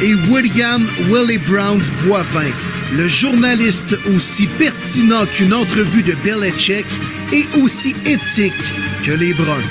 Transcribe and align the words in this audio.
Et 0.00 0.14
William 0.30 0.86
Willie 1.10 1.38
Browns 1.38 1.82
Boivin, 2.04 2.52
le 2.92 3.08
journaliste 3.08 3.96
aussi 4.14 4.46
pertinent 4.46 5.26
qu'une 5.26 5.52
entrevue 5.52 6.04
de 6.04 6.14
Belichick 6.24 6.86
et 7.32 7.44
aussi 7.60 7.96
éthique 8.06 8.52
que 9.04 9.12
les 9.12 9.34
Bruns. 9.34 9.64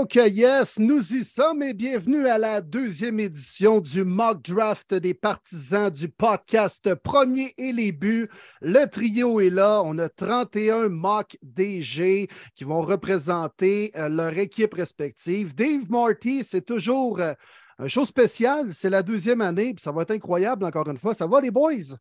OK, 0.00 0.16
yes, 0.16 0.78
nous 0.78 1.14
y 1.14 1.24
sommes 1.24 1.62
et 1.62 1.72
bienvenue 1.72 2.26
à 2.28 2.36
la 2.36 2.60
deuxième 2.60 3.18
édition 3.18 3.80
du 3.80 4.04
mock 4.04 4.42
draft 4.42 4.92
des 4.92 5.14
partisans 5.14 5.88
du 5.88 6.10
podcast 6.10 6.94
Premier 6.96 7.54
et 7.56 7.72
les 7.72 7.92
buts. 7.92 8.28
Le 8.60 8.84
trio 8.84 9.40
est 9.40 9.48
là. 9.48 9.80
On 9.86 9.96
a 9.96 10.10
31 10.10 10.90
mock 10.90 11.38
DG 11.42 12.28
qui 12.54 12.64
vont 12.64 12.82
représenter 12.82 13.90
euh, 13.96 14.10
leur 14.10 14.36
équipe 14.36 14.74
respective. 14.74 15.54
Dave 15.54 15.90
Marty, 15.90 16.44
c'est 16.44 16.66
toujours 16.66 17.18
euh, 17.20 17.32
un 17.78 17.88
show 17.88 18.04
spécial. 18.04 18.74
C'est 18.74 18.90
la 18.90 19.02
deuxième 19.02 19.40
année, 19.40 19.72
puis 19.72 19.82
ça 19.82 19.92
va 19.92 20.02
être 20.02 20.10
incroyable 20.10 20.66
encore 20.66 20.90
une 20.90 20.98
fois. 20.98 21.14
Ça 21.14 21.26
va, 21.26 21.40
les 21.40 21.50
boys? 21.50 21.96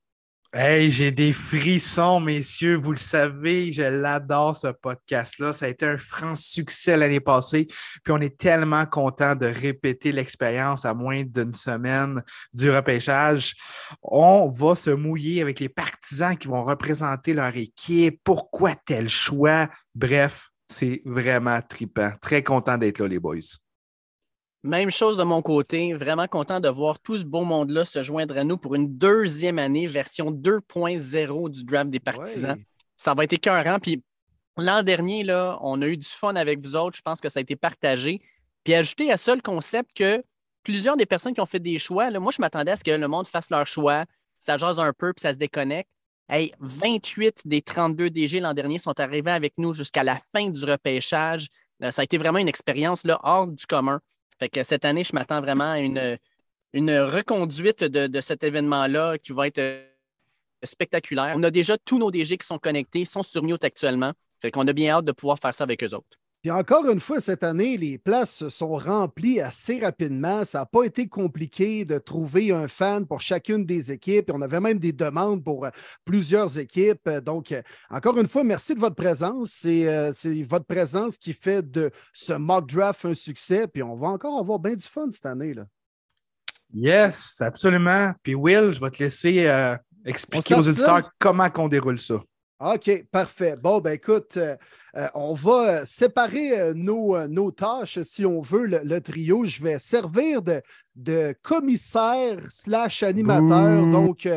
Hey, 0.58 0.90
j'ai 0.90 1.12
des 1.12 1.34
frissons, 1.34 2.22
messieurs. 2.22 2.78
Vous 2.78 2.94
le 2.94 2.98
savez, 2.98 3.74
je 3.74 3.82
l'adore, 3.82 4.56
ce 4.56 4.68
podcast-là. 4.68 5.52
Ça 5.52 5.66
a 5.66 5.68
été 5.68 5.86
un 5.86 5.98
franc 5.98 6.34
succès 6.34 6.96
l'année 6.96 7.20
passée. 7.20 7.68
Puis 8.06 8.14
on 8.14 8.22
est 8.22 8.38
tellement 8.38 8.86
content 8.86 9.36
de 9.36 9.48
répéter 9.48 10.14
l'expérience 10.14 10.86
à 10.86 10.94
moins 10.94 11.24
d'une 11.24 11.54
semaine 11.54 12.24
du 12.54 12.72
repêchage. 12.72 13.54
On 14.02 14.48
va 14.48 14.76
se 14.76 14.92
mouiller 14.92 15.42
avec 15.42 15.60
les 15.60 15.68
partisans 15.68 16.38
qui 16.38 16.48
vont 16.48 16.64
représenter 16.64 17.34
leur 17.34 17.54
équipe. 17.58 18.22
Pourquoi 18.24 18.76
tel 18.76 19.10
choix? 19.10 19.68
Bref, 19.94 20.52
c'est 20.70 21.02
vraiment 21.04 21.60
trippant. 21.62 22.14
Très 22.22 22.44
content 22.44 22.78
d'être 22.78 23.00
là, 23.00 23.10
les 23.10 23.20
boys. 23.20 23.58
Même 24.66 24.90
chose 24.90 25.16
de 25.16 25.22
mon 25.22 25.44
côté, 25.44 25.94
vraiment 25.94 26.28
content 26.28 26.60
de 26.60 26.68
voir 26.68 26.98
tout 27.00 27.18
ce 27.18 27.24
beau 27.24 27.44
monde-là 27.44 27.86
se 27.86 28.02
joindre 28.02 28.36
à 28.36 28.44
nous 28.44 28.58
pour 28.58 28.74
une 28.74 28.98
deuxième 28.98 29.60
année, 29.60 29.86
version 29.86 30.32
2.0 30.32 31.52
du 31.52 31.64
draft 31.64 31.92
des 31.92 32.00
partisans. 32.00 32.58
Ça 32.96 33.14
va 33.14 33.26
être 33.26 33.34
écœurant. 33.34 33.78
Puis 33.78 34.04
l'an 34.58 34.82
dernier, 34.82 35.24
là, 35.24 35.60
on 35.62 35.80
a 35.84 35.88
eu 35.88 35.98
du 35.98 36.08
fun 36.08 36.36
avec 36.36 36.62
vous 36.62 36.76
autres. 36.76 36.98
Je 36.98 37.04
pense 37.04 37.22
que 37.22 37.30
ça 37.30 37.38
a 37.38 37.42
été 37.44 37.56
partagé. 37.56 38.22
Puis 38.64 38.74
ajouter 38.74 39.12
à 39.12 39.18
ça 39.18 39.36
le 39.36 39.42
concept 39.42 39.92
que 39.96 40.24
plusieurs 40.64 40.98
des 40.98 41.06
personnes 41.06 41.36
qui 41.36 41.42
ont 41.42 41.46
fait 41.46 41.60
des 41.60 41.78
choix, 41.78 42.10
là, 42.10 42.20
moi, 42.20 42.32
je 42.32 42.42
m'attendais 42.42 42.72
à 42.72 42.76
ce 42.76 42.84
que 42.84 42.90
le 42.90 43.08
monde 43.08 43.28
fasse 43.28 43.52
leur 43.52 43.68
choix, 43.68 44.06
ça 44.40 44.58
jase 44.58 44.80
un 44.80 44.94
peu, 44.94 45.14
puis 45.14 45.22
ça 45.22 45.32
se 45.32 45.38
déconnecte. 45.38 45.92
Hey, 46.28 46.56
28 46.60 47.42
des 47.46 47.62
32 47.62 48.10
DG 48.10 48.40
l'an 48.40 48.56
dernier 48.56 48.80
sont 48.80 49.00
arrivés 49.00 49.30
avec 49.30 49.54
nous 49.60 49.76
jusqu'à 49.76 50.04
la 50.04 50.18
fin 50.32 50.50
du 50.50 50.66
repêchage. 50.66 51.50
Euh, 51.84 51.92
ça 51.92 52.02
a 52.02 52.04
été 52.06 52.18
vraiment 52.18 52.40
une 52.40 52.48
expérience 52.48 53.04
là, 53.04 53.20
hors 53.22 53.46
du 53.46 53.68
commun. 53.68 54.02
Fait 54.40 54.50
que 54.50 54.64
cette 54.64 54.86
année, 54.86 55.04
je 55.04 55.14
m'attends 55.14 55.42
vraiment 55.42 55.72
à 55.72 55.80
une, 55.80 56.18
reconduite 56.74 57.84
de, 57.84 58.22
cet 58.22 58.44
événement-là 58.44 59.18
qui 59.18 59.32
va 59.32 59.48
être 59.48 59.60
euh, 59.60 59.88
spectaculaire. 60.64 61.34
On 61.36 61.44
a 61.44 61.52
déjà 61.52 61.78
tous 61.78 62.00
nos 62.00 62.12
DG 62.12 62.38
qui 62.38 62.46
sont 62.46 62.60
connectés, 62.60 63.06
sont 63.06 63.24
sur 63.24 63.44
mute 63.44 63.64
actuellement. 63.64 64.12
Fait 64.40 64.52
qu'on 64.52 64.68
a 64.68 64.74
bien 64.74 64.96
hâte 64.96 65.06
de 65.06 65.12
pouvoir 65.12 65.40
faire 65.40 65.56
ça 65.56 65.64
avec 65.64 65.84
eux 65.84 65.94
autres. 65.94 66.18
Puis 66.46 66.52
encore 66.52 66.88
une 66.88 67.00
fois, 67.00 67.20
cette 67.20 67.42
année, 67.42 67.76
les 67.76 67.98
places 67.98 68.50
sont 68.50 68.78
remplies 68.78 69.42
assez 69.42 69.80
rapidement. 69.80 70.46
Ça 70.46 70.60
n'a 70.60 70.68
pas 70.68 70.84
été 70.84 71.08
compliqué 71.08 71.86
de 71.86 71.98
trouver 71.98 72.52
un 72.52 72.68
fan 72.68 73.08
pour 73.08 73.20
chacune 73.20 73.66
des 73.66 73.92
équipes. 73.92 74.30
On 74.32 74.44
avait 74.44 74.60
même 74.60 74.78
des 74.78 74.92
demandes 74.92 75.44
pour 75.44 75.66
euh, 75.66 75.72
plusieurs 76.06 76.60
équipes. 76.60 77.10
Donc, 77.10 77.52
euh, 77.52 77.64
encore 77.90 78.20
une 78.20 78.28
fois, 78.28 78.44
merci 78.44 78.76
de 78.76 78.80
votre 78.80 78.94
présence. 78.94 79.54
C'est 79.54 79.90
euh, 79.90 80.12
votre 80.48 80.66
présence 80.66 81.18
qui 81.18 81.34
fait 81.34 81.68
de 81.68 81.90
ce 82.14 82.34
mock 82.34 82.70
draft 82.70 83.06
un 83.06 83.16
succès. 83.16 83.66
Puis 83.68 83.82
on 83.82 83.96
va 83.96 84.10
encore 84.10 84.40
avoir 84.40 84.60
bien 84.60 84.76
du 84.76 84.86
fun 84.86 85.10
cette 85.10 85.26
année. 85.26 85.56
Là. 85.56 85.66
Yes, 86.76 87.42
absolument. 87.42 88.14
Puis 88.22 88.36
Will, 88.36 88.72
je 88.72 88.80
vais 88.80 88.92
te 88.92 89.02
laisser 89.02 89.52
expliquer 90.06 90.54
aux 90.54 90.68
auditeurs 90.68 91.10
comment 91.18 91.50
on 91.58 91.70
déroule 91.70 91.98
ça. 91.98 92.22
OK, 92.60 93.06
parfait. 93.12 93.58
Bon, 93.58 93.80
ben 93.80 93.92
écoute, 93.92 94.38
euh, 94.38 94.56
on 95.14 95.34
va 95.34 95.86
séparer 95.86 96.58
euh, 96.58 96.74
nos, 96.74 97.16
euh, 97.16 97.28
nos, 97.28 97.52
tâches, 97.52 98.00
si 98.04 98.26
on 98.26 98.40
veut, 98.40 98.66
le, 98.66 99.00
trio. 99.02 99.44
Je 99.44 99.62
vais 99.62 99.78
servir 99.78 100.42
de, 100.42 100.62
de 100.96 101.36
commissaire 101.42 102.40
slash 102.48 103.04
animateur. 103.04 103.86
Donc, 103.92 104.28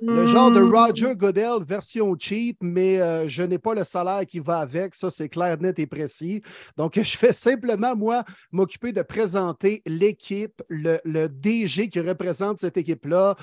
le 0.00 0.26
genre 0.26 0.50
de 0.50 0.60
Roger 0.60 1.14
Goodell 1.14 1.62
version 1.66 2.14
cheap, 2.18 2.58
mais 2.60 3.28
je 3.28 3.42
n'ai 3.42 3.58
pas 3.58 3.74
le 3.74 3.84
salaire 3.84 4.26
qui 4.26 4.40
va 4.40 4.58
avec. 4.58 4.94
Ça, 4.94 5.10
c'est 5.10 5.28
clair, 5.28 5.56
net 5.60 5.78
et 5.78 5.86
précis. 5.86 6.42
Donc, 6.76 6.94
je 7.02 7.16
fais 7.16 7.32
simplement, 7.32 7.94
moi, 7.96 8.24
m'occuper 8.50 8.92
de 8.92 9.02
présenter 9.02 9.82
l'équipe, 9.86 10.62
le, 10.68 10.98
le, 11.04 11.28
DG 11.28 11.88
qui 11.88 12.00
représente 12.00 12.60
cette 12.60 12.76
équipe-là, 12.76 13.36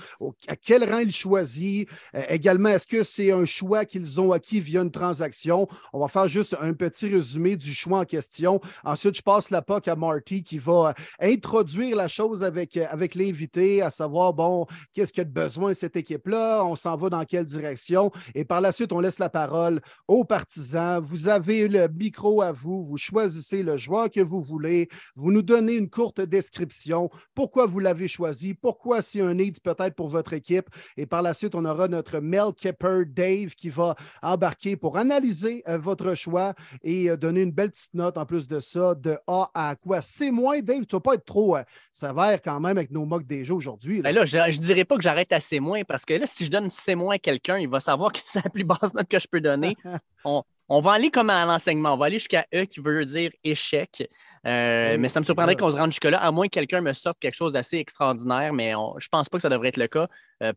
à 0.47 0.55
quel 0.55 0.89
rang 0.89 0.99
il 0.99 1.11
choisit. 1.11 1.87
également, 2.29 2.69
est-ce 2.69 2.87
que 2.87 3.03
c'est 3.03 3.31
un 3.31 3.45
choix 3.45 3.85
qu'ils 3.85 4.19
ont 4.19 4.31
acquis 4.31 4.59
via 4.59 4.81
une 4.81 4.91
transaction? 4.91 5.67
On 5.93 5.99
va 5.99 6.07
faire 6.07 6.27
juste 6.27 6.55
un 6.65 6.73
petit 6.73 7.07
résumé 7.07 7.55
du 7.55 7.73
choix 7.73 7.99
en 7.99 8.05
question. 8.05 8.59
Ensuite, 8.83 9.15
je 9.15 9.21
passe 9.21 9.49
la 9.49 9.61
POC 9.61 9.87
à 9.87 9.95
Marty 9.95 10.43
qui 10.43 10.57
va 10.57 10.89
euh, 10.89 10.93
introduire 11.33 11.95
la 11.95 12.07
chose 12.07 12.43
avec, 12.43 12.77
euh, 12.77 12.85
avec 12.89 13.15
l'invité, 13.15 13.81
à 13.81 13.89
savoir, 13.89 14.33
bon, 14.33 14.65
qu'est-ce 14.93 15.13
qu'il 15.13 15.21
y 15.21 15.25
a 15.25 15.25
de 15.25 15.33
besoin 15.33 15.73
cette 15.73 15.95
équipe-là, 15.95 16.63
on 16.63 16.75
s'en 16.75 16.95
va 16.95 17.09
dans 17.09 17.23
quelle 17.25 17.45
direction? 17.45 18.11
Et 18.33 18.45
par 18.45 18.61
la 18.61 18.71
suite, 18.71 18.91
on 18.91 18.99
laisse 18.99 19.19
la 19.19 19.29
parole 19.29 19.79
aux 20.07 20.23
partisans. 20.23 21.01
Vous 21.03 21.27
avez 21.27 21.67
le 21.67 21.87
micro 21.87 22.41
à 22.41 22.51
vous, 22.51 22.83
vous 22.83 22.97
choisissez 22.97 23.63
le 23.63 23.77
joueur 23.77 24.09
que 24.09 24.21
vous 24.21 24.41
voulez, 24.41 24.89
vous 25.15 25.31
nous 25.31 25.41
donnez 25.41 25.75
une 25.75 25.89
courte 25.89 26.21
description, 26.21 27.09
pourquoi 27.33 27.65
vous 27.65 27.79
l'avez 27.79 28.07
choisi, 28.07 28.53
pourquoi 28.53 29.01
c'est 29.01 29.21
un 29.21 29.33
need 29.33 29.59
peut-être 29.61 29.95
pour 29.95 30.09
votre 30.09 30.33
équipe? 30.33 30.69
Et 30.97 31.05
par 31.05 31.21
la 31.21 31.33
suite, 31.33 31.55
on 31.55 31.65
aura 31.65 31.87
notre 31.87 32.19
Mel 32.19 32.53
Kepper 32.57 33.03
Dave 33.05 33.55
qui 33.55 33.69
va 33.69 33.95
embarquer 34.21 34.75
pour 34.75 34.97
analyser 34.97 35.63
euh, 35.67 35.77
votre 35.77 36.15
choix 36.15 36.53
et 36.83 37.09
euh, 37.09 37.17
donner 37.17 37.41
une 37.41 37.51
belle 37.51 37.71
petite 37.71 37.93
note 37.93 38.17
en 38.17 38.25
plus 38.25 38.47
de 38.47 38.59
ça, 38.59 38.95
de 38.95 39.17
A 39.27 39.49
à 39.53 39.75
quoi? 39.75 40.01
C'est 40.01 40.31
moins, 40.31 40.59
Dave, 40.61 40.85
tu 40.85 40.95
ne 40.95 40.97
vas 40.97 41.01
pas 41.01 41.13
être 41.15 41.25
trop 41.25 41.57
euh, 41.57 41.63
sévère 41.91 42.41
quand 42.41 42.59
même 42.59 42.77
avec 42.77 42.91
nos 42.91 43.05
mocs 43.05 43.25
des 43.25 43.43
jeux 43.45 43.55
aujourd'hui. 43.55 44.01
Là. 44.01 44.13
Ben 44.13 44.25
je 44.25 44.37
ne 44.37 44.63
dirais 44.65 44.85
pas 44.85 44.95
que 44.97 45.03
j'arrête 45.03 45.31
à 45.31 45.39
C- 45.39 45.59
parce 45.87 46.05
que 46.05 46.13
là, 46.13 46.27
si 46.27 46.45
je 46.45 46.51
donne 46.51 46.69
C- 46.69 46.95
à 47.11 47.19
quelqu'un, 47.19 47.57
il 47.57 47.67
va 47.67 47.79
savoir 47.79 48.11
que 48.11 48.19
c'est 48.25 48.43
la 48.43 48.49
plus 48.49 48.63
basse 48.63 48.93
note 48.93 49.07
que 49.07 49.19
je 49.19 49.27
peux 49.27 49.41
donner. 49.41 49.75
on, 50.23 50.43
va 50.69 50.93
aller 50.93 51.11
comme 51.11 51.29
à 51.29 51.45
l'enseignement. 51.45 51.93
On 51.93 51.97
va 51.97 52.05
aller 52.05 52.19
jusqu'à 52.19 52.45
E 52.53 52.65
qui 52.65 52.79
veut 52.79 53.05
dire 53.05 53.31
échec. 53.43 54.09
Euh, 54.47 54.97
mais 54.99 55.09
ça 55.09 55.19
me 55.19 55.25
surprendrait 55.25 55.55
qu'on 55.55 55.71
se 55.71 55.77
rende 55.77 55.91
jusque-là, 55.91 56.19
à 56.19 56.31
moins 56.31 56.47
que 56.47 56.53
quelqu'un 56.53 56.81
me 56.81 56.93
sorte 56.93 57.17
quelque 57.19 57.35
chose 57.35 57.53
d'assez 57.53 57.77
extraordinaire, 57.77 58.53
mais 58.53 58.71
je 58.71 59.05
ne 59.05 59.09
pense 59.11 59.27
pas 59.27 59.37
que 59.37 59.41
ça 59.41 59.49
devrait 59.49 59.69
être 59.69 59.77
le 59.77 59.87
cas. 59.87 60.07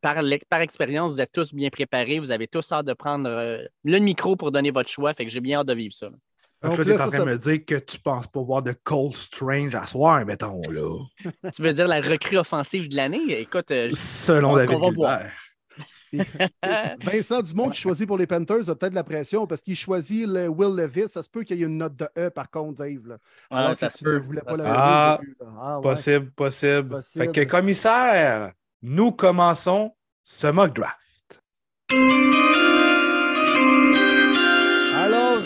par, 0.02 0.16
par 0.50 0.60
expérience, 0.60 1.12
vous 1.12 1.20
êtes 1.22 1.32
tous 1.32 1.54
bien 1.54 1.70
préparés, 1.70 2.18
vous 2.18 2.30
avez 2.30 2.48
tous 2.48 2.70
hâte 2.70 2.84
de 2.84 2.92
prendre 2.92 3.28
le 3.84 3.98
micro 3.98 4.36
pour 4.36 4.52
donner 4.52 4.70
votre 4.70 4.90
choix, 4.90 5.14
fait 5.14 5.24
que 5.24 5.30
j'ai 5.30 5.40
bien 5.40 5.60
hâte 5.60 5.68
de 5.68 5.74
vivre 5.74 5.94
ça. 5.94 6.10
Donc, 6.62 6.74
tu 6.74 6.90
es 6.90 7.00
en 7.00 7.08
train 7.08 7.20
de 7.20 7.24
me 7.24 7.38
dire 7.38 7.64
que 7.64 7.76
tu 7.76 8.00
penses 8.00 8.26
pas 8.26 8.42
voir 8.42 8.62
de 8.62 8.72
Cold 8.72 9.14
Strange 9.14 9.74
à 9.76 9.86
soir, 9.86 10.24
mettons, 10.26 10.60
là. 10.62 10.98
tu 11.54 11.62
veux 11.62 11.72
dire 11.72 11.86
la 11.86 12.00
recrue 12.00 12.36
offensive 12.36 12.88
de 12.88 12.96
l'année? 12.96 13.40
Écoute, 13.40 13.70
euh, 13.70 13.90
selon 13.92 14.56
David 14.56 14.78
Gilbert. 14.82 15.32
Vincent 17.04 17.42
Dumont 17.42 17.70
qui 17.70 17.80
choisit 17.80 18.06
pour 18.06 18.18
les 18.18 18.26
Panthers 18.26 18.68
a 18.68 18.74
peut-être 18.74 18.94
la 18.94 19.04
pression 19.04 19.46
parce 19.46 19.60
qu'il 19.60 19.76
choisit 19.76 20.26
le 20.26 20.48
Will 20.48 20.74
Levis. 20.76 21.08
Ça 21.08 21.22
se 21.22 21.30
peut 21.30 21.42
qu'il 21.42 21.56
y 21.58 21.62
ait 21.62 21.66
une 21.66 21.78
note 21.78 21.96
de 21.96 22.08
E 22.18 22.30
par 22.30 22.50
contre, 22.50 22.78
Dave. 22.78 23.18
Ah, 23.50 23.74
ça 23.74 23.88
se 23.88 24.02
peut. 24.02 24.20
pas 24.20 24.54
ah, 24.64 25.20
ah 25.60 25.80
possible, 25.82 26.30
possible, 26.32 26.88
possible. 26.88 27.24
Fait 27.24 27.32
que 27.32 27.50
commissaire, 27.50 28.52
nous 28.82 29.12
commençons 29.12 29.94
ce 30.24 30.46
mock 30.46 30.74
draft 30.74 30.98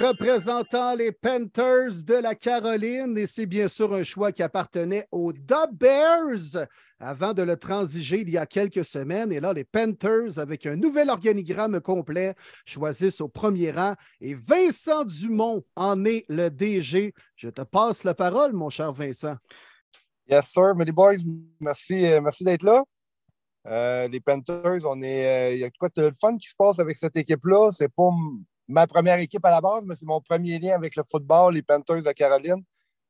représentant 0.03 0.97
les 0.97 1.13
Panthers 1.13 2.05
de 2.05 2.15
la 2.15 2.35
Caroline. 2.35 3.17
Et 3.17 3.27
c'est 3.27 3.47
bien 3.47 3.69
sûr 3.69 3.95
un 3.95 4.03
choix 4.03 4.33
qui 4.33 4.43
appartenait 4.43 5.07
aux 5.13 5.33
Dub 5.33 5.73
Bears 5.73 6.67
avant 6.99 7.33
de 7.33 7.43
le 7.43 7.57
transiger 7.57 8.21
il 8.21 8.31
y 8.31 8.37
a 8.37 8.47
quelques 8.47 8.85
semaines. 8.85 9.33
Et 9.33 9.39
là, 9.39 9.53
les 9.53 9.65
Panthers, 9.65 10.39
avec 10.39 10.67
un 10.67 10.77
nouvel 10.77 11.09
organigramme 11.09 11.81
complet, 11.81 12.35
choisissent 12.65 13.21
au 13.21 13.29
premier 13.29 13.71
rang. 13.71 13.95
Et 14.21 14.35
Vincent 14.35 15.05
Dumont 15.05 15.65
en 15.77 16.05
est 16.05 16.25
le 16.29 16.49
DG. 16.49 17.15
Je 17.37 17.49
te 17.49 17.63
passe 17.63 18.03
la 18.03 18.15
parole, 18.15 18.53
mon 18.53 18.71
cher 18.71 18.93
Vincent. 18.93 19.37
Yes, 20.29 20.49
sir. 20.49 20.75
Mais 20.77 20.85
boys, 20.87 21.17
merci, 21.61 22.07
euh, 22.07 22.21
merci 22.21 22.43
d'être 22.43 22.65
là. 22.65 22.83
Euh, 23.67 24.09
les 24.09 24.21
Panthers, 24.21 24.85
on 24.85 25.01
est. 25.03 25.27
Euh, 25.27 25.55
il 25.55 25.61
y 25.61 25.65
a 25.65 25.71
quoi 25.71 25.89
de 25.95 26.11
fun 26.21 26.37
qui 26.37 26.49
se 26.49 26.57
passe 26.57 26.81
avec 26.81 26.97
cette 26.97 27.17
équipe-là. 27.17 27.71
C'est 27.71 27.93
pas 27.93 28.11
ma 28.73 28.87
première 28.87 29.19
équipe 29.19 29.45
à 29.45 29.51
la 29.51 29.61
base, 29.61 29.85
mais 29.85 29.95
c'est 29.95 30.07
mon 30.07 30.21
premier 30.21 30.59
lien 30.59 30.75
avec 30.75 30.97
le 30.97 31.03
football, 31.03 31.55
les 31.55 31.63
Panthers 31.63 32.03
de 32.03 32.13
Caroline. 32.13 32.63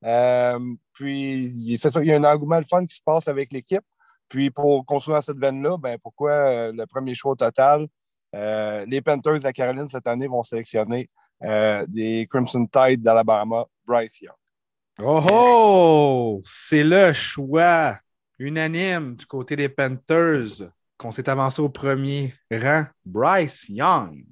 Euh, 0.05 0.59
puis, 0.93 1.77
c'est 1.79 1.95
il 1.97 2.07
y 2.07 2.13
a 2.13 2.17
un 2.17 2.25
engouement 2.25 2.61
de 2.61 2.67
fun 2.67 2.85
qui 2.85 2.95
se 2.95 3.03
passe 3.03 3.29
avec 3.29 3.53
l'équipe. 3.53 3.85
Puis, 4.29 4.51
pour 4.51 4.85
construire 4.85 5.23
cette 5.23 5.39
veine-là, 5.39 5.77
ben, 5.79 5.99
pourquoi 6.03 6.73
le 6.73 6.85
premier 6.87 7.15
choix 7.15 7.33
au 7.33 7.37
total? 7.37 7.87
les 8.35 9.03
Panthers 9.05 9.41
de 9.41 9.51
Caroline, 9.51 9.87
cette 9.89 10.07
année, 10.07 10.27
vont 10.27 10.43
sélectionner 10.43 11.07
des 11.41 12.27
Crimson 12.31 12.67
Tide 12.67 13.03
d'Alabama, 13.03 13.67
Bryce 13.87 14.21
Young. 14.23 14.35
Oh 14.99 15.25
oh! 15.31 16.43
C'est 16.45 16.85
le 16.85 17.13
choix 17.13 17.99
unanime 18.39 19.17
du 19.17 19.27
côté 19.27 19.57
des 19.57 19.69
Panthers 19.69 20.71
qu'on 20.97 21.13
s'est 21.13 21.29
avancé 21.29 21.61
au 21.63 21.69
premier 21.69 22.35
rang, 22.53 22.85
Bryce 23.05 23.69
Young. 23.69 24.25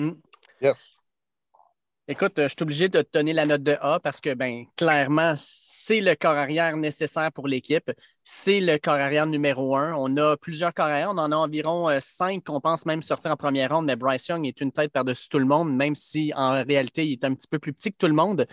Hmm. 0.00 0.12
Yes. 0.62 0.96
Écoute, 2.08 2.32
je 2.38 2.48
suis 2.48 2.62
obligé 2.62 2.88
de 2.88 3.02
te 3.02 3.18
donner 3.18 3.34
la 3.34 3.44
note 3.44 3.62
de 3.62 3.76
A 3.82 4.00
parce 4.00 4.18
que, 4.18 4.32
ben, 4.32 4.64
clairement, 4.74 5.34
c'est 5.36 6.00
le 6.00 6.14
corps 6.14 6.38
arrière 6.38 6.74
nécessaire 6.78 7.30
pour 7.30 7.46
l'équipe. 7.46 7.92
C'est 8.24 8.60
le 8.60 8.78
corps 8.78 8.94
arrière 8.94 9.26
numéro 9.26 9.76
un. 9.76 9.92
On 9.98 10.16
a 10.16 10.38
plusieurs 10.38 10.72
corps 10.72 10.86
arrière. 10.86 11.10
On 11.10 11.18
en 11.18 11.30
a 11.32 11.36
environ 11.36 11.90
euh, 11.90 11.98
cinq 12.00 12.44
qu'on 12.44 12.62
pense 12.62 12.86
même 12.86 13.02
sortir 13.02 13.30
en 13.30 13.36
première 13.36 13.74
ronde, 13.74 13.84
mais 13.84 13.94
Bryce 13.94 14.26
Young 14.28 14.46
est 14.46 14.62
une 14.62 14.72
tête 14.72 14.90
par-dessus 14.90 15.28
tout 15.28 15.38
le 15.38 15.44
monde, 15.44 15.76
même 15.76 15.94
si 15.94 16.32
en 16.34 16.64
réalité, 16.64 17.06
il 17.06 17.12
est 17.12 17.24
un 17.24 17.34
petit 17.34 17.46
peu 17.46 17.58
plus 17.58 17.74
petit 17.74 17.92
que 17.92 17.98
tout 17.98 18.08
le 18.08 18.14
monde. 18.14 18.46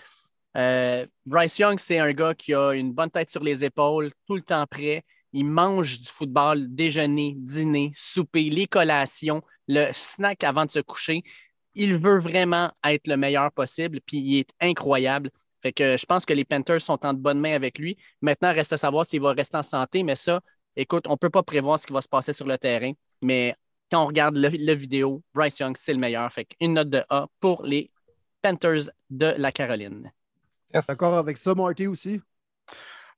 Euh, 0.57 1.05
Bryce 1.25 1.59
Young, 1.59 1.79
c'est 1.79 1.99
un 1.99 2.11
gars 2.11 2.35
qui 2.35 2.53
a 2.53 2.73
une 2.73 2.91
bonne 2.91 3.09
tête 3.09 3.29
sur 3.29 3.41
les 3.41 3.63
épaules, 3.63 4.11
tout 4.27 4.35
le 4.35 4.41
temps 4.41 4.65
prêt. 4.67 5.05
Il 5.31 5.45
mange 5.45 6.01
du 6.01 6.07
football, 6.07 6.67
déjeuner, 6.75 7.35
dîner, 7.37 7.93
souper, 7.95 8.49
les 8.49 8.67
collations, 8.67 9.41
le 9.67 9.91
snack 9.93 10.43
avant 10.43 10.65
de 10.65 10.71
se 10.71 10.79
coucher. 10.79 11.23
Il 11.75 11.97
veut 11.97 12.19
vraiment 12.19 12.71
être 12.83 13.07
le 13.07 13.17
meilleur 13.17 13.51
possible, 13.51 13.99
puis 14.05 14.17
il 14.17 14.39
est 14.39 14.49
incroyable. 14.59 15.29
Fait 15.61 15.73
que 15.73 15.97
je 15.97 16.05
pense 16.05 16.25
que 16.25 16.33
les 16.33 16.45
Panthers 16.45 16.81
sont 16.81 17.05
en 17.05 17.13
bonne 17.13 17.39
main 17.39 17.53
avec 17.53 17.77
lui. 17.77 17.97
Maintenant, 18.21 18.53
reste 18.53 18.73
à 18.73 18.77
savoir 18.77 19.05
s'il 19.05 19.21
va 19.21 19.33
rester 19.33 19.57
en 19.57 19.63
santé, 19.63 20.03
mais 20.03 20.15
ça, 20.15 20.41
écoute, 20.75 21.05
on 21.07 21.13
ne 21.13 21.17
peut 21.17 21.29
pas 21.29 21.43
prévoir 21.43 21.79
ce 21.79 21.87
qui 21.87 21.93
va 21.93 22.01
se 22.01 22.07
passer 22.07 22.33
sur 22.33 22.45
le 22.45 22.57
terrain. 22.57 22.91
Mais 23.21 23.55
quand 23.91 24.03
on 24.03 24.07
regarde 24.07 24.35
le, 24.37 24.73
vidéo, 24.73 25.23
Bryce 25.33 25.59
Young, 25.59 25.75
c'est 25.77 25.93
le 25.93 25.99
meilleur. 25.99 26.31
Fait 26.31 26.47
une 26.59 26.73
note 26.73 26.89
de 26.89 27.03
A 27.09 27.27
pour 27.39 27.63
les 27.63 27.91
Panthers 28.41 28.89
de 29.09 29.33
la 29.37 29.51
Caroline. 29.51 30.11
D'accord 30.87 31.15
avec 31.15 31.37
ça, 31.37 31.55
Marty, 31.55 31.87
aussi? 31.87 32.21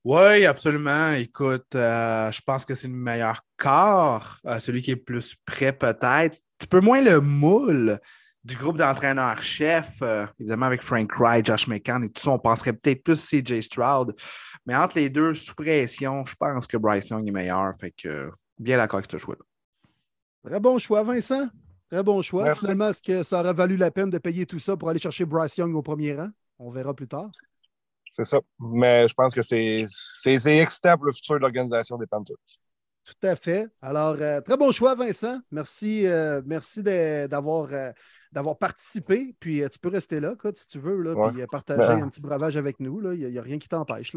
Oui, 0.06 0.46
absolument. 0.46 1.12
Écoute, 1.12 1.76
euh, 1.76 2.32
je 2.32 2.42
pense 2.42 2.64
que 2.64 2.74
c'est 2.74 2.88
le 2.88 2.94
meilleur 2.94 3.42
corps, 3.58 4.38
euh, 4.46 4.60
celui 4.60 4.82
qui 4.82 4.92
est 4.92 4.96
plus 4.96 5.36
prêt 5.46 5.74
peut-être. 5.74 6.38
Un 6.62 6.66
peu 6.70 6.80
moins 6.80 7.02
le 7.02 7.20
moule 7.20 8.00
du 8.46 8.56
groupe 8.56 8.78
d'entraîneurs-chefs, 8.78 10.02
euh, 10.02 10.26
évidemment 10.40 10.68
avec 10.68 10.82
Frank 10.82 11.14
Wright, 11.18 11.46
Josh 11.46 11.68
McCann 11.68 12.04
et 12.04 12.10
tout 12.10 12.22
ça, 12.22 12.32
on 12.32 12.40
penserait 12.40 12.74
peut-être 12.74 13.04
plus 13.04 13.20
CJ 13.20 13.62
Stroud. 13.62 14.16
Mais 14.66 14.76
entre 14.76 14.98
les 14.98 15.10
deux, 15.10 15.34
sous 15.34 15.54
pression, 15.54 16.24
je 16.24 16.36
pense 16.36 16.66
que 16.66 16.78
Bryce 16.78 17.10
Young 17.10 17.28
est 17.28 17.32
meilleur. 17.32 17.74
Fait 17.80 17.92
que 17.92 18.32
bien 18.58 18.78
d'accord 18.78 19.00
avec 19.00 19.12
ce 19.12 19.18
choix-là. 19.18 19.44
Très 20.50 20.60
bon 20.62 20.78
choix, 20.78 21.04
Vincent. 21.04 21.50
Très 21.90 22.04
bon 22.04 22.22
choix. 22.22 22.56
Finalement, 22.56 22.90
est-ce 22.90 23.02
que 23.02 23.24
ça 23.24 23.42
aurait 23.42 23.54
valu 23.54 23.76
la 23.76 23.92
peine 23.92 24.10
de 24.10 24.18
payer 24.18 24.46
tout 24.46 24.60
ça 24.60 24.78
pour 24.78 24.90
aller 24.90 25.00
chercher 25.00 25.26
Bryce 25.26 25.58
Young 25.58 25.76
au 25.76 25.82
premier 25.82 26.16
rang? 26.16 26.30
On 26.60 26.72
verra 26.72 26.94
plus 26.94 27.08
tard. 27.08 27.30
C'est 28.12 28.26
ça. 28.26 28.40
Mais 28.60 29.08
je 29.08 29.14
pense 29.14 29.34
que 29.34 29.42
c'est 29.42 29.86
excitant 30.46 30.96
pour 30.96 31.06
le 31.06 31.12
futur 31.12 31.36
de 31.36 31.42
l'organisation 31.42 31.98
des 31.98 32.08
Panthers. 32.08 32.36
Tout 33.10 33.28
à 33.28 33.36
fait. 33.36 33.68
Alors, 33.82 34.18
euh, 34.20 34.40
très 34.42 34.56
bon 34.56 34.72
choix, 34.72 34.94
Vincent. 34.94 35.40
Merci, 35.52 36.06
euh, 36.06 36.42
merci 36.46 36.84
d'avoir 36.84 37.74
euh, 37.74 37.92
d'avoir 38.32 38.58
participé. 38.58 39.36
Puis 39.40 39.64
tu 39.72 39.80
peux 39.80 39.90
rester 39.90 40.20
là, 40.20 40.36
si 40.54 40.68
tu 40.68 40.78
veux, 40.78 41.02
là, 41.02 41.32
puis 41.32 41.42
partager 41.48 41.96
ben. 41.96 42.04
un 42.04 42.10
petit 42.10 42.22
bravage 42.22 42.56
avec 42.56 42.80
nous. 42.80 43.02
Il 43.14 43.28
n'y 43.28 43.38
a, 43.38 43.42
rien 43.42 43.58
qui 43.58 43.68
t'empêche. 43.68 44.16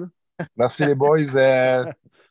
Merci 0.57 0.87
les 0.87 0.95
boys. 0.95 1.19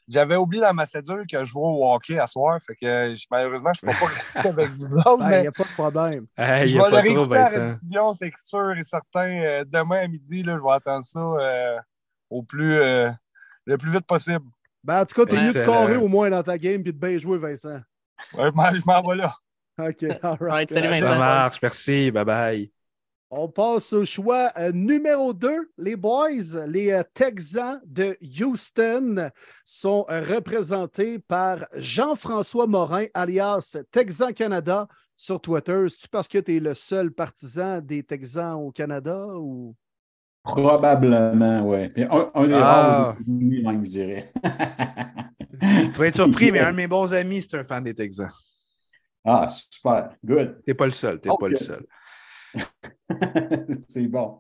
J'avais 0.08 0.36
oublié 0.36 0.62
dans 0.62 0.74
ma 0.74 0.86
cédule 0.86 1.26
que 1.26 1.46
je 1.46 1.54
vois 1.54 1.70
au 1.70 1.94
hockey 1.94 2.18
à 2.18 2.28
soir. 2.28 2.60
Fait 2.66 2.76
que 2.76 3.14
malheureusement, 3.30 3.72
je 3.74 3.86
ne 3.86 3.92
peux 3.92 4.00
pas 4.00 4.06
rester 4.14 4.48
avec 4.50 4.70
vous 4.72 4.98
autres. 4.98 5.24
Il 5.32 5.42
n'y 5.42 5.48
a 5.48 5.52
pas 5.52 5.64
de 5.64 5.74
problème. 5.74 6.26
je 6.38 6.44
vais 6.44 6.68
le 6.68 6.96
réécouter 6.98 7.38
à 7.38 7.52
la 7.52 7.72
diffusion, 7.72 8.14
c'est 8.14 8.34
sûr 8.44 8.78
et 8.78 8.84
certain. 8.84 9.64
demain 9.66 10.04
à 10.04 10.08
midi, 10.08 10.44
là, 10.44 10.58
je 10.58 10.64
vais 10.64 10.74
attendre 10.74 11.06
ça 11.06 11.84
au 12.30 12.44
plus, 12.44 12.78
le 12.78 13.78
plus 13.78 13.92
vite 13.92 14.06
possible. 14.06 14.46
Ben, 14.84 15.02
en 15.02 15.06
tout 15.06 15.14
cas, 15.14 15.32
t'es 15.32 15.42
mieux 15.42 15.54
de 15.54 15.58
scorer 15.60 15.96
au 15.96 16.08
moins 16.08 16.30
dans 16.30 16.44
ta 16.44 16.58
game 16.58 16.82
et 16.82 16.92
de 16.92 16.98
bien 16.98 17.18
jouer, 17.18 17.38
Vincent. 17.38 17.80
Ouais, 18.34 18.52
je 18.74 18.86
m'en 18.86 19.02
vais 19.02 19.16
là. 19.16 19.34
OK, 19.80 20.04
all 20.22 20.38
right. 20.40 20.72
salut, 20.72 20.90
Vincent. 20.90 21.08
Ça 21.08 21.18
marche, 21.18 21.60
merci, 21.62 22.12
bye 22.12 22.26
bye. 22.26 22.72
On 23.34 23.48
passe 23.48 23.94
au 23.94 24.04
choix 24.04 24.52
euh, 24.58 24.74
numéro 24.74 25.34
2. 25.34 25.72
Les 25.78 25.96
Boys, 25.96 26.68
les 26.68 26.92
euh, 26.92 27.02
Texans 27.14 27.80
de 27.86 28.18
Houston, 28.22 29.30
sont 29.64 30.06
euh, 30.10 30.22
représentés 30.22 31.18
par 31.18 31.60
Jean-François 31.74 32.68
Morin, 32.68 33.06
alias 33.14 33.78
Texan 33.90 34.34
Canada, 34.34 34.86
sur 35.16 35.40
Twitter. 35.40 35.86
C'est-tu 35.88 36.10
parce 36.10 36.28
que 36.28 36.40
tu 36.40 36.58
es 36.58 36.60
le 36.60 36.74
seul 36.74 37.12
partisan 37.12 37.80
des 37.80 38.04
Texans 38.04 38.56
au 38.56 38.70
Canada 38.70 39.26
ou? 39.38 39.78
Probablement, 40.44 41.62
oui. 41.62 41.90
Un, 42.10 42.32
un, 42.36 42.48
des 42.48 42.54
ah. 42.54 42.60
rares 42.60 43.18
même, 43.26 43.86
je 43.86 43.92
dirais. 43.92 44.34
tu 45.94 46.00
vas 46.00 46.08
être 46.08 46.16
surpris, 46.16 46.52
mais 46.52 46.60
un 46.60 46.72
de 46.72 46.76
mes 46.78 46.88
bons 46.88 47.14
amis, 47.14 47.42
c'est 47.44 47.58
un 47.58 47.64
fan 47.64 47.82
des 47.82 47.96
Texans. 47.96 48.32
Ah, 49.24 49.48
super. 49.48 50.16
Good. 50.26 50.64
T'es 50.66 50.74
pas 50.74 50.86
le 50.86 50.92
seul. 50.92 51.22
T'es 51.22 51.30
pas 51.40 51.48
le 51.48 51.56
seul. 51.56 51.86
c'est 53.88 54.08
bon. 54.08 54.40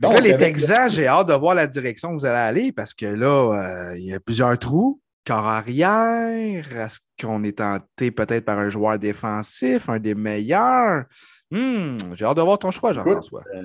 Donc, 0.00 0.12
là, 0.14 0.20
les 0.20 0.36
Texans, 0.36 0.90
j'ai 0.90 1.06
hâte 1.06 1.28
de 1.28 1.34
voir 1.34 1.54
la 1.54 1.66
direction 1.66 2.10
où 2.10 2.18
vous 2.18 2.26
allez 2.26 2.38
aller 2.38 2.72
parce 2.72 2.92
que 2.92 3.06
là, 3.06 3.52
euh, 3.54 3.98
il 3.98 4.04
y 4.04 4.14
a 4.14 4.20
plusieurs 4.20 4.58
trous. 4.58 5.00
Corps 5.26 5.46
arrière, 5.46 6.76
est-ce 6.76 7.00
qu'on 7.20 7.42
est 7.42 7.58
tenté 7.58 8.12
peut-être 8.12 8.44
par 8.44 8.60
un 8.60 8.68
joueur 8.68 8.96
défensif, 8.96 9.88
un 9.88 9.98
des 9.98 10.14
meilleurs? 10.14 11.06
Hmm, 11.50 11.96
j'ai 12.14 12.24
hâte 12.24 12.36
de 12.36 12.42
voir 12.42 12.60
ton 12.60 12.70
choix, 12.70 12.92
Jean-François. 12.92 13.42
Euh, 13.54 13.64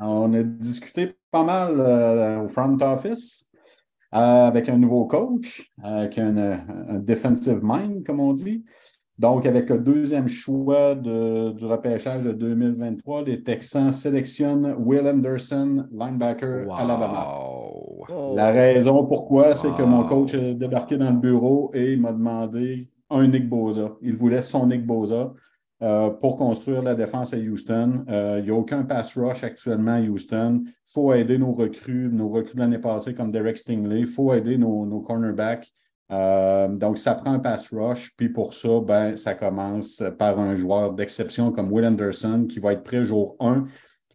On 0.00 0.32
a 0.32 0.42
discuté 0.42 1.16
pas 1.30 1.42
mal 1.42 1.78
euh, 1.78 2.44
au 2.44 2.48
front 2.48 2.76
office 2.80 3.50
euh, 4.14 4.18
avec 4.18 4.68
un 4.70 4.78
nouveau 4.78 5.04
coach, 5.06 5.70
avec 5.82 6.18
un, 6.18 6.62
defensive 7.00 7.60
mind, 7.62 8.06
comme 8.06 8.20
on 8.20 8.32
dit. 8.32 8.64
Donc, 9.20 9.44
avec 9.44 9.68
le 9.68 9.76
deuxième 9.76 10.28
choix 10.28 10.94
du 10.94 11.66
repêchage 11.66 12.24
de 12.24 12.32
2023, 12.32 13.24
les 13.24 13.42
Texans 13.42 13.92
sélectionnent 13.92 14.74
Will 14.78 15.06
Anderson, 15.06 15.86
linebacker 15.92 16.64
Alabama. 16.72 17.28
Oh. 17.28 18.32
La 18.34 18.50
raison 18.50 19.04
pourquoi, 19.04 19.54
c'est 19.54 19.76
que 19.76 19.82
mon 19.82 20.04
coach 20.04 20.32
est 20.32 20.54
débarqué 20.54 20.96
dans 20.96 21.10
le 21.10 21.18
bureau 21.18 21.70
et 21.74 21.92
il 21.92 22.00
m'a 22.00 22.12
demandé 22.12 22.88
un 23.10 23.28
Nick 23.28 23.46
Boza. 23.46 23.90
Il 24.00 24.16
voulait 24.16 24.40
son 24.40 24.66
Nick 24.66 24.86
Boza. 24.86 25.34
Euh, 25.82 26.10
pour 26.10 26.36
construire 26.36 26.82
la 26.82 26.94
défense 26.94 27.32
à 27.32 27.38
Houston. 27.38 28.04
Euh, 28.10 28.36
il 28.38 28.44
n'y 28.44 28.50
a 28.50 28.54
aucun 28.54 28.82
pass 28.82 29.16
rush 29.16 29.42
actuellement 29.42 29.94
à 29.94 30.00
Houston. 30.00 30.62
Il 30.66 30.72
faut 30.84 31.14
aider 31.14 31.38
nos 31.38 31.52
recrues, 31.52 32.10
nos 32.12 32.28
recrues 32.28 32.54
de 32.54 32.60
l'année 32.60 32.78
passée 32.78 33.14
comme 33.14 33.32
Derek 33.32 33.56
Stingley. 33.56 34.00
Il 34.00 34.06
faut 34.06 34.34
aider 34.34 34.58
nos, 34.58 35.00
cornerbacks. 35.00 35.72
Euh, 36.10 36.68
donc, 36.68 36.98
ça 36.98 37.14
prend 37.14 37.32
un 37.32 37.38
pass 37.38 37.72
rush. 37.72 38.14
Puis 38.16 38.28
pour 38.28 38.54
ça, 38.54 38.80
ben, 38.80 39.16
ça 39.16 39.34
commence 39.34 40.02
par 40.18 40.38
un 40.38 40.56
joueur 40.56 40.92
d'exception 40.92 41.52
comme 41.52 41.72
Will 41.72 41.86
Anderson 41.86 42.46
qui 42.48 42.58
va 42.58 42.72
être 42.72 42.82
prêt 42.82 43.04
jour 43.04 43.36
1 43.40 43.66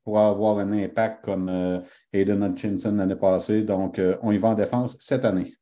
pour 0.03 0.19
avoir 0.19 0.59
un 0.59 0.71
impact 0.71 1.25
comme 1.25 1.81
Hayden 2.13 2.43
Hutchinson 2.43 2.95
l'année 2.95 3.15
passée. 3.15 3.63
Donc, 3.63 3.99
on 4.21 4.31
y 4.31 4.37
va 4.37 4.49
en 4.49 4.53
défense 4.53 4.97
cette 4.99 5.25
année. 5.25 5.55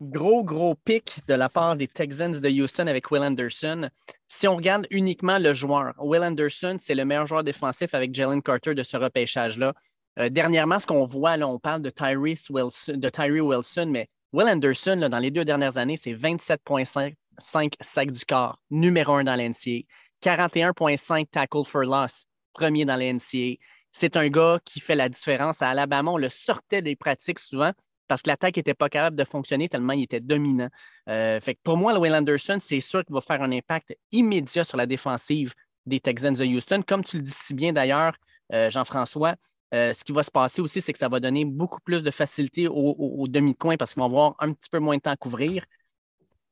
Gros, 0.00 0.44
gros 0.44 0.76
pic 0.76 1.18
de 1.26 1.34
la 1.34 1.48
part 1.48 1.74
des 1.74 1.88
Texans 1.88 2.30
de 2.30 2.48
Houston 2.48 2.86
avec 2.86 3.10
Will 3.10 3.22
Anderson. 3.22 3.88
Si 4.28 4.46
on 4.46 4.54
regarde 4.54 4.86
uniquement 4.90 5.40
le 5.40 5.54
joueur, 5.54 5.94
Will 5.98 6.22
Anderson, 6.22 6.76
c'est 6.80 6.94
le 6.94 7.04
meilleur 7.04 7.26
joueur 7.26 7.42
défensif 7.42 7.94
avec 7.94 8.14
Jalen 8.14 8.40
Carter 8.40 8.74
de 8.74 8.84
ce 8.84 8.96
repêchage-là. 8.96 9.74
Euh, 10.20 10.28
dernièrement, 10.28 10.78
ce 10.78 10.86
qu'on 10.86 11.04
voit, 11.04 11.36
là, 11.36 11.48
on 11.48 11.58
parle 11.58 11.82
de, 11.82 11.90
Tyrese 11.90 12.48
Wilson, 12.48 12.92
de 12.96 13.08
Tyree 13.08 13.40
Wilson, 13.40 13.86
mais 13.88 14.08
Will 14.32 14.48
Anderson, 14.48 15.08
dans 15.10 15.18
les 15.18 15.30
deux 15.30 15.44
dernières 15.44 15.78
années, 15.78 15.96
c'est 15.96 16.12
27,5 16.12 17.14
5 17.38 17.74
sacs 17.80 18.10
du 18.10 18.24
corps, 18.24 18.58
numéro 18.70 19.14
1 19.14 19.24
dans 19.24 19.36
l'NCA. 19.36 19.86
41,5 20.22 21.28
tackle 21.30 21.64
for 21.64 21.84
loss, 21.84 22.24
premier 22.52 22.84
dans 22.84 22.96
l'NCA. 22.96 23.56
C'est 23.92 24.16
un 24.16 24.28
gars 24.28 24.58
qui 24.64 24.80
fait 24.80 24.96
la 24.96 25.08
différence. 25.08 25.62
À 25.62 25.70
Alabama, 25.70 26.10
on 26.10 26.18
le 26.18 26.28
sortait 26.28 26.82
des 26.82 26.96
pratiques 26.96 27.38
souvent 27.38 27.72
parce 28.06 28.22
que 28.22 28.28
l'attaque 28.28 28.56
n'était 28.56 28.74
pas 28.74 28.88
capable 28.88 29.16
de 29.16 29.24
fonctionner 29.24 29.68
tellement 29.68 29.92
il 29.92 30.04
était 30.04 30.20
dominant. 30.20 30.68
Euh, 31.08 31.40
fait 31.40 31.58
pour 31.62 31.76
moi, 31.76 31.98
Will 31.98 32.14
Anderson, 32.14 32.58
c'est 32.60 32.80
sûr 32.80 33.04
qu'il 33.04 33.14
va 33.14 33.20
faire 33.20 33.42
un 33.42 33.52
impact 33.52 33.96
immédiat 34.12 34.64
sur 34.64 34.76
la 34.76 34.86
défensive 34.86 35.54
des 35.86 36.00
Texans 36.00 36.34
de 36.34 36.44
Houston. 36.44 36.82
Comme 36.86 37.04
tu 37.04 37.18
le 37.18 37.22
dis 37.22 37.32
si 37.32 37.54
bien 37.54 37.72
d'ailleurs, 37.72 38.14
euh, 38.52 38.70
Jean-François, 38.70 39.36
euh, 39.74 39.92
ce 39.92 40.04
qui 40.04 40.12
va 40.12 40.22
se 40.22 40.30
passer 40.30 40.60
aussi, 40.62 40.80
c'est 40.80 40.92
que 40.92 40.98
ça 40.98 41.08
va 41.08 41.20
donner 41.20 41.44
beaucoup 41.44 41.80
plus 41.80 42.02
de 42.02 42.10
facilité 42.10 42.68
au, 42.68 43.26
demi-coin 43.28 43.76
parce 43.76 43.94
qu'ils 43.94 44.00
vont 44.00 44.06
avoir 44.06 44.36
un 44.38 44.52
petit 44.52 44.70
peu 44.70 44.78
moins 44.78 44.96
de 44.96 45.02
temps 45.02 45.10
à 45.10 45.16
couvrir. 45.16 45.64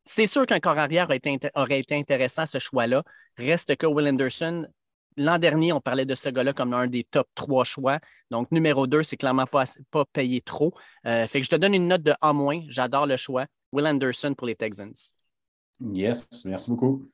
C'est 0.05 0.27
sûr 0.27 0.47
qu'un 0.47 0.61
corps 0.61 0.79
arrière 0.79 1.07
aurait 1.07 1.17
été, 1.17 1.39
aurait 1.55 1.81
été 1.81 1.97
intéressant, 1.97 2.47
ce 2.47 2.59
choix-là. 2.59 3.03
Reste 3.37 3.77
que 3.77 3.87
Will 3.87 4.09
Anderson, 4.09 4.67
L'an 5.19 5.39
dernier, 5.39 5.73
on 5.73 5.81
parlait 5.81 6.05
de 6.05 6.15
ce 6.15 6.29
gars-là 6.29 6.53
comme 6.53 6.75
un 6.75 6.87
des 6.87 7.05
top 7.05 7.27
trois 7.35 7.65
choix. 7.65 8.01
Donc, 8.31 8.53
numéro 8.53 8.87
deux, 8.87 9.03
c'est 9.03 9.17
clairement 9.17 9.47
pas, 9.47 9.65
pas 9.91 10.05
payé 10.05 10.43
trop. 10.43 10.75
Euh, 11.07 11.27
fait 11.27 11.41
que 11.41 11.47
je 11.47 11.51
te 11.51 11.57
donne 11.57 11.75
une 11.75 11.89
note 11.89 12.03
de 12.03 12.13
A-. 12.21 12.35
J'adore 12.69 13.07
le 13.07 13.17
choix. 13.17 13.47
Will 13.73 13.87
Anderson 13.87 14.35
pour 14.35 14.47
les 14.47 14.57
Texans. 14.57 14.93
Yes, 15.81 16.29
merci 16.45 16.71
beaucoup. 16.71 17.11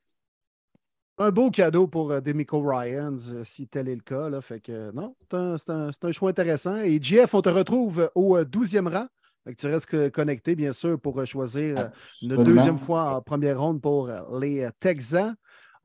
Un 1.19 1.31
beau 1.31 1.51
cadeau 1.51 1.87
pour 1.87 2.11
euh, 2.11 2.21
Demico 2.21 2.61
Ryans, 2.61 3.19
euh, 3.33 3.45
si 3.45 3.69
tel 3.69 3.89
est 3.89 3.95
le 3.95 4.01
cas. 4.01 4.29
Là. 4.29 4.41
Fait 4.41 4.61
que 4.61 4.91
non, 4.93 5.15
c'est 5.31 6.05
un, 6.05 6.13
choix 6.13 6.31
intéressant. 6.31 6.79
Et 6.79 6.99
Jeff, 7.01 7.35
on 7.35 7.43
te 7.43 7.49
retrouve 7.49 8.11
au 8.15 8.39
12e 8.39 8.89
rang. 8.89 9.07
Fait 9.45 9.55
que 9.55 9.61
tu 9.61 9.67
restes 9.67 10.11
connecté, 10.11 10.55
bien 10.55 10.73
sûr, 10.73 11.01
pour 11.01 11.27
choisir 11.27 11.91
une 12.23 12.45
deuxième 12.45 12.79
fois 12.79 13.17
en 13.17 13.23
première 13.23 13.61
ronde 13.61 13.83
pour 13.83 14.09
les 14.39 14.69
Texans. 14.79 15.35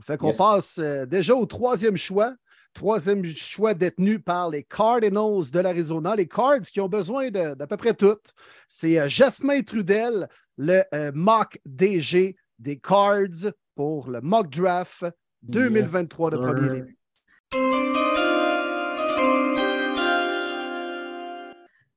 Fait 0.04 0.18
qu'on 0.18 0.34
passe 0.34 0.78
euh, 0.80 1.06
déjà 1.06 1.36
au 1.36 1.46
troisième 1.46 1.98
choix. 1.98 2.36
Troisième 2.74 3.26
choix 3.26 3.74
détenu 3.74 4.20
par 4.20 4.50
les 4.50 4.62
Cardinals 4.62 5.50
de 5.52 5.60
l'Arizona, 5.60 6.16
les 6.16 6.28
Cards 6.28 6.62
qui 6.62 6.80
ont 6.80 6.90
besoin 6.90 7.32
d'à 7.32 7.56
peu 7.68 7.78
près 7.78 7.94
tout. 7.94 8.20
C'est 8.68 9.00
euh, 9.00 9.10
Jasmin 9.10 9.62
Trudel, 9.62 10.28
le 10.58 10.84
euh, 10.94 11.12
mock 11.16 11.60
DG 11.66 12.36
des 12.60 12.78
Cards 12.78 13.52
pour 13.78 14.10
le 14.10 14.20
mock 14.22 14.50
draft 14.50 15.06
2023 15.44 16.32
de 16.32 16.38
premier 16.38 16.70
début. 16.70 16.98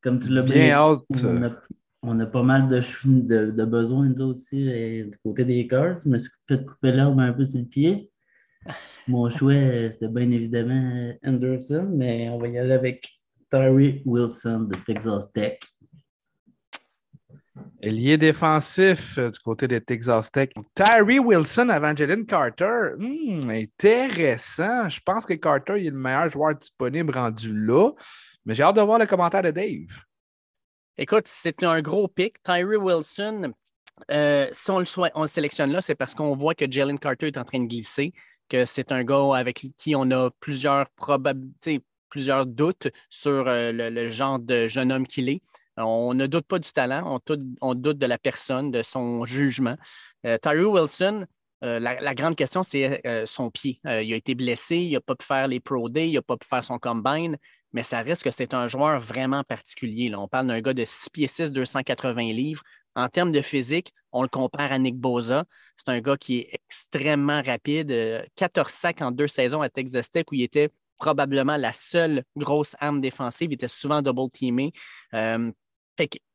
Comme 0.02 0.20
tu 0.20 0.28
l'as 0.28 0.42
bien 0.42 1.00
on 2.02 2.18
a 2.18 2.26
pas 2.26 2.42
mal 2.42 2.68
de, 2.68 2.80
de, 3.04 3.50
de 3.50 3.64
besoins, 3.64 4.08
nous 4.08 4.22
autres 4.22 4.40
aussi, 4.40 4.66
euh, 4.70 5.04
du 5.04 5.18
côté 5.22 5.44
des 5.44 5.66
cartes. 5.66 6.00
Je 6.04 6.08
me 6.08 6.18
suis 6.18 6.30
fait 6.48 6.64
couper 6.64 6.92
l'herbe 6.92 7.20
un 7.20 7.32
peu 7.34 7.44
sur 7.44 7.58
le 7.58 7.66
pied. 7.66 8.10
Mon 9.06 9.28
choix, 9.28 9.52
c'était 9.90 10.08
bien 10.08 10.30
évidemment 10.30 11.12
Anderson, 11.22 11.90
mais 11.94 12.30
on 12.30 12.38
va 12.38 12.48
y 12.48 12.58
aller 12.58 12.72
avec 12.72 13.06
Tyree 13.50 14.02
Wilson 14.06 14.68
de 14.70 14.76
Texas 14.86 15.30
Tech. 15.32 15.58
Lié 17.82 18.18
défensif 18.18 19.16
euh, 19.16 19.30
du 19.30 19.38
côté 19.38 19.66
de 19.66 19.78
Texas 19.78 20.30
Tech. 20.30 20.50
Tyree 20.74 21.18
Wilson 21.18 21.70
avant 21.70 21.96
Jalen 21.96 22.26
Carter. 22.26 22.90
Hmm, 22.98 23.48
intéressant. 23.48 24.88
Je 24.90 25.00
pense 25.00 25.24
que 25.24 25.32
Carter 25.34 25.74
est 25.86 25.90
le 25.90 25.96
meilleur 25.96 26.28
joueur 26.28 26.54
disponible 26.54 27.14
rendu 27.16 27.52
là. 27.54 27.90
Mais 28.44 28.54
j'ai 28.54 28.62
hâte 28.62 28.76
de 28.76 28.82
voir 28.82 28.98
le 28.98 29.06
commentaire 29.06 29.42
de 29.42 29.50
Dave. 29.50 30.04
Écoute, 30.98 31.24
c'est 31.26 31.62
un 31.62 31.80
gros 31.80 32.08
pic. 32.08 32.42
Tyree 32.42 32.76
Wilson, 32.76 33.52
euh, 34.10 34.48
si 34.52 34.70
on 34.70 34.80
le, 34.80 35.26
sélectionne 35.26 35.72
là, 35.72 35.80
c'est 35.80 35.94
parce 35.94 36.14
qu'on 36.14 36.36
voit 36.36 36.54
que 36.54 36.70
Jalen 36.70 36.98
Carter 36.98 37.28
est 37.28 37.38
en 37.38 37.44
train 37.44 37.60
de 37.60 37.66
glisser, 37.66 38.12
que 38.48 38.66
c'est 38.66 38.92
un 38.92 39.04
gars 39.04 39.34
avec 39.34 39.66
qui 39.78 39.96
on 39.96 40.10
a 40.10 40.30
plusieurs 40.40 40.90
probabilités, 40.90 41.80
plusieurs 42.10 42.44
doutes 42.44 42.88
sur 43.08 43.48
euh, 43.48 43.72
le, 43.72 44.10
genre 44.10 44.38
de 44.38 44.68
jeune 44.68 44.92
homme 44.92 45.06
qu'il 45.06 45.28
est. 45.30 45.40
On 45.80 46.14
ne 46.14 46.26
doute 46.26 46.46
pas 46.46 46.58
du 46.58 46.70
talent, 46.72 47.20
on, 47.60 47.74
doute 47.74 47.98
de 47.98 48.06
la 48.06 48.18
personne, 48.18 48.70
de 48.70 48.82
son 48.82 49.24
jugement. 49.24 49.76
Euh, 50.26 50.38
Wilson, 50.44 51.26
la, 51.62 52.14
grande 52.14 52.36
question, 52.36 52.62
c'est 52.62 53.02
son 53.26 53.50
pied. 53.50 53.80
il 53.84 54.12
a 54.12 54.16
été 54.16 54.34
blessé, 54.34 54.76
il 54.76 54.92
n'a 54.92 55.00
pas 55.00 55.14
pu 55.14 55.26
faire 55.26 55.48
les 55.48 55.60
Pro 55.60 55.88
Day, 55.88 56.08
il 56.08 56.14
n'a 56.14 56.22
pas 56.22 56.36
pu 56.36 56.46
faire 56.46 56.64
son 56.64 56.78
combine 56.78 57.36
mais 57.72 57.82
ça 57.82 58.00
risque 58.00 58.24
que 58.24 58.30
c'est 58.30 58.54
un 58.54 58.68
joueur 58.68 58.98
vraiment 58.98 59.44
particulier. 59.44 60.08
Là. 60.08 60.20
On 60.20 60.28
parle 60.28 60.48
d'un 60.48 60.60
gars 60.60 60.74
de 60.74 60.84
6 60.84 61.10
pieds 61.10 61.26
6, 61.26 61.52
280 61.52 62.32
livres. 62.32 62.62
En 62.96 63.08
termes 63.08 63.30
de 63.30 63.40
physique, 63.40 63.92
on 64.12 64.22
le 64.22 64.28
compare 64.28 64.72
à 64.72 64.78
Nick 64.78 64.96
Boza. 64.96 65.44
C'est 65.76 65.88
un 65.88 66.00
gars 66.00 66.16
qui 66.16 66.38
est 66.38 66.50
extrêmement 66.52 67.40
rapide. 67.42 68.26
14 68.34 68.66
euh, 68.66 68.70
sacs 68.70 69.02
en 69.02 69.12
deux 69.12 69.28
saisons 69.28 69.62
à 69.62 69.68
Texas 69.68 70.10
Tech 70.10 70.24
où 70.32 70.34
il 70.34 70.42
était 70.42 70.70
probablement 70.98 71.56
la 71.56 71.72
seule 71.72 72.24
grosse 72.36 72.74
arme 72.80 73.00
défensive. 73.00 73.50
Il 73.50 73.54
était 73.54 73.68
souvent 73.68 74.02
double-teamé. 74.02 74.72
Euh, 75.14 75.52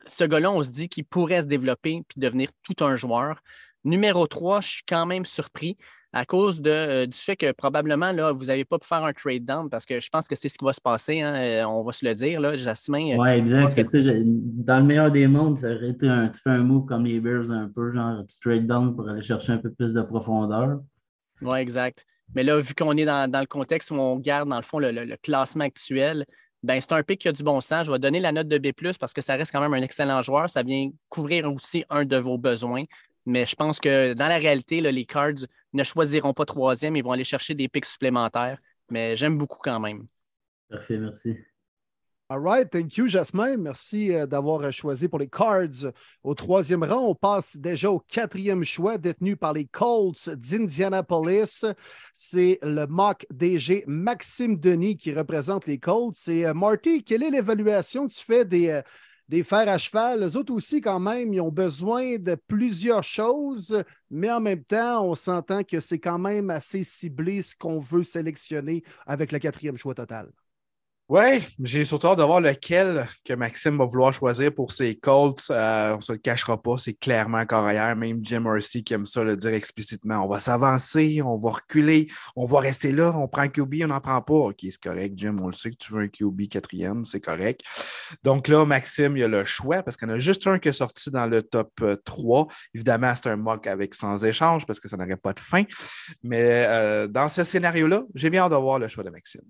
ce 0.06 0.24
gars-là, 0.24 0.52
on 0.52 0.64
se 0.64 0.72
dit 0.72 0.90
qu'il 0.90 1.06
pourrait 1.06 1.42
se 1.42 1.48
développer 1.48 2.02
puis 2.08 2.20
devenir 2.20 2.50
tout 2.64 2.84
un 2.84 2.96
joueur. 2.96 3.40
Numéro 3.84 4.28
3, 4.28 4.62
je 4.62 4.68
suis 4.68 4.84
quand 4.88 5.06
même 5.06 5.26
surpris 5.26 5.78
à 6.16 6.26
cause 6.26 6.62
de, 6.62 6.70
euh, 6.70 7.06
du 7.06 7.18
fait 7.18 7.36
que 7.36 7.52
probablement 7.52 8.14
là, 8.14 8.32
vous 8.32 8.46
n'avez 8.46 8.64
pas 8.64 8.80
pu 8.80 8.88
faire 8.88 9.04
un 9.04 9.12
trade 9.12 9.44
down 9.44 9.70
parce 9.70 9.86
que 9.86 10.00
je 10.00 10.10
pense 10.10 10.30
que 10.30 10.36
c'est 10.36 10.48
ce 10.48 10.58
qui 10.58 10.64
va 10.64 10.72
se 10.72 10.80
passer. 10.80 11.20
Hein, 11.20 11.36
euh, 11.36 11.66
on 11.66 11.84
va 11.84 11.92
se 11.92 12.06
le 12.06 12.16
dire, 12.16 12.40
là, 12.40 12.56
Jasmin. 12.56 13.16
Euh, 13.16 13.22
oui, 13.22 13.30
exact. 13.32 13.78
dans 13.78 14.80
le 14.80 14.86
meilleur 14.86 15.12
des 15.12 15.28
mondes, 15.28 15.58
ça 15.58 15.68
aurait 15.68 15.90
été 15.90 16.08
un, 16.08 16.30
tu 16.30 16.40
fais 16.42 16.52
un 16.52 16.64
move 16.64 16.86
comme 16.86 17.06
les 17.06 17.20
Bears 17.20 17.52
un 17.52 17.68
peu, 17.68 17.92
genre 17.92 18.26
tu 18.28 18.40
trade 18.40 18.66
down 18.66 18.96
pour 18.96 19.10
aller 19.10 19.22
chercher 19.22 19.52
un 19.52 19.58
peu 19.58 19.72
plus 19.72 19.92
de 19.92 20.02
profondeur. 20.02 20.80
Oui, 21.42 21.60
exact. 21.60 22.06
Mais 22.34 22.44
là, 22.44 22.60
vu 22.60 22.74
qu'on 22.74 22.96
est 22.96 23.06
dans, 23.06 23.30
le 23.30 23.46
contexte 23.46 23.92
où 23.92 23.96
on 23.96 24.18
garde, 24.18 24.50
dans 24.50 24.56
le 24.56 24.64
fond, 24.64 24.80
le, 24.80 25.16
classement 25.18 25.66
actuel, 25.66 26.26
ben, 26.66 26.82
c'est 26.82 26.92
un 26.94 27.04
pic 27.04 27.22
qui 27.22 27.28
a 27.28 27.32
du 27.32 27.44
bon 27.44 27.62
sens. 27.62 27.86
Je 27.86 27.92
vais 27.92 28.00
donner 28.00 28.20
la 28.20 28.32
note 28.32 28.48
de 28.48 28.58
B 28.58 28.72
parce 29.00 29.14
que 29.14 29.22
ça 29.22 29.36
reste 29.36 29.52
quand 29.52 29.62
même 29.62 29.74
un 29.74 29.82
excellent 29.82 30.22
joueur. 30.24 30.50
Ça 30.50 30.64
vient 30.64 30.90
couvrir 31.10 31.52
aussi 31.54 31.86
un 31.90 32.06
de 32.06 32.18
vos 32.18 32.38
besoins. 32.38 32.84
Mais 33.28 33.46
je 33.46 33.56
pense 33.56 33.80
que 33.80 34.14
dans 34.14 34.28
la 34.28 34.38
réalité, 34.38 34.82
les 34.82 35.06
Cards 35.06 35.46
ne 35.74 35.84
choisiront 35.84 36.34
pas 36.34 36.46
troisième. 36.46 36.96
Ils 36.96 37.04
vont 37.04 37.12
aller 37.12 37.24
chercher 37.24 37.54
des 37.54 37.68
pics 37.68 37.86
supplémentaires. 37.86 38.58
Mais 38.90 39.16
j'aime 39.16 39.38
beaucoup 39.38 39.60
quand 39.62 39.80
même. 39.80 40.08
Parfait, 40.70 40.98
merci. 40.98 41.38
All 42.28 42.40
right, 42.40 42.68
thank 42.68 42.98
you, 42.98 43.08
Jasmin. 43.08 43.58
Merci 43.58 44.12
euh, 44.12 44.26
d'avoir 44.26 44.62
euh, 44.62 44.72
choisi 44.72 45.08
pour 45.08 45.20
les 45.20 45.28
Cards 45.28 45.94
au 46.24 46.34
troisième 46.34 46.84
rang. 46.84 47.10
On 47.10 47.14
passe 47.14 47.56
déjà 47.56 47.92
au 47.92 48.00
quatrième 48.00 48.64
choix 48.64 48.98
détenu 48.98 49.38
par 49.38 49.54
les 49.54 49.66
Colts 49.66 50.30
d'Indianapolis. 50.30 51.66
C'est 52.16 52.58
le 52.64 52.88
mock 52.88 53.28
DG 53.32 53.84
Maxime 53.86 54.58
Denis 54.58 54.98
qui 54.98 55.14
représente 55.14 55.68
les 55.68 55.78
Colts. 55.78 56.16
C'est 56.16 56.46
euh, 56.46 56.56
Marty, 56.56 57.04
quelle 57.04 57.22
est 57.22 57.30
l'évaluation 57.30 58.08
que 58.08 58.14
tu 58.16 58.26
fais 58.26 58.44
des, 58.44 58.82
des 59.30 59.44
fers 59.44 59.70
à 59.70 59.78
cheval? 59.78 60.22
Les 60.22 60.36
autres 60.36 60.52
aussi, 60.52 60.82
quand 60.82 61.00
même, 61.00 61.32
ils 61.32 61.42
ont 61.42 61.52
besoin 61.52 62.18
de 62.18 62.36
plusieurs 62.48 63.04
choses, 63.04 63.84
mais 64.10 64.32
en 64.32 64.40
même 64.40 64.64
temps, 64.64 65.08
on 65.08 65.14
s'entend 65.14 65.64
que 65.64 65.80
c'est 65.80 66.00
quand 66.00 66.18
même 66.18 66.50
assez 66.50 66.84
ciblé 66.84 67.44
ce 67.44 67.56
qu'on 67.56 67.80
veut 67.80 68.04
sélectionner 68.04 68.84
avec 69.06 69.32
le 69.32 69.38
quatrième 69.38 69.78
choix 69.78 69.94
total. 69.94 70.32
Oui, 71.08 71.46
j'ai 71.62 71.86
surtout 71.86 72.08
hâte 72.08 72.18
de 72.18 72.24
voir 72.24 72.42
lequel 72.42 73.08
que 73.24 73.34
Maxime 73.34 73.78
va 73.78 73.86
vouloir 73.86 74.12
choisir 74.12 74.52
pour 74.52 74.72
ses 74.72 74.96
Colts. 74.96 75.52
Euh, 75.52 75.94
on 75.94 75.98
ne 75.98 76.02
se 76.02 76.14
le 76.14 76.18
cachera 76.18 76.60
pas, 76.60 76.80
c'est 76.80 76.96
clairement 76.96 77.46
carrière. 77.46 77.96
Même 77.96 78.22
Jim 78.24 78.40
Mercy 78.40 78.84
qui 78.84 78.96
aime 78.96 79.06
ça 79.06 79.24
le 79.24 79.38
dire 79.38 79.54
explicitement. 79.54 80.26
On 80.26 80.28
va 80.28 80.40
s'avancer, 80.40 81.22
on 81.24 81.38
va 81.38 81.52
reculer, 81.52 82.08
on 82.36 82.48
va 82.48 82.60
rester 82.60 82.92
là, 82.92 83.14
on 83.16 83.28
prend 83.28 83.44
un 83.44 83.50
QB, 83.50 83.76
on 83.84 83.88
n'en 83.90 84.00
prend 84.00 84.20
pas. 84.24 84.34
OK, 84.34 84.58
c'est 84.62 84.82
correct, 84.82 85.14
Jim, 85.16 85.36
on 85.40 85.46
le 85.46 85.54
sait 85.54 85.70
que 85.70 85.76
tu 85.78 85.94
veux 85.94 86.02
un 86.02 86.08
QB 86.08 86.48
quatrième, 86.50 87.06
c'est 87.06 87.22
correct. 87.22 87.62
Donc 88.24 88.48
là, 88.48 88.66
Maxime, 88.66 89.16
il 89.16 89.26
a 89.26 89.28
le 89.28 89.46
choix 89.46 89.84
parce 89.84 89.98
qu'il 89.98 90.08
y 90.08 90.12
en 90.12 90.16
a 90.16 90.20
juste 90.20 90.48
un 90.48 90.58
qui 90.58 90.70
est 90.70 90.74
sorti 90.74 91.12
dans 91.12 91.28
le 91.28 91.44
top 91.44 91.84
3. 92.04 92.42
Euh, 92.42 92.46
Évidemment, 92.74 93.14
c'est 93.14 93.30
un 93.30 93.38
mock 93.38 93.68
avec 93.68 93.94
sans 93.94 94.26
échange 94.26 94.66
parce 94.66 94.80
que 94.80 94.90
ça 94.90 94.98
n'aurait 94.98 95.18
pas 95.18 95.34
de 95.34 95.40
fin. 95.40 95.66
Mais 96.24 96.66
euh, 96.68 97.08
dans 97.08 97.30
ce 97.30 97.44
scénario-là, 97.44 98.02
j'ai 98.16 98.32
bien 98.32 98.42
hâte 98.42 98.52
de 98.54 98.58
voir 98.58 98.80
le 98.80 98.88
choix 98.88 99.04
de 99.04 99.12
Maxime. 99.12 99.44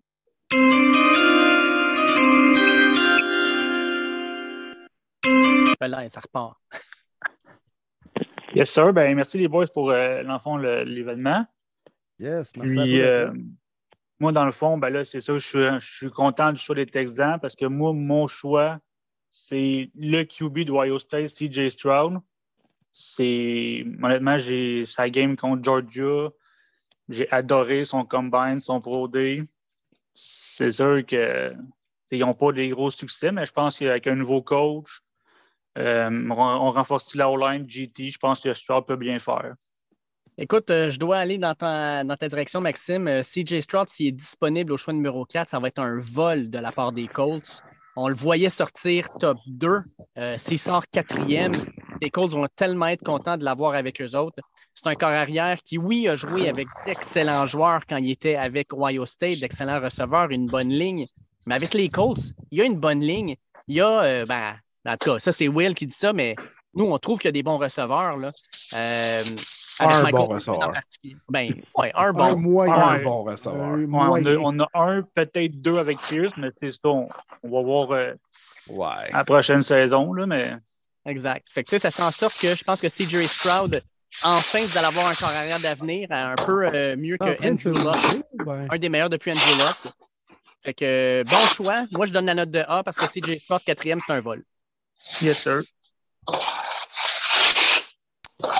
Là, 5.82 6.10
ça 6.10 6.22
repart. 6.22 6.58
Yes, 8.54 8.70
sir. 8.70 8.94
Ben, 8.94 9.16
merci 9.16 9.38
les 9.38 9.48
boys 9.48 9.68
pour 9.68 9.92
euh, 9.92 10.24
l'enfant 10.24 10.58
l'événement. 10.58 11.46
Yes, 12.20 12.56
merci 12.56 13.02
euh, 13.02 13.32
moi, 14.20 14.32
dans 14.32 14.46
le 14.46 14.52
fond, 14.52 14.78
ben 14.78 14.90
là, 14.90 15.04
c'est 15.04 15.20
ça, 15.20 15.34
je 15.34 15.46
suis, 15.46 15.60
je 15.62 15.96
suis 15.96 16.10
content 16.10 16.54
du 16.54 16.62
choix 16.62 16.76
des 16.76 16.86
Texans 16.86 17.38
parce 17.40 17.56
que 17.56 17.66
moi, 17.66 17.92
mon 17.92 18.28
choix, 18.28 18.80
c'est 19.30 19.92
le 19.96 20.24
QB 20.24 20.60
de 20.60 20.72
Ohio 20.72 21.00
State, 21.00 21.32
CJ 21.32 21.70
Stroud. 21.70 22.20
C'est 22.94 23.86
honnêtement, 24.02 24.38
j'ai 24.38 24.86
sa 24.86 25.10
game 25.10 25.36
contre 25.36 25.64
Georgia. 25.64 26.30
J'ai 27.10 27.30
adoré 27.30 27.84
son 27.84 28.06
combine, 28.06 28.62
son 28.62 28.80
Pro 28.80 29.10
Day. 29.10 29.44
C'est 30.14 30.72
sûr 30.72 31.06
qu'ils 31.06 31.58
n'ont 32.14 32.34
pas 32.34 32.54
des 32.54 32.70
gros 32.70 32.90
succès, 32.90 33.34
mais 33.34 33.46
je 33.46 33.52
pense 33.52 33.78
qu'avec 33.78 34.08
un 34.08 34.16
nouveau 34.16 34.42
coach, 34.42 35.02
euh, 35.78 36.30
on, 36.30 36.72
renforce 36.72 37.16
la 37.16 37.30
O-line, 37.30 37.66
GT, 37.68 38.12
je 38.12 38.18
pense 38.18 38.40
que 38.40 38.54
Stroud 38.54 38.86
peut 38.86 38.96
bien 38.96 39.20
faire. 39.20 39.56
Écoute, 40.38 40.70
euh, 40.70 40.90
je 40.90 41.00
dois 41.00 41.18
aller 41.18 41.38
dans 41.38 41.56
ta, 41.56 42.04
direction, 42.28 42.60
Maxime. 42.60 43.08
Euh, 43.08 43.22
CJ 43.22 43.62
Stroud, 43.62 43.88
s'il 43.88 44.08
est 44.08 44.12
disponible 44.12 44.74
au 44.74 44.78
choix 44.78 44.94
numéro 44.94 45.24
4, 45.24 45.50
ça 45.50 45.60
va 45.60 45.70
être 45.70 45.80
un 45.80 45.98
vol 45.98 46.50
de 46.50 46.60
la 46.60 46.74
part 46.74 46.92
des 46.92 47.08
Colts. 47.08 47.64
On 47.96 48.10
le 48.10 48.16
voyait 48.16 48.50
sortir 48.50 49.08
top 49.18 49.38
2. 49.48 49.80
Euh, 50.18 50.36
S'il 50.38 50.60
sort 50.60 50.84
quatrième, 50.92 51.54
les 52.02 52.10
Colts 52.10 52.34
vont 52.34 52.48
tellement 52.54 52.88
être 52.88 53.04
contents 53.04 53.38
de 53.38 53.46
l'avoir 53.46 53.76
avec 53.76 54.02
eux 54.02 54.14
autres. 54.18 54.44
C'est 54.74 54.88
un 54.88 54.96
corps 54.96 55.08
arrière 55.08 55.60
qui, 55.64 55.78
oui, 55.78 56.10
a 56.10 56.18
joué 56.18 56.50
avec 56.50 56.68
d'excellents 56.86 57.48
joueurs 57.48 57.86
quand 57.88 57.96
il 57.96 58.12
était 58.12 58.36
avec 58.36 58.74
Ohio 58.74 59.06
State, 59.06 59.40
d'excellents 59.40 59.80
receveurs, 59.80 60.30
une 60.32 60.48
bonne 60.48 60.68
ligne. 60.68 61.06
Mais 61.48 61.56
avec 61.56 61.74
les 61.74 61.88
Colts, 61.88 62.34
il 62.52 62.60
y 62.60 62.62
a 62.62 62.66
une 62.66 62.78
bonne 62.78 63.00
ligne. 63.00 63.38
Il 63.70 63.78
y 63.78 63.82
a, 63.82 64.26
ben, 64.26 64.56
en 64.86 64.96
tout 64.98 65.12
cas, 65.14 65.20
ça, 65.20 65.32
c'est 65.32 65.48
Will 65.48 65.74
qui 65.74 65.88
dit 65.88 65.96
ça, 65.96 66.14
mais 66.14 66.36
nous, 66.74 66.86
on 66.86 66.98
trouve 67.00 67.20
qu'il 67.20 67.28
y 67.28 67.30
a 67.30 67.32
des 67.32 67.44
bons 67.44 67.58
receveurs. 67.58 68.18
Là. 68.18 68.30
Euh, 68.74 69.24
Un 69.80 69.86
Michael 70.04 70.12
bon 70.12 70.26
receveur. 70.28 70.74
Ben, 71.30 71.54
ouais, 71.78 71.92
un 71.96 72.04
Un 72.10 72.14
bon. 72.14 72.38
moyen. 72.38 72.74
Un 72.74 73.00
bon 73.02 73.24
receveur. 73.24 73.64
Un 73.64 73.80
Ouais, 73.80 73.88
on, 73.92 74.02
a, 74.02 74.08
moyen. 74.22 74.38
on 74.44 74.60
a 74.60 74.68
un, 74.74 75.02
peut-être 75.02 75.60
deux 75.62 75.78
avec 75.78 75.98
Pierce, 76.08 76.34
mais 76.38 76.50
c'est 76.58 76.72
ça, 76.72 76.80
on, 76.90 77.08
on 77.44 77.50
va 77.50 77.62
voir 77.62 77.92
euh, 77.92 78.14
Ouais. 78.70 79.12
la 79.14 79.24
prochaine 79.24 79.62
saison. 79.62 80.12
Là, 80.14 80.26
mais 80.26 80.56
Exact. 81.06 81.46
Fait 81.54 81.64
que, 81.64 81.78
ça 81.78 81.92
fait 81.92 82.02
en 82.02 82.10
sorte 82.12 82.38
que 82.40 82.56
je 82.58 82.64
pense 82.64 82.82
que 82.82 82.88
CJ 82.88 83.28
Stroud, 83.28 83.82
enfin, 84.24 84.60
vous 84.66 84.78
allez 84.78 84.88
avoir 84.88 85.08
un 85.08 85.14
corps 85.14 85.30
arrière 85.30 85.60
d'avenir 85.60 86.08
un 86.10 86.34
peu 86.34 86.66
euh, 86.68 86.96
mieux 86.98 87.18
que 87.18 87.48
Andrew 87.48 88.24
ben. 88.44 88.68
un 88.72 88.78
des 88.80 88.90
meilleurs 88.90 89.10
depuis 89.12 89.32
Andrew 89.32 89.64
Luck. 89.64 89.94
Fait 90.64 90.74
que 90.74 90.84
euh, 91.22 91.24
bon 91.30 91.48
choix. 91.54 91.86
Moi, 91.92 92.08
je 92.08 92.12
donne 92.12 92.26
la 92.26 92.34
note 92.34 92.50
de 92.50 92.64
A 92.68 92.82
parce 92.84 92.98
que 92.98 93.06
CJ 93.06 93.38
Stroud, 93.40 93.62
quatrième, 93.64 94.00
c'est 94.06 94.14
un 94.14 94.20
vol. 94.20 94.44
yes, 95.22 95.40
sir. 95.44 95.62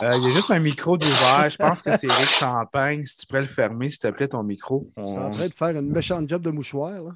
Euh, 0.02 0.12
Il 0.18 0.24
y 0.28 0.32
a 0.32 0.34
juste 0.34 0.52
un 0.52 0.60
micro 0.60 0.98
d'ouvert. 0.98 1.50
Je 1.50 1.58
pense 1.58 1.82
que 1.82 1.96
c'est 1.98 2.12
Rick 2.12 2.30
Champagne. 2.30 3.04
Si 3.06 3.18
tu 3.18 3.26
pourrais 3.28 3.42
le 3.42 3.48
fermer, 3.48 3.90
s'il 3.90 4.00
te 4.00 4.08
plaît, 4.10 4.28
ton 4.28 4.44
micro. 4.44 4.90
Je 4.98 5.02
suis 5.04 5.12
en 5.12 5.26
On- 5.28 5.30
train 5.32 5.48
de 5.48 5.54
faire 5.54 5.70
une 5.70 5.92
méchante 5.92 6.30
job 6.30 6.42
de 6.42 6.52
mouchoir. 6.52 6.92
là. 7.02 7.12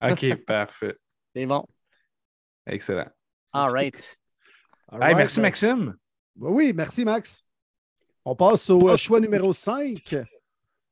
OK, 0.12 0.34
parfait. 0.44 0.96
C'est 1.34 1.46
bon. 1.46 1.64
Excellent. 2.66 3.08
All 3.52 3.70
right. 3.72 3.94
All 4.88 4.98
Hey, 5.00 5.06
right, 5.08 5.16
merci, 5.16 5.40
Maxime. 5.40 5.94
ben 6.36 6.48
Oui, 6.50 6.72
merci, 6.74 7.04
Max. 7.04 7.42
On 8.24 8.34
passe 8.34 8.68
au 8.70 8.88
euh, 8.90 8.96
choix 8.96 9.20
numéro 9.20 9.52
5. 9.52 10.16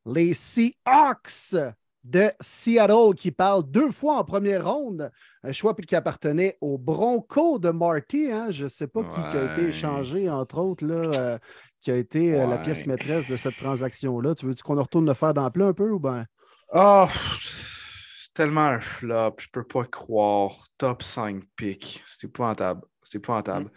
Les 0.06 0.34
Seahawks 0.34 1.54
de 2.04 2.30
Seattle 2.40 3.14
qui 3.16 3.30
parlent 3.30 3.62
deux 3.62 3.90
fois 3.90 4.16
en 4.18 4.24
première 4.24 4.70
ronde. 4.70 5.10
Un 5.44 5.52
choix 5.52 5.74
qui 5.74 5.94
appartenait 5.94 6.58
aux 6.60 6.78
Broncos 6.78 7.58
de 7.58 7.70
Marty. 7.70 8.30
hein? 8.30 8.50
Je 8.50 8.64
ne 8.64 8.68
sais 8.68 8.86
pas 8.86 9.02
qui, 9.04 9.20
qui 9.30 9.36
a 9.36 9.52
été 9.52 9.68
échangé, 9.68 10.28
entre 10.28 10.58
autres, 10.58 10.84
là, 10.84 11.10
euh, 11.14 11.38
qui 11.80 11.90
a 11.90 11.96
été 11.96 12.34
euh, 12.34 12.46
la 12.46 12.58
pièce 12.58 12.86
maîtresse 12.86 13.28
de 13.28 13.36
cette 13.36 13.56
transaction-là. 13.56 14.34
Tu 14.34 14.46
veux-tu 14.46 14.62
qu'on 14.62 14.80
retourne 14.80 15.06
le 15.06 15.14
faire 15.14 15.34
dans 15.34 15.44
le 15.44 15.50
plat 15.50 15.66
un 15.66 15.72
peu 15.72 15.90
ou 15.90 15.98
bien? 16.00 16.26
Oh, 16.72 17.06
c'est 17.08 18.32
tellement 18.34 18.66
un 18.66 18.80
flop. 18.80 19.36
Je 19.38 19.48
peux 19.52 19.64
pas 19.64 19.84
croire. 19.84 20.52
Top 20.78 21.02
5 21.02 21.42
pick. 21.56 22.02
C'est 22.06 22.26
épouvantable. 22.26 22.82
C'est 23.04 23.18
épouvantable. 23.18 23.70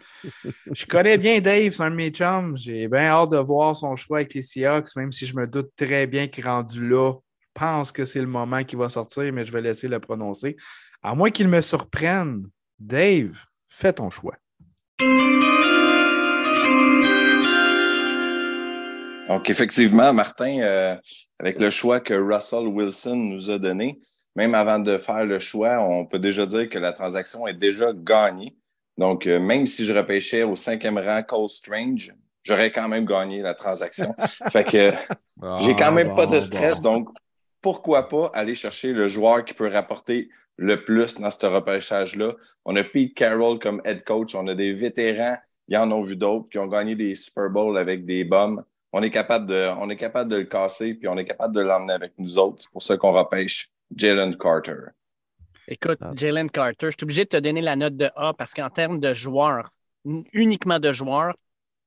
je 0.72 0.86
connais 0.86 1.18
bien 1.18 1.40
Dave, 1.40 1.74
c'est 1.74 1.82
un 1.82 1.90
de 1.90 1.96
mes 1.96 2.10
chums. 2.10 2.56
J'ai 2.56 2.88
bien 2.88 3.06
hâte 3.08 3.30
de 3.30 3.38
voir 3.38 3.76
son 3.76 3.94
choix 3.96 4.18
avec 4.18 4.34
les 4.34 4.42
Seahawks, 4.42 4.96
même 4.96 5.12
si 5.12 5.26
je 5.26 5.36
me 5.36 5.46
doute 5.46 5.70
très 5.76 6.06
bien 6.06 6.26
qu'il 6.26 6.44
est 6.44 6.48
rendu 6.48 6.88
là. 6.88 7.12
Je 7.56 7.60
pense 7.64 7.90
que 7.90 8.04
c'est 8.04 8.20
le 8.20 8.26
moment 8.26 8.62
qu'il 8.64 8.78
va 8.78 8.90
sortir, 8.90 9.32
mais 9.32 9.46
je 9.46 9.50
vais 9.50 9.62
laisser 9.62 9.88
le 9.88 9.98
prononcer. 9.98 10.58
À 11.02 11.14
moins 11.14 11.30
qu'il 11.30 11.48
me 11.48 11.62
surprenne. 11.62 12.50
Dave, 12.78 13.38
fais 13.66 13.94
ton 13.94 14.10
choix. 14.10 14.34
Donc, 19.28 19.48
effectivement, 19.48 20.12
Martin, 20.12 20.58
euh, 20.60 20.96
avec 21.40 21.58
le 21.58 21.70
choix 21.70 22.00
que 22.00 22.12
Russell 22.12 22.66
Wilson 22.66 23.16
nous 23.16 23.50
a 23.50 23.58
donné, 23.58 24.00
même 24.34 24.54
avant 24.54 24.78
de 24.78 24.98
faire 24.98 25.24
le 25.24 25.38
choix, 25.38 25.80
on 25.80 26.04
peut 26.04 26.18
déjà 26.18 26.44
dire 26.44 26.68
que 26.68 26.78
la 26.78 26.92
transaction 26.92 27.46
est 27.46 27.58
déjà 27.58 27.94
gagnée. 27.94 28.54
Donc, 28.98 29.26
euh, 29.26 29.40
même 29.40 29.64
si 29.64 29.86
je 29.86 29.94
repêchais 29.94 30.42
au 30.42 30.56
cinquième 30.56 30.98
rang 30.98 31.22
Cole 31.22 31.48
Strange, 31.48 32.12
j'aurais 32.42 32.70
quand 32.70 32.88
même 32.88 33.06
gagné 33.06 33.40
la 33.40 33.54
transaction. 33.54 34.14
fait 34.50 34.64
que 34.64 34.92
j'ai 35.60 35.74
quand 35.74 35.92
même 35.92 36.14
pas 36.14 36.26
de 36.26 36.38
stress. 36.38 36.82
Donc, 36.82 37.08
pourquoi 37.62 38.08
pas 38.08 38.30
aller 38.34 38.54
chercher 38.54 38.92
le 38.92 39.08
joueur 39.08 39.44
qui 39.44 39.54
peut 39.54 39.68
rapporter 39.68 40.28
le 40.56 40.84
plus 40.84 41.20
dans 41.20 41.30
ce 41.30 41.46
repêchage-là? 41.46 42.34
On 42.64 42.76
a 42.76 42.84
Pete 42.84 43.14
Carroll 43.14 43.58
comme 43.58 43.80
head 43.84 44.04
coach. 44.04 44.34
On 44.34 44.46
a 44.48 44.54
des 44.54 44.72
vétérans. 44.72 45.36
Ils 45.68 45.76
en 45.76 45.90
ont 45.90 46.02
vu 46.02 46.16
d'autres 46.16 46.48
qui 46.48 46.58
ont 46.58 46.68
gagné 46.68 46.94
des 46.94 47.14
Super 47.14 47.50
Bowls 47.50 47.76
avec 47.76 48.06
des 48.06 48.24
bombes. 48.24 48.64
On 48.92 49.02
est 49.02 49.10
capable 49.10 49.46
de, 49.46 49.68
on 49.78 49.90
est 49.90 49.96
capable 49.96 50.30
de 50.30 50.36
le 50.36 50.44
casser 50.44 50.94
puis 50.94 51.08
on 51.08 51.18
est 51.18 51.24
capable 51.26 51.54
de 51.54 51.60
l'emmener 51.60 51.92
avec 51.92 52.12
nous 52.18 52.38
autres. 52.38 52.58
C'est 52.60 52.70
pour 52.70 52.82
ça 52.82 52.96
qu'on 52.96 53.12
repêche 53.12 53.68
Jalen 53.94 54.36
Carter. 54.38 54.76
Écoute, 55.68 55.98
Ah. 56.00 56.12
Jalen 56.14 56.48
Carter, 56.50 56.86
je 56.86 56.96
suis 56.96 57.02
obligé 57.04 57.24
de 57.24 57.28
te 57.30 57.36
donner 57.36 57.60
la 57.60 57.74
note 57.76 57.96
de 57.96 58.08
A 58.14 58.32
parce 58.32 58.54
qu'en 58.54 58.70
termes 58.70 59.00
de 59.00 59.12
joueurs, 59.12 59.68
uniquement 60.32 60.78
de 60.78 60.92
joueurs, 60.92 61.34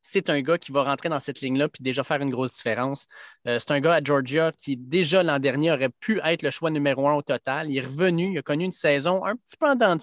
c'est 0.02 0.30
un 0.30 0.42
gars 0.42 0.58
qui 0.58 0.72
va 0.72 0.84
rentrer 0.84 1.10
dans 1.10 1.20
cette 1.20 1.42
ligne-là 1.42 1.70
puis 1.70 1.84
déjà 1.84 2.04
faire 2.04 2.22
une 2.22 2.30
grosse 2.30 2.54
différence. 2.54 3.08
Euh, 3.48 3.60
c'est 3.60 3.72
un 3.72 3.80
gars 3.80 3.96
à 3.96 4.04
Georgia 4.04 4.52
qui, 4.52 4.78
déjà 4.78 5.24
l'an 5.24 5.40
dernier, 5.40 5.72
aurait 5.72 5.90
pu 5.90 6.20
être 6.24 6.42
le 6.42 6.50
choix 6.50 6.72
numéro 6.72 7.08
un 7.08 7.14
au 7.14 7.22
total. 7.22 7.70
Il 7.70 7.78
est 7.78 7.86
revenu, 7.86 8.34
il 8.34 8.38
a 8.38 8.42
connu 8.42 8.66
une 8.66 8.72
saison 8.72 9.26
un 9.26 9.36
petit 9.36 9.58
peu 9.58 9.68
en 9.68 9.76
dents. 9.76 9.98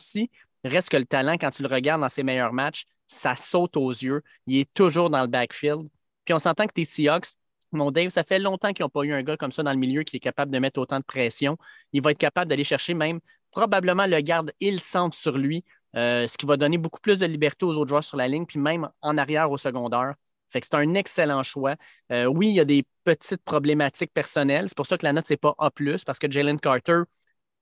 Reste 0.64 0.88
que 0.88 0.96
le 0.96 1.06
talent, 1.06 1.37
quand 1.38 1.50
tu 1.50 1.62
le 1.62 1.68
regardes 1.68 2.00
dans 2.00 2.09
ses 2.09 2.22
meilleurs 2.22 2.52
matchs, 2.52 2.85
ça 3.06 3.37
saute 3.37 3.76
aux 3.76 3.90
yeux. 3.90 4.22
Il 4.46 4.59
est 4.59 4.72
toujours 4.74 5.11
dans 5.11 5.22
le 5.22 5.28
backfield. 5.28 5.88
Puis 6.24 6.35
on 6.35 6.38
s'entend 6.38 6.66
que 6.66 6.72
tes 6.72 6.85
Seahawks, 6.85 7.28
mon 7.72 7.90
Dave, 7.90 8.09
ça 8.11 8.24
fait 8.24 8.38
longtemps 8.38 8.72
qu'ils 8.72 8.85
n'ont 8.85 8.90
pas 8.90 9.02
eu 9.02 9.12
un 9.12 9.22
gars 9.22 9.37
comme 9.37 9.52
ça 9.52 9.62
dans 9.62 9.72
le 9.72 9.78
milieu 9.78 10.02
qui 10.02 10.16
est 10.16 10.20
capable 10.20 10.50
de 10.50 10.59
mettre 10.59 10.80
autant 10.80 10.98
de 10.98 11.04
pression. 11.04 11.56
Il 11.92 12.02
va 12.02 12.11
être 12.12 12.18
capable 12.18 12.48
d'aller 12.48 12.64
chercher 12.64 12.94
même 12.94 13.20
probablement 13.50 14.06
le 14.06 14.20
garde 14.20 14.52
et 14.61 14.70
le 14.70 14.78
centre 14.78 15.16
sur 15.16 15.38
lui, 15.38 15.64
euh, 15.96 16.26
ce 16.26 16.37
qui 16.37 16.46
va 16.46 16.56
donner 16.56 16.78
beaucoup 16.78 17.00
plus 17.00 17.18
de 17.18 17.26
liberté 17.26 17.64
aux 17.64 17.74
autres 17.76 17.88
joueurs 17.88 18.04
sur 18.04 18.16
la 18.16 18.28
ligne, 18.28 18.46
puis 18.46 18.59
même 18.59 18.88
en 19.02 19.18
arrière 19.18 19.50
au 19.50 19.56
secondaire. 19.56 20.14
Fait 20.48 20.61
que 20.61 20.66
c'est 20.66 20.76
un 20.76 20.94
excellent 20.94 21.42
choix. 21.42 21.76
Euh, 22.12 22.26
oui, 22.26 22.48
il 22.48 22.54
y 22.54 22.61
a 22.61 22.64
des 22.64 22.85
petites 23.04 23.42
problématiques 23.42 24.12
personnelles. 24.12 24.68
C'est 24.68 24.76
pour 24.76 24.87
ça 24.87 24.96
que 24.98 25.04
la 25.04 25.12
note, 25.12 25.26
c'est 25.26 25.37
pas 25.37 25.54
A, 25.59 25.70
parce 26.06 26.18
que 26.18 26.30
Jalen 26.30 26.61
Carter, 26.61 27.02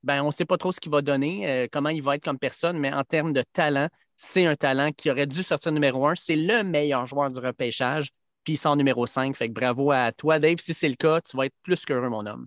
ben, 0.02 0.22
on 0.22 0.26
ne 0.26 0.32
sait 0.32 0.44
pas 0.44 0.58
trop 0.58 0.70
ce 0.72 0.80
qu'il 0.80 0.92
va 0.92 1.00
donner, 1.02 1.48
euh, 1.48 1.66
comment 1.72 1.88
il 1.88 2.02
va 2.02 2.16
être 2.16 2.24
comme 2.24 2.38
personne, 2.38 2.78
mais 2.78 2.92
en 2.92 3.04
termes 3.04 3.32
de 3.32 3.42
talent, 3.52 3.88
c'est 4.16 4.46
un 4.46 4.54
talent 4.56 4.92
qui 4.92 5.10
aurait 5.10 5.26
dû 5.26 5.42
sortir 5.42 5.72
numéro 5.72 6.06
un. 6.06 6.14
C'est 6.14 6.36
le 6.36 6.62
meilleur 6.62 7.06
joueur 7.06 7.30
du 7.30 7.40
repêchage, 7.40 8.10
puis 8.44 8.54
il 8.54 8.56
sort 8.58 8.76
numéro 8.76 9.06
5. 9.06 9.36
Fait 9.36 9.48
que 9.48 9.54
bravo 9.54 9.92
à 9.92 10.12
toi, 10.12 10.38
Dave. 10.38 10.58
Si 10.58 10.74
c'est 10.74 10.88
le 10.88 10.96
cas, 10.96 11.20
tu 11.22 11.36
vas 11.36 11.46
être 11.46 11.54
plus 11.62 11.84
qu'heureux, 11.86 12.10
mon 12.10 12.26
homme. 12.26 12.46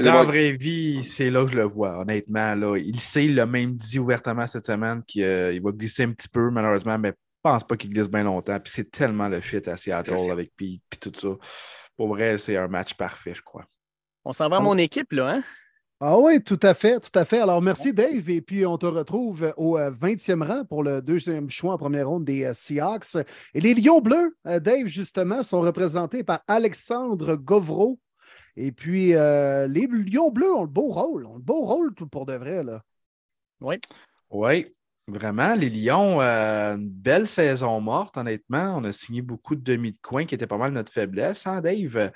Dans 0.00 0.14
la 0.14 0.22
vraie 0.24 0.52
vie, 0.52 1.04
c'est 1.04 1.30
là 1.30 1.44
que 1.44 1.52
je 1.52 1.56
le 1.56 1.64
vois, 1.64 2.00
honnêtement. 2.00 2.54
Là. 2.54 2.76
Il 2.78 3.00
sait, 3.00 3.26
il 3.26 3.34
l'a 3.34 3.46
même 3.46 3.76
dit 3.76 3.98
ouvertement 3.98 4.46
cette 4.46 4.66
semaine 4.66 5.02
qu'il 5.06 5.24
euh, 5.24 5.58
va 5.62 5.72
glisser 5.72 6.04
un 6.04 6.12
petit 6.12 6.28
peu, 6.28 6.50
malheureusement, 6.50 6.98
mais 6.98 7.10
je 7.10 7.14
pense 7.42 7.64
pas 7.64 7.76
qu'il 7.76 7.90
glisse 7.90 8.08
bien 8.08 8.24
longtemps. 8.24 8.58
Puis 8.60 8.72
c'est 8.74 8.90
tellement 8.90 9.28
le 9.28 9.40
fit 9.40 9.68
à 9.68 9.76
Seattle 9.76 10.30
avec 10.30 10.52
Pete 10.56 10.80
puis 10.88 10.98
tout 11.00 11.12
ça. 11.14 11.28
Pour 11.96 12.08
vrai, 12.08 12.38
c'est 12.38 12.56
un 12.56 12.68
match 12.68 12.94
parfait, 12.94 13.34
je 13.34 13.42
crois. 13.42 13.66
On 14.24 14.32
s'en 14.32 14.48
va 14.48 14.56
à 14.56 14.60
mon 14.60 14.78
équipe, 14.78 15.12
là, 15.12 15.36
hein? 15.36 15.42
Ah 16.00 16.18
oui, 16.18 16.42
tout 16.42 16.58
à 16.62 16.74
fait, 16.74 16.98
tout 16.98 17.16
à 17.18 17.24
fait. 17.24 17.38
Alors, 17.38 17.62
merci 17.62 17.94
Dave. 17.94 18.28
Et 18.28 18.42
puis, 18.42 18.66
on 18.66 18.76
te 18.76 18.86
retrouve 18.86 19.54
au 19.56 19.78
euh, 19.78 19.90
20e 19.90 20.42
rang 20.42 20.64
pour 20.64 20.82
le 20.82 21.00
deuxième 21.00 21.48
choix 21.48 21.74
en 21.74 21.78
première 21.78 22.08
ronde 22.08 22.24
des 22.24 22.44
euh, 22.44 22.52
Seahawks. 22.52 23.16
Et 23.54 23.60
les 23.60 23.74
Lions 23.74 24.00
bleus, 24.00 24.36
euh, 24.46 24.58
Dave, 24.58 24.86
justement, 24.86 25.42
sont 25.42 25.60
représentés 25.60 26.24
par 26.24 26.40
Alexandre 26.48 27.36
Govreau. 27.36 28.00
Et 28.56 28.72
puis, 28.72 29.14
euh, 29.14 29.66
les 29.66 29.86
Lions 29.86 30.30
bleus 30.30 30.54
ont 30.54 30.62
le 30.62 30.68
beau 30.68 30.90
rôle. 30.90 31.26
Ont 31.26 31.36
le 31.36 31.42
beau 31.42 31.62
rôle 31.62 31.94
tout 31.94 32.06
pour 32.06 32.26
de 32.26 32.34
vrai. 32.34 32.62
Là. 32.62 32.82
Oui. 33.60 33.76
Oui, 34.30 34.66
vraiment. 35.08 35.54
Les 35.54 35.70
Lions, 35.70 36.20
euh, 36.20 36.76
une 36.76 36.88
belle 36.88 37.26
saison 37.26 37.80
morte, 37.80 38.16
honnêtement. 38.16 38.74
On 38.76 38.84
a 38.84 38.92
signé 38.92 39.22
beaucoup 39.22 39.54
de 39.54 39.62
demi 39.62 39.92
de 39.92 39.98
coin 39.98 40.24
qui 40.24 40.34
était 40.34 40.46
pas 40.46 40.56
mal 40.56 40.72
notre 40.72 40.92
faiblesse, 40.92 41.46
hein, 41.46 41.60
Dave? 41.60 42.10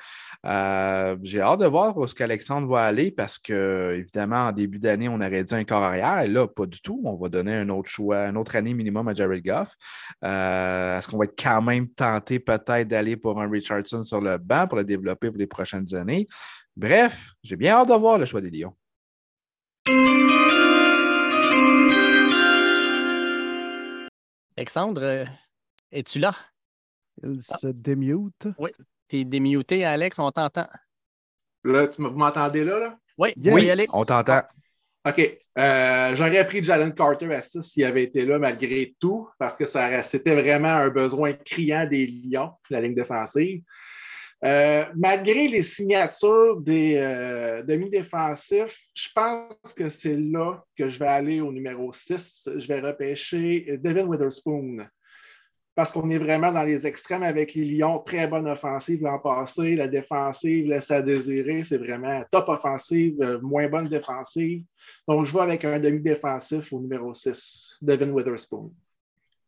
Euh, 0.46 1.16
J'ai 1.22 1.40
hâte 1.40 1.60
de 1.60 1.66
voir 1.66 1.96
où 1.96 2.04
est-ce 2.04 2.14
qu'Alexandre 2.14 2.68
va 2.68 2.84
aller 2.84 3.10
parce 3.10 3.38
que, 3.38 3.94
évidemment, 3.96 4.48
en 4.48 4.52
début 4.52 4.78
d'année, 4.78 5.08
on 5.08 5.16
aurait 5.16 5.44
dit 5.44 5.54
un 5.54 5.64
corps 5.64 5.82
arrière. 5.82 6.20
Et 6.20 6.28
là, 6.28 6.46
pas 6.48 6.66
du 6.66 6.80
tout. 6.80 7.00
On 7.04 7.16
va 7.16 7.28
donner 7.28 7.54
un 7.54 7.68
autre 7.68 7.90
choix, 7.90 8.26
une 8.26 8.36
autre 8.36 8.56
année 8.56 8.74
minimum 8.74 9.08
à 9.08 9.14
Jared 9.14 9.44
Goff. 9.44 9.74
Euh, 10.24 10.98
Est-ce 10.98 11.08
qu'on 11.08 11.18
va 11.18 11.24
être 11.24 11.40
quand 11.40 11.62
même 11.62 11.88
tenté 11.88 12.38
peut-être 12.40 12.88
d'aller 12.88 13.16
pour 13.16 13.40
un 13.40 13.50
Richardson 13.50 14.02
sur 14.04 14.20
le 14.20 14.38
banc 14.38 14.66
pour 14.66 14.78
le 14.78 14.84
développer 14.84 15.28
pour 15.28 15.38
les 15.38 15.46
prochaines 15.46 15.94
années? 15.94 16.26
Bref, 16.76 17.32
j'ai 17.42 17.56
bien 17.56 17.74
hâte 17.74 17.88
de 17.88 17.94
voir 17.94 18.18
le 18.18 18.24
choix 18.24 18.40
des 18.40 18.50
Lions. 18.50 18.74
Alexandre, 24.58 25.02
euh, 25.04 25.24
es-tu 25.92 26.18
là? 26.18 26.34
Il 27.22 27.40
se 27.40 27.68
démute. 27.68 28.48
T'es 29.06 29.24
démuté, 29.24 29.84
Alex, 29.84 30.18
on 30.18 30.32
t'entend. 30.32 30.66
Là, 31.62 31.86
tu 31.86 32.02
vous 32.02 32.10
m'entendez 32.10 32.64
là, 32.64 32.80
là? 32.80 32.98
Oui, 33.16 33.32
Yes. 33.36 33.54
oui, 33.54 33.66
y 33.66 33.70
aller. 33.70 33.86
On 33.94 34.04
t'entend. 34.04 34.42
OK. 35.06 35.38
Euh, 35.58 36.16
j'aurais 36.16 36.44
pris 36.44 36.64
Jalen 36.64 36.92
Carter 36.92 37.32
à 37.32 37.40
6 37.40 37.62
s'il 37.62 37.84
avait 37.84 38.02
été 38.02 38.24
là 38.24 38.40
malgré 38.40 38.96
tout, 38.98 39.28
parce 39.38 39.56
que 39.56 39.64
c'était 39.64 40.34
vraiment 40.34 40.74
un 40.74 40.88
besoin 40.88 41.34
criant 41.34 41.86
des 41.86 42.06
Lions, 42.06 42.50
la 42.68 42.80
ligne 42.80 42.96
défensive. 42.96 43.62
Euh, 44.44 44.84
malgré 44.94 45.48
les 45.48 45.62
signatures 45.62 46.60
des 46.60 46.96
euh, 46.96 47.62
demi-défensifs, 47.64 48.86
je 48.94 49.08
pense 49.12 49.72
que 49.76 49.88
c'est 49.88 50.16
là 50.16 50.62
que 50.76 50.88
je 50.88 50.98
vais 50.98 51.08
aller 51.08 51.40
au 51.40 51.52
numéro 51.52 51.92
6. 51.92 52.50
Je 52.56 52.68
vais 52.68 52.80
repêcher 52.80 53.78
Devin 53.82 54.06
Witherspoon 54.06 54.86
parce 55.74 55.92
qu'on 55.92 56.08
est 56.10 56.18
vraiment 56.18 56.52
dans 56.52 56.62
les 56.62 56.86
extrêmes 56.86 57.24
avec 57.24 57.54
les 57.54 57.64
Lions. 57.64 57.98
Très 58.00 58.28
bonne 58.28 58.48
offensive 58.48 59.02
l'an 59.02 59.18
passé. 59.18 59.74
La 59.74 59.88
défensive 59.88 60.68
laisse 60.68 60.90
à 60.90 61.02
désirer. 61.02 61.64
C'est 61.64 61.78
vraiment 61.78 62.22
top 62.30 62.48
offensive, 62.48 63.40
moins 63.42 63.68
bonne 63.68 63.88
défensive. 63.88 64.62
Donc, 65.06 65.26
je 65.26 65.32
vais 65.32 65.40
avec 65.40 65.64
un 65.64 65.80
demi-défensif 65.80 66.72
au 66.72 66.80
numéro 66.80 67.12
6, 67.12 67.78
Devin 67.80 68.10
Witherspoon. 68.10 68.72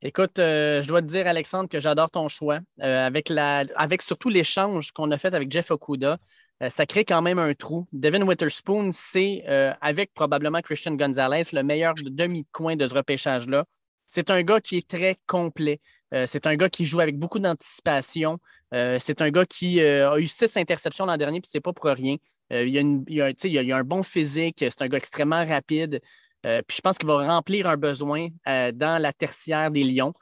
Écoute, 0.02 0.38
euh, 0.38 0.82
je 0.82 0.88
dois 0.88 1.02
te 1.02 1.06
dire, 1.06 1.26
Alexandre, 1.26 1.68
que 1.68 1.78
j'adore 1.78 2.10
ton 2.10 2.28
choix. 2.28 2.60
Euh, 2.82 3.06
avec, 3.06 3.28
la, 3.28 3.64
avec 3.76 4.02
surtout 4.02 4.28
l'échange 4.28 4.92
qu'on 4.92 5.10
a 5.10 5.18
fait 5.18 5.34
avec 5.34 5.50
Jeff 5.52 5.70
Okuda, 5.70 6.18
ça 6.68 6.84
crée 6.84 7.06
quand 7.06 7.22
même 7.22 7.38
un 7.38 7.54
trou. 7.54 7.88
Devin 7.90 8.20
Witherspoon, 8.20 8.90
c'est, 8.92 9.46
avec 9.80 10.12
probablement 10.12 10.60
Christian 10.60 10.92
Gonzalez, 10.92 11.44
le 11.54 11.62
meilleur 11.62 11.94
demi-coin 11.94 12.76
de 12.76 12.86
ce 12.86 12.92
repêchage-là. 12.92 13.64
C'est 14.08 14.28
un 14.28 14.42
gars 14.42 14.60
qui 14.60 14.76
est 14.76 14.86
très 14.86 15.16
complet. 15.26 15.80
Euh, 16.12 16.26
c'est 16.26 16.46
un 16.46 16.56
gars 16.56 16.68
qui 16.68 16.84
joue 16.84 17.00
avec 17.00 17.18
beaucoup 17.18 17.38
d'anticipation. 17.38 18.38
Euh, 18.74 18.98
c'est 19.00 19.22
un 19.22 19.30
gars 19.30 19.46
qui 19.46 19.80
euh, 19.80 20.10
a 20.10 20.18
eu 20.18 20.26
six 20.26 20.56
interceptions 20.56 21.06
l'an 21.06 21.16
dernier, 21.16 21.40
puis 21.40 21.50
c'est 21.50 21.60
pas 21.60 21.72
pour 21.72 21.86
rien. 21.86 22.16
il, 22.50 23.20
a 23.22 23.76
un 23.76 23.84
bon 23.84 24.02
physique, 24.02 24.58
c'est 24.58 24.82
un 24.82 24.88
gars 24.88 24.98
extrêmement 24.98 25.44
rapide. 25.44 26.00
Puis 26.42 26.76
je 26.76 26.80
pense 26.80 26.98
qu'il 26.98 27.06
va 27.06 27.26
remplir 27.26 27.66
un 27.66 27.76
besoin 27.76 28.28
dans 28.46 29.00
la 29.00 29.12
tertiaire 29.12 29.70
des 29.70 29.82
Lions. 29.82 30.12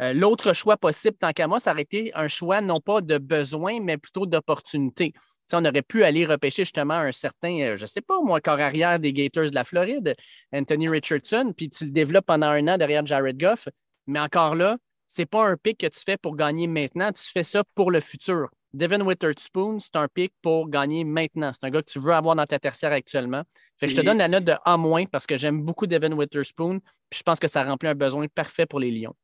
L'autre 0.00 0.52
choix 0.52 0.76
possible, 0.76 1.16
tant 1.16 1.32
qu'à 1.32 1.46
moi, 1.46 1.58
ça 1.58 1.72
aurait 1.72 1.82
été 1.82 2.12
un 2.14 2.28
choix 2.28 2.60
non 2.60 2.80
pas 2.80 3.00
de 3.00 3.18
besoin, 3.18 3.80
mais 3.80 3.98
plutôt 3.98 4.26
d'opportunité. 4.26 5.12
on 5.52 5.64
aurait 5.64 5.82
pu 5.82 6.02
aller 6.04 6.24
repêcher 6.24 6.64
justement 6.64 6.94
un 6.94 7.12
certain, 7.12 7.76
je 7.76 7.82
ne 7.82 7.86
sais 7.86 8.00
pas, 8.00 8.20
moi, 8.22 8.40
corps 8.40 8.60
arrière 8.60 8.98
des 8.98 9.12
Gators 9.12 9.50
de 9.50 9.54
la 9.54 9.64
Floride, 9.64 10.14
Anthony 10.52 10.88
Richardson, 10.88 11.52
puis 11.56 11.68
tu 11.70 11.84
le 11.84 11.90
développes 11.90 12.26
pendant 12.26 12.48
un 12.48 12.66
an 12.68 12.78
derrière 12.78 13.04
Jared 13.06 13.38
Goff. 13.38 13.68
Mais 14.06 14.20
encore 14.20 14.54
là, 14.54 14.76
c'est 15.08 15.26
pas 15.26 15.46
un 15.46 15.56
pic 15.56 15.78
que 15.78 15.86
tu 15.86 16.00
fais 16.04 16.16
pour 16.16 16.36
gagner 16.36 16.66
maintenant, 16.66 17.12
tu 17.12 17.24
fais 17.24 17.44
ça 17.44 17.62
pour 17.74 17.90
le 17.90 18.00
futur. 18.00 18.48
Devin 18.76 19.00
Witherspoon, 19.00 19.78
c'est 19.78 19.96
un 19.96 20.06
pic 20.06 20.34
pour 20.42 20.68
gagner 20.68 21.02
maintenant. 21.02 21.50
C'est 21.52 21.66
un 21.66 21.70
gars 21.70 21.80
que 21.80 21.90
tu 21.90 21.98
veux 21.98 22.12
avoir 22.12 22.36
dans 22.36 22.44
ta 22.44 22.58
tertiaire 22.58 22.92
actuellement. 22.92 23.42
Fait 23.78 23.86
que 23.86 23.92
je 23.92 23.96
te 23.96 24.04
donne 24.04 24.18
la 24.18 24.28
note 24.28 24.44
de 24.44 24.52
A- 24.52 25.06
parce 25.10 25.26
que 25.26 25.38
j'aime 25.38 25.62
beaucoup 25.62 25.86
Devin 25.86 26.12
Witherspoon. 26.12 26.80
Puis 27.08 27.18
je 27.18 27.22
pense 27.22 27.40
que 27.40 27.48
ça 27.48 27.64
remplit 27.64 27.88
un 27.88 27.94
besoin 27.94 28.26
parfait 28.28 28.66
pour 28.66 28.78
les 28.78 28.90
Lions. 28.90 29.16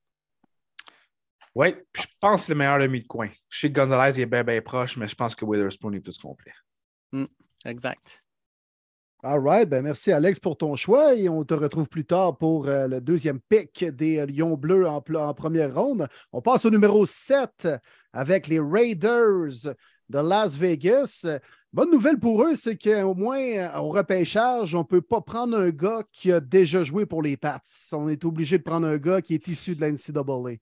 Oui, 1.55 1.75
je 1.95 2.07
pense 2.19 2.41
que 2.41 2.47
c'est 2.47 2.53
le 2.53 2.59
meilleur 2.59 2.79
demi 2.79 3.03
de 3.03 3.07
coin. 3.07 3.29
Je 3.51 3.59
sais 3.59 3.71
que 3.71 3.79
Gonzalez 3.79 4.21
est 4.21 4.27
bien, 4.27 4.43
bien 4.43 4.63
proche, 4.63 4.97
mais 4.97 5.07
je 5.07 5.15
pense 5.15 5.35
que 5.35 5.45
Witherspoon 5.45 5.93
est 5.93 6.01
plus 6.01 6.17
complet. 6.17 6.53
Hmm, 7.13 7.27
exact. 7.67 8.23
All 9.25 9.39
right. 9.39 9.69
Ben 9.69 9.83
merci, 9.83 10.11
Alex, 10.13 10.41
pour 10.41 10.57
ton 10.57 10.75
choix. 10.77 11.15
Et 11.15 11.29
on 11.29 11.45
te 11.45 11.55
retrouve 11.55 11.89
plus 11.89 12.05
tard 12.07 12.39
pour 12.39 12.67
euh, 12.67 12.89
le 12.89 13.01
deuxième 13.01 13.39
pick 13.39 13.85
des 13.85 14.25
Lions 14.27 14.57
Bleus 14.57 14.89
en, 14.89 14.97
en, 15.15 15.35
première 15.35 15.75
ronde. 15.75 16.09
On 16.33 16.41
passe 16.41 16.65
au 16.65 16.71
numéro 16.71 17.07
7 17.07 17.69
avec 18.13 18.47
les 18.47 18.61
Raiders 18.61 19.75
de 20.09 20.19
Las 20.19 20.57
Vegas. 20.57 21.27
Bonne 21.73 21.91
nouvelle 21.91 22.19
pour 22.19 22.43
eux, 22.45 22.55
c'est 22.55 22.77
qu'au 22.77 23.15
moins 23.15 23.75
au 23.79 23.89
repêchage, 23.89 24.75
on 24.75 24.81
ne 24.81 24.85
peut 24.85 25.01
pas 25.01 25.23
prendre 25.23 25.57
un 25.57 25.71
gars 25.71 26.03
qui 26.13 26.31
a 26.31 26.41
déjà 26.41 26.85
joué 26.85 27.07
pour 27.07 27.23
les 27.23 27.37
Pats. 27.37 27.63
On 27.93 28.09
est 28.09 28.25
obligé 28.25 28.59
de 28.59 28.63
prendre 28.63 28.87
un 28.87 28.99
gars 28.99 29.23
qui 29.23 29.35
est 29.35 29.49
issu 29.49 29.75
de 29.75 29.81
la 29.81 29.91
NCAA. 29.91 30.59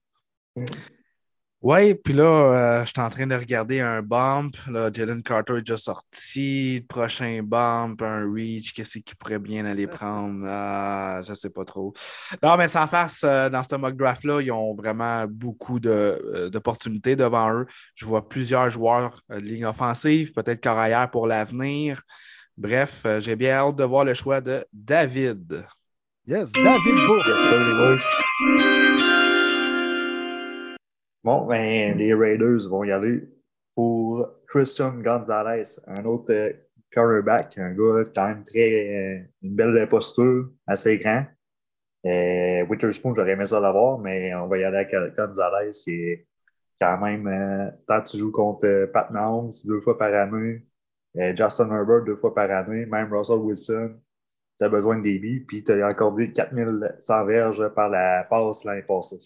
Oui, 1.63 1.93
puis 1.93 2.13
là, 2.13 2.23
euh, 2.23 2.81
je 2.85 2.87
suis 2.89 2.99
en 2.99 3.09
train 3.11 3.27
de 3.27 3.35
regarder 3.35 3.81
un 3.81 4.01
bump. 4.01 4.55
Là, 4.67 4.89
Jalen 4.91 5.21
Carter 5.21 5.57
est 5.57 5.61
déjà 5.61 5.77
sorti. 5.77 6.79
Le 6.79 6.85
prochain 6.87 7.41
bump, 7.43 8.01
un 8.01 8.31
reach, 8.33 8.73
qu'est-ce 8.73 8.97
qui 8.97 9.13
pourrait 9.13 9.37
bien 9.37 9.65
aller 9.65 9.85
prendre? 9.99 10.43
Ah, 10.47 11.21
je 11.23 11.29
ne 11.29 11.35
sais 11.35 11.51
pas 11.51 11.63
trop. 11.63 11.93
Non, 12.41 12.57
mais 12.57 12.67
sans 12.67 12.87
face, 12.87 13.21
euh, 13.23 13.47
dans 13.49 13.61
ce 13.61 13.75
mock 13.75 13.95
draft-là, 13.95 14.41
ils 14.41 14.51
ont 14.51 14.73
vraiment 14.73 15.27
beaucoup 15.27 15.79
euh, 15.85 16.49
d'opportunités 16.49 17.15
devant 17.15 17.53
eux. 17.53 17.67
Je 17.93 18.05
vois 18.07 18.27
plusieurs 18.27 18.71
joueurs 18.71 19.21
de 19.29 19.37
ligne 19.37 19.65
offensive, 19.65 20.33
peut-être 20.33 20.61
carrière 20.61 21.11
pour 21.11 21.27
l'avenir. 21.27 22.01
Bref, 22.57 23.05
j'ai 23.19 23.35
bien 23.35 23.57
hâte 23.57 23.75
de 23.75 23.83
voir 23.83 24.03
le 24.03 24.15
choix 24.15 24.41
de 24.41 24.65
David. 24.73 25.63
Yes, 26.25 26.51
David 26.53 26.95
Bourg. 27.05 28.90
Bon, 31.23 31.45
ben, 31.45 31.97
les 31.97 32.13
Raiders 32.13 32.67
vont 32.69 32.83
y 32.83 32.91
aller 32.91 33.21
pour 33.75 34.27
Christian 34.47 34.93
Gonzalez, 35.01 35.79
un 35.87 36.03
autre 36.05 36.31
euh, 36.33 36.51
cornerback, 36.93 37.57
un 37.57 37.71
gars 37.73 38.03
quand 38.13 38.27
même 38.27 38.43
très, 38.43 39.19
euh, 39.19 39.23
une 39.43 39.55
belle 39.55 39.87
posture, 39.89 40.49
assez 40.67 40.97
grand. 40.97 41.25
Euh, 42.05 42.65
j'aurais 43.15 43.31
aimé 43.31 43.45
ça 43.45 43.59
l'avoir, 43.59 43.99
mais 43.99 44.33
on 44.35 44.47
va 44.47 44.57
y 44.57 44.63
aller 44.63 44.77
avec 44.77 45.15
Gonzalez 45.15 45.71
qui 45.83 45.91
est 45.91 46.27
quand 46.79 46.97
même, 46.99 47.27
euh, 47.27 47.69
tant 47.87 48.01
tu 48.01 48.17
joues 48.17 48.31
contre 48.31 48.85
Pat 48.93 49.11
Mahomes 49.11 49.51
deux 49.65 49.81
fois 49.81 49.97
par 49.97 50.13
année, 50.13 50.65
Justin 51.15 51.69
Herbert 51.71 52.03
deux 52.03 52.15
fois 52.17 52.33
par 52.33 52.49
année, 52.49 52.85
même 52.87 53.13
Russell 53.13 53.37
Wilson, 53.39 53.99
tu 54.59 54.65
as 54.65 54.69
besoin 54.69 54.97
de 54.97 55.03
débit, 55.03 55.41
puis 55.41 55.63
tu 55.63 55.71
as 55.73 55.87
accordé 55.87 56.31
4100 56.33 57.25
verges 57.25 57.69
par 57.75 57.89
la 57.89 58.23
passe 58.29 58.63
l'année 58.63 58.83
passée. 58.83 59.19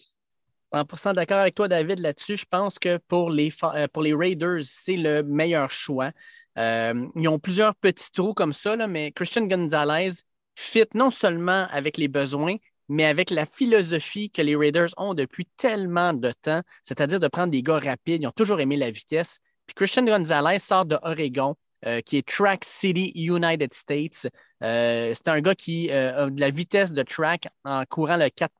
100% 0.72 1.14
d'accord 1.14 1.38
avec 1.38 1.54
toi, 1.54 1.68
David, 1.68 2.00
là-dessus. 2.00 2.36
Je 2.36 2.44
pense 2.48 2.78
que 2.78 2.98
pour 3.08 3.30
les, 3.30 3.52
euh, 3.62 3.86
Raiders, 3.94 4.62
c'est 4.64 4.96
le 4.96 5.22
meilleur 5.22 5.70
choix. 5.70 6.10
Euh, 6.58 7.06
ils 7.14 7.28
ont 7.28 7.38
plusieurs 7.38 7.74
petits 7.74 8.10
trous 8.12 8.34
comme 8.34 8.52
ça, 8.52 8.76
mais 8.86 9.12
Christian 9.12 9.46
Gonzalez 9.46 10.22
fit 10.54 10.86
non 10.94 11.10
seulement 11.10 11.66
avec 11.70 11.98
les 11.98 12.08
besoins, 12.08 12.56
mais 12.88 13.04
avec 13.04 13.30
la 13.30 13.46
philosophie 13.46 14.30
que 14.30 14.42
les 14.42 14.56
Raiders 14.56 14.88
ont 14.96 15.14
depuis 15.14 15.46
tellement 15.56 16.12
de 16.12 16.32
temps, 16.32 16.62
c'est-à-dire 16.82 17.20
de 17.20 17.28
prendre 17.28 17.50
des 17.50 17.62
gars 17.62 17.78
rapides. 17.78 18.22
Ils 18.22 18.26
ont 18.26 18.32
toujours 18.32 18.60
aimé 18.60 18.76
la 18.76 18.90
vitesse. 18.90 19.40
Puis 19.66 19.74
Christian 19.74 20.04
Gonzalez 20.04 20.58
sort 20.58 20.84
de 20.86 20.98
Oregon. 21.02 21.56
Euh, 21.84 22.00
qui 22.00 22.16
est 22.16 22.26
Track 22.26 22.64
City 22.64 23.12
United 23.14 23.74
States. 23.74 24.28
Euh, 24.62 25.12
c'est 25.14 25.28
un 25.28 25.40
gars 25.42 25.54
qui 25.54 25.90
euh, 25.90 26.24
a 26.24 26.30
de 26.30 26.40
la 26.40 26.48
vitesse 26.48 26.90
de 26.90 27.02
track 27.02 27.48
en 27.64 27.84
courant 27.84 28.16
le, 28.16 28.30
4 28.30 28.50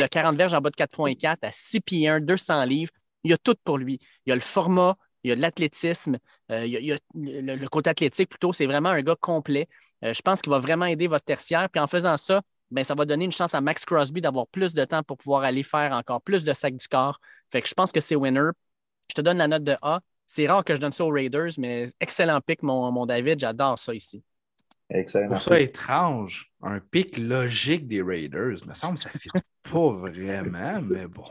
le 0.00 0.06
40 0.08 0.34
verges 0.36 0.54
en 0.54 0.62
bas 0.62 0.70
de 0.70 0.74
4.4 0.74 1.36
à 1.42 1.52
6 1.52 1.80
pieds 1.82 2.08
1, 2.08 2.20
200 2.20 2.64
livres. 2.64 2.90
Il 3.22 3.30
y 3.30 3.34
a 3.34 3.38
tout 3.38 3.54
pour 3.64 3.76
lui. 3.76 4.00
Il 4.24 4.30
y 4.30 4.32
a 4.32 4.34
le 4.34 4.40
format, 4.40 4.96
il 5.22 5.28
y 5.28 5.32
a 5.32 5.36
de 5.36 5.42
l'athlétisme, 5.42 6.16
il, 6.48 6.66
y 6.66 6.92
a, 6.92 6.98
le, 7.14 7.68
côté 7.68 7.90
athlétique 7.90 8.30
plutôt. 8.30 8.54
C'est 8.54 8.66
vraiment 8.66 8.88
un 8.88 9.02
gars 9.02 9.16
complet. 9.20 9.68
je 10.02 10.20
pense 10.22 10.40
qu'il 10.40 10.50
va 10.50 10.58
vraiment 10.58 10.86
aider 10.86 11.06
votre 11.06 11.24
tertiaire. 11.26 11.68
Puis 11.68 11.80
en 11.80 11.86
faisant 11.86 12.16
ça, 12.16 12.40
ben, 12.70 12.82
ça 12.82 12.94
va 12.94 13.04
donner 13.04 13.26
une 13.26 13.32
chance 13.32 13.54
à 13.54 13.60
Max 13.60 13.84
Crosby 13.84 14.22
d'avoir 14.22 14.46
plus 14.48 14.72
de 14.72 14.84
temps 14.86 15.02
pour 15.02 15.18
pouvoir 15.18 15.42
aller 15.42 15.62
faire 15.62 15.92
encore 15.92 16.22
plus 16.22 16.44
de 16.44 16.54
sacs 16.54 16.76
du 16.76 16.88
corps. 16.88 17.20
Fait 17.52 17.60
que 17.60 17.68
je 17.68 17.74
pense 17.74 17.92
que 17.92 18.00
c'est 18.00 18.16
winner. 18.16 18.50
Je 19.10 19.14
te 19.14 19.20
donne 19.20 19.36
la 19.36 19.48
note 19.48 19.64
de 19.64 19.76
A. 19.82 20.00
C'est 20.26 20.46
rare 20.46 20.64
que 20.64 20.74
je 20.74 20.80
donne 20.80 20.92
ça 20.92 21.04
aux 21.04 21.10
Raiders, 21.10 21.52
mais 21.58 21.90
excellent 22.00 22.40
pic, 22.40 22.62
mon, 22.62 22.90
mon 22.90 23.06
David. 23.06 23.40
J'adore 23.40 23.78
ça 23.78 23.94
ici. 23.94 24.22
Excellent. 24.90 25.28
Pour 25.28 25.40
ça 25.40 25.60
étrange, 25.60 26.52
un 26.62 26.80
pic 26.80 27.16
logique 27.16 27.86
des 27.86 28.02
Raiders. 28.02 28.58
Il 28.62 28.68
me 28.68 28.74
semble 28.74 28.94
que 28.94 29.00
ça 29.00 29.10
ne 29.14 29.18
fait 29.18 29.30
pas 29.70 29.90
vraiment, 29.92 30.82
mais 30.82 31.06
bon. 31.06 31.24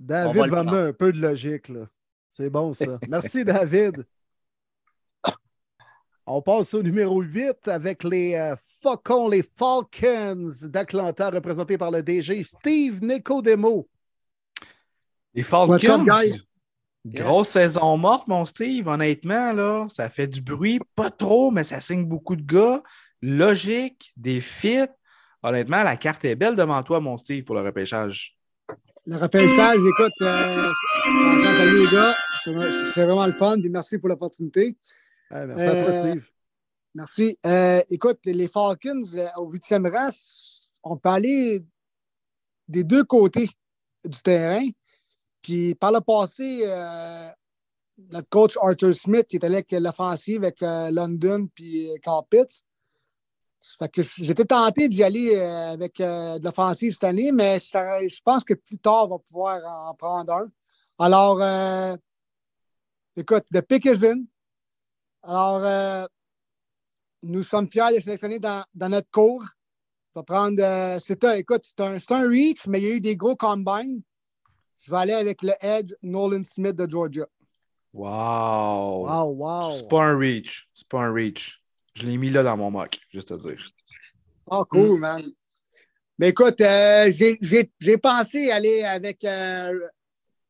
David 0.00 0.46
va, 0.46 0.60
amener 0.60 0.88
un 0.88 0.92
peu 0.92 1.12
de 1.12 1.20
logique. 1.20 1.68
là. 1.68 1.86
C'est 2.28 2.50
bon, 2.50 2.72
ça. 2.72 2.98
Merci, 3.08 3.44
David. 3.44 4.06
On 6.26 6.42
passe 6.42 6.74
au 6.74 6.82
numéro 6.82 7.22
8 7.22 7.68
avec 7.68 8.04
les 8.04 8.34
euh, 8.34 8.54
Faucons, 8.82 9.28
les 9.28 9.42
Falcons 9.42 10.50
d'Atlanta, 10.64 11.30
représentés 11.30 11.78
par 11.78 11.90
le 11.90 12.02
DG 12.02 12.44
Steve 12.44 13.02
Nicodemo. 13.02 13.88
Les 15.32 15.42
Falcons? 15.42 16.04
Grosse 17.14 17.48
saison 17.48 17.96
morte, 17.96 18.28
mon 18.28 18.44
Steve, 18.44 18.86
honnêtement, 18.88 19.52
là, 19.52 19.86
ça 19.88 20.10
fait 20.10 20.26
du 20.26 20.40
bruit, 20.40 20.80
pas 20.94 21.10
trop, 21.10 21.50
mais 21.50 21.64
ça 21.64 21.80
signe 21.80 22.04
beaucoup 22.04 22.36
de 22.36 22.42
gars. 22.42 22.82
Logique, 23.22 24.12
des 24.16 24.40
fits. 24.40 24.88
Honnêtement, 25.42 25.82
la 25.82 25.96
carte 25.96 26.24
est 26.24 26.36
belle 26.36 26.56
devant 26.56 26.82
toi, 26.82 27.00
mon 27.00 27.16
Steve, 27.16 27.44
pour 27.44 27.54
le 27.54 27.62
repêchage. 27.62 28.36
Le 29.06 29.16
repêchage, 29.16 29.78
écoute, 29.78 30.12
euh, 30.22 30.72
les 31.72 31.86
gars, 31.90 32.14
c'est 32.44 33.04
vraiment 33.04 33.26
le 33.26 33.32
fun, 33.32 33.56
et 33.56 33.68
merci 33.68 33.98
pour 33.98 34.08
l'opportunité. 34.08 34.76
merci 35.30 35.64
à 35.64 35.70
toi, 35.70 35.94
euh, 35.94 36.02
Steve. 36.02 36.26
Merci. 36.94 37.38
Euh, 37.46 37.80
écoute, 37.90 38.18
les 38.24 38.48
Falcons, 38.48 39.02
au 39.36 39.50
huitième 39.50 39.86
rang, 39.86 40.10
on 40.82 40.96
peut 40.96 41.08
aller 41.08 41.64
des 42.66 42.84
deux 42.84 43.04
côtés 43.04 43.48
du 44.04 44.20
terrain. 44.20 44.66
Puis 45.48 45.74
par 45.74 45.92
le 45.92 46.02
passé, 46.02 46.60
euh, 46.66 47.28
notre 48.10 48.28
coach 48.28 48.58
Arthur 48.60 48.94
Smith, 48.94 49.26
qui 49.26 49.36
était 49.36 49.46
avec 49.46 49.72
l'offensive 49.72 50.44
avec 50.44 50.62
euh, 50.62 50.90
London 50.90 51.48
puis 51.54 51.88
euh, 51.88 51.94
Carl 52.02 52.22
Pitts, 52.28 52.66
Fait 53.78 53.90
que 53.90 54.02
j'étais 54.02 54.44
tenté 54.44 54.90
d'y 54.90 55.02
aller 55.02 55.34
avec 55.38 55.96
de 55.96 56.44
l'offensive 56.44 56.92
cette 56.92 57.04
année, 57.04 57.32
mais 57.32 57.60
je 57.60 58.20
pense 58.22 58.44
que 58.44 58.52
plus 58.52 58.76
tard, 58.76 59.06
on 59.06 59.16
va 59.16 59.18
pouvoir 59.20 59.88
en 59.88 59.94
prendre 59.94 60.34
un. 60.34 60.50
Alors, 60.98 61.40
écoute, 63.16 63.44
the 63.50 63.62
pick 63.62 63.86
is 63.86 64.04
in. 64.04 64.24
Alors, 65.22 66.08
nous 67.22 67.42
sommes 67.42 67.70
fiers 67.70 67.94
de 67.96 68.00
sélectionner 68.00 68.38
dans, 68.38 68.66
notre 68.74 69.10
cours. 69.10 69.46
On 70.14 70.20
va 70.20 70.24
prendre, 70.24 71.00
c'est 71.02 71.24
écoute, 71.38 71.62
c'est 71.64 71.80
un, 71.80 71.98
c'est 71.98 72.12
un 72.12 72.28
reach, 72.28 72.66
mais 72.66 72.82
il 72.82 72.86
y 72.86 72.90
a 72.90 72.94
eu 72.96 73.00
des 73.00 73.16
gros 73.16 73.34
combines. 73.34 74.02
Je 74.78 74.90
vais 74.90 74.96
aller 74.96 75.12
avec 75.12 75.42
le 75.42 75.52
edge 75.60 75.92
Nolan 76.02 76.44
Smith 76.44 76.76
de 76.76 76.88
Georgia. 76.88 77.26
Wow. 77.92 79.06
Wow, 79.06 79.34
wow. 79.34 79.72
C'est 79.74 79.88
pas 79.88 80.04
un 80.04 80.16
reach. 80.18 80.68
C'est 80.74 80.88
pas 80.88 81.04
un 81.04 81.12
reach. 81.12 81.60
Je 81.94 82.06
l'ai 82.06 82.16
mis 82.16 82.30
là 82.30 82.42
dans 82.42 82.56
mon 82.56 82.70
mock, 82.70 82.98
juste 83.12 83.32
à 83.32 83.36
dire. 83.36 83.58
Oh, 84.46 84.64
cool, 84.64 85.00
man. 85.00 85.22
Mais 86.18 86.28
écoute, 86.30 86.60
euh, 86.60 87.10
j'ai- 87.10 87.98
pensé 87.98 88.50
aller 88.50 88.82
avec 88.82 89.24
euh, 89.24 89.88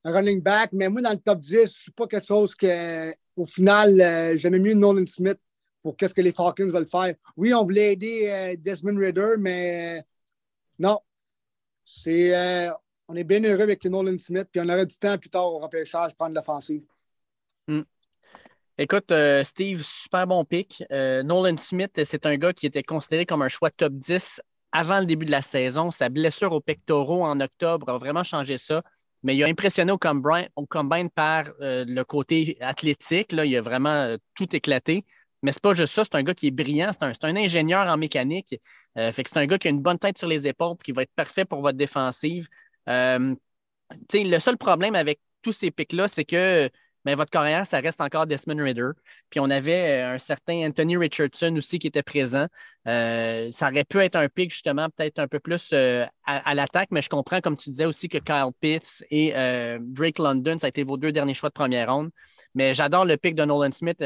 un 0.04 0.12
running 0.12 0.42
back, 0.42 0.70
mais 0.72 0.88
moi, 0.88 1.00
dans 1.00 1.10
le 1.10 1.18
top 1.18 1.40
10, 1.40 1.50
je 1.50 1.60
ne 1.60 1.66
suis 1.66 1.92
pas 1.92 2.06
quelque 2.06 2.26
chose 2.26 2.54
que, 2.54 3.12
au 3.36 3.46
final, 3.46 4.00
euh, 4.00 4.36
j'aimais 4.36 4.58
mieux 4.58 4.74
Nolan 4.74 5.06
Smith 5.06 5.38
pour 5.82 5.96
qu'est-ce 5.96 6.14
que 6.14 6.20
les 6.20 6.32
Falcons 6.32 6.68
veulent 6.68 6.88
faire. 6.88 7.14
Oui, 7.36 7.54
on 7.54 7.64
voulait 7.64 7.92
aider 7.92 8.56
Desmond 8.58 8.98
Ritter, 8.98 9.34
mais 9.38 10.02
non. 10.78 10.98
C'est, 11.84 12.68
on 13.08 13.16
est 13.16 13.24
bien 13.24 13.42
heureux 13.42 13.62
avec 13.62 13.84
Nolan 13.84 14.16
Smith, 14.18 14.48
puis 14.52 14.60
on 14.60 14.68
aurait 14.68 14.86
du 14.86 14.96
temps 14.98 15.16
plus 15.18 15.30
tard 15.30 15.52
au 15.52 15.58
repêchage 15.58 16.14
prendre 16.14 16.34
l'offensive. 16.34 16.82
Écoute, 18.80 19.10
euh, 19.10 19.42
Steve, 19.42 19.82
super 19.82 20.26
bon 20.28 20.44
pick. 20.44 20.84
Euh, 20.92 21.24
Nolan 21.24 21.56
Smith, 21.56 22.00
c'est 22.04 22.26
un 22.26 22.36
gars 22.36 22.52
qui 22.52 22.66
était 22.66 22.84
considéré 22.84 23.26
comme 23.26 23.42
un 23.42 23.48
choix 23.48 23.70
top 23.70 23.92
10 23.94 24.40
avant 24.70 25.00
le 25.00 25.06
début 25.06 25.26
de 25.26 25.32
la 25.32 25.42
saison. 25.42 25.90
Sa 25.90 26.08
blessure 26.08 26.52
au 26.52 26.60
pectoraux 26.60 27.24
en 27.24 27.40
octobre 27.40 27.88
a 27.88 27.98
vraiment 27.98 28.22
changé 28.22 28.56
ça. 28.56 28.84
Mais 29.24 29.34
il 29.34 29.42
a 29.42 29.48
impressionné 29.48 29.90
au 29.90 29.98
combine, 29.98 30.48
combine 30.68 31.10
par 31.10 31.46
euh, 31.60 31.84
le 31.88 32.04
côté 32.04 32.56
athlétique. 32.60 33.32
Là. 33.32 33.44
Il 33.44 33.56
a 33.56 33.62
vraiment 33.62 34.14
tout 34.36 34.54
éclaté. 34.54 35.04
Mais 35.42 35.50
c'est 35.50 35.62
pas 35.62 35.74
juste 35.74 35.94
ça, 35.94 36.04
c'est 36.04 36.16
un 36.16 36.22
gars 36.22 36.34
qui 36.34 36.48
est 36.48 36.52
brillant, 36.52 36.90
c'est 36.92 37.24
un, 37.24 37.36
ingénieur 37.36 37.86
en 37.86 37.96
mécanique. 37.96 38.60
C'est 38.96 39.36
un 39.36 39.46
gars 39.46 39.56
qui 39.56 39.68
a 39.68 39.70
une 39.70 39.80
bonne 39.80 39.98
tête 39.98 40.18
sur 40.18 40.26
les 40.26 40.48
épaules 40.48 40.76
qui 40.82 40.90
va 40.90 41.02
être 41.02 41.12
parfait 41.14 41.44
pour 41.44 41.60
votre 41.60 41.78
défensive. 41.78 42.48
Euh, 42.88 43.35
le 44.14 44.38
seul 44.38 44.57
problème 44.57 44.94
avec 44.94 45.20
tous 45.42 45.53
ces 45.53 45.70
pics-là, 45.70 46.09
c'est 46.09 46.24
que 46.24 46.70
ben, 47.05 47.16
votre 47.16 47.31
carrière, 47.31 47.64
ça 47.64 47.81
reste 47.81 48.01
encore 48.01 48.27
Desmond 48.27 48.62
Ritter. 48.62 48.90
Puis 49.31 49.40
on 49.40 49.48
avait 49.51 50.03
euh, 50.03 50.14
un 50.14 50.18
certain 50.18 50.66
Anthony 50.66 50.96
Richardson 50.96 51.55
aussi 51.57 51.79
qui 51.79 51.87
était 51.87 52.03
présent. 52.03 52.46
Euh, 52.87 53.48
ça 53.51 53.68
aurait 53.68 53.85
pu 53.85 53.98
être 53.98 54.16
un 54.16 54.29
pic, 54.29 54.51
justement, 54.51 54.88
peut-être 54.90 55.18
un 55.18 55.29
peu 55.29 55.38
plus 55.38 55.72
à, 55.72 56.55
l'attaque, 56.55 56.88
mais 56.90 57.01
je 57.01 57.09
comprends, 57.09 57.40
comme 57.40 57.57
tu 57.57 57.70
disais 57.70 57.87
aussi, 57.87 58.09
que 58.09 58.18
Kyle 58.18 58.51
Pitts 58.61 59.05
et 59.11 59.33
Drake 59.81 60.18
London, 60.18 60.59
ça 60.59 60.66
a 60.66 60.68
été 60.68 60.83
vos 60.83 60.96
deux 60.96 61.12
derniers 61.12 61.35
choix 61.35 61.48
de 61.48 61.55
première 61.55 61.92
ronde. 61.92 62.11
Mais 62.55 62.74
j'adore 62.74 63.05
le 63.05 63.16
pic 63.16 63.35
de 63.35 63.44
Nolan 63.44 63.70
Smith. 63.72 64.03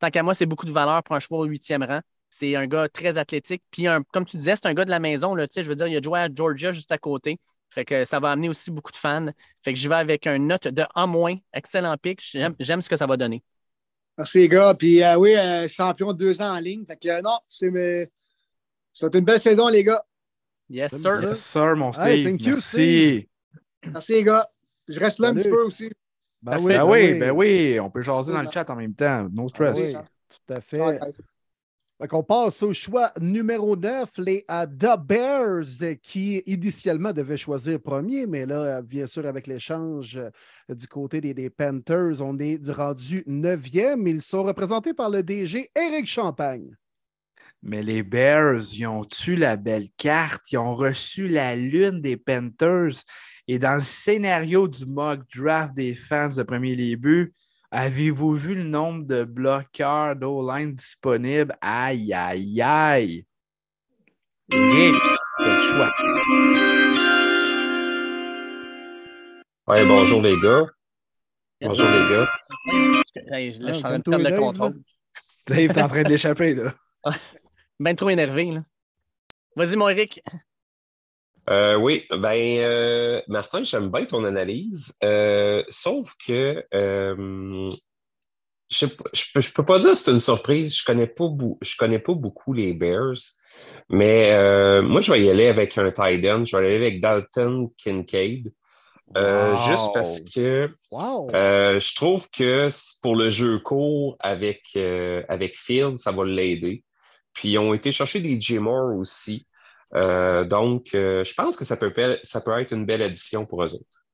Tant 0.00 0.10
qu'à 0.10 0.22
moi, 0.22 0.34
c'est 0.34 0.46
beaucoup 0.46 0.66
de 0.66 0.72
valeur 0.72 1.02
pour 1.02 1.14
un 1.14 1.20
choix 1.20 1.38
au 1.38 1.44
huitième 1.44 1.84
rang. 1.84 2.00
C'est 2.30 2.56
un 2.56 2.66
gars 2.66 2.88
très 2.88 3.18
athlétique. 3.18 3.62
Puis, 3.70 3.86
un- 3.86 4.02
comme 4.12 4.24
tu 4.24 4.36
disais, 4.36 4.56
c'est 4.56 4.66
un 4.66 4.74
gars 4.74 4.84
de 4.84 4.90
la 4.90 4.98
maison. 4.98 5.34
Là, 5.34 5.46
je 5.54 5.62
veux 5.62 5.74
dire, 5.74 5.86
il 5.86 5.96
a 5.96 6.00
joué 6.02 6.20
à 6.20 6.28
Georgia 6.34 6.72
juste 6.72 6.90
à 6.90 6.98
côté. 6.98 7.38
Fait 7.70 7.84
que 7.84 8.04
ça 8.04 8.18
va 8.18 8.32
amener 8.32 8.48
aussi 8.48 8.70
beaucoup 8.70 8.92
de 8.92 8.96
fans. 8.96 9.28
Fait 9.62 9.72
que 9.72 9.78
je 9.78 9.88
vais 9.88 9.94
avec 9.94 10.26
une 10.26 10.48
note 10.48 10.68
de 10.68 10.82
A-. 10.94 11.40
Excellent 11.52 11.96
pic. 11.96 12.20
J'aime, 12.20 12.54
j'aime 12.58 12.82
ce 12.82 12.88
que 12.88 12.96
ça 12.96 13.06
va 13.06 13.16
donner. 13.16 13.42
Merci, 14.18 14.38
les 14.38 14.48
gars. 14.48 14.74
Puis 14.74 15.02
euh, 15.02 15.16
oui, 15.16 15.34
euh, 15.36 15.68
champion 15.68 16.12
deux 16.12 16.42
ans 16.42 16.56
en 16.56 16.58
ligne. 16.58 16.84
Fait 16.84 16.96
que 16.96 17.08
euh, 17.08 17.22
non, 17.22 17.38
c'est 17.48 17.70
mais... 17.70 18.10
c'est 18.92 19.14
une 19.14 19.24
belle 19.24 19.40
saison, 19.40 19.68
les 19.68 19.84
gars. 19.84 20.04
Yes, 20.68 20.96
sir. 20.96 21.22
Yes, 21.22 21.40
sir, 21.40 21.76
mon 21.76 21.92
Steve. 21.92 22.06
Hey, 22.06 22.24
thank 22.24 22.42
you, 22.42 22.54
Merci. 22.54 23.28
Merci, 23.86 24.12
les 24.12 24.24
gars. 24.24 24.48
Je 24.88 25.00
reste 25.00 25.20
là 25.20 25.28
un 25.28 25.34
petit 25.34 25.48
peu 25.48 25.62
aussi. 25.62 25.90
Ben 26.42 26.58
oui, 26.58 26.72
Ben 26.72 26.78
ben 26.78 26.84
oui, 26.90 27.14
ben 27.14 27.30
oui, 27.30 27.80
on 27.80 27.90
peut 27.90 28.02
jaser 28.02 28.32
dans 28.32 28.42
le 28.42 28.50
chat 28.50 28.68
en 28.68 28.76
même 28.76 28.94
temps. 28.94 29.28
No 29.32 29.44
Ah 29.44 29.48
stress. 29.48 29.78
oui, 29.78 29.94
tout 29.94 30.54
à 30.54 30.60
fait. 30.60 31.00
Qu'on 32.08 32.22
passe 32.22 32.62
au 32.62 32.72
choix 32.72 33.12
numéro 33.20 33.76
9, 33.76 34.08
les 34.18 34.44
euh, 34.50 34.64
The 34.64 34.98
Bears, 34.98 35.98
qui 36.02 36.42
initialement 36.46 37.12
devaient 37.12 37.36
choisir 37.36 37.78
premier, 37.78 38.26
mais 38.26 38.46
là, 38.46 38.80
bien 38.80 39.06
sûr, 39.06 39.26
avec 39.26 39.46
l'échange 39.46 40.16
euh, 40.16 40.74
du 40.74 40.86
côté 40.86 41.20
des, 41.20 41.50
Panthers, 41.50 42.22
on 42.22 42.38
est 42.38 42.58
rendu 42.70 43.22
neuvième. 43.26 44.06
Ils 44.06 44.22
sont 44.22 44.42
représentés 44.42 44.94
par 44.94 45.10
le 45.10 45.22
DG 45.22 45.70
Éric 45.76 46.06
Champagne. 46.06 46.74
Mais 47.62 47.82
les 47.82 48.02
Bears, 48.02 48.62
ils 48.72 48.86
ont 48.86 49.06
eu 49.26 49.36
la 49.36 49.56
belle 49.56 49.88
carte. 49.98 50.50
Ils 50.52 50.58
ont 50.58 50.74
reçu 50.74 51.28
la 51.28 51.54
lune 51.54 52.00
des 52.00 52.16
Panthers. 52.16 53.02
Et 53.46 53.58
dans 53.58 53.76
le 53.76 53.82
scénario 53.82 54.68
du 54.68 54.86
mock 54.86 55.20
draft 55.36 55.74
des 55.74 55.94
fans 55.94 56.30
de 56.30 56.42
premier 56.44 56.76
début, 56.76 57.34
avez-vous 57.70 58.34
vu 58.34 58.54
le 58.54 58.64
nombre 58.64 59.04
de 59.06 59.24
bloqueurs 59.24 60.16
d'O-line 60.16 60.74
disponibles? 60.74 61.54
Aïe, 61.60 62.12
aïe, 62.12 62.60
aïe. 62.62 63.26
Rick, 64.52 64.94
quel 65.38 65.60
choix. 65.60 65.92
Ouais, 69.68 69.86
bonjour 69.86 70.22
les 70.22 70.36
gars. 70.40 70.66
Bonjour 71.60 71.86
les 71.86 72.16
gars. 72.16 72.28
Hey, 73.32 73.52
là, 73.58 73.72
je 73.72 73.78
suis 73.78 73.84
en 73.84 73.88
train 73.88 73.98
de 73.98 74.02
perdre 74.02 74.28
le 74.28 74.38
contrôle. 74.38 74.80
Dave, 75.46 75.72
t'es 75.72 75.82
en 75.82 75.88
train 75.88 76.02
d'échapper, 76.02 76.54
là. 76.54 76.74
Ben 77.78 77.96
trop 77.96 78.10
énervé. 78.10 78.50
Là. 78.50 78.62
Vas-y, 79.56 79.76
mon 79.76 79.88
Eric. 79.88 80.22
Euh, 81.48 81.76
oui, 81.76 82.04
ben 82.10 82.58
euh, 82.58 83.22
Martin, 83.28 83.62
j'aime 83.62 83.90
bien 83.90 84.04
ton 84.04 84.24
analyse. 84.24 84.94
Euh, 85.02 85.62
sauf 85.68 86.14
que 86.24 86.64
je, 86.72 88.86
je, 89.12 89.52
peux, 89.52 89.64
pas 89.64 89.78
dire 89.78 89.90
que 89.90 89.94
c'est 89.96 90.10
une 90.10 90.20
surprise. 90.20 90.76
Je 90.76 90.84
connais 90.84 91.06
pas 91.06 91.28
bou- 91.28 91.58
je 91.60 91.76
connais 91.76 91.98
pas 91.98 92.14
beaucoup 92.14 92.52
les 92.52 92.74
Bears. 92.74 93.18
Mais 93.88 94.30
moi, 94.82 95.00
je 95.00 95.12
vais 95.12 95.22
y 95.22 95.30
aller 95.30 95.46
avec 95.46 95.76
un 95.78 95.90
tight 95.90 96.24
end. 96.26 96.44
Je 96.44 96.56
vais 96.56 96.66
aller 96.66 96.76
avec 96.76 97.00
Dalton 97.00 97.70
Kincaid. 97.76 98.52
Wow. 99.12 99.56
Juste 99.68 99.88
parce 99.92 100.20
que 100.20 100.70
Wow! 100.92 101.30
Je 101.32 101.94
trouve 101.96 102.30
que 102.30 102.68
pour 103.02 103.16
le 103.16 103.30
jeu 103.30 103.58
court 103.58 104.16
avec, 104.20 104.76
avec 105.28 105.58
Field, 105.58 105.96
ça 105.96 106.12
va 106.12 106.24
l'aider. 106.24 106.84
Puis 107.32 107.50
ils 107.50 107.58
ont 107.58 107.74
été 107.74 107.90
chercher 107.90 108.20
des 108.20 108.40
J-Moore 108.40 108.96
aussi. 108.96 109.46
Euh, 109.94 110.44
donc, 110.44 110.94
euh, 110.94 111.24
je 111.24 111.34
pense 111.34 111.56
que 111.56 111.64
ça 111.64 111.76
peut, 111.76 111.92
être 111.96 112.72
une 112.72 112.86
belle 112.86 113.02
addition 113.02 113.46
pour 113.46 113.62
eux 113.64 113.74
autres. 113.74 114.06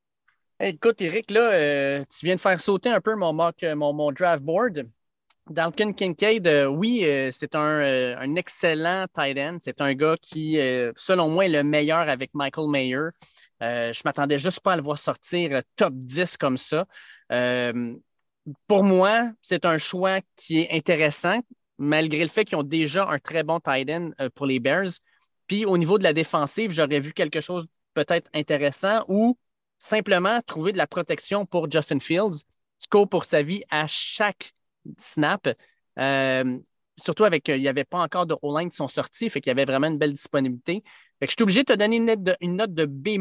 Hey, 0.58 0.74
écoute, 0.74 1.00
Eric, 1.02 1.30
là, 1.30 1.52
euh, 1.52 2.04
tu 2.18 2.24
viens 2.24 2.36
de 2.36 2.40
faire 2.40 2.58
sauter 2.60 2.88
un 2.88 3.00
peu 3.00 3.14
mon, 3.14 4.12
draft 4.12 4.42
board. 4.42 4.88
Dalton 5.48 5.92
Kincaid, 5.92 6.48
oui, 6.70 7.04
c'est 7.30 7.54
un, 7.54 8.34
excellent 8.34 9.06
tight 9.14 9.38
end. 9.38 9.58
C'est 9.60 9.80
un 9.80 9.94
gars 9.94 10.16
qui, 10.20 10.56
selon 10.96 11.28
moi, 11.28 11.46
est 11.46 11.50
le 11.50 11.62
meilleur 11.62 12.08
avec 12.08 12.34
Michael 12.34 12.68
Mayer. 12.68 13.10
Je 13.60 14.00
m'attendais 14.04 14.40
juste 14.40 14.58
pas 14.60 14.72
à 14.72 14.76
le 14.76 14.82
voir 14.82 14.98
sortir 14.98 15.62
top 15.76 15.92
10 15.94 16.36
comme 16.36 16.56
ça. 16.56 16.86
Pour 18.66 18.82
moi, 18.82 19.30
c'est 19.40 19.64
un 19.66 19.78
choix 19.78 20.18
qui 20.34 20.62
est 20.62 20.72
intéressant, 20.72 21.38
malgré 21.78 22.22
le 22.22 22.28
fait 22.28 22.44
qu'ils 22.44 22.58
ont 22.58 22.64
déjà 22.64 23.06
un 23.08 23.20
très 23.20 23.44
bon 23.44 23.60
tight 23.60 23.88
end 23.88 24.10
pour 24.34 24.46
les 24.46 24.58
Bears. 24.58 24.98
Puis 25.46 25.64
au 25.64 25.78
niveau 25.78 25.98
de 25.98 26.02
la 26.02 26.12
défensive, 26.12 26.72
j'aurais 26.72 27.00
vu 27.00 27.12
quelque 27.12 27.40
chose 27.40 27.66
peut-être 27.94 28.28
intéressant 28.35 29.04
ou 29.09 29.38
simplement 29.78 30.40
trouver 30.46 30.72
de 30.72 30.78
la 30.78 30.87
protection 30.87 31.46
pour 31.46 31.70
Justin 31.70 32.00
Fields, 32.00 32.44
qui 32.78 32.88
court 32.88 33.09
pour 33.09 33.24
sa 33.24 33.42
vie 33.42 33.62
à 33.70 33.87
chaque 33.87 34.52
snap. 34.98 35.48
Euh, 35.98 36.59
surtout 36.96 37.24
avec, 37.24 37.48
euh, 37.48 37.56
il 37.56 37.62
n'y 37.62 37.68
avait 37.68 37.85
pas 37.85 37.98
encore 37.98 38.26
de 38.26 38.37
O-line 38.42 38.70
qui 38.70 38.76
sont 38.76 38.88
sortis, 38.88 39.30
fait 39.30 39.40
qu'il 39.40 39.50
y 39.50 39.52
avait 39.52 39.64
vraiment 39.64 39.88
une 39.88 39.98
belle 39.98 40.12
disponibilité. 40.12 40.82
Fait 41.18 41.26
que 41.26 41.32
je 41.32 41.37
suis 41.37 41.42
obligé 41.42 41.61
de 41.62 41.72
te 41.72 41.78
donner 41.78 41.96
une 41.96 42.56
note 42.56 42.74
de, 42.74 42.85
B-, 42.87 43.18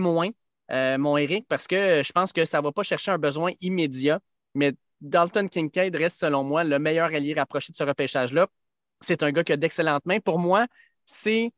euh, 0.71 0.97
mon 0.97 1.17
Eric, 1.17 1.45
parce 1.47 1.67
que 1.67 2.01
je 2.03 2.11
pense 2.11 2.33
que 2.33 2.45
ça 2.45 2.59
ne 2.59 2.63
va 2.63 2.71
pas 2.71 2.83
chercher 2.83 3.11
un 3.11 3.17
besoin 3.17 3.51
immédiat, 3.61 4.19
mais 4.53 4.73
Dalton 5.01 5.47
Kincaid 5.47 5.95
reste, 5.95 6.19
selon 6.19 6.43
moi, 6.43 6.63
le 6.63 6.79
meilleur 6.79 7.07
allié 7.07 7.33
rapproché 7.33 7.71
de 7.71 7.77
ce 7.77 7.83
repêchage-là. 7.83 8.47
C'est 9.01 9.23
un 9.23 9.31
gars 9.31 9.43
qui 9.43 9.51
a 9.53 9.57
d'excellentes 9.57 10.05
mains. 10.05 10.19
Pour 10.19 10.39
moi, 10.39 10.67
c'est 11.05 11.51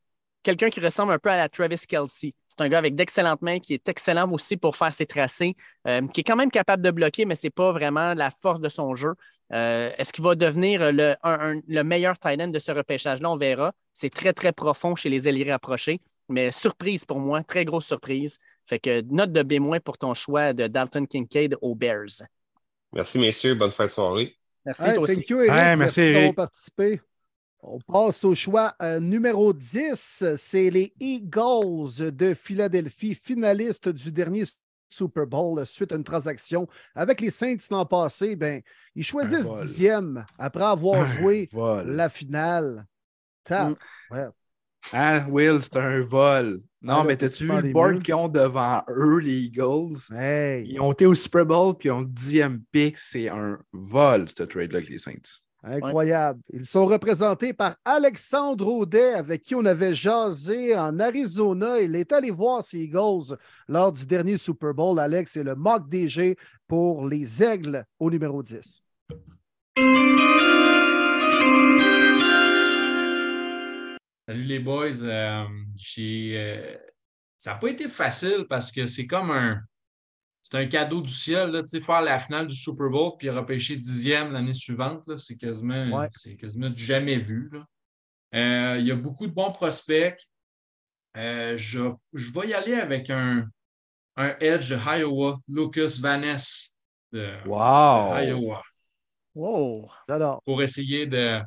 quelqu'un 0.44 0.70
qui 0.70 0.80
ressemble 0.80 1.12
un 1.14 1.20
peu 1.20 1.30
à 1.30 1.38
la 1.38 1.50
Travis 1.50 1.82
Kelsey. 1.88 2.34
C'est 2.48 2.62
un 2.62 2.70
gars 2.70 2.78
avec 2.80 2.96
d'excellentes 2.96 3.42
mains 3.42 3.60
qui 3.60 3.74
est 3.74 3.88
excellent 3.90 4.32
aussi 4.32 4.58
pour 4.58 4.76
faire 4.76 4.94
ses 4.94 5.06
tracés, 5.06 5.56
euh, 5.88 6.08
qui 6.08 6.22
est 6.22 6.24
quand 6.24 6.36
même 6.36 6.52
capable 6.52 6.82
de 6.84 6.92
bloquer, 6.92 7.26
mais 7.26 7.36
ce 7.36 7.48
n'est 7.48 7.52
pas 7.52 7.72
vraiment 7.72 8.14
la 8.14 8.32
force 8.32 8.60
de 8.60 8.70
son 8.70 8.96
jeu. 8.96 9.14
Euh, 9.54 9.92
Est-ce 9.98 10.12
qu'il 10.12 10.24
va 10.24 10.36
devenir 10.36 10.92
le, 10.92 11.16
un- 11.24 11.56
un- 11.58 11.62
le 11.68 11.84
meilleur 11.84 12.18
tight 12.20 12.42
end 12.42 12.48
de 12.50 12.60
ce 12.60 12.72
repêchage-là? 12.72 13.30
On 13.30 13.38
verra. 13.38 13.74
C'est 13.94 14.10
très, 14.10 14.34
très 14.34 14.52
profond 14.52 14.96
chez 14.96 15.10
les 15.10 15.28
alliés 15.28 15.50
rapprochés, 15.52 16.02
mais 16.30 16.52
surprise 16.52 17.06
pour 17.06 17.20
moi, 17.20 17.44
très 17.44 17.64
grosse 17.64 17.86
surprise. 17.86 18.40
Fait 18.66 18.80
que 18.80 19.02
note 19.02 19.32
de 19.32 19.44
B- 19.44 19.80
pour 19.80 19.98
ton 19.98 20.14
choix 20.14 20.52
de 20.54 20.68
Dalton 20.68 21.08
Kincaid 21.08 21.56
aux 21.62 21.76
Bears. 21.76 22.24
Merci, 22.94 23.20
messieurs. 23.20 23.56
Bonne 23.56 23.72
fin 23.72 23.86
de 23.86 23.90
soirée. 23.90 24.38
Merci, 24.66 24.84
Hey, 24.90 24.94
toi 24.96 25.04
aussi. 25.04 25.16
thank 25.16 25.30
you, 25.30 25.38
Eric. 25.42 25.52
Hey, 25.52 25.76
merci, 25.76 25.78
merci 25.78 26.00
d'avoir 26.06 26.24
Eric. 26.24 26.36
participé. 26.36 27.02
On 27.62 27.80
passe 27.80 28.24
au 28.24 28.36
choix 28.36 28.76
euh, 28.82 29.00
numéro 29.00 29.52
10. 29.54 30.24
C'est 30.38 30.70
les 30.70 30.94
Eagles 31.00 32.12
de 32.12 32.34
Philadelphie, 32.34 33.16
finalistes 33.16 33.90
du 33.90 34.12
dernier 34.12 34.44
Super 34.90 35.26
Bowl 35.28 35.66
suite 35.66 35.92
à 35.92 35.96
une 35.96 36.04
transaction 36.04 36.68
avec 36.96 37.20
les 37.20 37.30
Saints 37.30 37.58
l'an 37.72 37.86
passé. 37.86 38.36
Ben, 38.36 38.62
ils 38.96 39.04
choisissent 39.04 39.52
dixième 39.62 40.26
après 40.38 40.64
avoir 40.64 41.06
joué 41.06 41.50
Vol. 41.52 41.88
la 41.88 42.10
finale. 42.10 42.86
Tap. 43.44 43.78
Ouais. 44.12 44.28
Hein, 44.94 45.28
Will, 45.30 45.62
c'est 45.62 45.76
un 45.78 46.06
vol. 46.06 46.62
Non, 46.82 47.00
Ah, 47.00 47.04
mais 47.04 47.18
t'as-tu 47.18 47.44
vu 47.46 47.62
le 47.62 47.74
board 47.74 48.02
qu'ils 48.04 48.14
ont 48.14 48.30
devant 48.30 48.84
eux, 48.90 49.20
les 49.20 49.46
Eagles? 49.46 49.98
Hey, 50.14 50.66
Ils 50.70 50.80
ont 50.80 50.92
été 50.94 51.06
au 51.06 51.16
Super 51.16 51.46
Bowl, 51.46 51.76
puis 51.76 51.90
ils 51.90 51.92
ont 51.92 52.02
le 52.02 52.06
dixième 52.06 52.62
pick. 52.72 52.98
C'est 52.98 53.28
un 53.28 53.60
vol, 53.74 54.30
ce 54.30 54.44
trade-là 54.44 54.78
avec 54.78 54.90
les 54.90 55.00
Saints. 55.00 55.42
Incroyable. 55.64 56.42
Ils 56.54 56.66
sont 56.66 56.86
représentés 56.86 57.54
par 57.54 57.76
Alexandre 57.84 58.68
Audet, 58.68 59.14
avec 59.14 59.44
qui 59.44 59.56
on 59.56 59.66
avait 59.66 59.94
jasé 59.94 60.76
en 60.76 61.00
Arizona. 61.00 61.80
Il 61.80 61.96
est 61.96 62.12
allé 62.12 62.32
voir 62.32 62.64
ses 62.64 62.80
Eagles 62.80 63.38
lors 63.68 63.92
du 63.92 64.06
dernier 64.06 64.38
Super 64.38 64.74
Bowl. 64.74 65.00
Alex 65.00 65.38
est 65.38 65.44
le 65.44 65.56
mock 65.56 65.90
DG 65.90 66.38
pour 66.68 67.08
les 67.08 67.44
Aigles 67.44 67.86
au 68.00 68.10
numéro 68.10 68.44
10. 68.44 68.84
Salut 74.28 74.44
les 74.44 74.60
boys. 74.60 75.04
Euh, 75.04 75.46
euh, 76.00 76.76
ça 77.38 77.54
n'a 77.54 77.58
pas 77.60 77.70
été 77.70 77.88
facile 77.88 78.46
parce 78.50 78.72
que 78.72 78.86
c'est 78.86 79.08
comme 79.08 79.32
un. 79.32 79.62
C'est 80.50 80.58
un 80.60 80.66
cadeau 80.66 81.02
du 81.02 81.12
ciel, 81.12 81.50
là, 81.50 81.62
faire 81.82 82.02
la 82.02 82.20
finale 82.20 82.48
du 82.48 82.56
Super 82.56 82.90
Bowl 82.90 83.12
puis 83.20 83.30
repêcher 83.30 83.76
dixième 83.76 84.32
l'année 84.32 84.54
suivante. 84.54 85.04
c'est 85.18 85.36
quasiment, 85.36 85.90
Ouais. 85.94 86.08
c'est 86.12 86.38
quasiment 86.38 86.70
du 86.70 86.82
jamais 86.82 87.18
vu. 87.18 87.52
Euh, 88.34 88.78
il 88.80 88.88
y 88.88 88.92
a 88.92 88.96
beaucoup 88.96 89.28
de 89.28 89.34
bons 89.34 89.52
prospects. 89.52 90.18
Euh, 91.18 91.58
je, 91.58 91.92
je 92.14 92.32
vais 92.32 92.48
y 92.48 92.54
aller 92.54 92.76
avec 92.76 93.10
un, 93.10 93.46
un 94.16 94.36
Edge 94.40 94.70
de 94.70 94.78
Iowa, 94.78 95.38
Lucas 95.50 95.98
Van 96.02 96.20
Ness 96.20 96.78
de, 97.12 97.34
Wow! 97.46 98.16
de 98.16 98.28
Iowa 98.28 98.64
Wow. 99.36 99.90
Alors, 100.08 100.42
pour 100.46 100.62
essayer 100.64 101.08
de. 101.08 101.42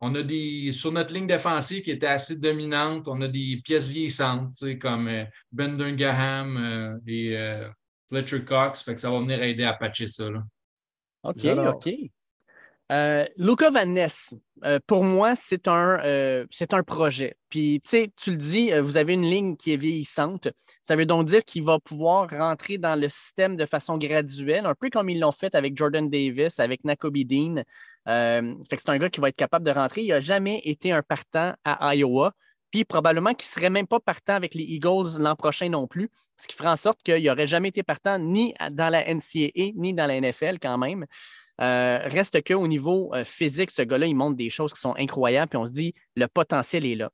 On 0.00 0.12
a 0.16 0.22
des. 0.24 0.72
Sur 0.72 0.90
notre 0.90 1.14
ligne 1.14 1.28
défensive 1.28 1.82
qui 1.84 1.92
était 1.92 2.06
assez 2.08 2.38
dominante, 2.40 3.06
on 3.06 3.20
a 3.20 3.28
des 3.28 3.60
pièces 3.64 3.86
vieillissantes, 3.86 4.56
comme 4.80 5.06
euh, 5.06 5.24
euh, 5.56 6.98
et 7.06 7.36
Fletcher 8.10 8.44
Cox. 8.44 8.82
Fait 8.82 8.94
que 8.94 9.00
ça 9.00 9.10
va 9.10 9.20
venir 9.20 9.42
aider 9.42 9.64
à 9.64 9.72
patcher 9.72 10.08
ça. 10.08 10.30
Là. 10.30 10.42
OK. 11.22 11.44
OK. 11.44 11.88
Euh, 12.90 13.24
Luca 13.36 13.70
Van 13.70 13.86
Ness, 13.86 14.34
euh, 14.64 14.80
pour 14.84 15.04
moi, 15.04 15.36
c'est 15.36 15.68
un, 15.68 16.00
euh, 16.04 16.44
c'est 16.50 16.74
un 16.74 16.82
projet. 16.82 17.36
Puis, 17.48 17.80
tu 17.84 17.90
sais, 17.90 18.12
tu 18.16 18.32
le 18.32 18.36
dis, 18.36 18.72
vous 18.80 18.96
avez 18.96 19.14
une 19.14 19.30
ligne 19.30 19.56
qui 19.56 19.72
est 19.72 19.76
vieillissante. 19.76 20.48
Ça 20.82 20.96
veut 20.96 21.06
donc 21.06 21.26
dire 21.26 21.44
qu'il 21.44 21.62
va 21.62 21.78
pouvoir 21.78 22.28
rentrer 22.28 22.78
dans 22.78 22.98
le 22.98 23.08
système 23.08 23.56
de 23.56 23.64
façon 23.64 23.96
graduelle, 23.96 24.66
un 24.66 24.74
peu 24.74 24.90
comme 24.90 25.08
ils 25.08 25.20
l'ont 25.20 25.30
fait 25.30 25.54
avec 25.54 25.76
Jordan 25.76 26.10
Davis, 26.10 26.58
avec 26.58 26.82
Nakobe 26.82 27.18
Dean. 27.18 27.62
Euh, 28.08 28.54
fait 28.68 28.76
que 28.76 28.82
c'est 28.82 28.90
un 28.90 28.98
gars 28.98 29.10
qui 29.10 29.20
va 29.20 29.28
être 29.28 29.36
capable 29.36 29.64
de 29.64 29.70
rentrer. 29.70 30.02
Il 30.02 30.08
n'a 30.08 30.20
jamais 30.20 30.60
été 30.64 30.90
un 30.90 31.02
partant 31.02 31.54
à 31.64 31.94
Iowa. 31.94 32.32
Puis 32.70 32.84
probablement 32.84 33.34
qu'il 33.34 33.46
ne 33.46 33.52
serait 33.52 33.70
même 33.70 33.86
pas 33.86 34.00
partant 34.00 34.34
avec 34.34 34.54
les 34.54 34.64
Eagles 34.64 35.18
l'an 35.18 35.34
prochain 35.34 35.68
non 35.68 35.86
plus, 35.86 36.10
ce 36.36 36.46
qui 36.46 36.54
ferait 36.54 36.68
en 36.68 36.76
sorte 36.76 37.02
qu'il 37.02 37.22
n'aurait 37.24 37.46
jamais 37.46 37.68
été 37.68 37.82
partant 37.82 38.18
ni 38.18 38.54
dans 38.70 38.90
la 38.90 39.04
NCAA 39.12 39.72
ni 39.74 39.92
dans 39.92 40.06
la 40.06 40.20
NFL 40.20 40.58
quand 40.60 40.78
même. 40.78 41.06
Euh, 41.60 41.98
reste 42.04 42.42
qu'au 42.42 42.66
niveau 42.66 43.12
euh, 43.14 43.24
physique, 43.24 43.70
ce 43.70 43.82
gars-là, 43.82 44.06
il 44.06 44.14
montre 44.14 44.36
des 44.36 44.48
choses 44.48 44.72
qui 44.72 44.80
sont 44.80 44.94
incroyables, 44.96 45.50
puis 45.50 45.58
on 45.58 45.66
se 45.66 45.72
dit 45.72 45.94
le 46.16 46.26
potentiel 46.26 46.86
est 46.86 46.94
là. 46.94 47.10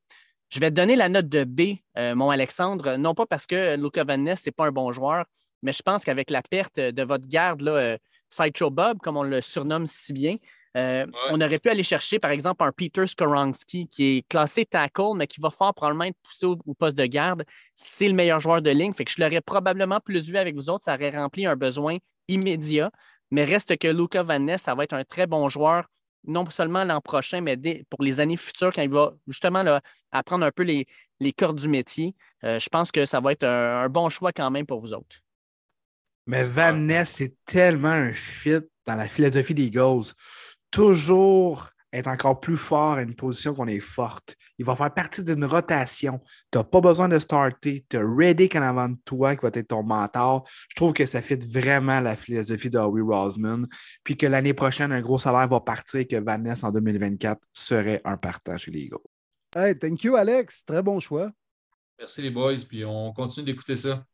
Je 0.50 0.60
vais 0.60 0.70
te 0.70 0.76
donner 0.76 0.94
la 0.94 1.08
note 1.08 1.28
de 1.28 1.42
B, 1.42 1.78
euh, 1.98 2.14
mon 2.14 2.30
Alexandre, 2.30 2.96
non 2.96 3.14
pas 3.14 3.26
parce 3.26 3.46
que 3.46 3.76
Luca 3.76 4.04
Van 4.04 4.18
Ness 4.18 4.46
n'est 4.46 4.52
pas 4.52 4.66
un 4.66 4.70
bon 4.70 4.92
joueur, 4.92 5.24
mais 5.62 5.72
je 5.72 5.82
pense 5.82 6.04
qu'avec 6.04 6.30
la 6.30 6.42
perte 6.42 6.78
de 6.78 7.02
votre 7.02 7.26
garde, 7.26 7.62
là, 7.62 7.98
Sideshow 8.30 8.70
Bob, 8.70 8.98
comme 8.98 9.16
on 9.16 9.24
le 9.24 9.40
surnomme 9.40 9.86
si 9.86 10.12
bien, 10.12 10.36
euh, 10.76 11.06
on 11.30 11.40
aurait 11.40 11.58
pu 11.58 11.70
aller 11.70 11.82
chercher, 11.82 12.18
par 12.18 12.30
exemple, 12.30 12.62
un 12.62 12.70
Peter 12.72 13.06
Skoronski 13.06 13.88
qui 13.88 14.18
est 14.18 14.28
classé 14.28 14.66
tackle, 14.66 15.14
mais 15.16 15.26
qui 15.26 15.40
va 15.40 15.50
fort 15.50 15.74
probablement 15.74 16.04
être 16.04 16.18
poussé 16.22 16.46
au, 16.46 16.58
au 16.66 16.74
poste 16.74 16.96
de 16.98 17.06
garde. 17.06 17.44
C'est 17.74 18.08
le 18.08 18.14
meilleur 18.14 18.40
joueur 18.40 18.60
de 18.60 18.70
ligne. 18.70 18.92
Fait 18.92 19.04
que 19.04 19.10
je 19.10 19.20
l'aurais 19.22 19.40
probablement 19.40 20.00
plus 20.00 20.28
vu 20.28 20.36
avec 20.36 20.54
vous 20.54 20.68
autres. 20.68 20.84
Ça 20.84 20.94
aurait 20.94 21.10
rempli 21.10 21.46
un 21.46 21.56
besoin 21.56 21.96
immédiat. 22.28 22.90
Mais 23.30 23.44
reste 23.44 23.76
que 23.78 23.88
Luca 23.88 24.22
Van 24.22 24.38
Ness, 24.38 24.62
ça 24.62 24.74
va 24.74 24.84
être 24.84 24.92
un 24.92 25.04
très 25.04 25.26
bon 25.26 25.48
joueur, 25.48 25.86
non 26.26 26.48
seulement 26.50 26.84
l'an 26.84 27.00
prochain, 27.00 27.40
mais 27.40 27.56
dès- 27.56 27.84
pour 27.90 28.02
les 28.02 28.20
années 28.20 28.36
futures, 28.36 28.72
quand 28.72 28.82
il 28.82 28.90
va 28.90 29.14
justement 29.26 29.62
là, 29.62 29.80
apprendre 30.12 30.44
un 30.44 30.52
peu 30.52 30.62
les, 30.62 30.86
les 31.20 31.32
cordes 31.32 31.58
du 31.58 31.68
métier. 31.68 32.14
Euh, 32.44 32.60
je 32.60 32.68
pense 32.68 32.92
que 32.92 33.06
ça 33.06 33.20
va 33.20 33.32
être 33.32 33.44
un, 33.44 33.82
un 33.82 33.88
bon 33.88 34.08
choix 34.10 34.32
quand 34.32 34.50
même 34.50 34.66
pour 34.66 34.80
vous 34.80 34.92
autres. 34.92 35.16
Mais 36.26 36.44
Van 36.44 36.72
Ness, 36.74 37.10
c'est 37.10 37.34
tellement 37.44 37.88
un 37.88 38.12
fit 38.12 38.58
dans 38.86 38.94
la 38.96 39.08
philosophie 39.08 39.54
des 39.54 39.64
Eagles. 39.66 40.12
Toujours 40.76 41.70
être 41.90 42.06
encore 42.06 42.38
plus 42.38 42.58
fort 42.58 42.98
à 42.98 43.02
une 43.02 43.14
position 43.14 43.54
qu'on 43.54 43.66
est 43.66 43.80
forte. 43.80 44.36
Il 44.58 44.66
va 44.66 44.76
faire 44.76 44.92
partie 44.92 45.24
d'une 45.24 45.46
rotation. 45.46 46.20
Tu 46.52 46.58
n'as 46.58 46.64
pas 46.64 46.82
besoin 46.82 47.08
de 47.08 47.18
starter. 47.18 47.86
Tu 47.88 47.96
as 47.96 48.02
Reddick 48.04 48.54
en 48.56 48.60
avant 48.60 48.90
de 48.90 48.96
toi 49.02 49.34
qui 49.34 49.40
va 49.40 49.48
être 49.54 49.68
ton 49.68 49.82
mentor. 49.82 50.46
Je 50.68 50.76
trouve 50.76 50.92
que 50.92 51.06
ça 51.06 51.22
fit 51.22 51.36
vraiment 51.36 52.00
la 52.00 52.14
philosophie 52.14 52.68
de 52.68 52.76
Howie 52.76 53.00
Roseman. 53.00 53.66
Puis 54.04 54.18
que 54.18 54.26
l'année 54.26 54.52
prochaine, 54.52 54.92
un 54.92 55.00
gros 55.00 55.18
salaire 55.18 55.48
va 55.48 55.60
partir 55.60 56.00
et 56.00 56.06
que 56.06 56.16
Van 56.16 56.36
Ness 56.36 56.62
en 56.62 56.72
2024 56.72 57.40
serait 57.54 58.02
un 58.04 58.18
partant 58.18 58.58
chez 58.58 58.70
les 58.70 58.82
Eagles. 58.82 58.98
hey, 59.54 59.78
thank 59.78 60.04
you, 60.04 60.14
Alex. 60.14 60.62
Très 60.66 60.82
bon 60.82 61.00
choix. 61.00 61.30
Merci 61.98 62.20
les 62.20 62.30
boys, 62.30 62.56
puis 62.68 62.84
on 62.84 63.14
continue 63.14 63.46
d'écouter 63.46 63.76
ça. 63.76 64.04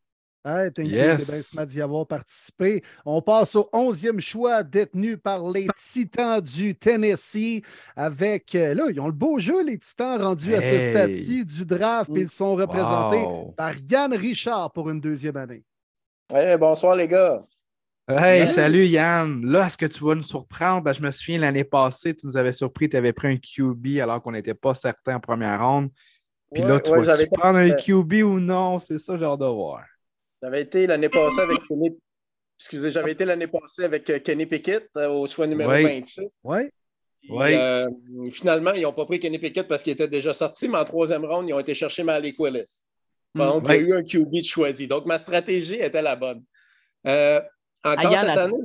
Hey, 0.45 0.73
thank 0.73 0.89
you. 0.89 0.95
Yes. 0.97 1.25
C'est 1.25 1.33
bien 1.33 1.43
smart 1.43 1.67
d'y 1.67 1.81
avoir 1.81 2.05
participé. 2.07 2.83
On 3.07 3.23
passe 3.23 3.55
au 3.55 3.69
onzième 3.73 4.19
choix 4.19 4.65
détenu 4.65 5.17
par 5.17 5.49
les 5.49 5.69
Titans 5.79 6.41
du 6.41 6.75
Tennessee 6.75 7.63
avec, 7.95 8.53
euh, 8.57 8.75
là, 8.75 8.87
ils 8.91 8.99
ont 8.99 9.07
le 9.07 9.13
beau 9.13 9.39
jeu, 9.39 9.63
les 9.65 9.79
Titans, 9.79 10.21
rendus 10.21 10.53
à 10.55 10.61
ce 10.61 10.81
stade-ci 10.81 11.45
du 11.45 11.65
draft. 11.65 12.11
puis 12.13 12.23
ils 12.23 12.29
sont 12.31 12.57
représentés 12.57 13.19
Wow. 13.23 13.53
par 13.57 13.75
Yann 13.79 14.13
Richard 14.15 14.73
pour 14.73 14.91
une 14.91 15.01
deuxième 15.01 15.37
année. 15.37 15.63
Hey, 16.29 16.57
bonsoir 16.57 16.97
les 16.97 17.07
gars. 17.07 17.45
Hey, 18.09 18.41
Yes. 18.41 18.55
salut 18.57 18.87
Yann. 18.87 19.47
Là, 19.47 19.69
est-ce 19.69 19.79
que 19.79 19.87
tu 19.87 20.03
vas 20.05 20.17
nous 20.17 20.23
surprendre? 20.23 20.83
Ben, 20.83 20.93
je 20.93 21.03
me 21.03 21.11
souviens 21.13 21.39
l'année 21.39 21.63
passée, 21.63 22.17
tu 22.17 22.27
nous 22.27 22.37
avais 22.37 22.53
surpris, 22.53 22.89
tu 22.89 22.97
avais 22.97 23.13
pris 23.13 23.29
un 23.29 23.37
QB 23.37 24.01
alors 24.03 24.21
qu'on 24.21 24.33
n'était 24.33 24.55
pas 24.55 24.75
certain 24.75 25.17
en 25.17 25.21
première 25.21 25.65
ronde. 25.65 25.89
Puis 26.53 26.65
là, 26.65 26.81
tu 26.81 26.91
ouais, 26.91 27.05
vas 27.05 27.17
prendre 27.31 27.59
un 27.61 27.71
QB 27.71 28.25
ou 28.25 28.41
non? 28.41 28.81
C'est 28.81 28.99
ça, 28.99 29.17
j'ai 29.17 29.25
hâte 29.25 29.39
de 29.39 29.47
voir. 29.47 29.85
J'avais 30.43 30.63
été 30.63 30.87
l'année 30.87 31.09
passée 31.09 31.41
avec 31.41 31.59
Kenny. 31.69 31.91
Excusez, 32.59 32.91
j'avais 32.91 33.13
été 33.13 33.25
l'année 33.25 33.47
passée 33.47 33.85
avec 33.85 34.09
euh, 34.11 34.19
Kenny 34.19 34.47
Pickett 34.47 34.89
euh, 34.97 35.09
au 35.09 35.27
choix 35.27 35.47
numéro 35.47 35.71
Oui. 35.71 35.83
26. 35.85 36.29
Oui. 36.45 36.61
Euh, 37.55 37.89
finalement, 38.33 38.73
ils 38.73 38.83
n'ont 38.83 38.93
pas 38.93 39.05
pris 39.07 39.21
Kenny 39.21 39.39
Pickett 39.39 39.69
parce 39.69 39.83
qu'il 39.83 39.93
était 39.93 40.09
déjà 40.09 40.35
sorti, 40.35 40.69
mais 40.69 40.79
en 40.79 40.85
troisième 40.85 41.25
ronde, 41.25 41.49
ils 41.49 41.53
ont 41.53 41.61
été 41.61 41.75
chercher 41.75 42.03
Malik 42.03 42.39
Willis. 42.41 42.83
Donc, 43.35 43.63
Mm. 43.63 43.67
il 43.67 43.71
y 43.71 43.79
a 43.79 43.81
eu 43.81 43.95
un 43.95 44.03
QB 44.03 44.33
de 44.33 44.43
choisi. 44.45 44.87
Donc, 44.89 45.07
ma 45.07 45.19
stratégie 45.19 45.77
était 45.77 46.03
la 46.03 46.17
bonne. 46.17 46.43
Euh, 47.07 47.41
encore 47.85 48.17
cette 48.17 48.29
année, 48.31 48.57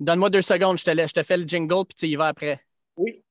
donne-moi 0.00 0.30
deux 0.30 0.42
secondes, 0.42 0.78
je 0.78 0.84
te, 0.84 0.90
laisse- 0.90 1.10
je 1.10 1.14
te 1.14 1.22
fais 1.22 1.36
le 1.36 1.44
jingle, 1.46 1.84
puis 1.86 1.96
tu 1.96 2.06
y 2.08 2.16
vas 2.16 2.28
après. 2.28 2.60
oui. 2.96 3.22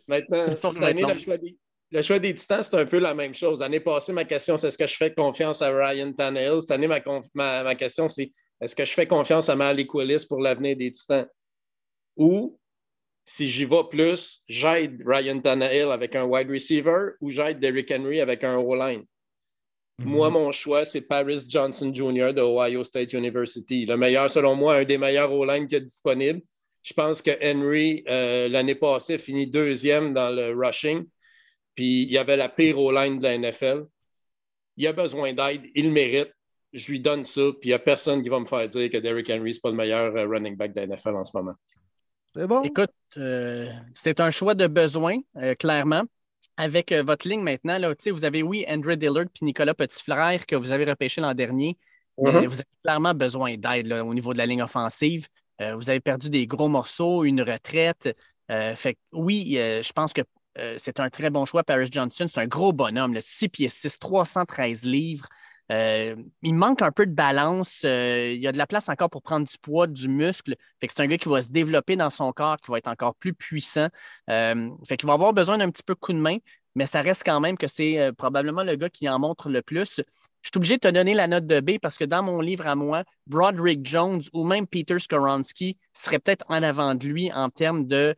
Maintenant, 0.08 0.56
cette 0.56 0.84
année, 0.84 1.06
le 1.06 1.18
choix, 1.20 1.38
des, 1.38 1.56
le 1.92 2.02
choix 2.02 2.20
des 2.20 2.34
titans, 2.34 2.64
c'est 2.64 2.76
un 2.76 2.86
peu 2.86 3.00
la 3.00 3.14
même 3.14 3.36
chose. 3.36 3.60
L'année 3.60 3.80
passée, 3.80 4.14
ma 4.14 4.26
question, 4.26 4.58
c'est 4.58 4.68
est-ce 4.70 4.78
que 4.78 4.88
je 4.88 4.96
fais 4.96 5.14
confiance 5.14 5.62
à 5.62 5.70
Ryan 5.70 6.12
Tannehill? 6.12 6.62
Cette 6.62 6.72
année, 6.72 6.88
ma, 6.88 7.00
conf- 7.00 7.28
ma- 7.34 7.64
ma 7.64 7.76
question, 7.76 8.08
c'est 8.08 8.32
est-ce 8.62 8.76
que 8.76 8.84
je 8.84 8.94
fais 8.94 9.06
confiance 9.06 9.48
à 9.50 9.56
Malik 9.56 9.94
Willis 9.94 10.26
pour 10.28 10.40
l'avenir 10.40 10.76
des 10.76 10.92
titans? 10.92 11.28
Ou, 12.18 12.60
si 13.26 13.48
j'y 13.48 13.66
vais 13.66 13.84
plus, 13.90 14.42
j'aide 14.48 15.04
Ryan 15.06 15.40
Tannehill 15.40 15.92
avec 15.92 16.16
un 16.16 16.24
wide 16.24 16.50
receiver 16.50 17.12
ou 17.22 17.30
j'aide 17.30 17.60
Derrick 17.60 17.92
Henry 17.92 18.22
avec 18.22 18.44
un 18.44 18.58
O-line? 18.58 19.04
Moi, 20.00 20.30
mon 20.30 20.52
choix, 20.52 20.86
c'est 20.86 21.02
Paris 21.02 21.46
Johnson 21.48 21.94
Jr. 21.94 22.34
de 22.34 22.42
Ohio 22.42 22.84
State 22.84 23.14
University. 23.14 23.86
Le 23.86 23.96
meilleur, 23.96 24.30
selon 24.30 24.56
moi, 24.56 24.78
un 24.78 24.84
des 24.84 24.98
meilleurs 24.98 25.32
O-line 25.32 25.68
qu'il 25.68 25.78
y 25.78 25.82
a 25.82 25.84
disponible. 25.84 26.42
Je 26.82 26.94
pense 26.94 27.22
que 27.22 27.32
Henry, 27.42 28.04
euh, 28.10 28.50
l'année 28.50 28.76
passée, 28.76 29.16
a 29.16 29.18
fini 29.18 29.48
deuxième 29.48 30.14
dans 30.14 30.30
le 30.30 30.54
rushing. 30.54 31.06
Puis 31.76 32.04
il 32.04 32.12
y 32.12 32.18
avait 32.18 32.38
la 32.38 32.50
pire 32.50 32.80
O-line 32.80 33.20
de 33.20 33.24
la 33.24 33.38
NFL. 33.38 33.86
Il 34.78 34.88
a 34.88 34.94
besoin 34.94 35.34
d'aide, 35.34 35.62
il 35.76 35.86
le 35.86 35.92
mérite. 35.92 36.32
Je 36.74 36.92
lui 36.92 37.00
donne 37.00 37.24
ça, 37.24 37.52
puis 37.62 37.70
il 37.70 37.72
n'y 37.72 37.74
a 37.74 37.80
personne 37.80 38.24
qui 38.24 38.30
va 38.30 38.40
me 38.40 38.46
faire 38.46 38.68
dire 38.68 38.90
que 38.90 38.98
Derrick 38.98 39.30
Henry, 39.30 39.54
ce 39.54 39.60
n'est 39.60 39.62
pas 39.62 39.70
le 39.70 39.76
meilleur 39.76 40.16
euh, 40.16 40.28
running 40.28 40.58
back 40.58 40.74
de 40.74 40.82
la 40.82 40.88
NFL 40.88 41.16
en 41.16 41.24
ce 41.24 41.38
moment. 41.38 41.54
C'est 42.34 42.48
bon? 42.48 42.64
Écoute, 42.64 42.90
euh, 43.18 43.70
c'était 43.94 44.22
un 44.22 44.32
choix 44.32 44.56
de 44.56 44.66
besoin, 44.66 45.20
euh, 45.38 45.54
clairement. 45.54 46.04
Avec 46.58 46.92
euh, 46.92 47.04
votre 47.04 47.28
ligne 47.28 47.42
maintenant, 47.42 47.78
là, 47.78 47.94
vous 48.12 48.26
avez, 48.26 48.44
oui, 48.44 48.66
Andrew 48.68 48.96
Dillard 48.96 49.26
puis 49.34 49.46
Nicolas 49.46 49.74
Petitfrère 49.74 50.46
que 50.46 50.56
vous 50.56 50.72
avez 50.72 50.86
repêché 50.86 51.22
l'an 51.22 51.34
dernier. 51.34 51.78
Mhm. 52.18 52.46
vous 52.46 52.60
avez 52.60 52.70
clairement 52.84 53.16
besoin 53.16 53.58
d'aide 53.58 53.92
au 53.92 54.14
niveau 54.14 54.34
de 54.34 54.38
la 54.38 54.46
ligne 54.46 54.62
offensive. 54.62 55.28
Euh, 55.62 55.76
vous 55.76 55.90
avez 55.90 56.00
perdu 56.00 56.30
des 56.30 56.46
gros 56.46 56.68
morceaux, 56.68 57.24
une 57.24 57.42
retraite. 57.42 58.16
Euh, 58.52 58.76
fait 58.76 58.98
oui, 59.12 59.56
je 59.56 59.92
pense 59.94 60.14
que 60.14 60.22
c'est 60.78 61.00
un 61.00 61.10
très 61.10 61.32
bon 61.32 61.46
choix. 61.46 61.64
Paris 61.64 61.90
Johnson, 61.92 62.28
c'est 62.28 62.40
un 62.40 62.46
gros 62.46 62.72
bonhomme, 62.72 63.16
le 63.16 63.22
6 63.22 63.50
pieds 63.50 63.70
6, 63.70 63.98
313 63.98 64.86
livres. 64.86 65.28
Euh, 65.72 66.16
il 66.42 66.56
manque 66.56 66.82
un 66.82 66.92
peu 66.92 67.06
de 67.06 67.14
balance. 67.14 67.82
Euh, 67.86 68.32
il 68.34 68.42
y 68.42 68.48
a 68.48 68.52
de 68.52 68.58
la 68.58 68.68
place 68.68 68.90
encore 68.90 69.10
pour 69.10 69.22
prendre 69.22 69.48
du 69.48 69.58
poids, 69.58 69.88
du 69.88 70.10
muscle. 70.10 70.56
Fait 70.82 70.88
c'est 70.90 71.02
un 71.02 71.08
gars 71.08 71.18
qui 71.18 71.30
va 71.30 71.42
se 71.42 71.48
développer 71.48 71.96
dans 71.96 72.10
son 72.10 72.32
corps, 72.34 72.58
qui 72.58 72.72
va 72.72 72.78
être 72.78 72.88
encore 72.88 73.16
plus 73.16 73.34
puissant. 73.34 73.88
Euh, 74.30 74.70
fait 74.86 74.98
qu'il 74.98 75.08
va 75.08 75.14
avoir 75.14 75.34
besoin 75.34 75.58
d'un 75.58 75.70
petit 75.70 75.84
peu 75.84 75.94
de 75.94 76.00
coup 76.00 76.14
de 76.14 76.18
main, 76.20 76.38
mais 76.76 76.86
ça 76.86 77.02
reste 77.02 77.24
quand 77.26 77.40
même 77.40 77.58
que 77.58 77.68
c'est 77.68 78.00
euh, 78.00 78.12
probablement 78.12 78.64
le 78.64 78.76
gars 78.76 78.90
qui 78.90 79.08
en 79.08 79.20
montre 79.20 79.50
le 79.50 79.62
plus. 79.62 80.02
Je 80.42 80.50
suis 80.50 80.58
obligé 80.58 80.76
de 80.76 80.82
te 80.82 80.90
donner 80.90 81.14
la 81.14 81.28
note 81.28 81.48
de 81.48 81.62
B 81.62 81.80
parce 81.82 81.98
que 81.98 82.04
dans 82.04 82.22
mon 82.22 82.42
livre 82.42 82.68
à 82.68 82.76
moi, 82.76 83.04
Broderick 83.28 83.86
Jones 83.86 84.22
ou 84.34 84.44
même 84.44 84.68
Peter 84.68 85.00
Skoronski 85.00 85.78
serait 85.94 86.20
peut-être 86.20 86.44
en 86.50 86.62
avant 86.64 86.96
de 86.96 87.08
lui 87.08 87.32
en 87.32 87.50
termes 87.50 87.88
de 87.88 88.14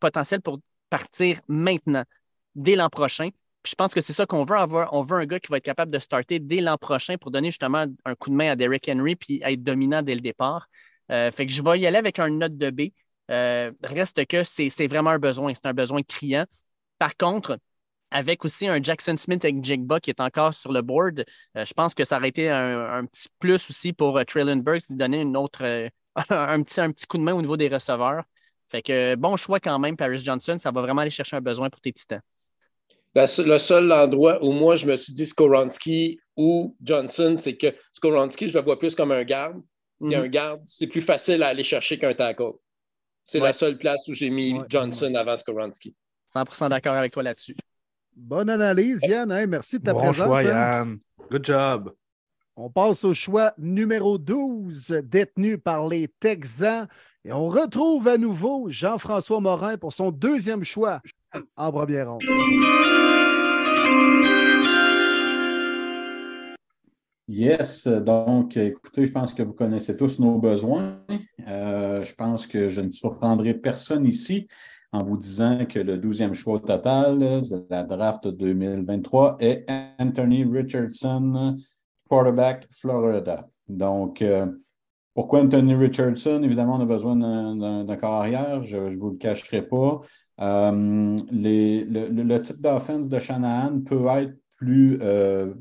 potentiel 0.00 0.40
pour 0.40 0.60
partir 0.88 1.38
maintenant, 1.46 2.04
dès 2.54 2.74
l'an 2.74 2.88
prochain. 2.88 3.28
Je 3.68 3.74
pense 3.74 3.92
que 3.92 4.00
c'est 4.00 4.14
ça 4.14 4.24
qu'on 4.24 4.44
veut 4.44 4.56
avoir. 4.56 4.94
On 4.94 5.02
veut 5.02 5.18
un 5.18 5.26
gars 5.26 5.38
qui 5.40 5.50
va 5.50 5.58
être 5.58 5.64
capable 5.64 5.92
de 5.92 5.98
starter 5.98 6.38
dès 6.38 6.62
l'an 6.62 6.78
prochain 6.78 7.18
pour 7.18 7.30
donner 7.30 7.50
justement 7.50 7.84
un 8.04 8.14
coup 8.14 8.30
de 8.30 8.34
main 8.34 8.52
à 8.52 8.56
Derrick 8.56 8.88
Henry 8.88 9.14
puis 9.14 9.42
être 9.44 9.62
dominant 9.62 10.00
dès 10.02 10.14
le 10.14 10.20
départ. 10.20 10.68
Euh, 11.10 11.30
fait 11.30 11.46
que 11.46 11.52
je 11.52 11.62
vais 11.62 11.78
y 11.78 11.86
aller 11.86 11.98
avec 11.98 12.18
une 12.18 12.38
note 12.38 12.56
de 12.56 12.70
B. 12.70 12.92
Euh, 13.30 13.70
reste 13.82 14.24
que 14.26 14.42
c'est 14.42 14.86
vraiment 14.86 15.10
un 15.10 15.18
besoin. 15.18 15.52
C'est 15.52 15.66
un 15.66 15.74
besoin 15.74 16.02
criant. 16.02 16.46
Par 16.98 17.14
contre, 17.16 17.58
avec 18.10 18.42
aussi 18.46 18.66
un 18.68 18.82
Jackson 18.82 19.16
Smith 19.18 19.44
avec 19.44 19.62
Jigba 19.62 20.00
qui 20.00 20.10
est 20.10 20.20
encore 20.20 20.54
sur 20.54 20.72
le 20.72 20.80
board, 20.80 21.24
euh, 21.56 21.64
je 21.66 21.74
pense 21.74 21.94
que 21.94 22.04
ça 22.04 22.16
aurait 22.16 22.30
été 22.30 22.48
un, 22.48 22.94
un 22.94 23.04
petit 23.04 23.28
plus 23.38 23.68
aussi 23.68 23.92
pour 23.92 24.18
Traylon 24.26 24.56
Burks 24.56 24.88
de 24.88 24.96
donner 24.96 25.20
une 25.20 25.36
autre, 25.36 25.62
un, 26.30 26.62
petit, 26.62 26.80
un 26.80 26.90
petit 26.90 27.06
coup 27.06 27.18
de 27.18 27.22
main 27.22 27.34
au 27.34 27.42
niveau 27.42 27.58
des 27.58 27.68
receveurs. 27.68 28.24
Fait 28.70 28.80
que 28.82 29.14
bon 29.14 29.36
choix 29.36 29.60
quand 29.60 29.78
même, 29.78 29.96
Paris 29.96 30.18
Johnson. 30.20 30.56
Ça 30.58 30.70
va 30.70 30.80
vraiment 30.80 31.02
aller 31.02 31.10
chercher 31.10 31.36
un 31.36 31.42
besoin 31.42 31.68
pour 31.68 31.80
tes 31.82 31.92
titans. 31.92 32.22
La 33.18 33.24
le 33.24 33.58
seul 33.58 33.90
endroit 33.90 34.38
où 34.44 34.52
moi 34.52 34.76
je 34.76 34.86
me 34.86 34.94
suis 34.94 35.12
dit 35.12 35.26
Skoronski 35.26 36.20
ou 36.36 36.76
Johnson, 36.80 37.34
c'est 37.36 37.56
que 37.56 37.66
Skoronski, 37.92 38.46
je 38.48 38.54
le 38.56 38.62
vois 38.62 38.78
plus 38.78 38.94
comme 38.94 39.10
un 39.10 39.24
garde. 39.24 39.60
Et 40.02 40.04
Mhm. 40.04 40.14
un 40.14 40.28
garde, 40.28 40.60
c'est 40.66 40.86
plus 40.86 41.00
facile 41.00 41.42
à 41.42 41.48
aller 41.48 41.64
chercher 41.64 41.98
qu'un 41.98 42.14
tackle. 42.14 42.52
C'est 43.26 43.40
Ouais. 43.40 43.48
la 43.48 43.52
seule 43.52 43.76
place 43.76 44.06
où 44.06 44.14
j'ai 44.14 44.30
mis 44.30 44.54
Johnson 44.68 45.12
avant 45.16 45.36
Skoronski. 45.36 45.96
100% 46.28 46.68
d'accord 46.68 46.94
avec 46.94 47.12
toi 47.12 47.24
là-dessus. 47.24 47.56
Bonne 48.14 48.50
analyse, 48.50 49.00
Yann. 49.02 49.46
Merci 49.48 49.80
de 49.80 49.84
ta 49.84 49.92
Bon 49.92 49.98
présence. 49.98 50.24
choix. 50.24 50.42
Yann. 50.44 50.98
Good 51.28 51.44
job. 51.44 51.92
On 52.54 52.70
passe 52.70 53.02
au 53.02 53.14
choix 53.14 53.52
numéro 53.58 54.16
12, 54.16 54.90
détenu 55.02 55.58
par 55.58 55.88
les 55.88 56.06
Texans. 56.20 56.86
Et 57.24 57.32
on 57.32 57.48
retrouve 57.48 58.06
à 58.06 58.16
nouveau 58.16 58.68
Jean-François 58.68 59.40
Morin 59.40 59.76
pour 59.76 59.92
son 59.92 60.12
deuxième 60.12 60.62
choix 60.62 61.00
en 61.56 61.72
première 61.72 62.10
ronde. 62.10 62.22
Yes, 67.28 67.86
donc 67.86 68.56
écoutez, 68.56 69.04
je 69.04 69.12
pense 69.12 69.34
que 69.34 69.42
vous 69.42 69.52
connaissez 69.52 69.96
tous 69.96 70.18
nos 70.18 70.38
besoins. 70.38 71.02
Euh, 71.46 72.02
je 72.02 72.14
pense 72.14 72.46
que 72.46 72.70
je 72.70 72.80
ne 72.80 72.90
surprendrai 72.90 73.52
personne 73.52 74.06
ici 74.06 74.48
en 74.92 75.04
vous 75.04 75.18
disant 75.18 75.66
que 75.66 75.78
le 75.78 75.98
12e 75.98 76.32
choix 76.32 76.58
total 76.60 77.18
de 77.18 77.66
la 77.68 77.82
draft 77.84 78.26
2023 78.26 79.36
est 79.40 79.66
Anthony 79.98 80.44
Richardson, 80.44 81.56
quarterback 82.08 82.66
Florida. 82.70 83.46
Donc, 83.68 84.22
euh, 84.22 84.46
pourquoi 85.14 85.42
Anthony 85.42 85.74
Richardson? 85.74 86.42
Évidemment, 86.42 86.76
on 86.76 86.80
a 86.80 86.86
besoin 86.86 87.16
d'un 87.16 87.96
corps 87.96 88.14
arrière, 88.14 88.64
je 88.64 88.78
ne 88.78 88.96
vous 88.98 89.10
le 89.10 89.16
cacherai 89.18 89.60
pas. 89.60 90.00
Euh, 90.40 91.16
le, 91.32 92.38
type 92.38 92.60
d'offense 92.60 93.08
de 93.08 93.18
Shanahan 93.18 93.80
peut 93.80 94.06
être 94.18 94.34
plus 94.56 94.98
euh, 95.02 95.52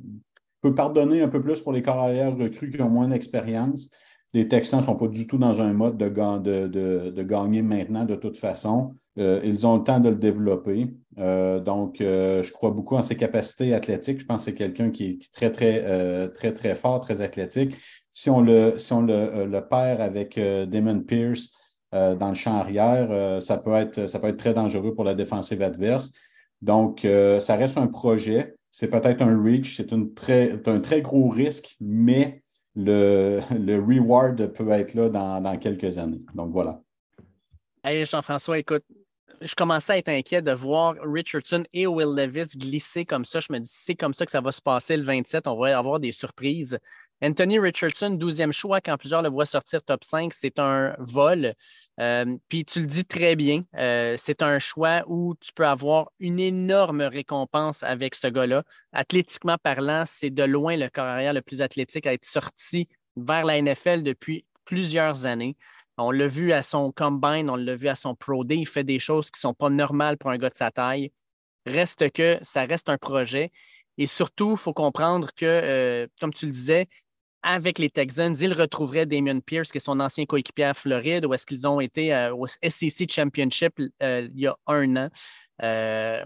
peut 0.61 0.75
pardonner 0.75 1.21
un 1.21 1.27
peu 1.27 1.41
plus 1.41 1.61
pour 1.61 1.73
les 1.73 1.81
corps 1.81 1.97
arrière 1.99 2.35
recrues 2.35 2.71
qui 2.71 2.81
ont 2.81 2.89
moins 2.89 3.07
d'expérience. 3.07 3.89
Les 4.33 4.47
Texans 4.47 4.79
ne 4.79 4.85
sont 4.85 4.95
pas 4.95 5.07
du 5.07 5.25
tout 5.25 5.37
dans 5.37 5.61
un 5.61 5.73
mode 5.73 5.97
de, 5.97 6.09
ga- 6.09 6.39
de- 6.39 6.67
de- 6.67 7.11
de 7.11 7.23
gagner 7.23 7.61
maintenant 7.61 8.05
de 8.05 8.15
toute 8.15 8.37
façon. 8.37 8.95
Euh, 9.17 9.39
ils 9.43 9.65
ont 9.65 9.77
le 9.77 9.83
temps 9.83 9.99
de 9.99 10.09
le 10.09 10.15
développer. 10.15 10.93
Donc, 11.15 11.95
je 11.99 12.51
crois 12.51 12.69
beaucoup 12.69 12.95
en 12.95 13.01
ses 13.01 13.15
capacités 13.15 13.73
athlétiques. 13.73 14.19
Je 14.19 14.25
pense 14.25 14.45
que 14.45 14.51
c'est 14.51 14.55
quelqu'un 14.55 14.91
qui 14.91 15.05
est 15.05 15.31
très, 15.33 15.51
très, 15.51 16.29
très, 16.29 16.53
très 16.53 16.75
fort, 16.75 17.01
très 17.01 17.21
athlétique. 17.21 17.75
Si 18.11 18.29
on 18.29 18.41
le, 18.41 18.77
si 18.77 18.93
on 18.93 19.01
le, 19.01 19.45
le 19.45 20.01
avec 20.01 20.39
Damon 20.69 20.99
Pierce 21.01 21.56
euh, 21.93 22.15
dans 22.15 22.29
le 22.29 22.35
champ 22.35 22.55
arrière, 22.57 23.07
euh, 23.11 23.39
ça, 23.39 23.57
peut 23.57 23.73
être, 23.73 24.07
ça 24.07 24.19
peut 24.19 24.27
être 24.27 24.37
très 24.37 24.53
dangereux 24.53 24.93
pour 24.93 25.05
la 25.05 25.13
défensive 25.13 25.61
adverse. 25.61 26.13
Donc, 26.61 27.05
euh, 27.05 27.39
ça 27.39 27.55
reste 27.55 27.77
un 27.77 27.87
projet. 27.87 28.55
C'est 28.71 28.89
peut-être 28.89 29.21
un 29.21 29.41
reach, 29.41 29.77
c'est 29.77 29.93
un 29.93 30.79
très 30.79 31.01
gros 31.01 31.29
risque, 31.29 31.75
mais 31.79 32.43
le, 32.75 33.41
le 33.57 33.79
reward 33.79 34.53
peut 34.53 34.69
être 34.71 34.93
là 34.93 35.09
dans, 35.09 35.41
dans 35.41 35.57
quelques 35.57 35.97
années. 35.97 36.21
Donc, 36.35 36.51
voilà. 36.51 36.81
Hey, 37.83 38.05
Jean-François, 38.05 38.59
écoute, 38.59 38.83
je 39.41 39.55
commençais 39.55 39.93
à 39.93 39.97
être 39.97 40.09
inquiet 40.09 40.41
de 40.41 40.51
voir 40.51 40.95
Richardson 41.03 41.63
et 41.73 41.87
Will 41.87 42.15
Levis 42.15 42.57
glisser 42.57 43.05
comme 43.05 43.25
ça. 43.25 43.39
Je 43.39 43.51
me 43.51 43.59
dis, 43.59 43.71
c'est 43.71 43.95
comme 43.95 44.13
ça 44.13 44.25
que 44.25 44.31
ça 44.31 44.41
va 44.41 44.51
se 44.51 44.61
passer 44.61 44.97
le 44.97 45.03
27. 45.03 45.47
On 45.47 45.57
va 45.57 45.77
avoir 45.77 45.99
des 45.99 46.11
surprises. 46.11 46.77
Anthony 47.21 47.57
Richardson, 47.57 48.11
12e 48.11 48.51
choix, 48.51 48.79
quand 48.79 48.95
plusieurs 48.97 49.23
le 49.23 49.29
voient 49.29 49.45
sortir 49.45 49.81
top 49.83 50.03
5, 50.03 50.33
c'est 50.33 50.59
un 50.59 50.95
vol. 50.99 51.53
Euh, 51.99 52.37
puis 52.47 52.63
tu 52.63 52.81
le 52.81 52.85
dis 52.85 53.05
très 53.05 53.35
bien, 53.35 53.63
euh, 53.75 54.13
c'est 54.17 54.43
un 54.43 54.59
choix 54.59 55.03
où 55.07 55.33
tu 55.41 55.51
peux 55.53 55.65
avoir 55.65 56.11
une 56.19 56.39
énorme 56.39 57.01
récompense 57.01 57.81
avec 57.81 58.13
ce 58.13 58.27
gars-là. 58.27 58.63
Athlétiquement 58.93 59.57
parlant, 59.61 60.03
c'est 60.05 60.29
de 60.29 60.43
loin 60.43 60.77
le 60.77 60.89
carrière 60.89 61.33
le 61.33 61.41
plus 61.41 61.63
athlétique 61.63 62.05
à 62.05 62.13
être 62.13 62.25
sorti 62.25 62.87
vers 63.15 63.45
la 63.45 63.59
NFL 63.59 64.03
depuis 64.03 64.45
plusieurs 64.63 65.25
années. 65.25 65.57
On 65.97 66.11
l'a 66.11 66.27
vu 66.27 66.51
à 66.51 66.61
son 66.61 66.91
combine, 66.91 67.49
on 67.49 67.55
l'a 67.55 67.75
vu 67.75 67.87
à 67.87 67.95
son 67.95 68.13
Pro 68.13 68.43
Day. 68.43 68.57
Il 68.57 68.67
fait 68.67 68.83
des 68.83 68.99
choses 68.99 69.31
qui 69.31 69.39
ne 69.39 69.49
sont 69.49 69.53
pas 69.55 69.71
normales 69.71 70.17
pour 70.17 70.29
un 70.29 70.37
gars 70.37 70.51
de 70.51 70.57
sa 70.57 70.69
taille. 70.69 71.11
Reste 71.65 72.11
que 72.11 72.37
ça 72.43 72.65
reste 72.65 72.89
un 72.89 72.99
projet. 72.99 73.51
Et 73.97 74.05
surtout, 74.05 74.51
il 74.51 74.57
faut 74.57 74.73
comprendre 74.73 75.29
que, 75.35 75.45
euh, 75.45 76.07
comme 76.21 76.31
tu 76.31 76.45
le 76.45 76.51
disais, 76.51 76.87
avec 77.47 77.79
les 77.79 77.89
Texans, 77.89 78.35
ils 78.41 78.51
retrouveraient 78.53 79.05
Damien 79.05 79.39
Pierce, 79.39 79.71
qui 79.71 79.77
est 79.77 79.81
son 79.81 80.01
ancien 80.01 80.25
coéquipier 80.25 80.65
à 80.65 80.73
Floride, 80.73 81.25
où 81.25 81.33
est-ce 81.33 81.45
qu'ils 81.45 81.65
ont 81.65 81.79
été 81.79 82.13
euh, 82.13 82.35
au 82.35 82.45
SEC 82.45 83.09
Championship 83.09 83.79
euh, 84.03 84.27
il 84.33 84.41
y 84.41 84.47
a 84.47 84.57
un 84.67 84.95
an. 84.97 85.09
Euh, 85.63 86.25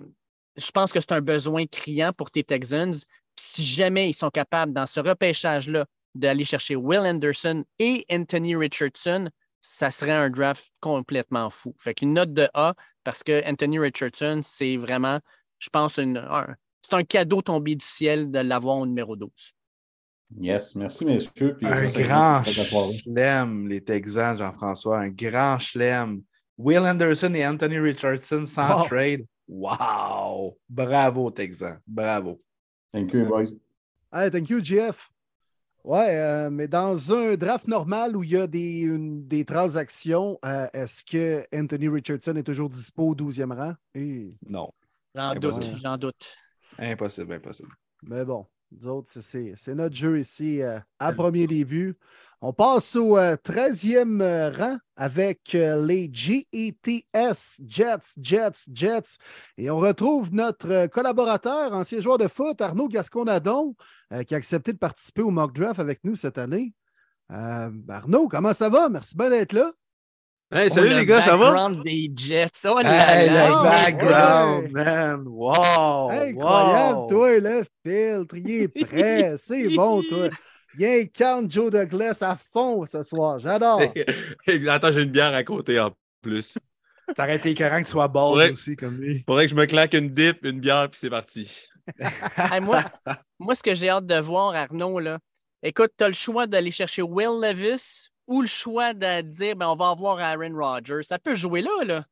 je 0.57 0.71
pense 0.71 0.91
que 0.91 0.99
c'est 0.99 1.11
un 1.11 1.21
besoin 1.21 1.67
criant 1.67 2.11
pour 2.11 2.31
tes 2.31 2.43
Texans. 2.43 2.95
Si 3.39 3.63
jamais 3.63 4.09
ils 4.09 4.13
sont 4.13 4.31
capables, 4.31 4.73
dans 4.73 4.87
ce 4.87 4.99
repêchage-là, 4.99 5.85
d'aller 6.15 6.43
chercher 6.43 6.75
Will 6.75 7.01
Anderson 7.01 7.63
et 7.77 8.03
Anthony 8.11 8.55
Richardson, 8.55 9.29
ça 9.61 9.91
serait 9.91 10.11
un 10.11 10.31
draft 10.31 10.71
complètement 10.79 11.51
fou. 11.51 11.75
Fait 11.77 11.93
qu'une 11.93 12.13
note 12.13 12.33
de 12.33 12.49
A, 12.55 12.73
parce 13.03 13.21
que 13.21 13.47
Anthony 13.47 13.77
Richardson, 13.77 14.41
c'est 14.43 14.75
vraiment, 14.75 15.19
je 15.59 15.69
pense, 15.69 15.93
c'est 15.93 16.93
un 16.93 17.03
cadeau 17.03 17.43
tombé 17.43 17.75
du 17.75 17.85
ciel 17.85 18.31
de 18.31 18.39
l'avoir 18.39 18.77
au 18.77 18.87
numéro 18.87 19.15
12. 19.15 19.29
Yes, 20.39 20.75
merci, 20.75 21.05
messieurs. 21.05 21.55
Puis 21.57 21.67
Un 21.67 21.87
grand 21.89 22.43
chelem, 22.43 23.67
les 23.67 23.83
Texans, 23.83 24.37
Jean-François. 24.37 24.99
Un 24.99 25.09
grand 25.09 25.59
chelem. 25.59 26.21
Will 26.57 26.79
Anderson 26.79 27.33
et 27.33 27.45
Anthony 27.45 27.79
Richardson 27.79 28.45
sans 28.45 28.79
Wow. 28.81 28.85
trade. 28.87 29.25
Wow! 29.47 30.57
Bravo, 30.69 31.31
Texans. 31.31 31.79
Bravo. 31.85 32.39
Thank 32.93 33.13
you, 33.13 33.25
boys. 33.25 33.53
Hey, 34.13 34.29
thank 34.29 34.49
you, 34.49 34.59
GF. 34.63 35.09
Ouais, 35.83 36.15
euh, 36.15 36.49
mais 36.51 36.67
dans 36.67 37.11
un 37.13 37.35
draft 37.35 37.67
normal 37.67 38.15
où 38.15 38.23
il 38.23 38.29
y 38.31 38.37
a 38.37 38.45
des, 38.45 38.81
une- 38.81 39.27
des 39.27 39.43
transactions, 39.43 40.37
euh, 40.45 40.67
est-ce 40.73 41.03
que 41.03 41.43
Anthony 41.53 41.87
Richardson 41.87 42.35
est 42.35 42.43
toujours 42.43 42.69
dispo 42.69 43.09
au 43.09 43.15
12e 43.15 43.51
rang? 43.51 43.73
Et... 43.95 44.35
Non. 44.47 44.69
J'en 45.15 45.33
doute, 45.33 45.69
j'en 45.83 45.97
doute. 45.97 46.37
Impossible, 46.77 47.33
impossible. 47.33 47.71
Mais 48.03 48.23
bon, 48.23 48.45
nous 48.71 48.87
autres, 48.87 49.11
c'est- 49.21 49.55
notre 49.75 49.95
jeu 49.95 50.19
ici 50.19 50.61
euh, 50.61 50.79
à 50.99 51.13
premier 51.13 51.47
début. 51.47 51.95
On 52.43 52.53
passe 52.53 52.95
au 52.95 53.17
euh, 53.19 53.35
13e 53.35 54.19
euh, 54.21 54.49
rang 54.49 54.77
avec 54.95 55.53
euh, 55.53 55.85
les 55.85 56.09
GETS, 56.11 57.61
Jets, 57.67 58.15
Jets, 58.19 58.65
Jets. 58.71 59.17
Et 59.57 59.69
on 59.69 59.77
retrouve 59.77 60.33
notre 60.33 60.87
collaborateur, 60.87 61.73
ancien 61.73 61.99
joueur 62.01 62.17
de 62.17 62.27
foot, 62.27 62.59
Arnaud 62.61 62.87
Gasconadon, 62.87 63.75
qui 64.27 64.33
a 64.33 64.37
accepté 64.37 64.73
de 64.73 64.77
participer 64.77 65.21
au 65.21 65.29
mock 65.29 65.53
draft 65.53 65.79
avec 65.79 66.03
nous 66.03 66.15
cette 66.15 66.37
année. 66.39 66.73
Arnaud, 67.29 68.27
comment 68.27 68.53
ça 68.53 68.69
va? 68.69 68.89
Merci 68.89 69.15
bien 69.15 69.29
d'être 69.29 69.53
là. 69.53 69.71
Hey, 70.53 70.67
Oh, 70.69 70.73
salut 70.73 70.89
le 70.89 70.97
les 70.97 71.05
gars, 71.05 71.21
ça 71.21 71.37
va? 71.37 71.51
background 71.51 71.83
des 71.83 72.11
Jets. 72.13 72.65
Oh 72.65 72.77
Hey, 72.79 73.29
là. 73.29 73.47
le 73.47 73.53
Oh, 73.55 73.63
background, 73.63 74.63
ouais. 74.65 74.69
man! 74.71 75.23
Wow! 75.27 76.11
Incroyable, 76.11 76.97
wow. 76.99 77.07
toi, 77.09 77.39
le 77.39 77.63
filtre, 77.85 78.35
il 78.37 78.51
est 78.63 78.67
prêt. 78.67 79.35
C'est 79.37 79.69
bon, 79.69 80.01
toi. 80.03 80.27
Bien 80.75 81.05
calme 81.05 81.49
Joe 81.49 81.71
Douglas 81.71 82.17
à 82.21 82.35
fond 82.35 82.85
ce 82.85 83.01
soir. 83.01 83.39
J'adore. 83.39 83.81
Attends, 84.69 84.91
j'ai 84.91 85.01
une 85.01 85.11
bière 85.11 85.33
à 85.33 85.43
côté 85.43 85.79
en 85.79 85.91
plus. 86.21 86.57
Ça 87.15 87.23
aurait 87.23 87.35
été 87.37 87.51
écœurant 87.51 87.79
que 87.79 87.85
tu 87.85 87.91
sois 87.91 88.09
aussi, 88.51 88.75
comme 88.75 88.97
lui. 88.97 89.23
Faudrait 89.27 89.45
que 89.45 89.51
je 89.51 89.55
me 89.55 89.65
claque 89.65 89.93
une 89.93 90.09
dip, 90.09 90.45
une 90.45 90.59
bière, 90.59 90.89
puis 90.89 90.99
c'est 90.99 91.09
parti. 91.09 91.67
Hey, 92.37 92.61
moi, 92.61 92.83
moi, 93.39 93.55
ce 93.55 93.63
que 93.63 93.73
j'ai 93.73 93.89
hâte 93.89 94.05
de 94.05 94.19
voir, 94.19 94.53
Arnaud, 94.55 94.99
là, 94.99 95.19
écoute, 95.63 95.91
tu 95.97 96.03
as 96.03 96.07
le 96.07 96.13
choix 96.13 96.47
d'aller 96.47 96.71
chercher 96.71 97.01
Will 97.01 97.39
Levis 97.41 98.07
ou 98.31 98.41
le 98.41 98.47
choix 98.47 98.93
de 98.93 99.21
dire 99.21 99.57
ben, 99.57 99.67
on 99.67 99.75
va 99.75 99.89
avoir 99.89 100.17
Aaron 100.19 100.55
Rodgers. 100.55 101.03
Ça 101.03 101.19
peut 101.19 101.35
jouer 101.35 101.61
là, 101.61 101.83
là. 101.83 102.05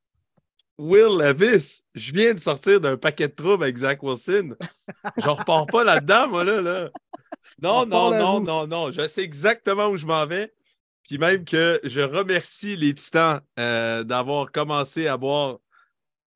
Will 0.78 1.18
Levis, 1.18 1.84
je 1.96 2.12
viens 2.12 2.34
de 2.34 2.40
sortir 2.40 2.80
d'un 2.80 2.98
paquet 2.98 3.28
de 3.30 3.34
troubles 3.34 3.64
avec 3.64 3.78
Zach 3.78 4.04
Wilson. 4.04 4.56
Je 5.18 5.30
repars 5.30 5.66
pas 5.66 5.84
là-dedans, 5.84 6.28
moi, 6.28 6.44
là. 6.44 6.62
là. 6.62 6.90
Non, 7.62 7.82
On 7.82 7.86
non, 7.86 8.12
non, 8.12 8.42
non, 8.42 8.68
non. 8.68 8.92
Je 8.92 9.08
sais 9.08 9.24
exactement 9.24 9.88
où 9.88 9.96
je 9.98 10.06
m'en 10.06 10.26
vais. 10.26 10.54
Puis 11.04 11.18
même 11.18 11.44
que 11.44 11.80
je 11.84 12.02
remercie 12.02 12.76
les 12.76 12.94
Titans 12.94 13.42
euh, 13.58 14.04
d'avoir 14.04 14.52
commencé 14.52 15.08
à 15.08 15.18
boire 15.18 15.58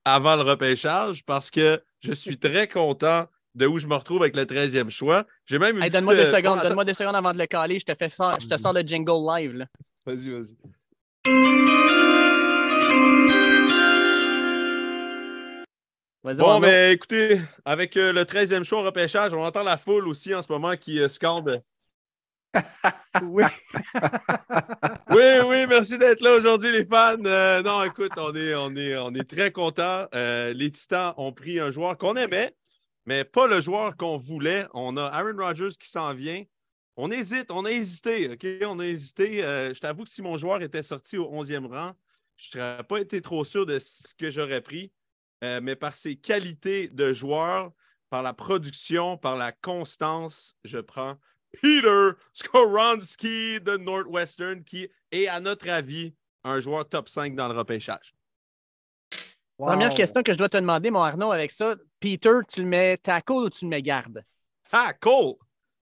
avant 0.06 0.36
le 0.36 0.42
repêchage 0.42 1.24
parce 1.26 1.52
que 1.52 1.82
je 2.02 2.12
suis 2.12 2.40
très 2.40 2.68
content 2.68 3.28
de 3.56 3.66
où 3.68 3.78
je 3.78 3.88
me 3.88 3.95
retrouve 3.95 4.22
avec 4.22 4.36
le 4.36 4.45
13e 4.45 4.89
choix. 4.89 5.26
J'ai 5.45 5.60
même 5.60 5.78
une 5.78 5.84
Hey, 5.84 5.89
donne-moi 5.89 6.14
petite, 6.14 6.26
deux 6.26 6.34
euh, 6.34 6.38
secondes, 6.38 6.62
donne-moi 6.62 6.86
deux 6.86 6.93
secondes 6.93 7.16
avant 7.16 7.34
de 7.34 7.38
le 7.38 7.45
caler. 7.45 7.80
Je 7.80 7.86
te 7.86 7.93
fais 7.95 8.10
faire- 8.10 8.39
je 8.39 8.47
te 8.47 8.58
sors 8.58 8.74
le 8.74 8.82
jingle 8.82 9.12
live. 9.28 9.54
Là. 9.54 9.66
Vas-y, 10.06 10.30
vas-y. 10.30 10.56
Vas-y, 16.24 16.38
Bon, 16.38 16.60
mais 16.62 16.93
écoutez, 16.93 17.41
avec 17.66 17.97
euh, 17.97 18.14
le 18.14 18.24
13e 18.24 18.64
choix 18.64 18.80
au 18.80 18.84
repêchage, 18.84 19.34
on 19.34 19.43
entend 19.43 19.64
la 19.64 19.78
foule 19.78 20.08
aussi 20.08 20.34
en 20.34 20.41
ce 20.41 20.49
moment 20.51 20.78
qui 20.78 20.99
euh, 21.01 21.10
scande. 21.10 21.62
Oui. 23.24 23.43
Oui, 25.10 25.24
oui, 25.45 25.66
merci 25.70 25.97
d'être 25.99 26.22
là 26.22 26.34
aujourd'hui, 26.36 26.72
les 26.72 26.86
fans. 26.86 27.16
Euh, 27.26 27.62
non, 27.62 27.84
écoute, 27.84 28.12
on 28.18 28.34
est, 28.34 28.56
on 28.56 28.76
est, 28.76 28.95
on 28.97 29.14
est 29.14 29.30
très 29.30 29.51
contents. 29.51 30.08
Euh, 30.16 30.54
les 30.54 30.72
Titans 30.72 31.14
ont 31.18 31.32
pris 31.34 31.60
un 31.60 31.70
joueur 31.72 31.97
qu'on 31.97 32.16
aimait, 32.16 32.56
mais 33.06 33.24
pas 33.24 33.47
le 33.47 33.60
joueur 33.60 33.97
qu'on 33.97 34.18
voulait. 34.18 34.66
On 34.74 34.97
a 34.97 35.06
Aaron 35.06 35.38
Rodgers 35.38 35.76
qui 35.80 35.89
s'en 35.89 36.14
vient. 36.14 36.43
On 36.95 37.10
hésite, 37.12 37.49
on 37.49 37.66
a 37.66 37.72
hésité, 37.72 38.30
OK? 38.30 38.45
On 38.68 38.80
a 38.80 38.86
hésité. 38.86 39.43
Euh, 39.43 39.74
je 39.74 39.80
t'avoue 39.80 40.04
que 40.04 40.10
si 40.10 40.22
mon 40.22 40.38
joueur 40.38 40.62
était 40.62 40.84
sorti 40.84 41.18
au 41.18 41.30
11e 41.32 41.66
rang, 41.68 41.93
je 42.38 42.58
n'aurais 42.58 42.84
pas 42.84 42.99
été 42.99 43.22
trop 43.22 43.43
sûr 43.43 43.66
de 43.66 43.80
ce 43.80 44.14
que 44.16 44.30
j'aurais 44.30 44.62
pris. 44.62 44.91
Euh, 45.43 45.60
mais 45.62 45.76
par 45.76 45.95
ses 45.95 46.16
qualités 46.16 46.88
de 46.88 47.12
joueur, 47.12 47.72
par 48.10 48.24
la 48.24 48.34
production, 48.34 49.18
par 49.18 49.36
la 49.36 49.51
constance, 49.51 50.56
je 50.64 50.78
prends 50.80 51.18
Peter 51.62 52.12
Skoronski 52.34 53.60
de 53.60 53.78
Northwestern, 53.78 54.64
qui 54.64 54.88
est, 55.12 55.28
à 55.28 55.39
notre 55.39 55.70
avis, 55.70 56.14
un 56.43 56.60
joueur 56.60 56.88
top 56.88 57.10
5 57.10 57.36
dans 57.36 57.47
le 57.47 57.58
repêchage. 57.58 58.14
Première 59.58 59.93
question 59.93 60.24
que 60.24 60.34
je 60.34 60.38
dois 60.38 60.49
te 60.49 60.58
demander, 60.58 60.89
mon 60.89 61.01
Arnaud, 61.01 61.32
avec 61.32 61.51
ça. 61.51 61.76
Peter, 61.99 62.32
tu 62.51 62.62
le 62.62 62.68
mets 62.68 62.97
tackle 62.97 63.34
ou 63.34 63.49
tu 63.49 63.66
le 63.66 63.70
mets 63.70 63.82
garde? 63.82 64.24
Tackle! 64.70 65.36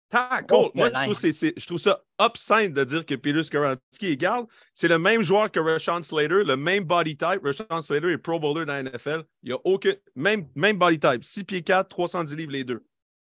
Tackle! 0.09 0.53
Oh, 0.53 0.71
Moi, 0.73 0.89
je 0.89 1.03
trouve, 1.03 1.53
je 1.57 1.77
ça 1.77 2.01
obscène 2.17 2.73
de 2.73 2.83
dire 2.83 3.05
que 3.05 3.13
Peter 3.13 3.43
Skoronski 3.43 4.07
est 4.07 4.17
garde. 4.17 4.47
C'est 4.73 4.87
le 4.87 4.97
même 4.97 5.21
joueur 5.21 5.51
que 5.51 5.59
Rashawn 5.59 6.01
Slater, 6.01 6.43
le 6.43 6.57
même 6.57 6.83
body 6.83 7.15
type. 7.15 7.41
Rashawn 7.43 7.81
Slater 7.81 8.11
est 8.11 8.17
Pro 8.17 8.39
Bowler 8.39 8.65
dans 8.65 8.73
la 8.73 8.83
NFL. 8.83 9.23
Il 9.43 9.49
n'y 9.49 9.53
a 9.53 9.59
aucun. 9.63 9.93
Même, 10.15 10.47
même 10.55 10.77
body 10.77 10.99
type. 10.99 11.23
6 11.23 11.43
pieds 11.43 11.61
4, 11.61 11.87
310 11.87 12.35
livres 12.35 12.51
les 12.51 12.63
deux. 12.63 12.83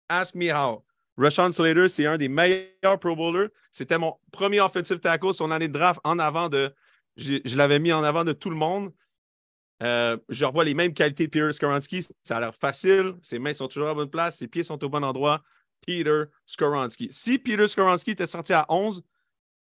Ask 0.10 0.36
me 0.36 0.52
how. 0.52 0.84
Rashawn 1.18 1.54
Slater, 1.54 1.88
c'est 1.88 2.06
un 2.06 2.18
des 2.18 2.28
meilleurs 2.28 3.00
Pro 3.00 3.16
Bowlers. 3.16 3.48
C'était 3.72 3.98
mon 3.98 4.16
premier 4.32 4.60
offensive 4.60 5.00
tackle, 5.00 5.34
son 5.34 5.52
année 5.52 5.70
de 5.70 5.74
draft 5.74 6.02
en 6.04 6.20
avant 6.20 6.50
de. 6.50 6.76
Je, 7.16 7.38
je 7.46 7.56
l'avais 7.56 7.80
mis 7.80 7.94
en 7.94 8.04
avant 8.04 8.26
de 8.26 8.34
tout 8.34 8.50
le 8.50 8.58
monde. 8.58 8.92
Euh, 9.84 10.18
je 10.30 10.46
revois 10.46 10.64
les 10.64 10.74
mêmes 10.74 10.94
qualités 10.94 11.26
de 11.28 11.30
Peter 11.32 11.52
Skoronski. 11.52 12.08
Ça 12.24 12.38
a 12.38 12.40
l'air 12.40 12.56
facile. 12.56 13.14
Ses 13.22 13.40
mains 13.40 13.54
sont 13.54 13.68
toujours 13.68 13.88
à 13.88 13.92
la 13.92 13.96
bonne 13.96 14.10
place. 14.10 14.38
Ses 14.38 14.48
pieds 14.48 14.64
sont 14.64 14.82
au 14.84 14.90
bon 14.90 15.04
endroit. 15.04 15.42
Peter 15.86 16.24
Skoronski. 16.46 17.10
Si 17.12 17.38
Peter 17.38 17.68
Skoronski 17.68 18.12
était 18.12 18.26
sorti 18.26 18.54
à 18.54 18.66
11, 18.70 19.04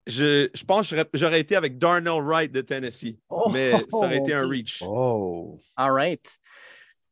je, 0.06 0.48
je 0.54 0.64
pense 0.64 0.88
que 0.90 0.96
j'aurais- 1.12 1.40
été 1.40 1.54
avec 1.56 1.76
Darnell 1.78 2.22
Wright 2.22 2.50
de 2.50 2.60
Tennessee. 2.62 3.18
Oh, 3.28 3.50
mais 3.52 3.72
ça 3.90 3.96
aurait 3.98 4.18
été 4.18 4.32
un 4.32 4.44
ok. 4.44 4.50
reach. 4.50 4.82
Oh. 4.86 5.58
All 5.76 5.90
right. 5.92 6.38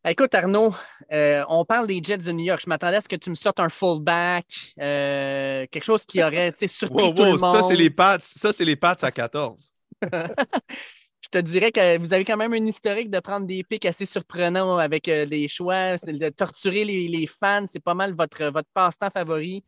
Écoute, 0.09 0.35
Arnaud, 0.37 0.73
euh, 1.13 1.45
on 1.49 1.65
parle 1.65 1.89
des 1.89 2.01
Jets 2.03 2.19
de 2.19 2.31
New 2.33 2.45
York. 2.45 2.61
Je 2.65 2.69
m'attendais 2.71 2.97
à 2.99 3.01
ce 3.01 3.09
que 3.09 3.17
tu 3.17 3.29
me 3.29 3.35
sortes 3.35 3.59
un 3.59 3.69
fullback, 3.69 4.47
euh, 4.81 5.67
quelque 5.71 5.83
chose 5.85 6.07
qui 6.07 6.23
aurait 6.23 6.53
surpris 6.69 7.03
Wow, 7.07 7.13
tout 7.13 7.23
wow, 7.23 7.33
le 7.35 7.39
monde. 7.39 7.51
ça, 7.57 7.63
c'est 7.65 7.75
les 7.77 7.91
Pats. 7.91 8.19
Ça, 8.21 8.53
c'est 8.53 8.65
les 8.65 8.77
Pats 8.77 8.97
à 9.03 9.11
14. 9.11 9.75
Je 11.27 11.41
te 11.41 11.45
dirais 11.45 11.73
que 11.73 11.99
vous 11.99 12.15
avez 12.15 12.25
quand 12.25 12.37
même 12.37 12.53
un 12.53 12.67
historique 12.67 13.11
de 13.11 13.19
prendre 13.19 13.47
des 13.47 13.65
pics 13.65 13.85
assez 13.85 14.07
surprenants 14.07 14.79
avec 14.79 15.09
euh, 15.09 15.27
des 15.27 15.49
choix, 15.49 15.97
de 15.97 16.29
torturer 16.29 16.85
les, 16.85 17.09
les 17.09 17.27
fans. 17.27 17.65
C'est 17.67 17.83
pas 17.83 17.95
mal 17.95 18.15
votre, 18.15 18.45
votre 18.45 18.69
passe-temps 18.73 19.11
favori. 19.11 19.65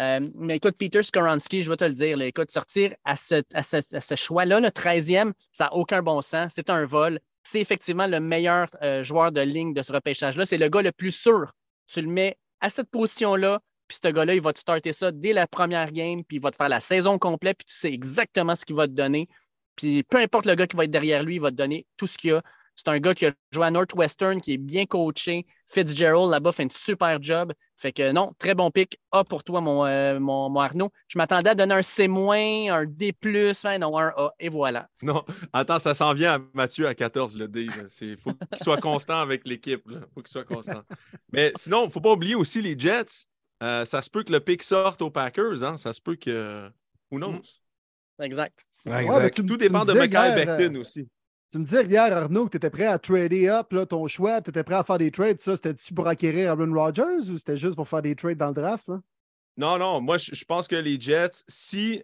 Euh, 0.00 0.20
mais 0.34 0.56
écoute, 0.56 0.74
Peter 0.76 1.04
Skoronski, 1.04 1.62
je 1.62 1.70
vais 1.70 1.76
te 1.76 1.84
le 1.84 1.92
dire, 1.92 2.16
là, 2.16 2.26
sortir 2.48 2.92
à 3.04 3.14
ce, 3.14 3.42
à 3.54 3.62
ce, 3.62 3.76
à 3.94 4.00
ce 4.00 4.16
choix-là, 4.16 4.58
le 4.58 4.68
13e, 4.68 5.32
ça 5.52 5.66
n'a 5.66 5.74
aucun 5.74 6.02
bon 6.02 6.20
sens. 6.22 6.52
C'est 6.56 6.70
un 6.70 6.84
vol. 6.84 7.20
C'est 7.44 7.60
effectivement 7.60 8.08
le 8.08 8.18
meilleur 8.18 8.66
euh, 8.82 9.04
joueur 9.04 9.30
de 9.30 9.40
ligne 9.40 9.74
de 9.74 9.82
ce 9.82 9.92
repêchage-là. 9.92 10.44
C'est 10.44 10.58
le 10.58 10.68
gars 10.68 10.82
le 10.82 10.90
plus 10.90 11.12
sûr. 11.12 11.52
Tu 11.86 12.02
le 12.02 12.08
mets 12.08 12.36
à 12.60 12.68
cette 12.68 12.90
position-là, 12.90 13.60
puis 13.86 13.98
ce 14.02 14.08
gars-là, 14.08 14.34
il 14.34 14.40
va 14.40 14.52
te 14.52 14.58
starter 14.58 14.92
ça 14.92 15.12
dès 15.12 15.32
la 15.32 15.46
première 15.46 15.92
game, 15.92 16.24
puis 16.24 16.38
il 16.38 16.42
va 16.42 16.50
te 16.50 16.56
faire 16.56 16.68
la 16.68 16.80
saison 16.80 17.16
complète, 17.16 17.58
puis 17.58 17.66
tu 17.66 17.76
sais 17.76 17.92
exactement 17.92 18.56
ce 18.56 18.64
qu'il 18.64 18.74
va 18.74 18.88
te 18.88 18.92
donner. 18.92 19.28
Puis 19.76 20.02
peu 20.02 20.18
importe 20.18 20.46
le 20.46 20.54
gars 20.54 20.66
qui 20.66 20.76
va 20.76 20.84
être 20.84 20.90
derrière 20.90 21.22
lui, 21.22 21.36
il 21.36 21.40
va 21.40 21.50
te 21.50 21.56
donner 21.56 21.86
tout 21.96 22.06
ce 22.06 22.18
qu'il 22.18 22.30
y 22.30 22.32
a. 22.32 22.42
C'est 22.76 22.88
un 22.88 22.98
gars 22.98 23.14
qui 23.14 23.24
a 23.24 23.32
joué 23.52 23.64
à 23.64 23.70
Northwestern, 23.70 24.38
qui 24.40 24.52
est 24.52 24.58
bien 24.58 24.84
coaché. 24.84 25.46
Fitzgerald, 25.64 26.30
là-bas, 26.30 26.52
fait 26.52 26.64
un 26.64 26.68
super 26.70 27.20
job. 27.22 27.54
Fait 27.74 27.92
que 27.92 28.12
non, 28.12 28.32
très 28.38 28.54
bon 28.54 28.70
pick. 28.70 29.00
A 29.12 29.24
pour 29.24 29.44
toi, 29.44 29.62
mon, 29.62 29.86
euh, 29.86 30.20
mon, 30.20 30.50
mon 30.50 30.60
Arnaud. 30.60 30.92
Je 31.08 31.18
m'attendais 31.18 31.50
à 31.50 31.54
donner 31.54 31.74
un 31.74 31.82
C-, 31.82 32.06
un 32.06 32.84
D, 32.86 33.14
hein, 33.64 33.78
non, 33.78 33.98
un 33.98 34.08
A. 34.08 34.34
Et 34.38 34.50
voilà. 34.50 34.88
Non, 35.02 35.24
attends, 35.54 35.78
ça 35.78 35.94
s'en 35.94 36.12
vient 36.12 36.34
à 36.34 36.38
Mathieu 36.52 36.86
à 36.86 36.94
14, 36.94 37.38
le 37.38 37.48
D. 37.48 37.66
Il 38.02 38.16
faut 38.18 38.34
qu'il 38.34 38.58
soit 38.62 38.80
constant 38.80 39.20
avec 39.20 39.46
l'équipe. 39.46 39.82
Il 39.88 40.00
faut 40.14 40.20
qu'il 40.20 40.32
soit 40.32 40.44
constant. 40.44 40.82
Mais 41.32 41.52
sinon, 41.56 41.84
il 41.84 41.86
ne 41.86 41.90
faut 41.90 42.00
pas 42.00 42.12
oublier 42.12 42.34
aussi 42.34 42.60
les 42.60 42.78
Jets. 42.78 43.26
Euh, 43.62 43.86
ça 43.86 44.02
se 44.02 44.10
peut 44.10 44.22
que 44.22 44.32
le 44.32 44.40
pick 44.40 44.62
sorte 44.62 45.00
aux 45.00 45.10
Packers. 45.10 45.64
Hein? 45.64 45.78
Ça 45.78 45.94
se 45.94 46.00
peut 46.00 46.16
que. 46.16 46.70
Who 47.10 47.18
knows? 47.18 47.40
Exact. 48.20 48.66
Ouais, 48.86 49.30
tu 49.30 49.44
Tout 49.44 49.56
dépend 49.56 49.84
de 49.84 49.92
Michael 49.92 50.34
Becton 50.34 50.76
euh, 50.76 50.80
aussi. 50.80 51.08
Tu 51.50 51.58
me 51.58 51.64
disais 51.64 51.84
hier, 51.84 52.16
Arnaud, 52.16 52.46
que 52.46 52.50
tu 52.50 52.56
étais 52.56 52.70
prêt 52.70 52.86
à 52.86 52.98
trader 52.98 53.48
up 53.48 53.72
là, 53.72 53.86
ton 53.86 54.06
choix, 54.08 54.40
tu 54.40 54.50
étais 54.50 54.64
prêt 54.64 54.74
à 54.74 54.82
faire 54.82 54.98
des 54.98 55.10
trades. 55.10 55.40
Ça, 55.40 55.54
c'était-tu 55.54 55.94
pour 55.94 56.08
acquérir 56.08 56.50
Aaron 56.50 56.72
Rodgers 56.72 57.30
ou 57.30 57.38
c'était 57.38 57.56
juste 57.56 57.76
pour 57.76 57.88
faire 57.88 58.02
des 58.02 58.16
trades 58.16 58.38
dans 58.38 58.48
le 58.48 58.54
draft? 58.54 58.88
là? 58.88 59.00
Non, 59.56 59.78
non, 59.78 60.00
moi, 60.00 60.18
je 60.18 60.34
je 60.34 60.44
pense 60.44 60.68
que 60.68 60.76
les 60.76 61.00
Jets, 61.00 61.44
si, 61.48 62.02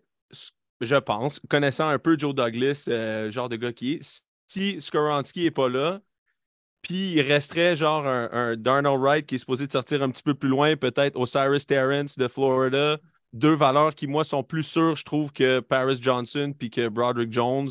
je 0.80 0.96
pense, 0.96 1.40
connaissant 1.48 1.88
un 1.88 1.98
peu 1.98 2.18
Joe 2.18 2.34
Douglas, 2.34 2.86
euh, 2.88 3.30
genre 3.30 3.48
de 3.48 3.56
gars 3.56 3.72
qui 3.72 3.94
est, 3.94 4.24
si 4.46 4.80
Skoronski 4.80 5.44
n'est 5.44 5.50
pas 5.50 5.68
là, 5.68 6.00
puis 6.80 7.12
il 7.12 7.20
resterait 7.20 7.76
genre 7.76 8.06
un, 8.06 8.28
un 8.32 8.56
Darnell 8.56 8.98
Wright 8.98 9.26
qui 9.26 9.34
est 9.34 9.38
supposé 9.38 9.66
de 9.66 9.72
sortir 9.72 10.02
un 10.02 10.10
petit 10.10 10.22
peu 10.22 10.34
plus 10.34 10.48
loin, 10.48 10.76
peut-être 10.76 11.16
Osiris 11.18 11.66
Terrence 11.66 12.16
de 12.16 12.26
Florida, 12.26 12.98
deux 13.32 13.54
valeurs 13.54 13.94
qui, 13.94 14.06
moi, 14.06 14.24
sont 14.24 14.42
plus 14.42 14.62
sûres, 14.62 14.96
je 14.96 15.04
trouve, 15.04 15.32
que 15.32 15.60
Paris 15.60 15.98
Johnson 16.00 16.52
puis 16.58 16.70
que 16.70 16.88
Broderick 16.88 17.32
Jones 17.32 17.70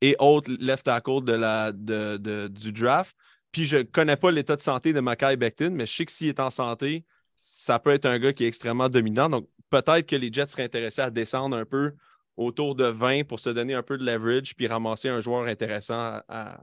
et 0.00 0.16
autres 0.18 0.50
left 0.58 0.84
tackle 0.84 1.24
de 1.24 1.32
la, 1.32 1.72
du 1.72 2.72
draft. 2.72 3.16
Puis 3.52 3.64
je 3.64 3.78
ne 3.78 3.82
connais 3.82 4.16
pas 4.16 4.30
l'état 4.30 4.56
de 4.56 4.60
santé 4.60 4.92
de 4.92 5.00
Mackay 5.00 5.36
Becton, 5.36 5.70
mais 5.72 5.86
je 5.86 5.94
sais 5.96 6.06
que 6.06 6.12
s'il 6.12 6.28
est 6.28 6.40
en 6.40 6.50
santé, 6.50 7.04
ça 7.34 7.78
peut 7.78 7.90
être 7.90 8.06
un 8.06 8.18
gars 8.18 8.32
qui 8.32 8.44
est 8.44 8.48
extrêmement 8.48 8.88
dominant. 8.88 9.28
Donc, 9.28 9.48
peut-être 9.70 10.06
que 10.06 10.16
les 10.16 10.32
Jets 10.32 10.48
seraient 10.48 10.64
intéressés 10.64 11.02
à 11.02 11.10
descendre 11.10 11.56
un 11.56 11.64
peu 11.64 11.92
autour 12.36 12.74
de 12.74 12.84
20 12.84 13.24
pour 13.24 13.40
se 13.40 13.50
donner 13.50 13.74
un 13.74 13.82
peu 13.82 13.98
de 13.98 14.04
leverage 14.04 14.54
puis 14.56 14.66
ramasser 14.66 15.08
un 15.08 15.20
joueur 15.20 15.44
intéressant 15.46 15.94
à, 15.94 16.24
à- 16.28 16.62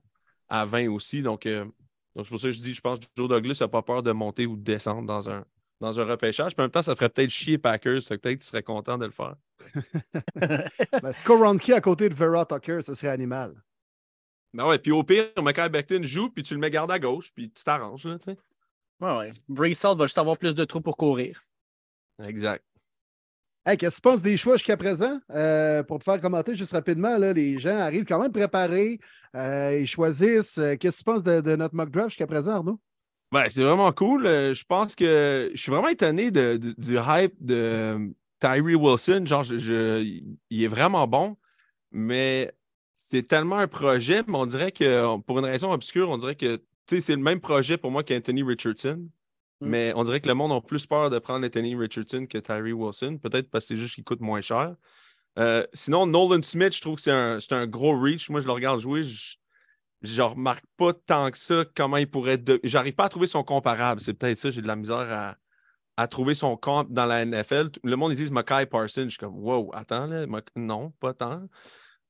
à 0.49 0.65
20 0.65 0.87
aussi. 0.89 1.21
Donc, 1.21 1.45
euh, 1.45 1.65
donc 2.15 2.25
c'est 2.25 2.29
pour 2.29 2.39
ça 2.39 2.47
que 2.47 2.51
je 2.51 2.61
dis, 2.61 2.73
je 2.73 2.81
pense 2.81 2.99
que 2.99 3.05
Joe 3.15 3.27
Douglas 3.27 3.57
n'a 3.59 3.67
pas 3.67 3.81
peur 3.81 4.01
de 4.01 4.11
monter 4.11 4.45
ou 4.45 4.55
de 4.55 4.63
descendre 4.63 5.05
dans 5.05 5.29
un, 5.29 5.45
dans 5.79 5.99
un 5.99 6.05
repêchage. 6.05 6.53
Puis 6.55 6.61
en 6.61 6.65
même 6.65 6.71
temps, 6.71 6.81
ça 6.81 6.95
ferait 6.95 7.09
peut-être 7.09 7.29
chier 7.29 7.57
Packers. 7.57 8.01
ça 8.01 8.09
fait 8.09 8.17
Peut-être 8.17 8.39
qu'ils 8.39 8.47
seraient 8.49 8.63
contents 8.63 8.97
de 8.97 9.05
le 9.05 9.11
faire. 9.11 9.35
Ben, 11.01 11.11
Skoronski 11.11 11.73
à 11.73 11.81
côté 11.81 12.09
de 12.09 12.15
Vera 12.15 12.45
Tucker, 12.45 12.79
ce 12.81 12.93
serait 12.93 13.09
animal. 13.09 13.53
Ben 14.53 14.65
ouais, 14.65 14.79
puis 14.79 14.91
au 14.91 15.03
pire, 15.03 15.27
Michael 15.41 15.69
Becton 15.69 16.01
joue, 16.03 16.29
puis 16.29 16.41
tu 16.41 16.53
le 16.53 16.59
mets 16.59 16.71
garde 16.71 16.89
à 16.91 16.99
gauche, 16.99 17.31
puis 17.33 17.51
tu 17.51 17.63
t'arranges. 17.63 18.05
là, 18.05 18.17
tu 18.17 18.31
sais. 18.31 18.37
Ouais, 18.99 19.17
ouais. 19.17 19.33
Va 19.49 19.67
juste 19.67 20.17
avoir 20.17 20.37
plus 20.37 20.55
de 20.55 20.65
trous 20.65 20.81
pour 20.81 20.97
courir. 20.97 21.41
Exact. 22.23 22.63
Hey, 23.65 23.75
qu'est-ce 23.77 23.91
que 23.91 23.95
tu 23.97 24.01
penses 24.01 24.21
des 24.21 24.37
choix 24.37 24.53
jusqu'à 24.55 24.77
présent? 24.77 25.19
Euh, 25.29 25.83
pour 25.83 25.99
te 25.99 26.05
faire 26.05 26.21
commenter 26.21 26.55
juste 26.55 26.71
rapidement, 26.71 27.17
là, 27.17 27.33
les 27.33 27.59
gens 27.59 27.77
arrivent 27.77 28.05
quand 28.05 28.19
même 28.21 28.31
préparés. 28.31 28.99
euh, 29.35 29.77
ils 29.81 29.85
choisissent. 29.87 30.57
Euh, 30.57 30.75
Qu'est-ce 30.77 30.93
que 30.93 30.97
tu 30.99 31.03
penses 31.03 31.23
de, 31.23 31.41
de 31.41 31.55
notre 31.57 31.75
mock 31.75 31.89
draft 31.91 32.09
jusqu'à 32.11 32.27
présent, 32.27 32.53
Arnaud? 32.53 32.79
Ben, 33.31 33.49
c'est 33.49 33.63
vraiment 33.63 33.91
cool. 33.91 34.25
Euh, 34.25 34.53
je 34.53 34.63
pense 34.63 34.95
que 34.95 35.51
je 35.53 35.61
suis 35.61 35.71
vraiment 35.71 35.89
étonné 35.89 36.31
de- 36.31 36.57
de- 36.57 36.73
du 36.77 36.97
hype 36.97 37.33
de, 37.41 38.13
Tyree 38.39 38.75
Wilson, 38.75 39.23
genre, 39.25 39.43
je- 39.43 39.57
je- 39.57 40.21
il 40.49 40.63
est 40.63 40.67
vraiment 40.67 41.07
bon, 41.07 41.37
mais 41.91 42.53
c'est 42.95 43.27
tellement 43.27 43.57
un 43.57 43.67
projet, 43.67 44.21
mais 44.27 44.37
on 44.37 44.45
dirait 44.45 44.71
que, 44.71 45.17
pour 45.21 45.39
une 45.39 45.45
raison 45.45 45.71
obscure, 45.71 46.09
on 46.09 46.17
dirait 46.17 46.35
que 46.35 46.57
tu 46.87 46.95
sais, 46.95 47.01
c'est 47.01 47.15
le 47.15 47.21
même 47.21 47.41
projet 47.41 47.77
pour 47.77 47.91
moi 47.91 48.03
qu'Anthony 48.03 48.43
Richardson. 48.43 49.09
Mais 49.59 49.91
on 49.95 50.03
dirait 50.03 50.21
que 50.21 50.27
le 50.27 50.35
monde 50.35 50.51
a 50.51 50.61
plus 50.61 50.85
peur 50.85 51.09
de 51.09 51.17
prendre 51.19 51.45
Anthony 51.45 51.75
Richardson 51.75 52.27
que 52.29 52.37
Tyree 52.37 52.73
Wilson. 52.73 53.17
Peut-être 53.17 53.49
parce 53.49 53.65
que 53.65 53.69
c'est 53.69 53.77
juste 53.77 53.95
qu'il 53.95 54.03
coûte 54.03 54.21
moins 54.21 54.39
cher. 54.39 54.75
Euh, 55.39 55.65
sinon, 55.73 56.05
Nolan 56.05 56.43
Smith, 56.43 56.75
je 56.75 56.81
trouve 56.81 56.95
que 56.95 57.01
c'est 57.01 57.11
un, 57.11 57.39
un 57.51 57.67
gros 57.67 57.99
reach. 57.99 58.29
Moi, 58.29 58.39
je 58.41 58.45
le 58.45 58.53
regarde 58.53 58.79
jouer. 58.79 59.03
Je 59.03 59.35
je 60.01 60.21
remarque 60.21 60.65
pas 60.77 60.93
tant 60.93 61.31
que 61.31 61.37
ça 61.37 61.65
comment 61.75 61.97
il 61.97 62.09
pourrait. 62.09 62.37
De... 62.37 62.59
J'arrive 62.63 62.95
pas 62.95 63.05
à 63.05 63.09
trouver 63.09 63.27
son 63.27 63.43
comparable. 63.43 64.01
C'est 64.01 64.13
peut-être 64.13 64.37
ça. 64.37 64.51
J'ai 64.51 64.61
de 64.61 64.67
la 64.67 64.75
misère 64.75 65.07
à, 65.11 65.35
à 65.97 66.07
trouver 66.07 66.35
son 66.35 66.55
compte 66.55 66.91
dans 66.91 67.05
la 67.05 67.25
NFL. 67.25 67.69
Le 67.83 67.95
monde, 67.95 68.13
ils 68.13 68.17
disent 68.17 68.31
Mackay 68.31 68.67
Parsons. 68.67 69.03
Je 69.05 69.09
suis 69.09 69.17
comme, 69.17 69.37
wow, 69.37 69.71
attends, 69.73 70.05
là, 70.05 70.25
non, 70.55 70.91
pas 70.99 71.13
tant. 71.13 71.43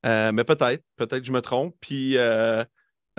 Euh, 0.05 0.31
mais 0.31 0.43
peut-être, 0.43 0.83
peut-être 0.97 1.19
que 1.19 1.25
je 1.25 1.31
me 1.31 1.41
trompe. 1.41 1.75
Puis, 1.79 2.17
euh, 2.17 2.63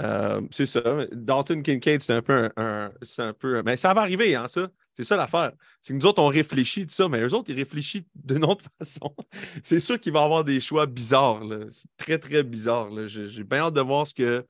euh, 0.00 0.40
c'est 0.50 0.66
ça. 0.66 0.80
Dalton 1.12 1.62
Kincaid, 1.62 2.00
c'est 2.00 2.12
un 2.12 2.22
peu 2.22 2.50
un. 2.56 2.92
c'est 3.02 3.22
un 3.22 3.32
peu. 3.32 3.62
Mais 3.62 3.76
ça 3.76 3.94
va 3.94 4.02
arriver, 4.02 4.36
hein, 4.36 4.46
ça. 4.46 4.68
C'est 4.94 5.04
ça 5.04 5.16
l'affaire. 5.16 5.52
C'est 5.80 5.92
que 5.92 5.98
nous 5.98 6.06
autres, 6.06 6.20
on 6.20 6.26
réfléchit 6.26 6.84
de 6.84 6.90
ça, 6.90 7.08
mais 7.08 7.20
eux 7.20 7.32
autres, 7.32 7.50
ils 7.50 7.56
réfléchissent 7.56 8.02
d'une 8.16 8.44
autre 8.44 8.64
façon. 8.78 9.14
c'est 9.62 9.78
sûr 9.78 10.00
qu'il 10.00 10.12
va 10.12 10.22
avoir 10.22 10.44
des 10.44 10.60
choix 10.60 10.86
bizarres. 10.86 11.42
C'est 11.70 11.88
très, 11.96 12.18
très 12.18 12.42
bizarre. 12.42 12.88
j'ai 13.06 13.44
bien 13.44 13.60
hâte 13.60 13.74
de 13.74 13.80
voir 13.80 14.06
ce 14.06 14.14
que 14.14 14.44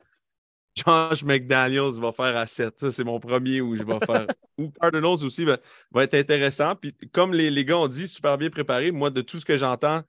Josh 0.79 1.25
McDaniels 1.25 2.01
va 2.01 2.13
faire 2.13 2.37
à 2.37 2.47
7. 2.47 2.79
Ça, 2.79 2.91
c'est 2.91 3.05
mon 3.05 3.21
premier 3.21 3.61
où 3.61 3.75
je 3.75 3.83
vais 3.83 3.99
faire. 4.05 4.27
Ou 4.59 4.71
Cardinals 4.71 5.25
aussi 5.25 5.45
va, 5.45 5.59
être 6.03 6.15
intéressant. 6.15 6.75
Puis, 6.77 6.95
comme 7.13 7.33
les, 7.33 7.51
les 7.51 7.65
gars 7.65 7.79
ont 7.79 7.89
dit, 7.89 8.09
super 8.09 8.39
bien 8.39 8.51
préparé. 8.51 8.91
Moi, 8.91 9.11
de 9.11 9.21
tout 9.21 9.39
ce 9.39 9.45
que 9.45 9.57
j'entends, 9.57 10.03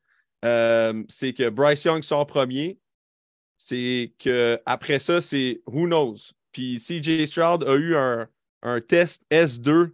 euh, 0.46 1.04
c'est 1.08 1.34
que 1.34 1.50
Bryce 1.50 1.84
Young 1.84 2.04
sort 2.04 2.28
premier. 2.28 2.80
C'est 3.58 4.14
que 4.20 4.60
après 4.66 5.00
ça, 5.00 5.20
c'est 5.22 5.62
who 5.66 5.86
knows? 5.86 6.16
Puis 6.52 6.78
CJ 6.78 7.26
Stroud 7.26 7.64
a 7.68 7.76
eu 7.76 7.96
un, 7.96 8.28
test 8.82 9.24
S2, 9.30 9.92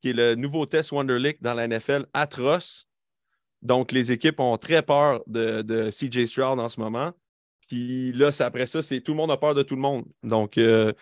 qui 0.00 0.10
est 0.10 0.12
le 0.12 0.34
nouveau 0.36 0.66
test 0.66 0.92
Wonderlic 0.92 1.42
dans 1.42 1.54
la 1.54 1.66
NFL, 1.66 2.06
atroce. 2.14 2.86
Donc, 3.60 3.90
les 3.90 4.12
équipes 4.12 4.38
ont 4.38 4.56
très 4.56 4.82
peur 4.82 5.22
de, 5.26 5.62
de 5.62 5.90
CJ 5.90 6.26
Stroud 6.26 6.60
en 6.60 6.68
ce 6.68 6.78
moment. 6.78 7.12
Puis 7.66 8.12
là, 8.12 8.30
après 8.40 8.66
ça, 8.66 8.82
c'est 8.82 9.00
tout 9.00 9.12
le 9.12 9.16
monde 9.16 9.30
a 9.30 9.36
peur 9.36 9.54
de 9.54 9.62
tout 9.62 9.74
le 9.74 9.80
monde. 9.82 10.04
Donc, 10.22 10.58
euh, 10.58 10.92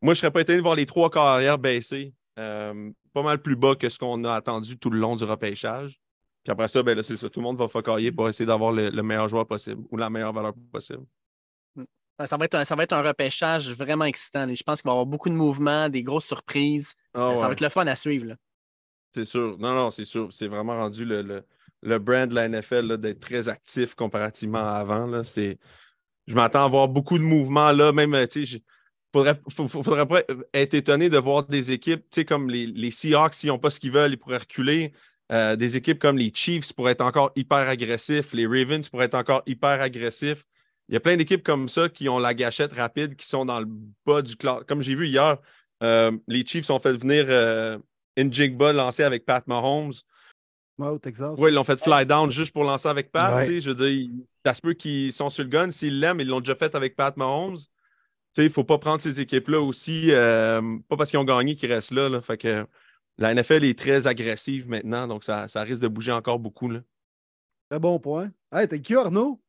moi, 0.00 0.14
je 0.14 0.18
ne 0.18 0.20
serais 0.20 0.30
pas 0.30 0.40
étonné 0.40 0.58
de 0.58 0.62
voir 0.62 0.76
les 0.76 0.86
trois 0.86 1.10
carrières 1.10 1.58
baisser 1.58 2.14
euh, 2.38 2.90
pas 3.12 3.22
mal 3.22 3.40
plus 3.40 3.56
bas 3.56 3.74
que 3.76 3.88
ce 3.88 3.98
qu'on 3.98 4.24
a 4.24 4.34
attendu 4.34 4.78
tout 4.78 4.90
le 4.90 4.98
long 4.98 5.16
du 5.16 5.24
repêchage. 5.24 6.00
Puis 6.42 6.50
après 6.50 6.68
ça, 6.68 6.82
ben 6.82 6.96
là, 6.96 7.02
c'est 7.02 7.16
ça. 7.16 7.30
Tout 7.30 7.40
le 7.40 7.44
monde 7.44 7.58
va 7.58 7.68
focailler 7.68 8.12
pour 8.12 8.28
essayer 8.28 8.46
d'avoir 8.46 8.72
le, 8.72 8.90
le 8.90 9.02
meilleur 9.02 9.28
joueur 9.28 9.46
possible 9.46 9.82
ou 9.90 9.96
la 9.96 10.10
meilleure 10.10 10.32
valeur 10.32 10.52
possible. 10.72 11.04
Ça 12.26 12.36
va, 12.36 12.44
être 12.44 12.54
un, 12.54 12.64
ça 12.64 12.76
va 12.76 12.84
être 12.84 12.92
un 12.92 13.02
repêchage 13.02 13.70
vraiment 13.70 14.04
excitant. 14.04 14.46
Je 14.54 14.62
pense 14.62 14.82
qu'il 14.82 14.88
va 14.88 14.92
y 14.92 14.94
avoir 14.94 15.06
beaucoup 15.06 15.28
de 15.28 15.34
mouvements, 15.34 15.88
des 15.88 16.04
grosses 16.04 16.26
surprises. 16.26 16.94
Ah 17.12 17.32
ça 17.34 17.42
ouais. 17.42 17.46
va 17.46 17.52
être 17.52 17.60
le 17.60 17.68
fun 17.70 17.86
à 17.86 17.96
suivre. 17.96 18.36
C'est 19.10 19.24
sûr. 19.24 19.56
Non, 19.58 19.74
non, 19.74 19.90
c'est 19.90 20.04
sûr. 20.04 20.28
C'est 20.32 20.46
vraiment 20.46 20.76
rendu 20.76 21.04
le, 21.04 21.22
le, 21.22 21.44
le 21.82 21.98
brand 21.98 22.28
de 22.28 22.34
la 22.34 22.48
NFL 22.48 22.98
d'être 22.98 23.20
très 23.20 23.48
actif 23.48 23.94
comparativement 23.94 24.58
à 24.58 24.74
avant. 24.74 25.24
C'est... 25.24 25.58
Je 26.26 26.34
m'attends 26.34 26.64
à 26.64 26.68
voir 26.68 26.88
beaucoup 26.88 27.18
de 27.18 27.24
mouvements 27.24 27.72
là. 27.72 27.92
Même, 27.92 28.26
tu 28.28 28.46
sais, 28.46 28.62
faudrait, 29.12 29.40
faudrait 29.48 30.06
pas 30.06 30.22
être 30.52 30.74
étonné 30.74 31.08
de 31.08 31.18
voir 31.18 31.44
des 31.44 31.70
équipes, 31.70 32.02
tu 32.10 32.20
sais, 32.20 32.24
comme 32.24 32.50
les, 32.50 32.66
les 32.66 32.90
Seahawks, 32.90 33.34
s'ils 33.34 33.48
n'ont 33.48 33.58
pas 33.58 33.70
ce 33.70 33.78
qu'ils 33.78 33.92
veulent, 33.92 34.12
ils 34.12 34.18
pourraient 34.18 34.38
reculer. 34.38 34.92
Euh, 35.32 35.56
des 35.56 35.76
équipes 35.76 35.98
comme 35.98 36.18
les 36.18 36.30
Chiefs 36.34 36.72
pourraient 36.74 36.92
être 36.92 37.00
encore 37.00 37.32
hyper 37.34 37.68
agressifs. 37.68 38.32
Les 38.34 38.46
Ravens 38.46 38.86
pourraient 38.88 39.06
être 39.06 39.14
encore 39.14 39.42
hyper 39.46 39.80
agressifs. 39.80 40.44
Il 40.88 40.94
y 40.94 40.96
a 40.96 41.00
plein 41.00 41.16
d'équipes 41.16 41.42
comme 41.42 41.68
ça 41.68 41.88
qui 41.88 42.08
ont 42.08 42.18
la 42.18 42.34
gâchette 42.34 42.74
rapide, 42.74 43.16
qui 43.16 43.26
sont 43.26 43.46
dans 43.46 43.60
le 43.60 43.66
bas 44.04 44.20
du 44.20 44.36
classement. 44.36 44.64
Comme 44.68 44.82
j'ai 44.82 44.94
vu 44.94 45.08
hier, 45.08 45.38
euh, 45.82 46.12
les 46.28 46.44
Chiefs 46.44 46.68
ont 46.68 46.78
fait 46.78 46.92
venir 46.92 47.24
euh, 47.28 47.78
Njigba 48.18 48.72
lancer 48.72 49.02
avec 49.02 49.24
Pat 49.24 49.46
Mahomes. 49.46 49.92
Ouais, 50.78 50.88
au 50.88 50.98
Texas. 50.98 51.34
Oui, 51.38 51.50
ils 51.50 51.54
l'ont 51.54 51.62
fait 51.64 51.78
fly 51.80 52.04
down 52.04 52.30
juste 52.30 52.52
pour 52.52 52.64
lancer 52.64 52.88
avec 52.88 53.12
Pat. 53.12 53.34
Ouais. 53.34 53.46
tu 53.46 53.52
sais, 53.54 53.60
Je 53.60 53.70
veux 53.70 53.88
dire, 53.90 54.10
ça 54.44 54.54
se 54.54 54.60
peut 54.60 54.74
qu'ils 54.74 55.12
sont 55.12 55.30
sur 55.30 55.44
le 55.44 55.48
gun. 55.48 55.70
S'ils 55.70 56.00
l'aiment, 56.00 56.20
ils 56.20 56.26
l'ont 56.26 56.40
déjà 56.40 56.54
fait 56.56 56.74
avec 56.74 56.96
Pat 56.96 57.16
Mahomes. 57.16 57.56
Tu 57.56 57.62
sais, 58.32 58.42
Il 58.42 58.48
ne 58.48 58.52
faut 58.52 58.64
pas 58.64 58.78
prendre 58.78 59.00
ces 59.00 59.20
équipes-là 59.20 59.60
aussi, 59.60 60.10
euh, 60.10 60.60
pas 60.88 60.96
parce 60.96 61.10
qu'ils 61.10 61.20
ont 61.20 61.24
gagné 61.24 61.54
qu'ils 61.54 61.72
restent 61.72 61.92
là, 61.92 62.08
là. 62.08 62.20
Fait 62.20 62.36
que 62.36 62.66
la 63.18 63.32
NFL 63.32 63.62
est 63.64 63.78
très 63.78 64.08
agressive 64.08 64.68
maintenant, 64.68 65.06
donc 65.06 65.22
ça, 65.22 65.46
ça 65.46 65.62
risque 65.62 65.80
de 65.82 65.86
bouger 65.88 66.10
encore 66.10 66.40
beaucoup. 66.40 66.68
Là. 66.68 66.80
Très 67.70 67.78
bon 67.78 68.00
point. 68.00 68.30
Hey, 68.52 68.66
thank 68.66 68.88
you, 68.90 68.98
Arnaud? 68.98 69.40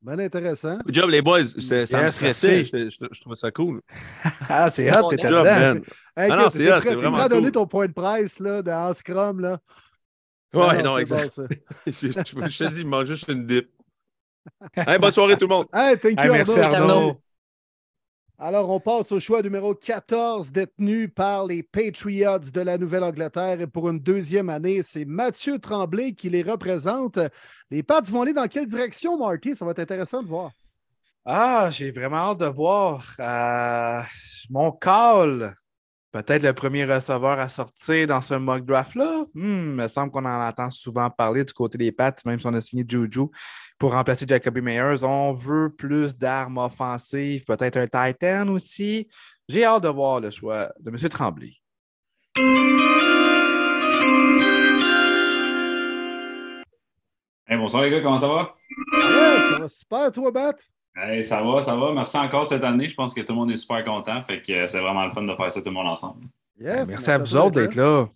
Bien 0.00 0.20
intéressant. 0.20 0.78
Good 0.86 0.94
job, 0.94 1.10
les 1.10 1.22
boys. 1.22 1.46
C'est- 1.58 1.86
Ça 1.86 1.98
me 1.98 2.02
Yes, 2.04 2.14
stressait. 2.14 2.48
merci. 2.70 2.70
Je, 2.72 2.88
je- 2.88 3.08
je 3.10 3.20
trouve 3.20 3.34
ça 3.34 3.50
cool. 3.50 3.82
Ah, 4.48 4.70
c'est 4.70 4.88
hot, 4.96 5.10
job, 5.10 5.18
dedans. 5.20 5.42
man. 5.42 5.82
Hey, 6.16 6.30
Ah 6.30 6.36
non, 6.36 6.50
c'est 6.50 6.58
t'es 6.60 6.72
hot, 6.72 6.80
c'est 6.84 6.88
t'es 6.90 6.94
vraiment 6.94 7.28
cool. 7.28 7.50
ton 7.50 7.66
point 7.66 7.88
de 7.88 7.92
presse 7.92 8.38
là, 8.38 8.62
dans 8.62 8.94
Scrum. 8.94 9.40
Là? 9.40 9.58
Ouais, 10.54 10.82
Non, 10.82 10.92
non, 10.92 10.98
exact. 10.98 11.38
bon, 11.40 11.46
je, 11.86 12.08
te 12.58 12.68
dis, 12.70 12.80
il 12.80 12.86
mange 12.86 13.06
juste 13.06 13.28
une 13.28 13.46
dip. 13.46 13.68
Hey, 14.74 14.98
bonne 14.98 15.12
soirée, 15.12 15.36
tout 15.36 15.46
le 15.46 15.54
monde. 15.54 15.66
Hey, 15.74 15.98
thank 15.98 16.12
you, 16.12 16.20
Hey, 16.20 16.30
merci, 16.30 16.58
Arnaud. 16.60 16.90
Arnaud. 16.90 17.20
Alors, 18.40 18.70
on 18.70 18.78
passe 18.78 19.10
au 19.10 19.18
choix 19.18 19.42
numéro 19.42 19.74
14, 19.74 20.52
détenu 20.52 21.08
par 21.08 21.44
les 21.44 21.64
Patriots 21.64 22.38
de 22.38 22.60
la 22.60 22.78
Nouvelle-Angleterre. 22.78 23.60
Et 23.60 23.66
pour 23.66 23.88
une 23.90 23.98
deuxième 23.98 24.48
année, 24.48 24.82
c'est 24.84 25.04
Mathieu 25.04 25.58
Tremblay 25.58 26.12
qui 26.12 26.30
les 26.30 26.42
représente. 26.42 27.18
Les 27.70 27.82
Pats 27.82 28.00
vont 28.02 28.22
aller 28.22 28.32
dans 28.32 28.46
quelle 28.46 28.66
direction, 28.66 29.18
Marty? 29.18 29.56
Ça 29.56 29.64
va 29.64 29.72
être 29.72 29.80
intéressant 29.80 30.22
de 30.22 30.28
voir. 30.28 30.52
Ah, 31.24 31.68
j'ai 31.72 31.90
vraiment 31.90 32.30
hâte 32.30 32.38
de 32.38 32.46
voir. 32.46 33.04
Euh, 33.18 34.00
mon 34.50 34.70
call, 34.70 35.54
peut-être 36.12 36.42
le 36.42 36.52
premier 36.52 36.84
receveur 36.84 37.38
à 37.38 37.48
sortir 37.48 38.06
dans 38.06 38.20
ce 38.20 38.34
mock 38.34 38.64
draft-là. 38.64 39.24
Hmm, 39.34 39.70
il 39.70 39.74
me 39.74 39.88
semble 39.88 40.10
qu'on 40.10 40.24
en 40.24 40.48
entend 40.48 40.70
souvent 40.70 41.10
parler 41.10 41.44
du 41.44 41.52
côté 41.52 41.78
des 41.78 41.92
Pats, 41.92 42.14
même 42.24 42.40
si 42.40 42.46
on 42.46 42.54
a 42.54 42.60
signé 42.60 42.84
Juju 42.86 43.26
pour 43.78 43.92
remplacer 43.92 44.26
Jacoby 44.26 44.60
Meyers. 44.60 45.04
On 45.04 45.32
veut 45.32 45.70
plus 45.70 46.16
d'armes 46.16 46.58
offensives, 46.58 47.44
peut-être 47.44 47.76
un 47.76 47.86
Titan 47.86 48.48
aussi. 48.48 49.08
J'ai 49.48 49.64
hâte 49.64 49.82
de 49.82 49.88
voir 49.88 50.20
le 50.20 50.30
choix 50.30 50.68
de 50.80 50.90
M. 50.90 51.08
Tremblay. 51.08 51.52
Hey, 57.50 57.56
bonsoir 57.56 57.82
les 57.82 57.90
gars, 57.90 58.02
comment 58.02 58.18
ça 58.18 58.28
va? 58.28 58.52
Ça 58.92 59.58
va 59.58 59.68
super, 59.68 60.12
toi, 60.12 60.30
Bat? 60.30 60.56
Hey, 61.00 61.22
ça 61.22 61.40
va, 61.42 61.62
ça 61.62 61.76
va. 61.76 61.92
Merci 61.92 62.16
encore 62.16 62.46
cette 62.46 62.64
année. 62.64 62.88
Je 62.88 62.94
pense 62.94 63.14
que 63.14 63.20
tout 63.20 63.32
le 63.32 63.38
monde 63.38 63.50
est 63.52 63.56
super 63.56 63.84
content. 63.84 64.20
Fait 64.22 64.42
que 64.42 64.52
euh, 64.52 64.66
c'est 64.66 64.80
vraiment 64.80 65.04
le 65.04 65.12
fun 65.12 65.22
de 65.22 65.34
faire 65.34 65.52
ça 65.52 65.60
tout 65.60 65.68
le 65.68 65.74
monde 65.74 65.86
ensemble. 65.86 66.26
Yes, 66.58 66.88
Merci 66.88 67.10
à 67.10 67.18
vous 67.18 67.36
autres 67.36 67.60
d'être 67.60 67.76
là. 67.76 68.06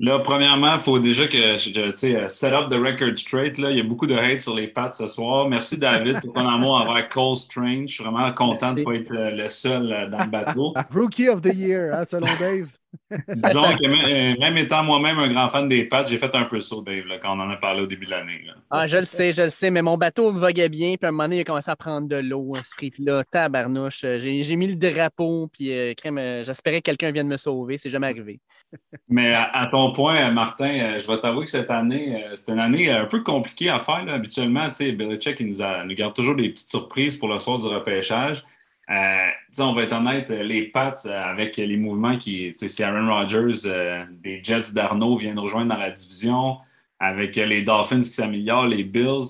Là, 0.00 0.20
premièrement, 0.20 0.74
il 0.74 0.78
faut 0.78 0.98
déjà 0.98 1.26
que 1.26 1.56
je, 1.56 1.92
sais, 1.96 2.14
euh, 2.14 2.28
set 2.28 2.52
up 2.52 2.70
the 2.70 2.74
record 2.74 3.16
straight. 3.18 3.58
Là. 3.58 3.70
Il 3.70 3.78
y 3.78 3.80
a 3.80 3.84
beaucoup 3.84 4.06
de 4.06 4.14
hate 4.14 4.42
sur 4.42 4.54
les 4.54 4.68
pattes 4.68 4.94
ce 4.94 5.08
soir. 5.08 5.48
Merci 5.48 5.78
David 5.78 6.20
pour 6.20 6.34
ton 6.34 6.46
amour 6.46 6.72
envers 6.72 7.08
Cole 7.08 7.36
Strange. 7.36 7.88
Je 7.88 7.94
suis 7.94 8.04
vraiment 8.04 8.32
content 8.32 8.74
de 8.74 8.80
ne 8.80 8.84
pas 8.84 8.94
être 8.94 9.12
euh, 9.12 9.30
le 9.30 9.48
seul 9.48 10.08
dans 10.10 10.18
le 10.18 10.30
bateau. 10.30 10.74
Rookie 10.94 11.28
of 11.28 11.40
the 11.40 11.54
Year, 11.54 11.94
hein, 11.94 12.04
selon 12.04 12.28
Dave? 12.38 12.77
Disons 13.10 13.62
que 13.76 13.86
même, 13.86 14.36
euh, 14.36 14.40
même 14.40 14.56
étant 14.56 14.82
moi-même 14.82 15.18
un 15.18 15.28
grand 15.32 15.48
fan 15.48 15.68
des 15.68 15.84
pattes, 15.84 16.08
j'ai 16.08 16.18
fait 16.18 16.34
un 16.34 16.44
peu 16.44 16.60
ça, 16.60 16.76
Dave, 16.84 17.06
là, 17.06 17.18
quand 17.18 17.36
on 17.36 17.40
en 17.40 17.50
a 17.50 17.56
parlé 17.56 17.82
au 17.82 17.86
début 17.86 18.06
de 18.06 18.10
l'année. 18.10 18.40
Ah, 18.70 18.86
je 18.86 18.96
le 18.98 19.04
sais, 19.04 19.32
je 19.32 19.42
le 19.42 19.50
sais, 19.50 19.70
mais 19.70 19.82
mon 19.82 19.96
bateau 19.98 20.32
voguait 20.32 20.68
bien, 20.68 20.94
puis 20.96 21.04
à 21.06 21.08
un 21.08 21.10
moment 21.12 21.24
donné, 21.24 21.36
il 21.36 21.40
a 21.40 21.44
commencé 21.44 21.70
à 21.70 21.76
prendre 21.76 22.08
de 22.08 22.16
l'eau, 22.16 22.54
ce 22.56 22.74
freak-là, 22.74 23.24
tabarnouche. 23.30 24.04
Euh, 24.04 24.18
J'ai 24.18 24.42
j'ai 24.42 24.56
mis 24.56 24.66
le 24.68 24.76
drapeau, 24.76 25.48
puis 25.52 25.72
euh, 25.72 25.92
crème, 25.94 26.18
j'espérais 26.44 26.78
que 26.78 26.84
quelqu'un 26.86 27.10
vienne 27.10 27.28
me 27.28 27.36
sauver, 27.36 27.76
c'est 27.78 27.90
jamais 27.90 28.06
arrivé. 28.08 28.40
Mais 29.08 29.32
à, 29.34 29.44
à 29.44 29.66
ton 29.66 29.92
point, 29.92 30.30
Martin, 30.30 30.98
je 30.98 31.06
vais 31.06 31.18
t'avouer 31.20 31.44
que 31.44 31.50
cette 31.50 31.70
année, 31.70 32.24
c'était 32.34 32.52
une 32.52 32.58
année 32.60 32.90
un 32.90 33.06
peu 33.06 33.22
compliquée 33.22 33.68
à 33.70 33.78
faire. 33.80 34.04
là. 34.04 34.14
Habituellement, 34.14 34.66
tu 34.68 34.74
sais, 34.74 34.92
Belichick, 34.92 35.36
il 35.40 35.46
nous, 35.48 35.62
a- 35.62 35.84
nous 35.84 35.94
garde 35.94 36.14
toujours 36.14 36.36
des 36.36 36.48
petites 36.50 36.70
surprises 36.70 37.16
pour 37.16 37.28
le 37.28 37.38
soir 37.38 37.58
du 37.58 37.66
repêchage. 37.66 38.44
Euh, 38.90 39.28
on 39.58 39.74
va 39.74 39.82
être 39.82 39.92
honnête, 39.92 40.30
les 40.30 40.62
Pats, 40.62 40.94
euh, 41.04 41.22
avec 41.24 41.56
les 41.56 41.76
mouvements 41.76 42.16
qui. 42.16 42.54
Si 42.56 42.82
Aaron 42.82 43.12
Rodgers 43.12 43.66
euh, 43.66 44.04
des 44.10 44.42
Jets 44.42 44.72
d'Arnaud 44.72 45.16
viennent 45.16 45.38
rejoindre 45.38 45.74
dans 45.74 45.80
la 45.80 45.90
division, 45.90 46.58
avec 46.98 47.36
les 47.36 47.62
Dolphins 47.62 48.00
qui 48.00 48.12
s'améliorent, 48.12 48.66
les 48.66 48.84
Bills, 48.84 49.26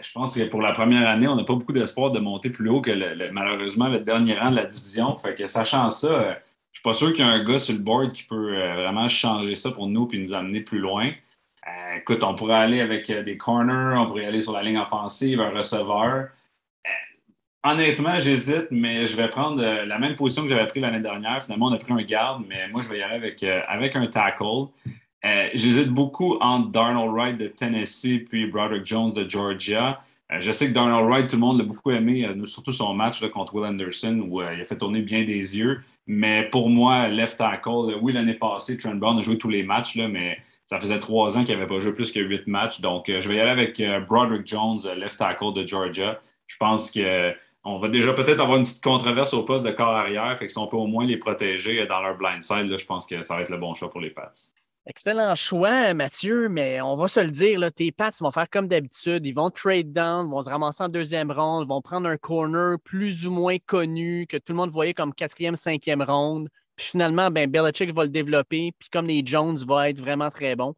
je 0.00 0.12
pense 0.12 0.36
que 0.36 0.44
pour 0.44 0.62
la 0.62 0.72
première 0.72 1.08
année, 1.08 1.26
on 1.26 1.36
n'a 1.36 1.44
pas 1.44 1.54
beaucoup 1.54 1.72
d'espoir 1.72 2.10
de 2.10 2.18
monter 2.18 2.50
plus 2.50 2.68
haut 2.68 2.80
que 2.80 2.92
malheureusement 3.30 3.88
le 3.88 3.98
dernier 3.98 4.38
rang 4.38 4.50
de 4.50 4.56
la 4.56 4.66
division. 4.66 5.16
Fait 5.16 5.34
que 5.34 5.46
sachant 5.46 5.90
ça, 5.90 6.38
je 6.72 6.78
suis 6.78 6.82
pas 6.82 6.92
sûr 6.92 7.12
qu'il 7.12 7.24
y 7.24 7.28
a 7.28 7.32
un 7.32 7.44
gars 7.44 7.58
sur 7.58 7.74
le 7.74 7.80
board 7.80 8.12
qui 8.12 8.22
peut 8.22 8.54
vraiment 8.74 9.08
changer 9.08 9.54
ça 9.54 9.70
pour 9.72 9.86
nous 9.88 10.08
et 10.12 10.18
nous 10.18 10.32
amener 10.32 10.60
plus 10.60 10.78
loin. 10.78 11.10
Écoute, 11.96 12.22
on 12.22 12.34
pourrait 12.34 12.56
aller 12.56 12.80
avec 12.80 13.10
des 13.10 13.36
corners, 13.36 13.96
on 13.98 14.06
pourrait 14.06 14.26
aller 14.26 14.42
sur 14.42 14.52
la 14.52 14.62
ligne 14.62 14.78
offensive, 14.78 15.40
un 15.40 15.50
receveur. 15.50 16.28
Honnêtement, 17.68 18.20
j'hésite, 18.20 18.68
mais 18.70 19.08
je 19.08 19.16
vais 19.16 19.26
prendre 19.26 19.60
euh, 19.60 19.84
la 19.86 19.98
même 19.98 20.14
position 20.14 20.44
que 20.44 20.48
j'avais 20.48 20.68
pris 20.68 20.78
l'année 20.78 21.00
dernière. 21.00 21.42
Finalement, 21.42 21.66
on 21.66 21.72
a 21.72 21.78
pris 21.78 21.92
un 21.92 22.02
garde, 22.02 22.44
mais 22.48 22.68
moi, 22.68 22.80
je 22.80 22.88
vais 22.88 22.98
y 23.00 23.02
aller 23.02 23.16
avec, 23.16 23.42
euh, 23.42 23.60
avec 23.66 23.96
un 23.96 24.06
tackle. 24.06 24.68
Euh, 25.24 25.48
J'hésite 25.52 25.88
beaucoup 25.88 26.36
entre 26.40 26.70
Darnold 26.70 27.12
Wright 27.12 27.36
de 27.36 27.48
Tennessee 27.48 28.20
puis 28.20 28.46
Broderick 28.46 28.86
Jones 28.86 29.12
de 29.12 29.28
Georgia. 29.28 30.00
Je 30.38 30.52
sais 30.52 30.68
que 30.68 30.74
Darnold 30.74 31.08
Wright, 31.08 31.28
tout 31.28 31.34
le 31.34 31.40
monde 31.40 31.58
l'a 31.58 31.64
beaucoup 31.64 31.90
aimé, 31.90 32.28
surtout 32.44 32.70
son 32.70 32.94
match 32.94 33.20
contre 33.30 33.52
Will 33.56 33.64
Anderson 33.64 34.24
où 34.28 34.40
il 34.42 34.60
a 34.60 34.64
fait 34.64 34.78
tourner 34.78 35.02
bien 35.02 35.24
des 35.24 35.58
yeux. 35.58 35.80
Mais 36.06 36.48
pour 36.52 36.70
moi, 36.70 37.08
left 37.08 37.36
tackle, 37.36 37.96
oui, 38.00 38.12
l'année 38.12 38.34
passée, 38.34 38.76
Trent 38.76 38.94
Brown 38.94 39.18
a 39.18 39.22
joué 39.22 39.38
tous 39.38 39.48
les 39.48 39.64
matchs, 39.64 39.96
là, 39.96 40.06
mais 40.06 40.38
ça 40.66 40.78
faisait 40.78 41.00
trois 41.00 41.36
ans 41.36 41.42
qu'il 41.42 41.56
n'avait 41.56 41.66
pas 41.66 41.80
joué 41.80 41.92
plus 41.92 42.12
que 42.12 42.20
huit 42.20 42.46
matchs. 42.46 42.80
Donc, 42.80 43.06
je 43.08 43.28
vais 43.28 43.36
y 43.36 43.40
aller 43.40 43.50
avec 43.50 43.82
Broderick 44.08 44.46
Jones, 44.46 44.78
left 44.96 45.18
tackle 45.18 45.52
de 45.52 45.66
Georgia. 45.66 46.20
Je 46.46 46.56
pense 46.58 46.92
que 46.92 47.34
on 47.66 47.80
va 47.80 47.88
déjà 47.88 48.12
peut-être 48.12 48.40
avoir 48.40 48.58
une 48.58 48.62
petite 48.62 48.82
controverse 48.82 49.34
au 49.34 49.42
poste 49.42 49.66
de 49.66 49.72
corps 49.72 49.96
arrière. 49.96 50.38
Fait 50.38 50.46
que 50.46 50.52
si 50.52 50.58
on 50.58 50.68
peut 50.68 50.76
au 50.76 50.86
moins 50.86 51.04
les 51.04 51.16
protéger 51.16 51.82
euh, 51.82 51.86
dans 51.86 52.00
leur 52.00 52.16
blind 52.16 52.42
side, 52.42 52.78
je 52.78 52.86
pense 52.86 53.06
que 53.06 53.22
ça 53.22 53.34
va 53.34 53.42
être 53.42 53.50
le 53.50 53.58
bon 53.58 53.74
choix 53.74 53.90
pour 53.90 54.00
les 54.00 54.10
Pats. 54.10 54.30
Excellent 54.86 55.34
choix, 55.34 55.92
Mathieu, 55.92 56.48
mais 56.48 56.80
on 56.80 56.96
va 56.96 57.08
se 57.08 57.18
le 57.18 57.32
dire, 57.32 57.60
tes 57.74 57.90
Pats 57.90 58.12
vont 58.20 58.30
faire 58.30 58.48
comme 58.48 58.68
d'habitude. 58.68 59.26
Ils 59.26 59.34
vont 59.34 59.50
trade 59.50 59.92
down, 59.92 60.30
vont 60.30 60.42
se 60.42 60.48
ramasser 60.48 60.84
en 60.84 60.88
deuxième 60.88 61.32
ronde, 61.32 61.66
vont 61.66 61.82
prendre 61.82 62.08
un 62.08 62.16
corner 62.16 62.78
plus 62.84 63.26
ou 63.26 63.32
moins 63.32 63.56
connu 63.66 64.28
que 64.28 64.36
tout 64.36 64.52
le 64.52 64.58
monde 64.58 64.70
voyait 64.70 64.94
comme 64.94 65.12
quatrième, 65.12 65.56
cinquième 65.56 66.02
ronde. 66.02 66.48
Puis 66.76 66.86
finalement, 66.86 67.32
ben, 67.32 67.50
Belichick 67.50 67.92
va 67.92 68.04
le 68.04 68.10
développer. 68.10 68.70
Puis 68.78 68.88
comme 68.90 69.06
les 69.06 69.26
Jones 69.26 69.56
va 69.66 69.90
être 69.90 70.00
vraiment 70.00 70.30
très 70.30 70.54
bon. 70.54 70.76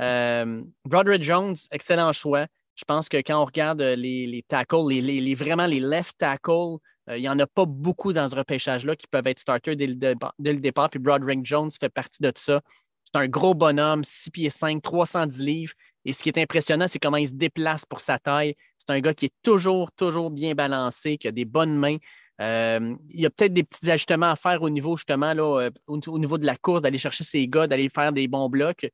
Euh, 0.00 0.62
Broderick 0.84 1.22
Jones, 1.22 1.56
excellent 1.70 2.12
choix. 2.12 2.46
Je 2.76 2.84
pense 2.84 3.08
que 3.08 3.16
quand 3.18 3.40
on 3.40 3.44
regarde 3.44 3.80
euh, 3.80 3.96
les, 3.96 4.26
les 4.26 4.42
tackles, 4.42 4.88
les, 4.90 5.00
les- 5.02 5.34
vraiment 5.34 5.66
les 5.66 5.80
left 5.80 6.16
tackles, 6.18 6.76
euh, 7.08 7.16
il 7.16 7.22
n'y 7.22 7.28
en 7.28 7.38
a 7.38 7.46
pas 7.46 7.64
beaucoup 7.64 8.12
dans 8.12 8.28
ce 8.28 8.36
repêchage-là 8.36 8.96
qui 8.96 9.06
peuvent 9.06 9.26
être 9.26 9.38
starters 9.38 9.76
dès 9.76 9.86
le, 9.86 9.94
dépa- 9.94 10.32
dès 10.38 10.52
le 10.52 10.60
départ. 10.60 10.90
Puis 10.90 11.00
Jones 11.42 11.70
fait 11.70 11.88
partie 11.88 12.22
de 12.22 12.32
ça. 12.36 12.60
C'est 13.04 13.16
un 13.18 13.28
gros 13.28 13.54
bonhomme, 13.54 14.02
6 14.04 14.30
pieds 14.30 14.50
5, 14.50 14.82
310 14.82 15.40
livres. 15.42 15.72
Et 16.04 16.12
ce 16.12 16.22
qui 16.22 16.28
est 16.28 16.38
impressionnant, 16.38 16.86
c'est 16.88 16.98
comment 16.98 17.16
il 17.16 17.28
se 17.28 17.34
déplace 17.34 17.84
pour 17.84 18.00
sa 18.00 18.18
taille. 18.18 18.54
C'est 18.78 18.90
un 18.90 19.00
gars 19.00 19.14
qui 19.14 19.26
est 19.26 19.34
toujours, 19.42 19.90
toujours 19.92 20.30
bien 20.30 20.54
balancé, 20.54 21.16
qui 21.16 21.28
a 21.28 21.32
des 21.32 21.44
bonnes 21.44 21.76
mains. 21.76 21.96
Euh, 22.40 22.94
il 23.10 23.20
y 23.20 23.26
a 23.26 23.30
peut-être 23.30 23.54
des 23.54 23.62
petits 23.64 23.90
ajustements 23.90 24.30
à 24.30 24.36
faire 24.36 24.60
au 24.62 24.68
niveau, 24.70 24.96
justement, 24.96 25.32
là, 25.32 25.70
au, 25.86 25.98
au 26.08 26.18
niveau 26.18 26.36
de 26.36 26.44
la 26.46 26.56
course, 26.56 26.82
d'aller 26.82 26.98
chercher 26.98 27.24
ses 27.24 27.48
gars, 27.48 27.66
d'aller 27.66 27.88
faire 27.88 28.12
des 28.12 28.28
bons 28.28 28.48
blocs. 28.48 28.86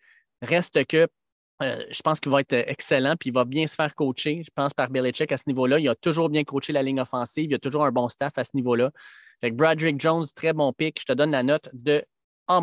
Reste 0.43 0.85
que 0.87 1.09
euh, 1.63 1.85
je 1.91 2.03
pense 2.03 2.19
qu'il 2.21 2.33
va 2.33 2.41
être 2.41 2.53
excellent, 2.55 3.15
puis 3.19 3.31
il 3.31 3.33
va 3.33 3.45
bien 3.45 3.67
se 3.67 3.75
faire 3.75 3.95
coacher, 3.95 4.43
je 4.45 4.51
pense, 4.55 4.73
par 4.75 4.89
Belichick 4.91 5.31
à 5.33 5.37
ce 5.37 5.45
niveau-là. 5.47 5.79
Il 5.79 5.89
a 5.89 5.95
toujours 5.95 6.29
bien 6.29 6.45
coaché 6.45 6.73
la 6.73 6.83
ligne 6.83 7.01
offensive, 7.01 7.51
il 7.51 7.55
a 7.55 7.59
toujours 7.59 7.85
un 7.85 7.93
bon 7.93 8.09
staff 8.09 8.33
à 8.37 8.45
ce 8.45 8.51
niveau-là. 8.55 8.91
Fait 9.41 9.51
que 9.51 9.57
Broderick 9.57 10.01
Jones, 10.01 10.25
très 10.35 10.53
bon 10.53 10.73
pick. 10.73 11.01
Je 11.01 11.05
te 11.05 11.13
donne 11.13 11.31
la 11.33 11.43
note 11.43 11.69
de 11.73 12.05
A-. 12.49 12.61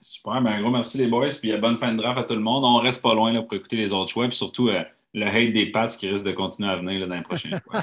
Super, 0.00 0.40
ben, 0.40 0.52
un 0.52 0.60
gros 0.62 0.70
merci 0.70 0.96
les 0.98 1.06
boys. 1.06 1.28
Puis 1.40 1.52
euh, 1.52 1.58
bonne 1.58 1.76
fin 1.76 1.92
de 1.92 1.98
draft 1.98 2.18
à 2.18 2.24
tout 2.24 2.34
le 2.34 2.40
monde. 2.40 2.64
On 2.64 2.76
reste 2.78 3.02
pas 3.02 3.14
loin 3.14 3.32
là, 3.32 3.42
pour 3.42 3.52
écouter 3.54 3.76
les 3.76 3.92
autres 3.92 4.10
choix. 4.10 4.26
Puis 4.28 4.36
surtout, 4.36 4.68
euh, 4.68 4.82
le 5.12 5.26
hate 5.26 5.52
des 5.52 5.66
Pats 5.70 5.86
qui 5.88 6.08
risque 6.08 6.24
de 6.24 6.32
continuer 6.32 6.70
à 6.70 6.76
venir 6.76 7.00
là, 7.00 7.06
dans 7.06 7.14
les 7.16 7.22
prochains 7.22 7.50
choix. 7.64 7.82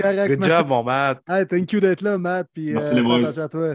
Correct, 0.00 0.28
Good 0.30 0.38
Matt. 0.40 0.48
job, 0.48 0.68
mon 0.68 0.82
Matt. 0.84 1.22
Hey, 1.28 1.46
thank 1.46 1.72
you 1.72 1.80
d'être 1.80 2.00
là, 2.00 2.16
Matt. 2.16 2.48
Puis, 2.54 2.72
Merci, 2.72 2.92
euh, 2.92 2.96
les 2.96 3.02
boys. 3.02 3.38
à 3.38 3.48
toi. 3.48 3.74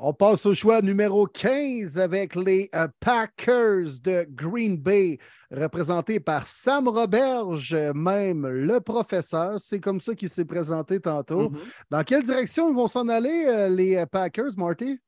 On 0.00 0.12
passe 0.12 0.46
au 0.46 0.54
choix 0.54 0.80
numéro 0.80 1.26
15 1.26 1.98
avec 1.98 2.36
les 2.36 2.70
euh, 2.72 2.86
Packers 3.00 3.98
de 4.00 4.24
Green 4.30 4.76
Bay, 4.76 5.18
représentés 5.50 6.20
par 6.20 6.46
Sam 6.46 6.86
Roberge, 6.86 7.74
même 7.96 8.46
le 8.46 8.78
professeur. 8.78 9.58
C'est 9.58 9.80
comme 9.80 10.00
ça 10.00 10.14
qu'il 10.14 10.28
s'est 10.28 10.44
présenté 10.44 11.00
tantôt. 11.00 11.50
Mm-hmm. 11.50 11.72
Dans 11.90 12.04
quelle 12.04 12.22
direction 12.22 12.70
ils 12.70 12.76
vont 12.76 12.86
s'en 12.86 13.08
aller, 13.08 13.46
euh, 13.48 13.68
les 13.68 13.96
euh, 13.96 14.06
Packers, 14.06 14.52
Marty? 14.56 15.00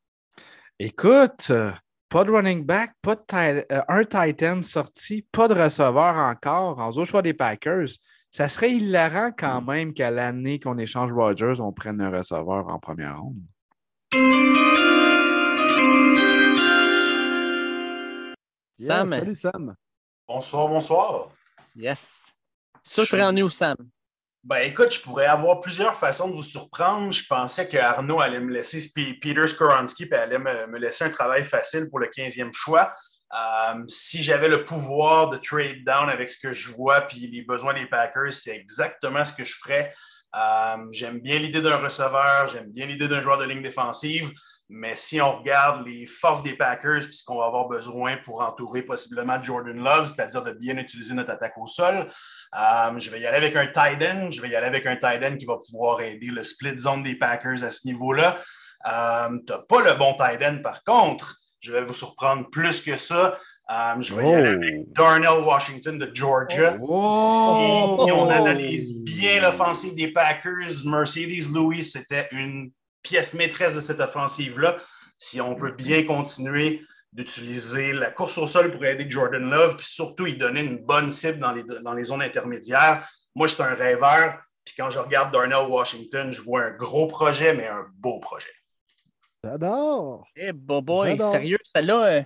Écoute, 0.80 1.52
pas 2.08 2.24
de 2.24 2.30
running 2.32 2.64
back, 2.64 2.90
pas 3.00 3.14
de 3.14 3.22
tight- 3.28 3.66
euh, 3.70 3.82
un 3.86 4.02
tight 4.02 4.42
end 4.42 4.62
sorti, 4.64 5.24
pas 5.30 5.46
de 5.46 5.54
receveur 5.54 6.16
encore 6.16 6.80
en 6.80 6.90
au 6.90 7.04
choix 7.04 7.22
des 7.22 7.34
Packers. 7.34 7.90
Ça 8.32 8.48
serait 8.48 8.72
hilarant 8.72 9.30
quand 9.38 9.62
même 9.62 9.94
qu'à 9.94 10.10
l'année 10.10 10.58
qu'on 10.58 10.78
échange 10.78 11.12
Rodgers, 11.12 11.60
on 11.60 11.72
prenne 11.72 12.00
un 12.00 12.10
receveur 12.10 12.66
en 12.66 12.80
première 12.80 13.20
ronde. 13.20 13.38
Yes, 18.78 18.86
Sam. 18.88 19.10
salut, 19.12 19.34
Sam. 19.34 19.74
Bonsoir, 20.26 20.68
bonsoir. 20.68 21.28
Yes. 21.76 22.32
Surprends-nous, 22.82 23.50
Sam. 23.50 23.76
Ben 24.42 24.60
écoute, 24.62 24.90
je 24.92 25.00
pourrais 25.02 25.26
avoir 25.26 25.60
plusieurs 25.60 25.94
façons 25.96 26.28
de 26.28 26.34
vous 26.34 26.42
surprendre. 26.42 27.12
Je 27.12 27.26
pensais 27.26 27.68
que 27.68 27.76
Arnaud 27.76 28.20
allait 28.20 28.40
me 28.40 28.52
laisser 28.52 28.80
P- 28.94 29.14
Peter 29.20 29.46
Skoronski 29.46 30.04
et 30.10 30.14
allait 30.14 30.38
me, 30.38 30.66
me 30.66 30.78
laisser 30.78 31.04
un 31.04 31.10
travail 31.10 31.44
facile 31.44 31.88
pour 31.90 31.98
le 31.98 32.06
15e 32.06 32.52
choix. 32.52 32.90
Euh, 33.32 33.84
si 33.86 34.22
j'avais 34.22 34.48
le 34.48 34.64
pouvoir 34.64 35.28
de 35.28 35.36
trade 35.36 35.84
down 35.84 36.08
avec 36.08 36.30
ce 36.30 36.38
que 36.38 36.52
je 36.52 36.70
vois 36.72 37.02
puis 37.02 37.28
les 37.28 37.42
besoins 37.42 37.74
des 37.74 37.86
Packers, 37.86 38.32
c'est 38.32 38.56
exactement 38.56 39.24
ce 39.24 39.32
que 39.34 39.44
je 39.44 39.54
ferais. 39.54 39.94
Euh, 40.36 40.76
j'aime 40.92 41.20
bien 41.20 41.38
l'idée 41.38 41.60
d'un 41.60 41.78
receveur, 41.78 42.46
j'aime 42.46 42.70
bien 42.70 42.86
l'idée 42.86 43.08
d'un 43.08 43.20
joueur 43.20 43.38
de 43.38 43.44
ligne 43.44 43.62
défensive, 43.62 44.30
mais 44.68 44.94
si 44.94 45.20
on 45.20 45.38
regarde 45.38 45.84
les 45.84 46.06
forces 46.06 46.44
des 46.44 46.54
Packers 46.54 47.00
puis 47.02 47.14
ce 47.14 47.24
qu'on 47.24 47.38
va 47.38 47.46
avoir 47.46 47.66
besoin 47.66 48.16
pour 48.18 48.40
entourer 48.40 48.82
possiblement 48.82 49.42
Jordan 49.42 49.82
Love, 49.82 50.06
c'est-à-dire 50.06 50.44
de 50.44 50.52
bien 50.52 50.76
utiliser 50.76 51.12
notre 51.14 51.32
attaque 51.32 51.58
au 51.58 51.66
sol, 51.66 52.08
euh, 52.56 52.98
je 52.98 53.10
vais 53.10 53.20
y 53.20 53.26
aller 53.26 53.38
avec 53.38 53.56
un 53.56 53.66
tight 53.66 54.00
end. 54.00 54.30
Je 54.30 54.40
vais 54.40 54.50
y 54.50 54.54
aller 54.54 54.68
avec 54.68 54.86
un 54.86 54.96
tight 54.96 55.22
end 55.24 55.36
qui 55.36 55.46
va 55.46 55.56
pouvoir 55.56 56.00
aider 56.00 56.28
le 56.28 56.44
split 56.44 56.78
zone 56.78 57.02
des 57.02 57.16
Packers 57.16 57.64
à 57.64 57.72
ce 57.72 57.86
niveau-là. 57.86 58.38
Euh, 58.86 59.38
tu 59.44 59.52
n'as 59.52 59.58
pas 59.58 59.82
le 59.82 59.94
bon 59.94 60.14
tight 60.14 60.40
end, 60.42 60.58
par 60.62 60.84
contre. 60.84 61.36
Je 61.58 61.72
vais 61.72 61.82
vous 61.82 61.92
surprendre 61.92 62.48
plus 62.50 62.80
que 62.80 62.96
ça. 62.96 63.38
Euh, 63.70 64.00
je 64.00 64.14
vais 64.14 64.28
y 64.28 64.32
aller 64.32 64.48
avec 64.48 64.92
Darnell 64.92 65.44
Washington 65.44 65.96
de 65.96 66.10
Georgia. 66.12 66.76
Oh! 66.82 68.04
Si 68.04 68.12
on 68.12 68.28
analyse 68.28 69.00
bien 69.02 69.40
l'offensive 69.40 69.94
des 69.94 70.08
Packers, 70.12 70.84
Mercedes 70.84 71.52
Lewis, 71.54 71.84
c'était 71.84 72.26
une 72.32 72.72
pièce 73.02 73.32
maîtresse 73.32 73.76
de 73.76 73.80
cette 73.80 74.00
offensive-là. 74.00 74.76
Si 75.18 75.40
on 75.40 75.54
peut 75.54 75.70
bien 75.70 76.04
continuer 76.04 76.82
d'utiliser 77.12 77.92
la 77.92 78.10
course 78.10 78.38
au 78.38 78.48
sol 78.48 78.72
pour 78.72 78.84
aider 78.84 79.08
Jordan 79.08 79.48
Love, 79.48 79.76
puis 79.76 79.86
surtout 79.86 80.26
y 80.26 80.36
donner 80.36 80.62
une 80.62 80.78
bonne 80.78 81.10
cible 81.10 81.38
dans 81.38 81.52
les, 81.52 81.62
dans 81.62 81.94
les 81.94 82.04
zones 82.04 82.22
intermédiaires. 82.22 83.08
Moi, 83.36 83.46
je 83.46 83.54
suis 83.54 83.62
un 83.62 83.74
rêveur, 83.74 84.40
puis 84.64 84.74
quand 84.76 84.90
je 84.90 84.98
regarde 84.98 85.32
Darnell 85.32 85.68
Washington, 85.68 86.32
je 86.32 86.40
vois 86.42 86.62
un 86.62 86.70
gros 86.70 87.06
projet, 87.06 87.54
mais 87.54 87.68
un 87.68 87.86
beau 87.94 88.18
projet. 88.18 88.50
J'adore. 89.44 90.26
Eh, 90.36 90.52
boy, 90.52 91.10
J'adore. 91.10 91.30
sérieux, 91.30 91.58
celle-là, 91.64 92.04
euh, 92.04 92.22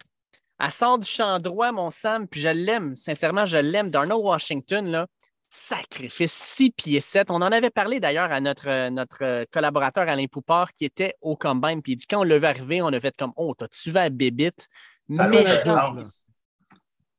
elle 0.61 0.70
sort 0.70 0.98
du 0.98 1.09
champ 1.09 1.38
droit, 1.38 1.72
mon 1.72 1.90
Sam, 1.90 2.28
puis 2.28 2.40
je 2.40 2.48
l'aime. 2.48 2.94
Sincèrement, 2.94 3.46
je 3.46 3.57
l'aime. 3.59 3.90
Darnell 3.90 4.16
Washington, 4.16 4.86
là, 4.86 5.07
sacrifice 5.48 6.32
6 6.32 6.70
pieds 6.70 7.00
7. 7.00 7.30
On 7.30 7.36
en 7.36 7.52
avait 7.52 7.70
parlé 7.70 8.00
d'ailleurs 8.00 8.32
à 8.32 8.40
notre, 8.40 8.68
euh, 8.68 8.90
notre 8.90 9.22
euh, 9.22 9.44
collaborateur 9.52 10.09
Alain 10.09 10.26
Poupard 10.26 10.72
qui 10.72 10.84
était 10.84 11.14
au 11.20 11.36
combine, 11.36 11.82
puis 11.82 11.92
il 11.92 11.96
dit 11.96 12.07
quand 12.07 12.20
on 12.20 12.24
l'a 12.24 12.38
vu 12.38 12.46
arriver, 12.46 12.82
on 12.82 12.88
a 12.88 13.00
fait 13.00 13.14
comme 13.16 13.32
Oh, 13.36 13.55
t'as-tu 13.57 13.90
vu 13.90 13.96
à 13.98 14.11
Bébite? 14.11 14.68
Ça 15.11 15.28
Mais- 15.28 15.40
aucun 15.42 15.98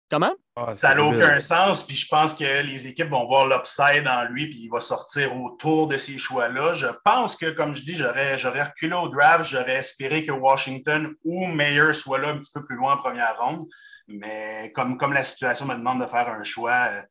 Comment? 0.09 0.31
Ça 0.71 0.95
n'a 0.95 1.03
aucun 1.03 1.41
sens, 1.41 1.83
puis 1.83 1.95
je 1.95 2.07
pense 2.07 2.33
que 2.33 2.61
les 2.61 2.87
équipes 2.87 3.09
vont 3.09 3.25
voir 3.27 3.47
l'upside 3.47 4.07
en 4.07 4.23
lui, 4.25 4.47
puis 4.47 4.59
il 4.61 4.69
va 4.69 4.79
sortir 4.79 5.35
autour 5.35 5.87
de 5.87 5.97
ces 5.97 6.17
choix-là. 6.17 6.73
Je 6.73 6.87
pense 7.03 7.35
que, 7.35 7.49
comme 7.49 7.73
je 7.73 7.81
dis, 7.81 7.97
j'aurais 7.97 8.37
j'aurais 8.37 8.63
reculé 8.63 8.93
au 8.93 9.09
draft, 9.09 9.49
j'aurais 9.49 9.77
espéré 9.77 10.25
que 10.25 10.31
Washington 10.31 11.13
ou 11.23 11.47
Mayer 11.47 11.91
soient 11.93 12.19
là 12.19 12.29
un 12.29 12.37
petit 12.37 12.51
peu 12.53 12.63
plus 12.63 12.75
loin 12.75 12.93
en 12.93 12.97
première 12.97 13.35
ronde, 13.37 13.65
mais 14.07 14.71
comme, 14.75 14.97
comme 14.97 15.13
la 15.13 15.23
situation 15.23 15.65
me 15.65 15.75
demande 15.75 16.01
de 16.01 16.05
faire 16.05 16.29
un 16.29 16.43
choix, 16.43 16.87
euh, 16.91 17.01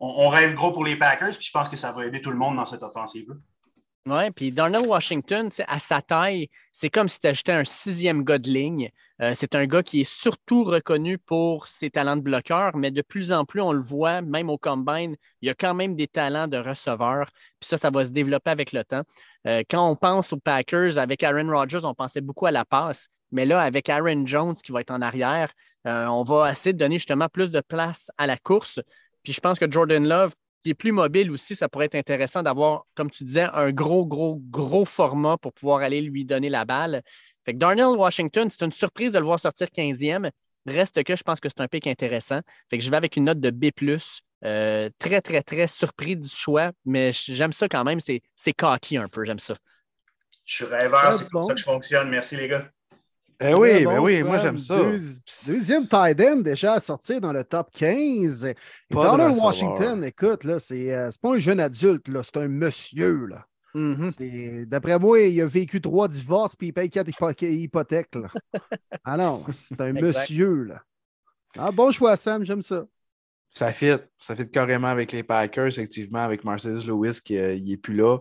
on, 0.00 0.26
on 0.26 0.28
rêve 0.28 0.54
gros 0.54 0.72
pour 0.72 0.84
les 0.84 0.96
Packers, 0.96 1.36
puis 1.36 1.46
je 1.46 1.52
pense 1.52 1.68
que 1.68 1.76
ça 1.76 1.92
va 1.92 2.04
aider 2.04 2.20
tout 2.20 2.30
le 2.30 2.36
monde 2.38 2.56
dans 2.56 2.64
cette 2.64 2.82
offensive-là. 2.82 3.36
Oui, 4.06 4.30
puis 4.30 4.50
Darnell 4.50 4.86
Washington, 4.86 5.50
à 5.68 5.78
sa 5.78 6.00
taille, 6.00 6.48
c'est 6.72 6.88
comme 6.88 7.06
si 7.06 7.20
tu 7.20 7.26
ajoutais 7.26 7.52
un 7.52 7.64
sixième 7.64 8.24
gars 8.24 8.38
de 8.38 8.48
ligne. 8.48 8.90
Euh, 9.20 9.32
c'est 9.34 9.54
un 9.54 9.66
gars 9.66 9.82
qui 9.82 10.00
est 10.00 10.10
surtout 10.10 10.64
reconnu 10.64 11.18
pour 11.18 11.66
ses 11.66 11.90
talents 11.90 12.16
de 12.16 12.22
bloqueur, 12.22 12.74
mais 12.76 12.90
de 12.90 13.02
plus 13.02 13.30
en 13.30 13.44
plus, 13.44 13.60
on 13.60 13.72
le 13.72 13.80
voit, 13.80 14.22
même 14.22 14.48
au 14.48 14.56
combine, 14.56 15.16
il 15.42 15.48
y 15.48 15.50
a 15.50 15.54
quand 15.54 15.74
même 15.74 15.96
des 15.96 16.08
talents 16.08 16.48
de 16.48 16.56
receveur. 16.56 17.26
Puis 17.60 17.68
ça, 17.68 17.76
ça 17.76 17.90
va 17.90 18.06
se 18.06 18.10
développer 18.10 18.48
avec 18.50 18.72
le 18.72 18.84
temps. 18.84 19.02
Euh, 19.46 19.62
quand 19.70 19.86
on 19.86 19.96
pense 19.96 20.32
aux 20.32 20.40
Packers, 20.40 20.96
avec 20.96 21.22
Aaron 21.22 21.50
Rodgers, 21.50 21.84
on 21.84 21.94
pensait 21.94 22.22
beaucoup 22.22 22.46
à 22.46 22.50
la 22.50 22.64
passe. 22.64 23.08
Mais 23.32 23.44
là, 23.44 23.60
avec 23.60 23.90
Aaron 23.90 24.24
Jones 24.26 24.54
qui 24.54 24.72
va 24.72 24.80
être 24.80 24.90
en 24.92 25.02
arrière, 25.02 25.52
euh, 25.86 26.06
on 26.06 26.24
va 26.24 26.50
essayer 26.50 26.72
de 26.72 26.78
donner 26.78 26.96
justement 26.96 27.28
plus 27.28 27.50
de 27.50 27.60
place 27.60 28.10
à 28.16 28.26
la 28.26 28.38
course. 28.38 28.80
Puis 29.22 29.34
je 29.34 29.40
pense 29.40 29.58
que 29.58 29.70
Jordan 29.70 30.06
Love, 30.06 30.34
qui 30.62 30.70
est 30.70 30.74
plus 30.74 30.92
mobile 30.92 31.30
aussi, 31.30 31.54
ça 31.56 31.68
pourrait 31.68 31.86
être 31.86 31.94
intéressant 31.94 32.42
d'avoir, 32.42 32.84
comme 32.94 33.10
tu 33.10 33.24
disais, 33.24 33.48
un 33.52 33.70
gros, 33.72 34.06
gros, 34.06 34.40
gros 34.50 34.84
format 34.84 35.36
pour 35.38 35.52
pouvoir 35.52 35.80
aller 35.80 36.00
lui 36.00 36.24
donner 36.24 36.48
la 36.48 36.64
balle. 36.64 37.02
Fait 37.44 37.52
que 37.54 37.58
Darnell 37.58 37.86
Washington, 37.86 38.48
c'est 38.50 38.64
une 38.64 38.72
surprise 38.72 39.14
de 39.14 39.18
le 39.18 39.24
voir 39.24 39.40
sortir 39.40 39.68
15e. 39.68 40.30
Reste 40.66 41.02
que 41.04 41.16
je 41.16 41.22
pense 41.22 41.40
que 41.40 41.48
c'est 41.48 41.60
un 41.60 41.68
pic 41.68 41.86
intéressant. 41.86 42.40
Fait 42.68 42.76
que 42.78 42.84
je 42.84 42.90
vais 42.90 42.96
avec 42.96 43.16
une 43.16 43.24
note 43.24 43.40
de 43.40 43.50
B. 43.50 43.66
Euh, 44.44 44.88
très, 44.98 45.20
très, 45.20 45.42
très 45.42 45.66
surpris 45.66 46.16
du 46.16 46.28
choix, 46.28 46.72
mais 46.84 47.12
j'aime 47.12 47.52
ça 47.52 47.68
quand 47.68 47.84
même. 47.84 48.00
C'est 48.00 48.22
c'est 48.36 48.52
cocky 48.52 48.96
un 48.96 49.08
peu, 49.08 49.24
j'aime 49.24 49.38
ça. 49.38 49.54
Je 50.44 50.54
suis 50.56 50.64
rêveur, 50.64 51.00
Ah, 51.04 51.12
c'est 51.12 51.28
comme 51.28 51.42
bon? 51.42 51.42
ça 51.42 51.54
que 51.54 51.60
je 51.60 51.64
fonctionne. 51.64 52.08
Merci, 52.08 52.36
les 52.36 52.48
gars. 52.48 52.70
Eh 53.42 53.54
oui, 53.54 53.84
ben 53.86 53.98
oui, 54.00 54.22
moi, 54.22 54.36
j'aime 54.38 54.58
ça. 54.58 54.76
Deux- 54.76 54.98
deuxième 55.46 55.86
tight 55.86 56.20
end 56.20 56.36
déjà 56.40 56.74
à 56.74 56.80
sortir 56.80 57.20
dans 57.20 57.32
le 57.32 57.42
top 57.42 57.70
15. 57.72 58.44
Et 58.44 58.54
Pas 58.90 59.04
de 59.04 59.10
Donald. 59.16 59.38
Washington, 59.38 60.04
écoute, 60.04 60.44
là, 60.44 60.58
c'est 60.58 60.92
euh, 60.94 61.10
c'est 61.10 61.20
pas 61.20 61.34
un 61.34 61.38
jeune 61.38 61.58
adulte, 61.60 62.06
là, 62.08 62.22
c'est 62.22 62.36
un 62.36 62.48
monsieur. 62.48 63.26
Là. 63.26 63.46
Mm-hmm. 63.74 64.10
C'est- 64.10 64.66
D'après 64.66 64.98
moi, 64.98 65.20
il 65.20 65.40
a 65.40 65.46
vécu 65.46 65.80
trois 65.80 66.06
divorces 66.08 66.54
puis 66.56 66.68
il 66.68 66.72
paye 66.72 66.90
quatre 66.90 67.08
hypo- 67.08 67.32
hypothèques. 67.44 68.14
Là. 68.14 68.28
ah 69.04 69.16
non, 69.16 69.42
c'est 69.52 69.80
un 69.80 69.92
monsieur. 69.92 70.64
Là. 70.64 70.82
Ah, 71.58 71.70
bon 71.72 71.90
choix, 71.90 72.16
Sam, 72.16 72.44
j'aime 72.44 72.62
ça. 72.62 72.84
Ça 73.52 73.72
fit. 73.72 73.94
Ça 74.18 74.36
fit 74.36 74.48
carrément 74.50 74.88
avec 74.88 75.12
les 75.12 75.22
Packers, 75.22 75.66
effectivement, 75.68 76.20
avec 76.20 76.44
Marcellus 76.44 76.84
Lewis 76.86 77.20
qui 77.24 77.34
n'est 77.34 77.76
plus 77.76 77.94
là. 77.96 78.18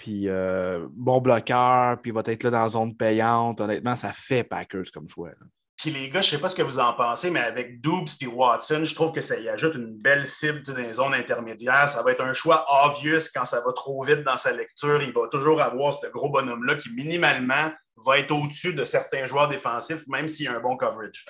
Puis 0.00 0.28
euh, 0.28 0.88
bon 0.92 1.20
bloqueur, 1.20 2.00
puis 2.00 2.10
il 2.10 2.14
va 2.14 2.22
être 2.24 2.42
là 2.42 2.50
dans 2.50 2.62
la 2.62 2.68
zone 2.70 2.96
payante. 2.96 3.60
Honnêtement, 3.60 3.94
ça 3.94 4.14
fait 4.14 4.44
Packers 4.44 4.90
comme 4.94 5.06
choix. 5.06 5.28
là. 5.28 5.46
Puis 5.76 5.90
les 5.90 6.08
gars, 6.08 6.22
je 6.22 6.28
ne 6.28 6.30
sais 6.36 6.38
pas 6.38 6.48
ce 6.48 6.54
que 6.54 6.62
vous 6.62 6.78
en 6.78 6.94
pensez, 6.94 7.30
mais 7.30 7.40
avec 7.40 7.82
Doubs 7.82 8.08
et 8.22 8.26
Watson, 8.26 8.80
je 8.82 8.94
trouve 8.94 9.12
que 9.12 9.20
ça 9.20 9.38
y 9.38 9.48
ajoute 9.50 9.74
une 9.74 9.98
belle 9.98 10.26
cible 10.26 10.62
dans 10.62 10.76
les 10.76 10.94
zones 10.94 11.12
intermédiaires. 11.12 11.86
Ça 11.86 12.02
va 12.02 12.12
être 12.12 12.22
un 12.22 12.32
choix 12.32 12.64
obvious 12.86 13.20
quand 13.34 13.44
ça 13.44 13.60
va 13.60 13.72
trop 13.74 14.02
vite 14.02 14.22
dans 14.22 14.38
sa 14.38 14.52
lecture. 14.52 15.02
Il 15.02 15.12
va 15.12 15.28
toujours 15.30 15.60
avoir 15.60 15.92
ce 15.92 16.06
gros 16.06 16.30
bonhomme-là 16.30 16.76
qui, 16.76 16.90
minimalement, 16.94 17.70
va 17.96 18.18
être 18.18 18.30
au-dessus 18.30 18.74
de 18.74 18.86
certains 18.86 19.26
joueurs 19.26 19.48
défensifs, 19.48 20.06
même 20.08 20.28
s'il 20.28 20.46
y 20.46 20.48
a 20.48 20.56
un 20.56 20.60
bon 20.60 20.78
coverage. 20.78 21.26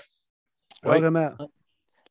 Vraiment. 0.84 1.32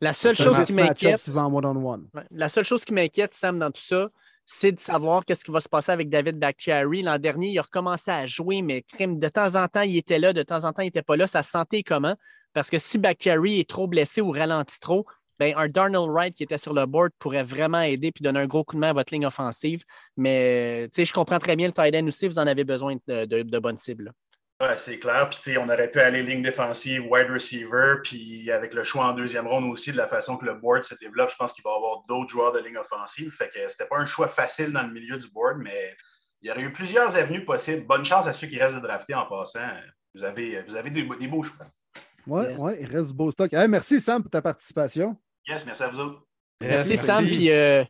La 0.01 0.11
seule 0.11 0.35
chose 0.35 0.61
qui 0.63 0.75
match-up 0.75 1.19
m'inquiète. 1.21 2.27
La 2.31 2.49
seule 2.49 2.65
chose 2.65 2.83
qui 2.83 2.93
m'inquiète, 2.93 3.33
Sam, 3.33 3.59
dans 3.59 3.71
tout 3.71 3.81
ça, 3.81 4.09
c'est 4.51 4.71
de 4.71 4.79
savoir 4.79 5.25
qu'est-ce 5.25 5.45
qui 5.45 5.51
va 5.51 5.59
se 5.59 5.69
passer 5.69 5.91
avec 5.91 6.09
David 6.09 6.39
Bakhtiari. 6.39 7.03
L'an 7.03 7.19
dernier, 7.19 7.49
il 7.49 7.59
a 7.59 7.61
recommencé 7.61 8.09
à 8.09 8.25
jouer, 8.25 8.63
mais 8.63 8.83
de 8.99 9.29
temps 9.29 9.55
en 9.55 9.67
temps, 9.67 9.81
il 9.81 9.95
était 9.95 10.17
là, 10.17 10.33
de 10.33 10.41
temps 10.41 10.65
en 10.65 10.73
temps, 10.73 10.81
il 10.81 10.85
n'était 10.85 11.03
pas 11.03 11.15
là. 11.15 11.27
Sa 11.27 11.43
santé 11.43 11.83
comment? 11.83 12.15
Parce 12.53 12.71
que 12.71 12.79
si 12.79 12.97
Bakhtiari 12.97 13.59
est 13.59 13.69
trop 13.69 13.85
blessé 13.85 14.21
ou 14.21 14.31
ralentit 14.31 14.79
trop, 14.79 15.05
ben, 15.39 15.53
un 15.55 15.69
Darnell 15.69 16.09
Wright 16.09 16.33
qui 16.33 16.41
était 16.41 16.57
sur 16.57 16.73
le 16.73 16.87
board 16.87 17.11
pourrait 17.19 17.43
vraiment 17.43 17.81
aider 17.81 18.11
puis 18.11 18.23
donner 18.23 18.39
un 18.39 18.47
gros 18.47 18.63
coup 18.63 18.75
de 18.75 18.81
main 18.81 18.89
à 18.89 18.93
votre 18.93 19.13
ligne 19.13 19.27
offensive. 19.27 19.83
Mais 20.17 20.89
je 20.97 21.13
comprends 21.13 21.37
très 21.37 21.55
bien 21.55 21.67
le 21.67 21.73
tight 21.73 21.95
end 21.95 22.07
aussi, 22.07 22.27
vous 22.27 22.39
en 22.39 22.47
avez 22.47 22.63
besoin 22.63 22.95
de 23.07 23.59
bonnes 23.59 23.77
cibles. 23.77 24.11
Ouais, 24.61 24.75
c'est 24.75 24.99
clair. 24.99 25.29
Puis, 25.29 25.37
tu 25.41 25.51
sais, 25.53 25.57
on 25.57 25.69
aurait 25.69 25.89
pu 25.89 26.01
aller 26.01 26.21
ligne 26.21 26.43
défensive, 26.43 27.03
wide 27.09 27.29
receiver, 27.31 27.95
puis 28.03 28.51
avec 28.51 28.73
le 28.73 28.83
choix 28.83 29.05
en 29.05 29.13
deuxième 29.13 29.47
ronde 29.47 29.63
aussi, 29.65 29.91
de 29.93 29.97
la 29.97 30.07
façon 30.07 30.35
que 30.35 30.45
le 30.45 30.55
board 30.55 30.83
se 30.83 30.95
développe, 30.95 31.29
je 31.31 31.37
pense 31.37 31.53
qu'il 31.53 31.63
va 31.63 31.71
y 31.71 31.75
avoir 31.75 32.03
d'autres 32.09 32.29
joueurs 32.29 32.51
de 32.51 32.59
ligne 32.59 32.77
offensive. 32.77 33.31
Fait 33.31 33.47
que 33.49 33.59
c'était 33.69 33.85
pas 33.87 33.97
un 33.97 34.05
choix 34.05 34.27
facile 34.27 34.73
dans 34.73 34.83
le 34.83 34.91
milieu 34.91 35.17
du 35.17 35.29
board, 35.29 35.59
mais 35.59 35.95
il 36.41 36.49
y 36.49 36.51
aurait 36.51 36.61
eu 36.63 36.73
plusieurs 36.73 37.15
avenues 37.15 37.45
possibles. 37.45 37.87
Bonne 37.87 38.03
chance 38.03 38.27
à 38.27 38.33
ceux 38.33 38.47
qui 38.47 38.59
restent 38.59 38.75
de 38.75 38.81
drafter 38.81 39.13
en 39.15 39.25
passant. 39.27 39.59
Vous 40.13 40.25
avez, 40.25 40.61
vous 40.67 40.75
avez 40.75 40.89
des, 40.89 41.03
des 41.03 41.27
beaux 41.27 41.43
choix. 41.43 41.65
Oui, 42.27 42.43
Yes. 42.43 42.59
ouais, 42.59 42.77
il 42.81 42.85
reste 42.95 43.07
du 43.07 43.13
beau 43.13 43.31
stock. 43.31 43.53
Hey, 43.53 43.67
merci, 43.69 43.99
Sam, 43.99 44.21
pour 44.21 44.29
ta 44.29 44.41
participation. 44.41 45.15
Yes, 45.47 45.65
merci 45.65 45.83
à 45.83 45.87
vous 45.87 45.99
autres. 45.99 46.21
Merci, 46.61 46.97
Sam. 46.97 47.25
Puis 47.25 47.49
euh, 47.49 47.83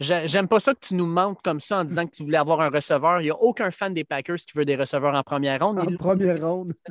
j'aime 0.00 0.48
pas 0.48 0.60
ça 0.60 0.74
que 0.74 0.80
tu 0.80 0.94
nous 0.94 1.06
mentes 1.06 1.40
comme 1.42 1.60
ça 1.60 1.78
en 1.78 1.84
disant 1.84 2.06
que 2.06 2.10
tu 2.10 2.24
voulais 2.24 2.38
avoir 2.38 2.60
un 2.60 2.68
receveur. 2.68 3.20
Il 3.20 3.24
n'y 3.24 3.30
a 3.30 3.36
aucun 3.36 3.70
fan 3.70 3.94
des 3.94 4.04
Packers 4.04 4.36
qui 4.36 4.56
veut 4.56 4.64
des 4.64 4.76
receveurs 4.76 5.14
en 5.14 5.22
première 5.22 5.64
ronde. 5.64 5.80
En 5.80 5.96
première 5.96 6.40
ronde. 6.40 6.74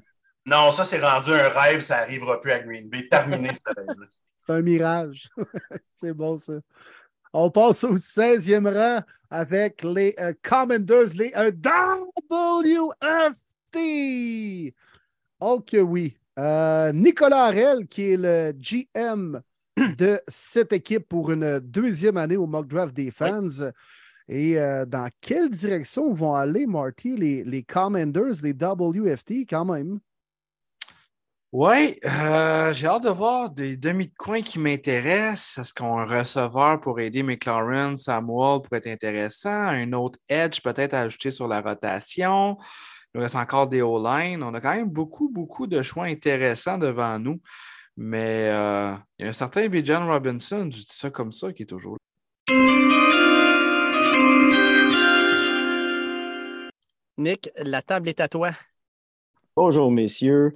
Non, 0.47 0.69
ça, 0.69 0.83
c'est 0.83 0.99
rendu 0.99 1.31
un 1.31 1.49
rêve, 1.49 1.81
ça 1.81 1.97
arrivera 2.01 2.39
plus 2.39 2.51
à 2.51 2.59
Green 2.59 2.87
Bay. 2.87 3.07
Terminé 3.09 3.51
cette 3.51 3.75
rêve 3.75 3.87
C'est 4.45 4.53
un 4.53 4.61
mirage. 4.61 5.27
c'est 5.95 6.13
bon, 6.13 6.37
ça. 6.37 6.53
On 7.33 7.49
passe 7.49 7.83
au 7.83 7.95
16e 7.95 8.71
rang 8.71 9.01
avec 9.31 9.83
les 9.83 10.13
euh, 10.19 10.33
Commanders, 10.43 11.15
les 11.15 11.33
euh, 11.35 11.51
WFT. 13.73 14.73
Ok, 15.39 15.75
oui. 15.81 16.15
Euh, 16.37 16.91
Nicolas 16.93 17.45
Harel, 17.45 17.87
qui 17.87 18.11
est 18.11 18.17
le 18.17 18.53
GM 18.53 19.41
de 19.97 20.19
cette 20.27 20.73
équipe 20.73 21.07
pour 21.07 21.31
une 21.31 21.59
deuxième 21.59 22.17
année 22.17 22.37
au 22.37 22.47
mock 22.47 22.67
draft 22.67 22.93
des 22.95 23.11
fans. 23.11 23.71
Et 24.27 24.59
euh, 24.59 24.85
dans 24.85 25.09
quelle 25.21 25.49
direction 25.49 26.13
vont 26.13 26.33
aller, 26.33 26.65
Marty, 26.65 27.15
les, 27.15 27.43
les 27.43 27.63
Commanders, 27.63 28.41
les 28.41 28.53
WFT, 28.53 29.45
quand 29.47 29.65
même? 29.65 29.99
Oui, 31.57 31.97
euh, 32.05 32.73
j'ai 32.73 32.87
hâte 32.87 33.03
de 33.03 33.09
voir 33.09 33.49
des 33.49 33.77
demi 33.77 34.07
de 34.07 34.13
coin 34.17 34.41
qui 34.41 34.59
m'intéressent. 34.59 35.59
Est-ce 35.59 35.73
qu'on 35.73 35.99
a 35.99 36.01
un 36.01 36.19
receveur 36.19 36.81
pour 36.81 36.99
aider 36.99 37.23
McLaurin, 37.23 37.95
Samuel 37.95 38.61
pourrait 38.61 38.79
être 38.79 38.87
intéressant? 38.87 39.67
Un 39.67 39.93
autre 39.93 40.19
edge 40.27 40.59
peut-être 40.61 40.93
à 40.93 41.01
ajouter 41.01 41.31
sur 41.31 41.47
la 41.47 41.61
rotation? 41.61 42.57
Il 43.13 43.19
nous 43.19 43.21
reste 43.21 43.35
encore 43.35 43.69
des 43.69 43.81
O-line. 43.81 44.43
On 44.43 44.53
a 44.53 44.59
quand 44.59 44.75
même 44.75 44.89
beaucoup, 44.89 45.29
beaucoup 45.29 45.65
de 45.65 45.81
choix 45.81 46.05
intéressants 46.05 46.77
devant 46.77 47.17
nous. 47.19 47.39
Mais 47.97 48.49
euh, 48.49 48.93
il 49.17 49.23
y 49.23 49.25
a 49.25 49.29
un 49.29 49.33
certain 49.33 49.67
Bijan 49.67 50.05
Robinson, 50.05 50.65
je 50.65 50.79
dis 50.79 50.85
ça 50.87 51.09
comme 51.09 51.31
ça, 51.31 51.53
qui 51.53 51.63
est 51.63 51.67
toujours 51.67 51.93
là. 51.93 51.97
Nick, 57.17 57.49
la 57.57 57.81
table 57.81 58.09
est 58.09 58.19
à 58.19 58.27
toi. 58.27 58.51
Bonjour, 59.55 59.89
messieurs. 59.89 60.51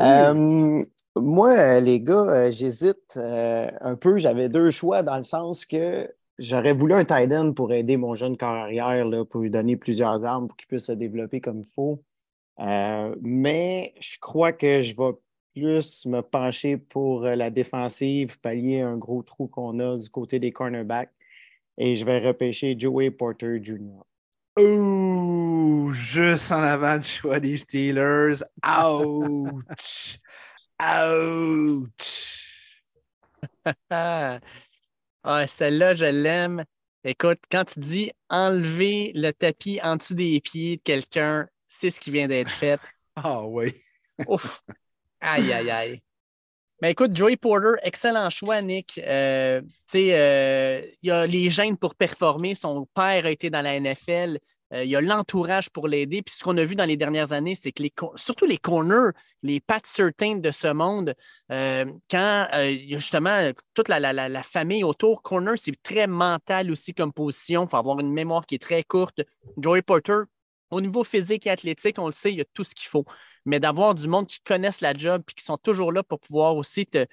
Euh, 0.00 0.82
moi, 1.16 1.80
les 1.80 2.00
gars, 2.00 2.14
euh, 2.14 2.50
j'hésite 2.50 3.16
euh, 3.16 3.70
un 3.80 3.96
peu. 3.96 4.16
J'avais 4.18 4.48
deux 4.48 4.70
choix 4.70 5.02
dans 5.02 5.16
le 5.16 5.22
sens 5.22 5.66
que 5.66 6.10
j'aurais 6.38 6.72
voulu 6.72 6.94
un 6.94 7.04
tight 7.04 7.30
end 7.32 7.52
pour 7.52 7.72
aider 7.72 7.98
mon 7.98 8.14
jeune 8.14 8.36
corps 8.36 8.48
arrière, 8.48 9.04
là, 9.04 9.24
pour 9.24 9.42
lui 9.42 9.50
donner 9.50 9.76
plusieurs 9.76 10.24
armes 10.24 10.48
pour 10.48 10.56
qu'il 10.56 10.68
puisse 10.68 10.86
se 10.86 10.92
développer 10.92 11.40
comme 11.40 11.60
il 11.60 11.72
faut. 11.74 12.02
Euh, 12.60 13.14
mais 13.20 13.94
je 14.00 14.18
crois 14.20 14.52
que 14.52 14.80
je 14.80 14.96
vais 14.96 15.12
plus 15.54 16.06
me 16.06 16.20
pencher 16.20 16.76
pour 16.76 17.24
euh, 17.24 17.34
la 17.34 17.50
défensive, 17.50 18.38
pallier 18.40 18.80
un 18.80 18.96
gros 18.96 19.22
trou 19.22 19.48
qu'on 19.48 19.78
a 19.78 19.96
du 19.96 20.08
côté 20.10 20.38
des 20.38 20.52
cornerbacks. 20.52 21.12
Et 21.78 21.94
je 21.94 22.04
vais 22.04 22.18
repêcher 22.18 22.76
Joey 22.78 23.10
Porter 23.10 23.58
Jr. 23.62 24.02
Ouh, 24.58 25.92
juste 25.92 26.52
en 26.52 26.62
avant 26.62 26.98
du 26.98 27.06
choix 27.06 27.40
des 27.40 27.56
Steelers. 27.56 28.42
Ouch! 28.64 30.18
Ouch! 30.80 32.30
Ah, 35.22 35.46
celle-là, 35.46 35.94
je 35.94 36.06
l'aime. 36.06 36.64
Écoute, 37.04 37.40
quand 37.50 37.66
tu 37.66 37.80
dis 37.80 38.10
enlever 38.30 39.12
le 39.14 39.32
tapis 39.32 39.78
en 39.82 39.96
dessous 39.96 40.14
des 40.14 40.40
pieds 40.40 40.78
de 40.78 40.82
quelqu'un, 40.82 41.46
c'est 41.68 41.90
ce 41.90 42.00
qui 42.00 42.10
vient 42.10 42.26
d'être 42.26 42.50
fait. 42.50 42.80
Ah 43.16 43.44
oui. 43.44 43.74
Ouf. 44.26 44.62
Aïe, 45.20 45.52
aïe, 45.52 45.70
aïe. 45.70 46.02
Mais 46.82 46.92
écoute, 46.92 47.16
Joey 47.16 47.36
Porter, 47.36 47.74
excellent 47.82 48.30
choix, 48.30 48.62
Nick. 48.62 48.98
Euh, 49.04 49.60
euh, 49.94 50.82
il 51.02 51.10
a 51.10 51.26
les 51.26 51.50
gènes 51.50 51.76
pour 51.76 51.94
performer. 51.94 52.54
Son 52.54 52.86
père 52.94 53.26
a 53.26 53.30
été 53.30 53.50
dans 53.50 53.62
la 53.62 53.76
NFL. 53.76 54.38
Euh, 54.72 54.84
il 54.84 54.90
y 54.90 54.96
a 54.96 55.00
l'entourage 55.02 55.70
pour 55.70 55.88
l'aider. 55.88 56.22
Puis 56.22 56.34
ce 56.38 56.44
qu'on 56.44 56.56
a 56.56 56.64
vu 56.64 56.76
dans 56.76 56.86
les 56.86 56.96
dernières 56.96 57.32
années, 57.34 57.54
c'est 57.54 57.72
que 57.72 57.82
les, 57.82 57.92
surtout 58.16 58.46
les 58.46 58.58
corners, 58.58 59.10
les 59.42 59.60
Pat 59.60 59.84
Certain 59.86 60.36
de 60.36 60.50
ce 60.50 60.68
monde, 60.68 61.14
euh, 61.52 61.84
quand 62.10 62.48
euh, 62.54 62.70
il 62.70 62.90
y 62.90 62.94
a 62.94 62.98
justement 62.98 63.50
toute 63.74 63.88
la- 63.88 64.00
la- 64.00 64.28
la 64.28 64.42
famille 64.42 64.84
autour, 64.84 65.22
corner, 65.22 65.54
c'est 65.58 65.80
très 65.82 66.06
mental 66.06 66.70
aussi 66.70 66.94
comme 66.94 67.12
position. 67.12 67.64
Il 67.64 67.68
faut 67.70 67.76
avoir 67.76 68.00
une 68.00 68.12
mémoire 68.12 68.46
qui 68.46 68.54
est 68.56 68.62
très 68.62 68.84
courte. 68.84 69.20
Joey 69.58 69.82
Porter, 69.82 70.20
au 70.70 70.80
niveau 70.80 71.04
physique 71.04 71.46
et 71.46 71.50
athlétique, 71.50 71.98
on 71.98 72.06
le 72.06 72.12
sait, 72.12 72.32
il 72.32 72.38
y 72.38 72.42
a 72.42 72.44
tout 72.54 72.64
ce 72.64 72.74
qu'il 72.74 72.88
faut. 72.88 73.04
Mais 73.46 73.60
d'avoir 73.60 73.94
du 73.94 74.08
monde 74.08 74.26
qui 74.26 74.40
connaissent 74.40 74.80
la 74.80 74.94
job 74.94 75.22
et 75.28 75.32
qui 75.32 75.44
sont 75.44 75.56
toujours 75.56 75.92
là 75.92 76.02
pour 76.02 76.20
pouvoir 76.20 76.56
aussi 76.56 76.86
te, 76.86 77.06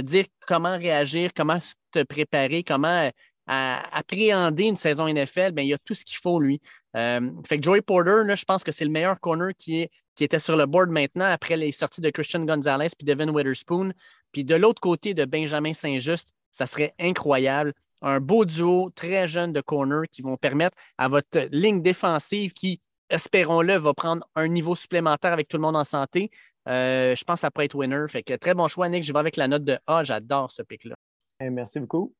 dire 0.00 0.24
comment 0.46 0.76
réagir, 0.76 1.30
comment 1.36 1.58
te 1.92 2.02
préparer, 2.02 2.64
comment 2.64 3.10
euh, 3.50 3.76
appréhender 3.92 4.64
une 4.64 4.76
saison 4.76 5.06
NFL, 5.06 5.52
ben, 5.52 5.62
il 5.62 5.68
y 5.68 5.74
a 5.74 5.78
tout 5.78 5.94
ce 5.94 6.04
qu'il 6.04 6.16
faut, 6.16 6.40
lui. 6.40 6.60
Euh, 6.96 7.30
fait 7.46 7.58
que 7.58 7.64
Joey 7.64 7.82
Porter, 7.82 8.24
là, 8.24 8.34
je 8.34 8.44
pense 8.44 8.64
que 8.64 8.72
c'est 8.72 8.84
le 8.84 8.90
meilleur 8.90 9.20
corner 9.20 9.52
qui, 9.56 9.88
qui 10.14 10.24
était 10.24 10.38
sur 10.38 10.56
le 10.56 10.66
board 10.66 10.90
maintenant 10.90 11.26
après 11.26 11.56
les 11.56 11.72
sorties 11.72 12.00
de 12.00 12.10
Christian 12.10 12.44
Gonzalez 12.44 12.88
puis 12.96 13.04
Devin 13.04 13.28
Witherspoon. 13.28 13.92
Puis 14.32 14.44
de 14.44 14.54
l'autre 14.54 14.80
côté 14.80 15.14
de 15.14 15.24
Benjamin 15.24 15.72
Saint-Just, 15.72 16.32
ça 16.50 16.66
serait 16.66 16.94
incroyable. 16.98 17.74
Un 18.00 18.20
beau 18.20 18.44
duo 18.44 18.90
très 18.94 19.26
jeune 19.28 19.52
de 19.52 19.60
corner 19.60 20.04
qui 20.10 20.22
vont 20.22 20.36
permettre 20.36 20.76
à 20.98 21.08
votre 21.08 21.48
ligne 21.50 21.82
défensive 21.82 22.52
qui, 22.52 22.80
espérons-le, 23.10 23.76
va 23.76 23.94
prendre 23.94 24.26
un 24.34 24.48
niveau 24.48 24.74
supplémentaire 24.74 25.32
avec 25.32 25.48
tout 25.48 25.56
le 25.56 25.62
monde 25.62 25.76
en 25.76 25.84
santé. 25.84 26.30
Euh, 26.68 27.14
je 27.14 27.24
pense 27.24 27.36
que 27.36 27.40
ça 27.40 27.50
pourrait 27.50 27.66
être 27.66 27.74
winner. 27.74 28.06
Fait 28.08 28.22
que 28.22 28.34
très 28.34 28.54
bon 28.54 28.68
choix, 28.68 28.88
Nick. 28.88 29.04
Je 29.04 29.12
vais 29.12 29.18
avec 29.18 29.36
la 29.36 29.48
note 29.48 29.64
de 29.64 29.78
A. 29.86 30.04
J'adore 30.04 30.50
ce 30.50 30.62
pic-là. 30.62 30.94
Merci 31.40 31.80
beaucoup. 31.80 32.14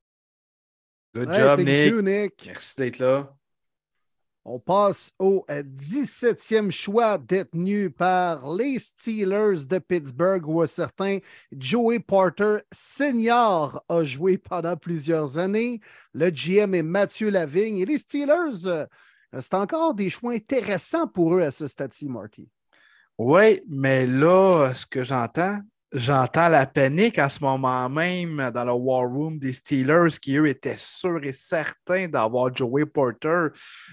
Good 1.14 1.30
Hey, 1.30 1.36
job, 1.40 1.56
thank 1.58 1.68
Nick. 1.68 1.90
you, 1.90 2.02
Nick. 2.02 2.44
Merci 2.46 2.74
d'être 2.76 2.98
là. 2.98 3.34
On 4.46 4.58
passe 4.58 5.12
au 5.18 5.42
euh, 5.50 5.62
17e 5.62 6.70
choix 6.70 7.16
détenu 7.16 7.88
par 7.90 8.52
les 8.54 8.78
Steelers 8.78 9.64
de 9.66 9.78
Pittsburgh 9.78 10.46
où 10.46 10.60
un 10.60 10.66
certain 10.66 11.18
Joey 11.50 11.98
Porter 12.00 12.58
Senior 12.70 13.82
a 13.88 14.04
joué 14.04 14.36
pendant 14.36 14.76
plusieurs 14.76 15.38
années. 15.38 15.80
Le 16.12 16.28
GM 16.28 16.74
est 16.74 16.82
Mathieu 16.82 17.30
Lavigne 17.30 17.78
et 17.78 17.86
les 17.86 17.96
Steelers, 17.96 18.66
euh, 18.66 18.84
c'est 19.40 19.54
encore 19.54 19.94
des 19.94 20.10
choix 20.10 20.32
intéressants 20.32 21.06
pour 21.06 21.34
eux 21.34 21.42
à 21.42 21.50
ce 21.50 21.68
stade-ci, 21.68 22.08
Marty. 22.08 22.48
Oui, 23.18 23.60
mais 23.68 24.06
là, 24.06 24.72
ce 24.74 24.86
que 24.86 25.04
j'entends, 25.04 25.60
j'entends 25.94 26.48
la 26.48 26.66
panique 26.66 27.18
en 27.18 27.28
ce 27.28 27.42
moment 27.42 27.88
même 27.88 28.50
dans 28.52 28.64
le 28.64 28.72
War 28.72 29.08
Room 29.08 29.38
des 29.38 29.52
Steelers 29.52 30.18
qui, 30.20 30.36
eux, 30.36 30.48
étaient 30.48 30.76
sûrs 30.76 31.24
et 31.24 31.32
certains 31.32 32.08
d'avoir 32.08 32.54
Joey 32.54 32.84
Porter. 32.84 33.48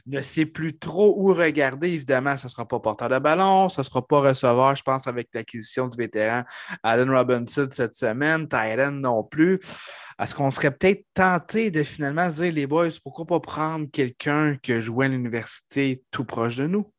Ne 0.07 0.21
sait 0.21 0.45
plus 0.45 0.77
trop 0.77 1.15
où 1.17 1.33
regarder. 1.33 1.93
Évidemment, 1.93 2.35
ce 2.35 2.47
ne 2.47 2.49
sera 2.49 2.67
pas 2.67 2.79
porteur 2.79 3.09
de 3.09 3.19
ballon, 3.19 3.69
ce 3.69 3.81
ne 3.81 3.83
sera 3.85 4.05
pas 4.05 4.19
receveur, 4.19 4.75
je 4.75 4.83
pense, 4.83 5.07
avec 5.07 5.29
l'acquisition 5.33 5.87
du 5.87 5.95
vétéran 5.95 6.43
Allen 6.83 7.09
Robinson 7.09 7.67
cette 7.69 7.95
semaine, 7.95 8.47
Tyron 8.47 8.91
non 8.91 9.23
plus. 9.23 9.59
Est-ce 10.19 10.35
qu'on 10.35 10.51
serait 10.51 10.71
peut-être 10.71 11.05
tenté 11.13 11.71
de 11.71 11.83
finalement 11.83 12.29
se 12.29 12.43
dire, 12.43 12.53
les 12.53 12.67
boys, 12.67 12.89
pourquoi 13.03 13.25
pas 13.25 13.39
prendre 13.39 13.87
quelqu'un 13.91 14.57
a 14.67 14.79
joué 14.79 15.05
à 15.05 15.09
l'université 15.09 16.03
tout 16.11 16.25
proche 16.25 16.57
de 16.57 16.67
nous? 16.67 16.91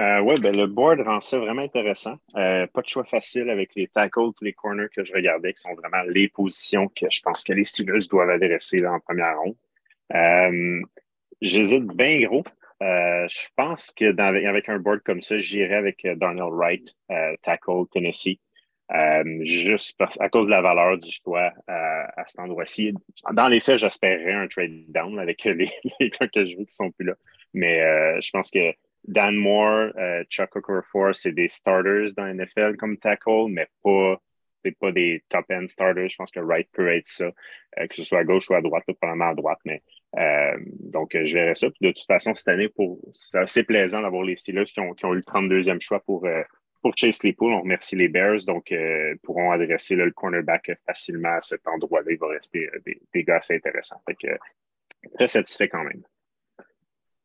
Euh, 0.00 0.20
oui, 0.20 0.36
ben, 0.40 0.56
le 0.56 0.66
board 0.66 1.00
rend 1.00 1.20
ça 1.20 1.38
vraiment 1.38 1.62
intéressant. 1.62 2.14
Euh, 2.36 2.68
pas 2.68 2.82
de 2.82 2.88
choix 2.88 3.04
facile 3.04 3.50
avec 3.50 3.74
les 3.74 3.88
tackles 3.88 4.30
les 4.42 4.52
corners 4.52 4.86
que 4.94 5.04
je 5.04 5.12
regardais, 5.12 5.52
qui 5.52 5.60
sont 5.60 5.74
vraiment 5.74 6.02
les 6.08 6.28
positions 6.28 6.88
que 6.88 7.06
je 7.10 7.20
pense 7.20 7.42
que 7.42 7.52
les 7.52 7.64
Steelers 7.64 8.06
doivent 8.08 8.30
adresser 8.30 8.78
là, 8.78 8.92
en 8.92 9.00
première 9.00 9.36
ronde. 9.38 9.56
Euh, 10.14 10.82
J'hésite 11.40 11.86
bien 11.86 12.20
gros. 12.20 12.44
Euh, 12.80 13.26
je 13.28 13.48
pense 13.56 13.90
que 13.90 14.12
dans, 14.12 14.34
avec 14.34 14.68
un 14.68 14.78
board 14.78 15.00
comme 15.00 15.20
ça, 15.20 15.38
j'irais 15.38 15.74
avec 15.74 16.04
euh, 16.04 16.14
Darnell 16.14 16.52
Wright, 16.52 16.94
tackle 17.42 17.86
Tennessee. 17.92 18.38
juste 19.40 20.00
à 20.20 20.28
cause 20.28 20.46
de 20.46 20.50
la 20.50 20.62
valeur 20.62 20.96
du 20.96 21.10
choix 21.10 21.52
à 21.66 22.24
cet 22.28 22.38
endroit-ci. 22.38 22.94
Dans 23.32 23.48
les 23.48 23.60
faits, 23.60 23.78
j'espérais 23.78 24.32
un 24.32 24.46
trade 24.46 24.84
down 24.88 25.18
avec 25.18 25.42
les, 25.44 25.70
les 26.00 26.10
gars 26.10 26.28
que 26.28 26.44
je 26.44 26.56
veux 26.56 26.64
qui 26.64 26.74
sont 26.74 26.90
plus 26.92 27.06
là. 27.06 27.14
Mais 27.52 28.20
je 28.20 28.30
pense 28.30 28.50
que 28.50 28.72
Dan 29.04 29.36
Moore, 29.36 29.92
euh, 29.96 30.24
Chuck 30.24 30.56
Okorafor, 30.56 31.14
c'est 31.14 31.32
des 31.32 31.48
starters 31.48 32.14
dans 32.16 32.26
NFL 32.26 32.76
comme 32.76 32.98
tackle, 32.98 33.46
mais 33.48 33.66
pas, 33.82 34.20
c'est 34.64 34.76
pas 34.76 34.92
des 34.92 35.22
top-end 35.28 35.66
starters. 35.66 36.08
Je 36.08 36.16
pense 36.16 36.30
que 36.30 36.40
Wright 36.40 36.68
peut 36.72 36.88
être 36.88 37.08
ça, 37.08 37.24
euh, 37.24 37.86
que 37.86 37.96
ce 37.96 38.02
soit 38.02 38.18
à 38.18 38.24
gauche 38.24 38.50
ou 38.50 38.54
à 38.54 38.60
droite, 38.60 38.84
probablement 39.00 39.30
à 39.30 39.34
droite. 39.34 39.58
Mais, 39.64 39.82
euh, 40.18 40.58
donc, 40.80 41.16
je 41.16 41.32
verrai 41.32 41.54
ça. 41.54 41.68
De 41.80 41.90
toute 41.90 42.06
façon, 42.06 42.34
cette 42.34 42.48
année, 42.48 42.68
c'est 43.12 43.38
assez 43.38 43.62
plaisant 43.62 44.02
d'avoir 44.02 44.24
les 44.24 44.36
Steelers 44.36 44.64
qui 44.64 44.80
ont, 44.80 44.94
eu 44.94 45.16
le 45.16 45.22
32e 45.22 45.80
choix 45.80 46.00
pour, 46.00 46.28
pour 46.82 46.96
Chase. 46.96 47.18
On 47.40 47.60
remercie 47.62 47.96
les 47.96 48.08
Bears, 48.08 48.44
donc 48.46 48.74
pourront 49.22 49.52
adresser 49.52 49.94
le 49.94 50.10
cornerback 50.10 50.72
facilement 50.86 51.36
à 51.36 51.40
cet 51.40 51.66
endroit-là. 51.66 52.10
Il 52.10 52.18
va 52.18 52.28
rester 52.28 52.68
des, 52.84 53.24
gars 53.24 53.36
assez 53.36 53.54
intéressants. 53.54 54.02
Très 55.14 55.28
satisfait 55.28 55.68
quand 55.68 55.84
même. 55.84 56.02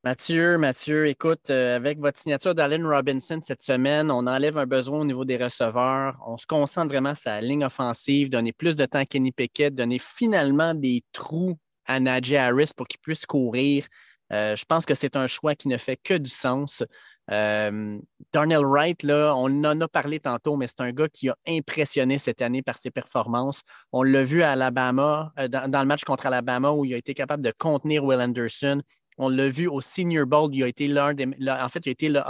Mathieu, 0.06 0.58
Mathieu, 0.58 1.08
écoute, 1.08 1.50
euh, 1.50 1.78
avec 1.78 1.98
votre 1.98 2.20
signature 2.20 2.54
d'Allen 2.54 2.86
Robinson 2.86 3.40
cette 3.42 3.64
semaine, 3.64 4.12
on 4.12 4.28
enlève 4.28 4.58
un 4.58 4.66
besoin 4.66 5.00
au 5.00 5.06
niveau 5.06 5.24
des 5.24 5.38
receveurs. 5.38 6.18
On 6.28 6.36
se 6.36 6.46
concentre 6.46 6.90
vraiment 6.90 7.16
sur 7.16 7.32
la 7.32 7.40
ligne 7.40 7.64
offensive, 7.64 8.30
donner 8.30 8.52
plus 8.52 8.76
de 8.76 8.86
temps 8.86 9.00
à 9.00 9.06
Kenny 9.06 9.32
Pickett, 9.32 9.74
donner 9.74 10.00
finalement 10.00 10.74
des 10.74 11.06
trous 11.14 11.58
à 11.86 12.02
Najee 12.02 12.36
Harris 12.36 12.72
pour 12.76 12.86
qu'il 12.86 13.00
puisse 13.00 13.26
courir. 13.26 13.86
Euh, 14.34 14.58
je 14.58 14.66
pense 14.66 14.86
que 14.86 14.94
c'est 14.94 15.16
un 15.16 15.28
choix 15.28 15.56
qui 15.56 15.70
ne 15.70 15.78
fait 15.78 15.96
que 15.96 16.16
du 16.16 16.30
sens. 16.30 16.84
Euh, 17.32 17.98
Darnell 18.34 18.66
Wright, 18.66 19.04
là, 19.04 19.34
on 19.38 19.64
en 19.64 19.80
a 19.80 19.88
parlé 19.88 20.20
tantôt, 20.20 20.58
mais 20.58 20.68
c'est 20.68 20.82
un 20.82 20.92
gars 20.92 21.08
qui 21.08 21.30
a 21.30 21.38
impressionné 21.48 22.18
cette 22.18 22.42
année 22.42 22.62
par 22.62 22.78
ses 22.78 22.92
performances. 22.92 23.62
On 23.94 24.04
l'a 24.04 24.26
vu 24.26 24.44
à 24.44 24.52
Alabama, 24.52 25.32
dans, 25.50 25.72
dans, 25.72 25.80
le 25.80 25.88
match 25.88 26.04
contre 26.04 26.26
Alabama, 26.26 26.72
où 26.72 26.84
il 26.84 26.94
a 26.94 26.98
été 26.98 27.14
capable 27.14 27.42
de 27.42 27.54
contenir 27.58 28.04
Will 28.04 28.20
Anderson. 28.20 28.82
On 29.18 29.30
l'a 29.30 29.50
vu 29.50 29.68
au 29.68 29.82
Senior 29.82 30.26
Bowl, 30.26 30.50
il 30.54 30.64
a 30.64 30.68
été 30.68 30.88
l'un 30.88 31.14
des, 31.14 31.26
en 31.26 31.70
fait, 31.70 31.86
il 31.86 31.90
a 31.90 31.92
été 31.92 32.10
le 32.10 32.22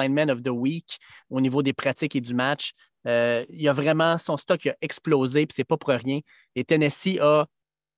Lineman 0.00 0.30
of 0.30 0.42
the 0.42 0.48
Week 0.48 0.98
au 1.30 1.40
niveau 1.40 1.62
des 1.62 1.72
pratiques 1.72 2.16
et 2.16 2.20
du 2.20 2.34
match. 2.34 2.72
Euh, 3.06 3.44
il 3.50 3.68
a 3.68 3.72
vraiment, 3.72 4.16
son 4.18 4.36
stock 4.36 4.66
a 4.66 4.74
explosé, 4.80 5.46
puis 5.46 5.54
c'est 5.54 5.64
pas 5.64 5.76
pour 5.76 5.90
rien. 5.90 6.20
Et 6.54 6.64
Tennessee 6.64 7.18
a 7.20 7.46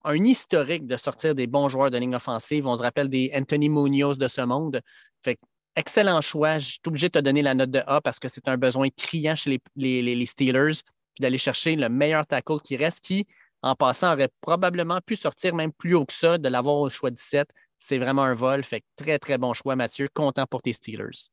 un 0.04 0.24
historique 0.24 0.86
de 0.86 0.96
sortir 0.96 1.34
des 1.34 1.46
bons 1.46 1.68
joueurs 1.68 1.90
de 1.90 1.98
ligne 1.98 2.14
offensive. 2.14 2.66
On 2.66 2.76
se 2.76 2.82
rappelle 2.82 3.08
des 3.08 3.30
Anthony 3.34 3.68
Munoz 3.68 4.18
de 4.18 4.28
ce 4.28 4.42
monde. 4.42 4.80
Fait 5.22 5.38
excellent 5.76 6.20
choix. 6.20 6.58
Je 6.58 6.72
suis 6.72 6.80
obligé 6.86 7.08
de 7.08 7.12
te 7.12 7.18
donner 7.18 7.42
la 7.42 7.54
note 7.54 7.70
de 7.70 7.82
A 7.86 8.00
parce 8.00 8.18
que 8.18 8.28
c'est 8.28 8.48
un 8.48 8.56
besoin 8.56 8.88
criant 8.96 9.34
chez 9.34 9.60
les, 9.76 10.02
les 10.02 10.26
Steelers, 10.26 10.82
puis 11.14 11.22
d'aller 11.22 11.38
chercher 11.38 11.76
le 11.76 11.88
meilleur 11.88 12.26
tackle 12.26 12.60
qui 12.60 12.76
reste, 12.76 13.04
qui, 13.04 13.26
en 13.62 13.74
passant, 13.74 14.12
aurait 14.12 14.30
probablement 14.40 15.00
pu 15.00 15.16
sortir 15.16 15.54
même 15.54 15.72
plus 15.72 15.94
haut 15.94 16.04
que 16.04 16.12
ça, 16.12 16.38
de 16.38 16.48
l'avoir 16.48 16.76
au 16.76 16.90
choix 16.90 17.10
17. 17.10 17.48
C'est 17.86 17.98
vraiment 17.98 18.22
un 18.22 18.32
vol. 18.32 18.64
Fait 18.64 18.82
très, 18.96 19.18
très 19.18 19.36
bon 19.36 19.52
choix, 19.52 19.76
Mathieu. 19.76 20.08
Content 20.14 20.46
pour 20.46 20.62
tes 20.62 20.72
Steelers. 20.72 21.28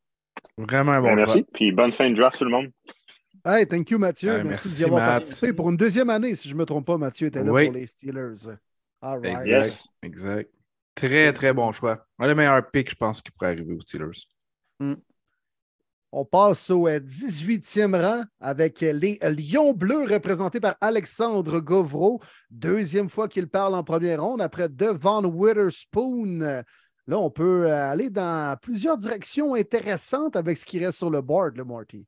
Vraiment 0.57 0.91
un 0.91 0.99
bon 0.99 1.07
ben, 1.07 1.15
choix. 1.15 1.25
Merci. 1.27 1.45
Puis 1.53 1.71
bonne 1.71 1.93
fin 1.93 2.09
de 2.09 2.15
draft, 2.15 2.39
tout 2.39 2.43
le 2.43 2.51
monde. 2.51 2.69
Hey, 3.45 3.65
thank 3.65 3.89
you, 3.89 3.97
Mathieu. 3.97 4.43
merci, 4.43 4.67
d'y 4.75 4.83
avoir 4.83 5.07
participé. 5.07 5.53
Pour 5.53 5.69
une 5.69 5.77
deuxième 5.77 6.09
année, 6.09 6.35
si 6.35 6.49
je 6.49 6.53
ne 6.53 6.59
me 6.59 6.65
trompe 6.65 6.85
pas, 6.85 6.97
Mathieu 6.97 7.27
était 7.27 7.41
là 7.41 7.45
pour 7.45 7.57
les 7.57 7.87
Steelers. 7.87 8.49
All 9.01 9.21
right. 9.21 9.47
Exact. 9.47 9.87
Exact. 10.03 10.51
Très, 10.93 11.31
très 11.31 11.53
bon 11.53 11.71
choix. 11.71 12.05
Le 12.19 12.35
meilleur 12.35 12.69
pick, 12.69 12.89
je 12.89 12.95
pense, 12.95 13.21
qui 13.21 13.31
pourrait 13.31 13.51
arriver 13.51 13.73
aux 13.73 13.79
Steelers. 13.79 14.27
Mm. 14.81 14.95
On 16.13 16.25
passe 16.25 16.69
au 16.69 16.89
18e 16.89 17.95
euh, 17.95 18.01
rang 18.05 18.23
avec 18.41 18.81
les 18.81 19.17
Lions 19.21 19.73
Bleus 19.73 20.03
représentés 20.03 20.59
par 20.59 20.75
Alexandre 20.81 21.59
Govreau. 21.61 22.19
Deuxième 22.49 23.09
fois 23.09 23.29
qu'il 23.29 23.47
parle 23.47 23.75
en 23.75 23.83
première 23.83 24.21
ronde 24.21 24.41
après 24.41 24.67
Devon 24.67 25.23
Witherspoon. 25.23 26.63
Là, 27.07 27.17
on 27.17 27.29
peut 27.29 27.71
aller 27.71 28.09
dans 28.09 28.57
plusieurs 28.61 28.97
directions 28.97 29.55
intéressantes 29.55 30.35
avec 30.35 30.57
ce 30.57 30.65
qui 30.65 30.79
reste 30.79 30.97
sur 30.97 31.09
le 31.09 31.21
board, 31.21 31.55
le 31.55 31.63
Marty. 31.63 32.05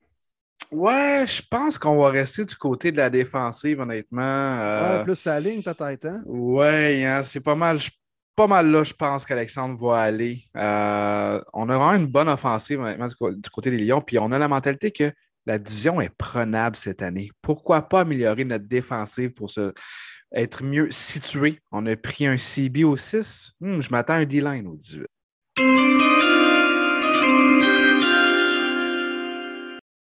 Ouais, 0.71 1.25
je 1.27 1.41
pense 1.49 1.77
qu'on 1.77 2.01
va 2.01 2.09
rester 2.09 2.45
du 2.45 2.55
côté 2.55 2.91
de 2.91 2.97
la 2.97 3.09
défensive, 3.09 3.79
honnêtement. 3.79 4.21
Euh... 4.23 5.03
plus 5.03 5.25
la 5.25 5.39
ligne, 5.39 5.61
peut-être. 5.61 6.05
Hein? 6.05 6.23
Ouais, 6.25 7.05
hein, 7.05 7.21
c'est 7.23 7.41
pas 7.41 7.55
mal. 7.55 7.79
Je 7.79 7.89
pas 8.35 8.47
mal 8.47 8.71
là, 8.71 8.83
je 8.83 8.93
pense 8.93 9.25
qu'Alexandre 9.25 9.77
va 9.79 9.99
aller. 9.99 10.43
Euh, 10.57 11.41
on 11.53 11.69
a 11.69 11.77
vraiment 11.77 11.93
une 11.93 12.07
bonne 12.07 12.29
offensive, 12.29 12.81
du, 12.81 13.49
côté 13.49 13.69
des 13.69 13.77
Lions. 13.77 14.01
Puis 14.01 14.17
on 14.17 14.31
a 14.31 14.39
la 14.39 14.47
mentalité 14.47 14.91
que 14.91 15.11
la 15.45 15.59
division 15.59 16.01
est 16.01 16.15
prenable 16.17 16.75
cette 16.75 17.01
année. 17.01 17.29
Pourquoi 17.41 17.83
pas 17.83 18.01
améliorer 18.01 18.45
notre 18.45 18.65
défensive 18.65 19.33
pour 19.33 19.49
se, 19.49 19.73
être 20.33 20.63
mieux 20.63 20.89
situé? 20.91 21.59
On 21.71 21.85
a 21.85 21.95
pris 21.95 22.25
un 22.25 22.37
CB 22.37 22.83
au 22.83 22.97
6. 22.97 23.53
Hmm, 23.59 23.81
je 23.81 23.89
m'attends 23.91 24.13
à 24.13 24.17
un 24.17 24.25
D-line 24.25 24.67
au 24.67 24.75
18. 24.75 25.05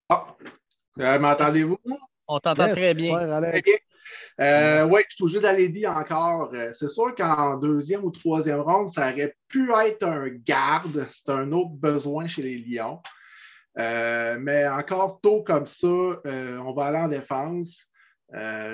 Ah, 0.08 0.36
euh, 1.00 1.18
m'entendez-vous? 1.18 1.78
On 2.28 2.38
t'entend 2.38 2.68
très 2.68 2.94
bien. 2.94 3.16
Alex. 3.16 3.68
Euh, 4.41 4.85
oui, 4.87 5.03
je 5.09 5.14
suis 5.14 5.24
obligé 5.24 5.41
d'aller 5.41 5.68
dire 5.68 5.91
encore. 5.97 6.51
Euh, 6.55 6.70
c'est 6.72 6.89
sûr 6.89 7.14
qu'en 7.14 7.57
deuxième 7.57 8.05
ou 8.05 8.11
troisième 8.11 8.61
ronde, 8.61 8.89
ça 8.89 9.11
aurait 9.11 9.37
pu 9.49 9.70
être 9.72 10.03
un 10.05 10.28
garde. 10.28 11.07
C'est 11.09 11.30
un 11.30 11.53
autre 11.53 11.74
besoin 11.74 12.26
chez 12.26 12.43
les 12.43 12.59
Lions. 12.59 13.01
Euh, 13.78 14.37
mais 14.41 14.66
encore 14.66 15.20
tôt 15.20 15.43
comme 15.43 15.66
ça, 15.66 15.87
on 15.87 16.72
va 16.74 16.85
aller 16.87 16.99
en 16.99 17.09
défense. 17.09 17.87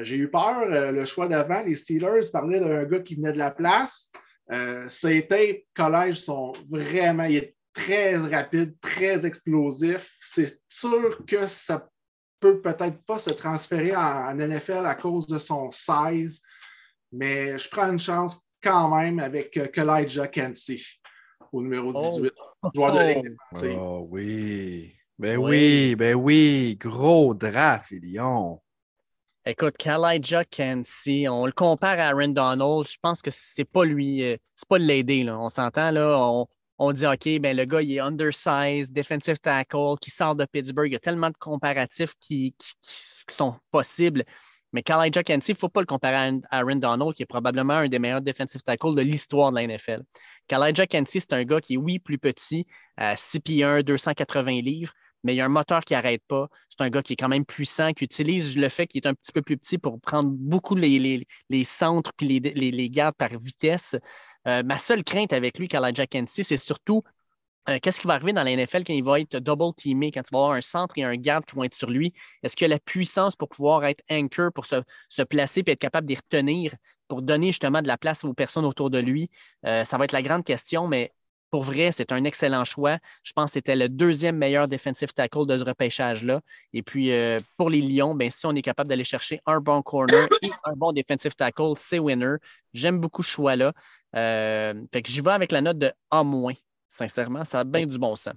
J'ai 0.02 0.16
eu 0.16 0.30
peur. 0.30 0.64
le 0.66 1.04
choix 1.04 1.28
d'avant, 1.28 1.62
les 1.62 1.74
Steelers 1.74 2.30
parlaient 2.32 2.60
d'un 2.60 2.84
gars 2.84 3.00
qui 3.00 3.16
venait 3.16 3.32
de 3.32 3.38
la 3.38 3.50
place. 3.50 4.10
C'était 4.88 5.66
collège 5.74 6.16
sont 6.16 6.54
vraiment. 6.70 7.24
Il 7.24 7.36
est 7.36 7.54
très 7.74 8.16
rapide, 8.16 8.74
très 8.80 9.26
explosif. 9.26 10.16
C'est 10.20 10.58
sûr 10.68 11.18
que 11.26 11.46
ça 11.46 11.89
peut 12.40 12.60
peut-être 12.60 13.04
pas 13.04 13.18
se 13.18 13.30
transférer 13.30 13.94
en, 13.94 14.34
NFL 14.34 14.86
à 14.86 14.94
cause 14.94 15.26
de 15.26 15.38
son 15.38 15.70
size, 15.70 16.42
mais 17.12 17.58
je 17.58 17.68
prends 17.68 17.90
une 17.90 17.98
chance 17.98 18.38
quand 18.62 18.94
même 18.96 19.18
avec 19.20 19.56
euh, 19.56 19.66
Kensi 20.26 21.00
au 21.52 21.62
numéro 21.62 21.92
18, 21.92 22.32
joueur 22.74 22.94
de 22.94 23.02
ligne 23.02 23.36
Oh 23.78 24.06
oui. 24.10 24.94
Ben 25.18 25.36
oui. 25.36 25.96
ben 25.96 26.14
oui. 26.14 26.76
Gros 26.80 27.34
draft, 27.34 27.90
Lyon. 27.90 28.60
Écoute, 29.44 29.76
Kalijah 29.78 30.44
Kensi, 30.44 31.26
on 31.28 31.46
le 31.46 31.52
compare 31.52 31.98
à 31.98 32.08
Aaron 32.08 32.28
Donald. 32.28 32.86
Je 32.86 32.96
pense 33.02 33.20
que 33.22 33.30
c'est 33.32 33.64
pas 33.64 33.84
lui, 33.84 34.22
euh, 34.22 34.36
c'est 34.54 34.68
pas 34.68 34.78
l'aider. 34.78 35.28
On 35.30 35.48
s'entend, 35.48 35.90
là. 35.90 36.16
On, 36.18 36.46
on 36.80 36.92
dit 36.92 37.06
OK, 37.06 37.40
ben, 37.40 37.54
le 37.54 37.66
gars, 37.66 37.82
il 37.82 37.92
est 37.92 38.00
undersized, 38.00 38.94
defensive 38.94 39.38
tackle, 39.38 39.96
qui 40.00 40.10
sort 40.10 40.34
de 40.34 40.46
Pittsburgh. 40.46 40.88
Il 40.88 40.94
y 40.94 40.96
a 40.96 41.00
tellement 41.00 41.28
de 41.28 41.36
comparatifs 41.38 42.14
qui, 42.18 42.54
sont 43.28 43.54
possibles. 43.70 44.24
Mais 44.72 44.82
Kalijah 44.82 45.22
Kensi, 45.22 45.50
il 45.50 45.54
ne 45.54 45.58
faut 45.58 45.68
pas 45.68 45.80
le 45.80 45.86
comparer 45.86 46.16
à 46.50 46.58
Aaron 46.58 46.76
Donald, 46.76 47.12
qui 47.12 47.22
est 47.22 47.26
probablement 47.26 47.74
un 47.74 47.88
des 47.88 47.98
meilleurs 47.98 48.22
defensive 48.22 48.62
tackles 48.62 48.94
de 48.94 49.02
l'histoire 49.02 49.52
de 49.52 49.56
la 49.56 49.66
NFL. 49.66 50.00
Kalijah 50.48 50.86
Kensi, 50.86 51.20
c'est 51.20 51.34
un 51.34 51.44
gars 51.44 51.60
qui 51.60 51.74
est, 51.74 51.76
oui, 51.76 51.98
plus 51.98 52.18
petit, 52.18 52.66
à 52.96 53.14
6 53.14 53.40
pieds 53.40 53.64
1, 53.64 53.82
280 53.82 54.62
livres, 54.62 54.94
mais 55.22 55.34
il 55.34 55.36
y 55.36 55.40
a 55.40 55.44
un 55.44 55.48
moteur 55.48 55.84
qui 55.84 55.92
n'arrête 55.92 56.22
pas. 56.26 56.48
C'est 56.68 56.80
un 56.80 56.88
gars 56.88 57.02
qui 57.02 57.12
est 57.12 57.16
quand 57.16 57.28
même 57.28 57.44
puissant, 57.44 57.92
qui 57.92 58.04
utilise 58.04 58.56
le 58.56 58.68
fait 58.70 58.86
qu'il 58.86 59.02
est 59.02 59.06
un 59.06 59.14
petit 59.14 59.32
peu 59.32 59.42
plus 59.42 59.58
petit 59.58 59.76
pour 59.76 60.00
prendre 60.00 60.30
beaucoup 60.30 60.74
les, 60.74 61.26
les, 61.50 61.64
centres 61.64 62.12
puis 62.16 62.26
les, 62.40 62.70
les, 62.70 62.90
gardes 62.90 63.16
par 63.16 63.28
vitesse. 63.38 63.96
Euh, 64.46 64.62
ma 64.62 64.78
seule 64.78 65.04
crainte 65.04 65.32
avec 65.32 65.58
lui, 65.58 65.68
Jack 65.70 66.10
Kensey, 66.10 66.42
c'est 66.42 66.56
surtout 66.56 67.02
euh, 67.68 67.78
qu'est-ce 67.80 68.00
qui 68.00 68.06
va 68.06 68.14
arriver 68.14 68.32
dans 68.32 68.42
la 68.42 68.56
NFL 68.56 68.84
quand 68.84 68.94
il 68.94 69.04
va 69.04 69.20
être 69.20 69.38
double 69.38 69.74
teamé, 69.74 70.10
quand 70.10 70.22
il 70.26 70.32
va 70.32 70.38
avoir 70.38 70.52
un 70.52 70.60
centre 70.60 70.96
et 70.96 71.04
un 71.04 71.16
garde 71.16 71.44
qui 71.44 71.54
vont 71.54 71.64
être 71.64 71.74
sur 71.74 71.90
lui? 71.90 72.14
Est-ce 72.42 72.56
qu'il 72.56 72.64
a 72.64 72.68
la 72.68 72.78
puissance 72.78 73.36
pour 73.36 73.48
pouvoir 73.48 73.84
être 73.84 74.02
anchor, 74.10 74.50
pour 74.52 74.66
se, 74.66 75.22
placer 75.24 75.62
et 75.66 75.70
être 75.72 75.78
capable 75.78 76.06
d'y 76.06 76.16
retenir, 76.16 76.74
pour 77.08 77.22
donner 77.22 77.48
justement 77.48 77.82
de 77.82 77.88
la 77.88 77.98
place 77.98 78.24
aux 78.24 78.32
personnes 78.32 78.64
autour 78.64 78.90
de 78.90 78.98
lui? 78.98 79.30
Euh, 79.66 79.84
ça 79.84 79.98
va 79.98 80.04
être 80.04 80.12
la 80.12 80.22
grande 80.22 80.44
question, 80.44 80.88
mais 80.88 81.12
pour 81.50 81.62
vrai, 81.62 81.90
c'est 81.92 82.12
un 82.12 82.24
excellent 82.24 82.64
choix. 82.64 82.98
Je 83.24 83.32
pense 83.32 83.50
que 83.50 83.54
c'était 83.54 83.76
le 83.76 83.88
deuxième 83.88 84.36
meilleur 84.36 84.68
defensive 84.68 85.12
tackle 85.12 85.46
de 85.46 85.58
ce 85.58 85.64
repêchage-là. 85.64 86.40
Et 86.72 86.82
puis, 86.82 87.10
pour 87.56 87.70
les 87.70 87.80
Lions, 87.80 88.14
ben, 88.14 88.30
si 88.30 88.46
on 88.46 88.54
est 88.54 88.62
capable 88.62 88.88
d'aller 88.88 89.02
chercher 89.02 89.40
un 89.46 89.58
bon 89.58 89.82
corner 89.82 90.28
et 90.42 90.50
un 90.62 90.74
bon 90.76 90.92
defensive 90.92 91.34
tackle, 91.34 91.72
c'est 91.74 91.98
winner. 91.98 92.36
J'aime 92.72 93.00
beaucoup 93.00 93.24
ce 93.24 93.32
choix-là. 93.32 93.72
Fait 94.12 95.02
que 95.02 95.10
j'y 95.10 95.20
vais 95.20 95.30
avec 95.30 95.52
la 95.52 95.60
note 95.60 95.78
de 95.78 95.92
A-. 96.10 96.24
Sincèrement, 96.88 97.44
ça 97.44 97.60
a 97.60 97.64
bien 97.64 97.86
du 97.86 97.98
bon 97.98 98.16
sens. 98.16 98.34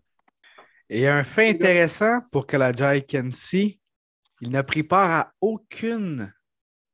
Et 0.89 1.07
un 1.07 1.23
fait 1.23 1.49
intéressant 1.49 2.21
pour 2.31 2.45
que 2.45 2.57
la 2.57 2.71
Jai 2.71 3.01
Kensey, 3.01 3.79
il 4.41 4.49
n'a 4.49 4.63
pris 4.63 4.83
part 4.83 5.09
à 5.09 5.33
aucune 5.41 6.31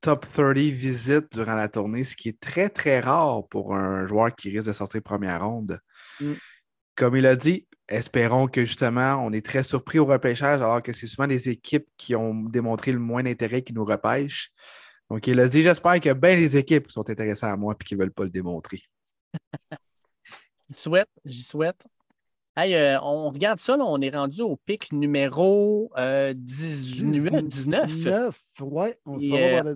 top 0.02 0.26
30 0.26 0.58
visite 0.58 1.34
durant 1.34 1.56
la 1.56 1.68
tournée, 1.68 2.06
ce 2.06 2.16
qui 2.16 2.30
est 2.30 2.40
très, 2.40 2.70
très 2.70 3.00
rare 3.00 3.48
pour 3.50 3.76
un 3.76 4.08
joueur 4.08 4.34
qui 4.36 4.50
risque 4.50 4.68
de 4.68 4.74
sortir 4.74 5.02
première 5.02 5.44
ronde. 5.44 5.80
Mm. 6.22 6.34
Comme 6.96 7.16
il 7.18 7.26
a 7.26 7.36
dit, 7.36 7.68
espérons 7.88 8.48
que 8.48 8.66
justement, 8.66 9.16
on 9.26 9.32
est 9.32 9.46
très 9.46 9.64
surpris 9.64 10.00
au 10.00 10.06
repêchage, 10.06 10.62
alors 10.62 10.82
que 10.82 10.94
c'est 10.94 11.08
souvent 11.08 11.28
les 11.28 11.50
équipes 11.50 11.88
qui 11.98 12.16
ont 12.16 12.34
démontré 12.34 12.92
le 12.92 13.00
moins 13.00 13.24
d'intérêt 13.24 13.62
qui 13.62 13.74
nous 13.74 13.86
repêchent. 13.86 14.52
Donc, 15.10 15.26
il 15.28 15.40
a 15.40 15.48
dit 15.48 15.62
J'espère 15.62 16.00
que 16.00 16.14
bien 16.14 16.36
les 16.36 16.58
équipes 16.58 16.88
qui 16.88 16.94
sont 16.94 17.10
intéressées 17.10 17.46
à 17.46 17.58
moi 17.58 17.76
et 17.80 17.84
qui 17.84 17.96
ne 17.96 18.02
veulent 18.02 18.12
pas 18.12 18.24
le 18.24 18.30
démontrer. 18.30 18.82
J'y 20.70 20.80
souhaite, 20.80 21.10
j'y 21.26 21.42
souhaite. 21.42 21.82
Hey, 22.56 22.76
euh, 22.76 23.00
on 23.02 23.30
regarde 23.30 23.60
ça, 23.60 23.76
on 23.76 24.02
est 24.02 24.10
rendu 24.10 24.42
au 24.42 24.56
pic 24.56 24.92
numéro 24.92 25.92
19. 25.96 27.34
Euh, 27.34 27.42
19. 27.42 28.42
ouais, 28.62 29.00
on 29.06 29.18
euh, 29.20 29.76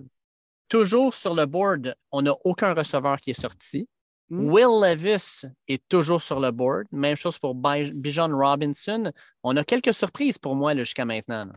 Toujours 0.68 1.14
sur 1.14 1.34
le 1.34 1.46
board, 1.46 1.96
on 2.12 2.22
n'a 2.22 2.34
aucun 2.44 2.74
receveur 2.74 3.20
qui 3.20 3.30
est 3.30 3.40
sorti. 3.40 3.88
Hmm. 4.30 4.50
Will 4.50 4.80
Levis 4.82 5.46
est 5.66 5.82
toujours 5.88 6.22
sur 6.22 6.40
le 6.40 6.50
board. 6.50 6.86
Même 6.92 7.16
chose 7.16 7.38
pour 7.38 7.54
Bijan 7.54 8.28
Robinson. 8.28 9.12
On 9.42 9.56
a 9.56 9.64
quelques 9.64 9.94
surprises 9.94 10.38
pour 10.38 10.54
moi 10.54 10.76
jusqu'à 10.76 11.04
maintenant. 11.04 11.50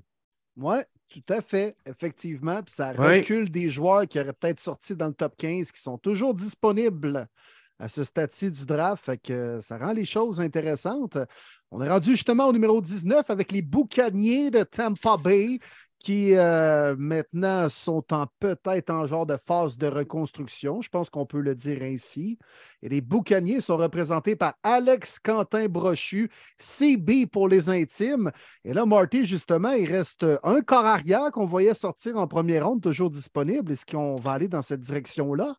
Oui, 0.56 0.78
tout 1.10 1.24
à 1.30 1.42
fait, 1.42 1.76
effectivement. 1.86 2.62
Puis 2.64 2.76
ça 2.76 2.92
recule 2.92 3.50
des 3.50 3.70
joueurs 3.70 4.08
qui 4.08 4.20
auraient 4.20 4.34
peut-être 4.34 4.60
sorti 4.60 4.96
dans 4.96 5.08
le 5.08 5.14
top 5.14 5.36
15 5.38 5.72
qui 5.72 5.82
sont 5.82 5.98
toujours 5.98 6.34
disponibles 6.34 7.28
à 7.80 7.88
ce 7.88 8.04
stade-ci 8.04 8.52
du 8.52 8.66
draft. 8.66 9.04
Fait 9.04 9.18
que 9.18 9.60
ça 9.62 9.78
rend 9.78 9.94
les 9.94 10.06
choses 10.06 10.42
intéressantes. 10.42 11.18
On 11.72 11.82
est 11.82 11.90
rendu 11.90 12.12
justement 12.12 12.48
au 12.48 12.54
numéro 12.54 12.82
19 12.82 13.30
avec 13.30 13.52
les 13.52 13.62
boucaniers 13.62 14.50
de 14.52 14.64
Tampa 14.64 15.18
Bay 15.18 15.60
qui 16.00 16.36
euh, 16.36 16.96
maintenant 16.98 17.70
sont 17.70 18.04
en 18.14 18.28
peut-être 18.40 18.90
en 18.90 19.06
genre 19.06 19.26
de 19.26 19.36
phase 19.36 19.78
de 19.78 19.88
reconstruction, 19.88 20.82
je 20.82 20.90
pense 20.90 21.10
qu'on 21.10 21.26
peut 21.26 21.42
le 21.42 21.56
dire 21.56 21.82
ainsi. 21.82 22.38
Et 22.82 22.90
les 22.90 23.02
boucaniers 23.02 23.62
sont 23.62 23.78
représentés 23.78 24.36
par 24.36 24.54
Alex 24.64 25.20
Quentin 25.20 25.68
Brochu, 25.68 26.30
CB 26.58 27.28
pour 27.28 27.48
les 27.48 27.70
intimes. 27.70 28.32
Et 28.64 28.74
là, 28.74 28.86
Marty, 28.86 29.26
justement, 29.26 29.72
il 29.72 29.92
reste 29.92 30.26
un 30.44 30.62
corps 30.62 30.86
arrière 30.86 31.32
qu'on 31.32 31.46
voyait 31.46 31.74
sortir 31.74 32.18
en 32.18 32.28
première 32.28 32.68
ronde, 32.68 32.82
toujours 32.82 33.10
disponible. 33.10 33.72
Est-ce 33.72 33.86
qu'on 33.86 34.16
va 34.16 34.34
aller 34.34 34.48
dans 34.48 34.62
cette 34.62 34.82
direction-là? 34.82 35.56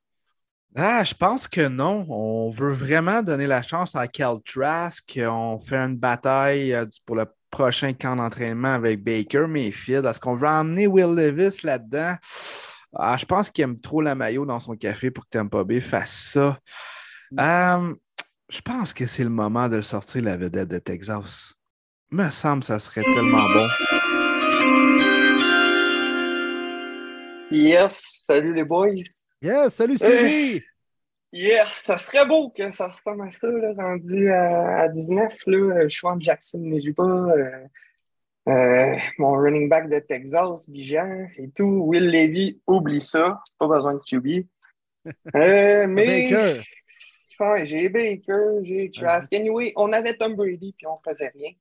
Ah, 0.77 1.03
je 1.03 1.15
pense 1.15 1.49
que 1.49 1.67
non. 1.67 2.07
On 2.09 2.51
veut 2.51 2.73
vraiment 2.73 3.23
donner 3.23 3.47
la 3.47 3.63
chance 3.63 3.97
à 3.97 4.07
Cal 4.07 4.41
Trask. 4.45 5.19
On 5.27 5.59
fait 5.59 5.77
une 5.77 5.97
bataille 5.97 6.75
euh, 6.75 6.87
pour 7.07 7.17
le 7.17 7.27
prochain 7.51 7.93
camp 7.93 8.17
d'entraînement 8.17 8.75
avec 8.75 9.03
Baker 9.03 9.47
Mayfield. 9.49 10.07
Est-ce 10.07 10.21
qu'on 10.21 10.37
veut 10.37 10.49
emmener 10.49 10.87
Will 10.87 11.15
Levis 11.15 11.63
là-dedans? 11.65 12.17
Ah, 12.95 13.17
je 13.19 13.27
pense 13.27 13.51
qu'il 13.51 13.65
aime 13.65 13.81
trop 13.81 14.01
la 14.01 14.15
maillot 14.15 14.47
dans 14.47 14.61
son 14.61 14.75
café 14.75 15.11
pour 15.11 15.25
que 15.25 15.31
Tampa 15.31 15.65
Bay 15.65 15.81
fasse 15.81 16.31
ça. 16.33 16.59
Euh, 17.39 17.95
je 18.49 18.61
pense 18.63 18.93
que 18.95 19.07
c'est 19.07 19.25
le 19.25 19.31
moment 19.31 19.69
de 19.69 19.81
sortir 19.83 20.23
la 20.23 20.37
vedette 20.37 20.69
de 20.69 20.79
Texas. 20.79 21.55
Me 22.11 22.31
semble 22.31 22.61
que 22.61 22.67
ça 22.67 22.81
serait 22.81 23.03
tellement 23.03 23.47
bon. 23.51 23.69
Yes, 27.51 28.25
salut 28.27 28.55
les 28.55 28.65
boys. 28.65 29.03
Yes, 29.43 29.75
salut 29.75 29.99
Sylvie! 29.99 30.63
Yes, 31.33 31.83
ça 31.85 31.99
serait 31.99 32.27
beau 32.27 32.51
que 32.51 32.71
ça 32.73 32.89
ressemble 32.89 33.29
à 33.29 33.31
ça, 33.31 33.49
là, 33.49 33.73
rendu 33.77 34.31
à, 34.33 34.89
19. 34.89 35.35
Là, 35.47 35.83
je 35.85 35.89
suis 35.89 36.07
en 36.07 36.19
Jackson 36.19 36.63
pas. 36.97 37.03
Euh, 37.03 37.67
euh, 38.49 38.97
mon 39.19 39.33
running 39.33 39.69
back 39.69 39.91
de 39.91 39.99
Texas, 39.99 40.69
Bijan 40.69 41.29
et 41.37 41.51
tout. 41.51 41.83
Will 41.87 42.11
Levy, 42.11 42.61
oublie 42.67 43.01
ça. 43.01 43.43
Pas 43.59 43.69
besoin 43.69 43.95
de 43.95 44.01
QB. 44.01 44.47
Euh, 45.35 45.87
mais. 45.87 46.31
Baker. 46.31 47.65
j'ai 47.65 47.89
Baker, 47.89 48.59
j'ai 48.63 48.91
Trask. 48.91 49.33
Anyway, 49.33 49.73
on 49.77 49.91
avait 49.95 50.13
Tom 50.13 50.35
Brady 50.35 50.75
puis 50.77 50.87
on 50.87 50.97
faisait 51.03 51.33
rien. 51.35 51.53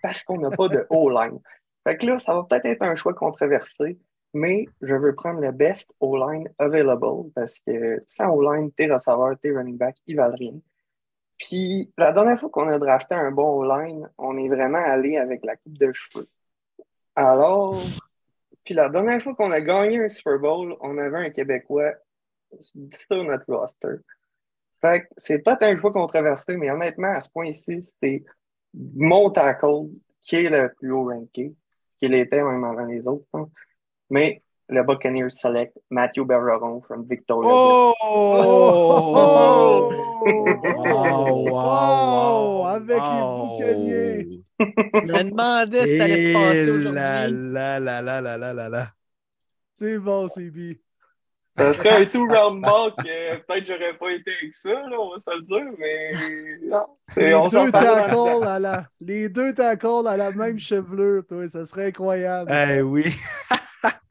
Parce 0.00 0.22
qu'on 0.22 0.38
n'a 0.38 0.50
pas 0.50 0.68
de 0.68 0.86
O-line. 0.90 1.40
Fait 1.84 1.96
que 1.96 2.06
là, 2.06 2.18
ça 2.18 2.34
va 2.34 2.44
peut-être 2.44 2.66
être 2.66 2.82
un 2.82 2.94
choix 2.94 3.14
controversé 3.14 3.98
mais 4.34 4.66
je 4.82 4.94
veux 4.94 5.14
prendre 5.14 5.40
le 5.40 5.52
best 5.52 5.94
O-line 6.00 6.48
available 6.58 7.30
parce 7.34 7.60
que 7.60 8.00
sans 8.06 8.30
O-line, 8.30 8.70
tes 8.72 8.90
receveurs, 8.90 9.38
tes 9.38 9.50
running 9.50 9.76
backs, 9.76 9.98
ils 10.06 10.16
valent 10.16 10.36
rien. 10.36 10.54
Puis 11.38 11.92
la 11.98 12.12
dernière 12.12 12.40
fois 12.40 12.50
qu'on 12.50 12.68
a 12.68 12.78
drafté 12.78 13.14
un 13.14 13.30
bon 13.30 13.62
O-line, 13.62 14.08
on 14.18 14.36
est 14.36 14.48
vraiment 14.48 14.82
allé 14.84 15.16
avec 15.16 15.44
la 15.44 15.56
coupe 15.56 15.78
de 15.78 15.92
cheveux. 15.92 16.28
Alors, 17.14 17.76
puis 18.64 18.74
la 18.74 18.88
dernière 18.88 19.22
fois 19.22 19.34
qu'on 19.34 19.50
a 19.50 19.60
gagné 19.60 20.04
un 20.04 20.08
Super 20.08 20.38
Bowl, 20.38 20.76
on 20.80 20.98
avait 20.98 21.26
un 21.26 21.30
Québécois 21.30 21.94
sur 22.60 23.24
notre 23.24 23.52
roster. 23.54 23.96
Fait 24.80 25.00
que 25.00 25.06
c'est 25.16 25.38
peut-être 25.38 25.62
un 25.62 25.76
choix 25.76 25.92
controversé, 25.92 26.56
mais 26.56 26.70
honnêtement, 26.70 27.12
à 27.12 27.20
ce 27.20 27.30
point-ci, 27.30 27.80
c'est 27.82 28.24
mon 28.74 29.30
tackle 29.30 29.88
qui 30.20 30.36
est 30.36 30.50
le 30.50 30.72
plus 30.74 30.92
haut 30.92 31.04
ranké, 31.04 31.54
qui 31.98 32.08
l'était 32.08 32.42
même 32.42 32.64
avant 32.64 32.84
les 32.84 33.06
autres. 33.06 33.26
Hein. 33.34 33.48
Mais 34.10 34.42
le 34.68 34.82
Buccaneers 34.82 35.30
select 35.30 35.76
Matthew 35.90 36.24
Bergeron 36.24 36.80
from 36.82 37.06
Victoria. 37.08 37.48
Oh! 37.50 37.94
oh! 38.02 39.92
oh! 40.86 41.44
wow, 41.50 42.66
Avec 42.66 42.98
les 42.98 43.22
Buccaneers! 43.64 44.42
Je 44.58 45.12
me 45.12 45.30
demandais 45.30 45.86
si 45.86 45.96
ça 45.96 46.04
allait 46.04 46.32
se 46.32 46.32
passer 46.32 46.70
aujourd'hui. 46.70 46.92
La, 46.92 47.28
la, 47.28 47.80
la, 47.80 48.02
la, 48.02 48.20
la, 48.20 48.38
la, 48.38 48.54
la, 48.54 48.68
la. 48.68 48.86
C'est 49.74 49.98
bon, 49.98 50.28
c'est 50.28 50.50
bien. 50.50 50.72
Ça 51.56 51.72
serait 51.72 52.02
un 52.02 52.04
tout 52.04 52.26
round 52.26 52.60
mock. 52.60 52.94
Euh, 53.06 53.36
peut-être 53.48 53.64
que 53.64 53.72
j'aurais 53.72 53.96
pas 53.96 54.10
été 54.10 54.30
avec 54.42 54.54
ça, 54.54 54.72
là, 54.72 54.96
on 54.98 55.10
va 55.10 55.18
se 55.18 55.30
le 55.34 55.42
dire, 55.42 55.64
mais 55.78 56.12
non. 56.66 56.86
Les, 57.16 57.34
on 57.34 57.48
deux 57.48 57.72
tackles 57.72 58.44
à 58.46 58.58
la, 58.58 58.86
les 59.00 59.28
deux 59.30 59.54
tackles 59.54 60.06
à 60.06 60.16
la 60.18 60.32
même 60.32 60.58
chevelure, 60.58 61.24
toi, 61.26 61.48
ça 61.48 61.64
serait 61.64 61.86
incroyable. 61.86 62.52
Eh 62.52 62.82
oui. 62.82 63.04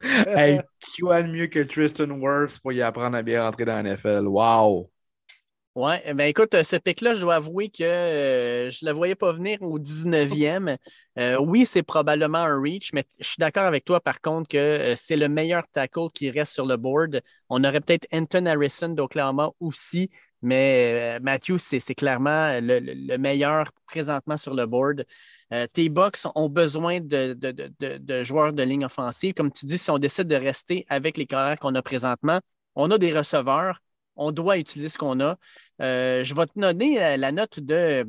hey, 0.26 0.60
quoi 1.00 1.22
de 1.22 1.28
mieux 1.28 1.46
que 1.46 1.60
Tristan 1.60 2.10
Wirfs 2.10 2.58
pour 2.60 2.72
y 2.72 2.82
apprendre 2.82 3.16
à 3.16 3.22
bien 3.22 3.42
rentrer 3.42 3.64
dans 3.64 3.74
la 3.74 3.80
NFL? 3.80 4.26
Wow! 4.26 4.90
Ouais, 5.76 6.00
eh 6.06 6.14
ben 6.14 6.24
écoute, 6.24 6.54
euh, 6.54 6.64
ce 6.64 6.76
pic-là, 6.76 7.12
je 7.12 7.20
dois 7.20 7.34
avouer 7.34 7.68
que 7.68 7.84
euh, 7.84 8.70
je 8.70 8.82
ne 8.82 8.90
le 8.90 8.96
voyais 8.96 9.14
pas 9.14 9.30
venir 9.32 9.60
au 9.60 9.78
19e. 9.78 10.78
Euh, 11.18 11.36
oui, 11.38 11.66
c'est 11.66 11.82
probablement 11.82 12.38
un 12.38 12.58
reach, 12.58 12.94
mais 12.94 13.04
je 13.20 13.28
suis 13.28 13.36
d'accord 13.38 13.64
avec 13.64 13.84
toi 13.84 14.00
par 14.00 14.22
contre 14.22 14.48
que 14.48 14.94
c'est 14.96 15.16
le 15.16 15.28
meilleur 15.28 15.64
tackle 15.70 16.08
qui 16.14 16.30
reste 16.30 16.54
sur 16.54 16.64
le 16.64 16.78
board. 16.78 17.20
On 17.50 17.62
aurait 17.62 17.82
peut-être 17.82 18.06
Anton 18.10 18.46
Harrison 18.46 18.88
d'Oklahoma 18.88 19.50
aussi, 19.60 20.10
mais 20.42 21.18
Matthew, 21.20 21.58
c'est 21.58 21.94
clairement 21.94 22.58
le, 22.60 23.16
meilleur 23.16 23.70
présentement 23.86 24.36
sur 24.36 24.54
le 24.54 24.66
board. 24.66 25.04
tes 25.72 25.88
Bucks 25.88 26.18
ont 26.34 26.48
besoin 26.48 27.00
de, 27.00 28.22
joueurs 28.22 28.52
de 28.52 28.62
ligne 28.62 28.84
offensive. 28.84 29.34
Comme 29.34 29.52
tu 29.52 29.66
dis, 29.66 29.78
si 29.78 29.90
on 29.90 29.98
décide 29.98 30.28
de 30.28 30.36
rester 30.36 30.86
avec 30.88 31.16
les 31.16 31.26
carrières 31.26 31.58
qu'on 31.58 31.74
a 31.74 31.82
présentement, 31.82 32.40
on 32.74 32.90
a 32.90 32.98
des 32.98 33.16
receveurs 33.16 33.80
on 34.16 34.32
doit 34.32 34.58
utiliser 34.58 34.88
ce 34.88 34.98
qu'on 34.98 35.20
a. 35.20 35.38
Euh, 35.80 36.24
je 36.24 36.34
vais 36.34 36.46
te 36.46 36.58
donner 36.58 37.02
euh, 37.02 37.16
la 37.16 37.32
note 37.32 37.60
de, 37.60 38.06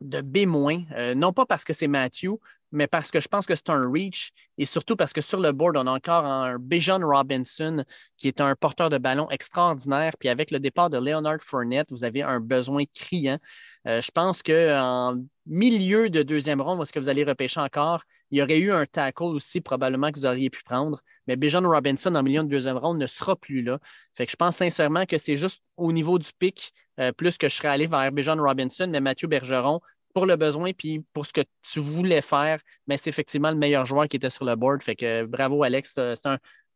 B-, 0.00 0.46
euh, 0.92 1.14
non 1.14 1.32
pas 1.32 1.46
parce 1.46 1.64
que 1.64 1.72
c'est 1.72 1.88
Matthew, 1.88 2.30
mais 2.72 2.86
parce 2.86 3.10
que 3.10 3.20
je 3.20 3.28
pense 3.28 3.46
que 3.46 3.54
c'est 3.54 3.70
un 3.70 3.82
reach 3.82 4.32
et 4.58 4.64
surtout 4.64 4.96
parce 4.96 5.12
que 5.12 5.20
sur 5.20 5.40
le 5.40 5.52
board, 5.52 5.76
on 5.76 5.86
a 5.86 5.90
encore 5.90 6.24
un 6.24 6.58
Bijan 6.58 7.00
Robinson 7.00 7.84
qui 8.16 8.28
est 8.28 8.40
un 8.40 8.54
porteur 8.56 8.90
de 8.90 8.98
ballon 8.98 9.30
extraordinaire. 9.30 10.12
Puis 10.18 10.28
avec 10.28 10.50
le 10.50 10.58
départ 10.58 10.90
de 10.90 10.98
Leonard 10.98 11.40
Fournette, 11.40 11.88
vous 11.90 12.04
avez 12.04 12.22
un 12.22 12.40
besoin 12.40 12.84
criant. 12.94 13.38
je 13.86 14.10
pense 14.10 14.42
qu'en 14.42 15.16
milieu 15.46 16.10
de 16.10 16.22
deuxième 16.22 16.60
ronde, 16.60 16.80
est-ce 16.82 16.92
que 16.92 16.98
vous 16.98 17.08
allez 17.08 17.24
repêcher 17.24 17.60
encore, 17.60 18.02
Il 18.30 18.38
y 18.38 18.42
aurait 18.42 18.58
eu 18.58 18.72
un 18.72 18.86
tackle 18.86 19.24
aussi, 19.24 19.60
probablement, 19.60 20.10
que 20.10 20.18
vous 20.18 20.26
auriez 20.26 20.50
pu 20.50 20.62
prendre. 20.62 21.00
Mais 21.26 21.36
Bijan 21.36 21.62
Robinson, 21.62 22.14
en 22.14 22.22
milieu 22.22 22.42
de 22.42 22.48
deuxième 22.48 22.78
ronde, 22.78 22.98
ne 22.98 23.06
sera 23.06 23.36
plus 23.36 23.62
là. 23.62 23.78
Fait 24.14 24.26
que 24.26 24.32
je 24.32 24.36
pense 24.36 24.56
sincèrement 24.56 25.06
que 25.06 25.18
c'est 25.18 25.36
juste 25.36 25.62
au 25.76 25.92
niveau 25.92 26.18
du 26.18 26.30
pic, 26.38 26.72
euh, 27.00 27.12
plus 27.12 27.38
que 27.38 27.48
je 27.48 27.56
serais 27.56 27.68
allé 27.68 27.86
vers 27.86 28.10
Bijan 28.12 28.36
Robinson, 28.36 28.88
mais 28.90 29.00
Mathieu 29.00 29.28
Bergeron, 29.28 29.80
pour 30.12 30.26
le 30.26 30.36
besoin, 30.36 30.72
puis 30.72 31.04
pour 31.12 31.26
ce 31.26 31.32
que 31.32 31.42
tu 31.62 31.80
voulais 31.80 32.22
faire, 32.22 32.60
mais 32.86 32.96
c'est 32.96 33.10
effectivement 33.10 33.50
le 33.50 33.56
meilleur 33.56 33.86
joueur 33.86 34.08
qui 34.08 34.16
était 34.16 34.30
sur 34.30 34.44
le 34.44 34.54
board. 34.56 34.82
Fait 34.82 34.96
que 34.96 35.24
bravo, 35.24 35.62
Alex. 35.62 35.94
C'est 35.94 36.28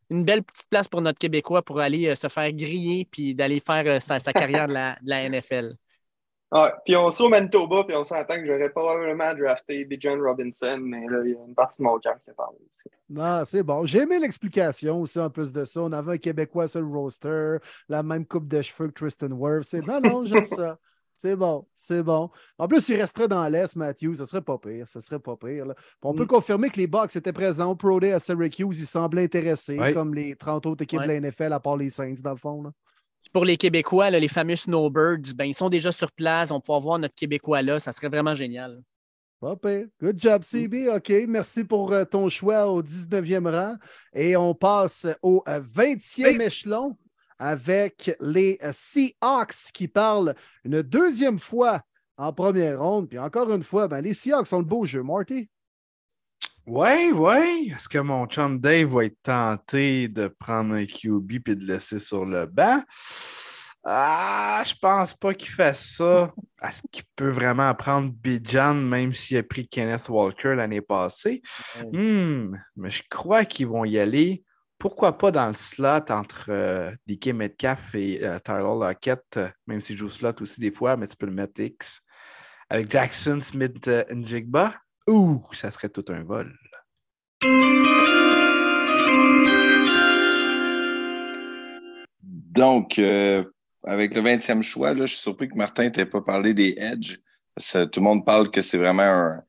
une 0.09 0.23
belle 0.23 0.43
petite 0.43 0.67
place 0.69 0.87
pour 0.87 1.01
notre 1.01 1.19
Québécois 1.19 1.61
pour 1.61 1.79
aller 1.79 2.07
euh, 2.07 2.15
se 2.15 2.27
faire 2.27 2.51
griller 2.53 3.07
puis 3.11 3.35
d'aller 3.35 3.59
faire 3.59 3.83
euh, 3.85 3.99
sa, 3.99 4.19
carrière 4.31 4.67
de 4.67 4.73
la, 4.73 5.29
NFL. 5.29 5.75
Ouais, 6.49 6.71
puis 6.85 6.95
on 6.95 7.11
sera 7.11 7.25
au 7.25 7.29
Manitoba, 7.29 7.83
puis 7.83 7.93
on 7.97 8.05
s'entend 8.05 8.35
que 8.35 8.45
j'aurais 8.45 8.69
probablement 8.69 9.33
drafté 9.33 9.83
Bijan 9.83 10.17
Robinson, 10.17 10.79
mais 10.81 11.05
là, 11.09 11.21
il 11.25 11.31
y 11.31 11.35
a 11.35 11.45
une 11.45 11.53
partie 11.53 11.81
de 11.81 11.87
mon 11.87 11.99
cœur 11.99 12.15
qui 12.23 12.29
a 12.29 12.33
parlé 12.33 12.57
aussi. 12.69 12.89
Non, 13.09 13.41
c'est 13.43 13.63
bon. 13.63 13.85
J'ai 13.85 13.99
aimé 13.99 14.17
l'explication 14.17 15.01
aussi 15.01 15.19
en 15.19 15.29
plus 15.29 15.51
de 15.51 15.65
ça. 15.65 15.81
On 15.81 15.91
avait 15.91 16.13
un 16.13 16.17
Québécois 16.17 16.69
sur 16.69 16.79
le 16.79 16.87
roster, 16.87 17.57
la 17.89 18.01
même 18.01 18.25
coupe 18.25 18.47
de 18.47 18.61
cheveux 18.61 18.87
que 18.87 18.93
Tristan 18.93 19.31
Wirth. 19.31 19.73
Non, 19.73 19.99
non, 19.99 20.23
j'aime 20.23 20.45
ça. 20.45 20.77
C'est 21.17 21.35
bon, 21.35 21.65
c'est 21.75 22.03
bon. 22.03 22.29
En 22.59 22.67
plus, 22.67 22.87
il 22.89 23.01
resterait 23.01 23.27
dans 23.27 23.47
l'Est, 23.47 23.75
Matthew. 23.75 24.13
Ce 24.13 24.25
serait 24.25 24.41
pas 24.41 24.59
pire. 24.59 24.87
Ce 24.87 24.99
serait 24.99 25.19
pas 25.19 25.35
pire. 25.35 25.65
On 26.03 26.13
peut 26.13 26.25
mm. 26.25 26.27
confirmer 26.27 26.69
que 26.69 26.77
les 26.77 26.85
Bucks 26.85 27.15
étaient 27.15 27.33
présents 27.33 27.71
au 27.71 27.75
Pro 27.75 27.99
Day 27.99 28.11
à 28.11 28.19
Syracuse. 28.19 28.79
Ils 28.79 28.85
semblaient 28.85 29.23
intéressés, 29.23 29.79
comme 29.93 30.13
les 30.13 30.35
30 30.35 30.67
autres 30.67 30.83
équipes 30.83 31.01
de 31.01 31.07
la 31.07 31.19
NFL, 31.19 31.53
à 31.53 31.59
part 31.59 31.75
les 31.75 31.89
Saints, 31.89 32.21
dans 32.23 32.31
le 32.31 32.37
fond. 32.37 32.71
Pour 33.33 33.45
les 33.45 33.57
Québécois, 33.57 34.11
les 34.11 34.27
fameux 34.27 34.55
Snowbirds, 34.55 35.33
ben, 35.35 35.45
ils 35.45 35.55
sont 35.55 35.69
déjà 35.69 35.91
sur 35.91 36.11
place. 36.11 36.51
On 36.51 36.61
peut 36.61 36.77
voir 36.79 36.99
notre 36.99 37.15
Québécois 37.15 37.63
là. 37.63 37.79
Ça 37.79 37.91
serait 37.91 38.09
vraiment 38.09 38.35
génial. 38.35 38.83
Pas 39.39 39.55
pire. 39.55 39.87
Good 39.99 40.21
job, 40.21 40.43
CB. 40.43 40.89
OK. 40.89 41.11
Merci 41.27 41.63
pour 41.63 41.91
euh, 41.93 42.05
ton 42.05 42.29
choix 42.29 42.67
au 42.67 42.83
19e 42.83 43.49
rang. 43.49 43.75
Et 44.13 44.37
on 44.37 44.53
passe 44.53 45.07
au 45.23 45.43
20e 45.47 46.25
euh, 46.25 46.45
échelon 46.45 46.95
avec 47.39 48.15
les 48.19 48.57
euh, 48.63 48.71
Seahawks 48.73 49.71
qui 49.73 49.87
parlent 49.87 50.35
une 50.63 50.81
deuxième 50.81 51.39
fois 51.39 51.81
en 52.17 52.33
première 52.33 52.81
ronde. 52.81 53.09
Puis 53.09 53.19
encore 53.19 53.51
une 53.51 53.63
fois, 53.63 53.87
ben, 53.87 54.01
les 54.01 54.13
Seahawks 54.13 54.51
ont 54.53 54.59
le 54.59 54.65
beau 54.65 54.85
jeu, 54.85 55.03
Marty. 55.03 55.49
Oui, 56.65 57.11
oui. 57.13 57.71
Est-ce 57.73 57.87
que 57.87 57.99
mon 57.99 58.25
chum 58.25 58.59
Dave 58.59 58.89
va 58.89 59.05
être 59.05 59.21
tenté 59.23 60.09
de 60.09 60.27
prendre 60.27 60.73
un 60.73 60.85
QB 60.85 61.31
et 61.47 61.55
de 61.55 61.65
le 61.65 61.73
laisser 61.73 61.99
sur 61.99 62.25
le 62.25 62.45
banc? 62.45 62.81
Ah, 63.85 64.63
je 64.65 64.73
pense 64.81 65.13
pas 65.13 65.33
qu'il 65.33 65.51
fasse 65.51 65.95
ça. 65.95 66.33
Est-ce 66.61 66.81
qu'il 66.91 67.05
peut 67.15 67.29
vraiment 67.29 67.73
prendre 67.73 68.11
Bijan 68.11 68.73
même 68.73 69.13
s'il 69.13 69.37
a 69.37 69.43
pris 69.43 69.65
Kenneth 69.65 70.09
Walker 70.09 70.55
l'année 70.55 70.81
passée? 70.81 71.41
Hmm, 71.93 72.53
mais 72.75 72.89
je 72.89 73.03
crois 73.09 73.45
qu'ils 73.45 73.67
vont 73.67 73.85
y 73.85 73.97
aller 73.97 74.43
pourquoi 74.79 75.17
pas 75.17 75.31
dans 75.31 75.47
le 75.47 75.53
slot 75.53 76.05
entre 76.09 76.47
euh, 76.49 76.91
DK 77.07 77.27
Metcalf 77.27 77.95
et 77.95 78.23
euh, 78.23 78.39
Tyler 78.39 78.61
Lockett, 78.61 79.23
euh, 79.37 79.49
même 79.65 79.81
s'il 79.81 79.97
joue 79.97 80.09
slot 80.09 80.33
aussi 80.41 80.61
des 80.61 80.71
fois, 80.71 80.97
mais 80.97 81.07
tu 81.07 81.15
peux 81.15 81.25
le 81.25 81.31
mettre 81.31 81.59
X. 81.59 82.01
Avec 82.69 82.91
Jackson 82.91 83.39
Smith 83.41 83.89
Njigba, 84.11 84.73
ouh, 85.07 85.41
ça 85.53 85.71
serait 85.71 85.89
tout 85.89 86.05
un 86.09 86.23
vol. 86.23 86.53
Donc, 92.21 92.99
avec 93.83 94.15
le 94.15 94.21
20e 94.21 94.61
choix, 94.61 94.93
là, 94.93 95.05
je 95.05 95.13
suis 95.13 95.21
surpris 95.21 95.47
que 95.47 95.55
Martin 95.55 95.89
t'ait 95.89 96.05
pas 96.05 96.21
parlé 96.21 96.53
des 96.53 96.75
Edge. 96.77 97.19
tout 97.55 97.99
le 97.99 98.01
monde 98.01 98.25
parle 98.25 98.51
que 98.51 98.59
c'est 98.59 98.77
vraiment 98.77 99.03
un, 99.03 99.43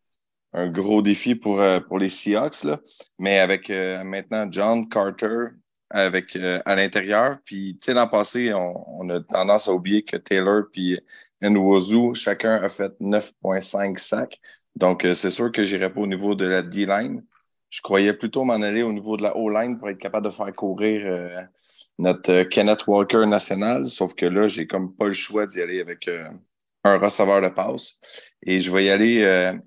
un 0.52 0.70
gros 0.70 1.02
défi 1.02 1.34
pour, 1.34 1.60
euh, 1.60 1.80
pour 1.80 1.98
les 1.98 2.08
Seahawks. 2.08 2.64
Là. 2.64 2.80
Mais 3.18 3.38
avec 3.38 3.70
euh, 3.70 4.02
maintenant 4.04 4.46
John 4.50 4.88
Carter 4.88 5.46
avec, 5.90 6.36
euh, 6.36 6.60
à 6.66 6.76
l'intérieur. 6.76 7.38
Puis, 7.44 7.78
tu 7.80 7.86
sais, 7.86 7.94
l'an 7.94 8.08
passé, 8.08 8.52
on, 8.52 9.08
a 9.08 9.20
tendance 9.20 9.68
à 9.68 9.72
oublier 9.72 10.02
que 10.02 10.18
Taylor 10.18 10.64
puis 10.70 10.98
Nwozu, 11.40 12.14
chacun 12.14 12.56
a 12.62 12.68
fait 12.68 12.92
9,5 13.00 13.96
sacs. 13.96 14.38
Donc, 14.76 15.06
c'est 15.14 15.30
sûr 15.30 15.50
que 15.50 15.64
j'irai 15.64 15.90
pas 15.90 16.00
au 16.00 16.06
niveau 16.06 16.34
de 16.34 16.44
la 16.46 16.60
D-line. 16.60 17.24
Je 17.70 17.80
croyais 17.80 18.12
plutôt 18.12 18.44
m'en 18.44 18.54
aller 18.54 18.82
au 18.82 18.92
niveau 18.92 19.16
de 19.16 19.22
la 19.22 19.36
O-line 19.36 19.78
pour 19.78 19.88
être 19.88 19.98
capable 19.98 20.26
de 20.26 20.30
faire 20.30 20.54
courir 20.54 21.48
notre 21.98 22.42
Kenneth 22.44 22.86
Walker 22.86 23.26
national. 23.26 23.84
Sauf 23.84 24.14
que 24.14 24.26
là, 24.26 24.46
j'ai 24.46 24.66
comme 24.66 24.94
pas 24.94 25.06
le 25.06 25.14
choix 25.14 25.46
d'y 25.46 25.60
aller 25.60 25.80
avec 25.80 26.08
un 26.84 26.98
receveur 26.98 27.40
de 27.42 27.48
passe. 27.48 27.98
Et 28.42 28.60
je 28.60 28.70
vais 28.70 28.84
y 28.84 28.90
aller 28.90 29.58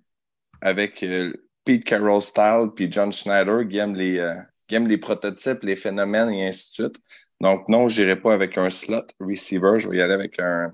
avec 0.62 1.04
euh, 1.04 1.34
Pete 1.66 1.84
Carroll 1.84 2.22
Style 2.22 2.70
puis 2.76 2.92
John 2.92 3.12
Schneider 3.12 3.68
qui 3.68 3.78
aiment 3.78 3.96
les, 3.96 4.20
euh, 4.20 4.36
les 4.70 4.98
prototypes, 4.98 5.64
les 5.64 5.76
phénomènes 5.76 6.30
et 6.30 6.48
ainsi 6.48 6.70
de 6.70 6.74
suite. 6.74 7.02
Donc, 7.40 7.68
non, 7.68 7.90
je 7.90 8.02
n'irai 8.02 8.20
pas 8.20 8.34
avec 8.34 8.58
un 8.58 8.70
slot 8.70 9.08
receiver. 9.20 9.80
Je 9.80 9.90
vais 9.90 9.98
y 9.98 10.02
aller 10.02 10.14
avec 10.14 10.40
un 10.40 10.74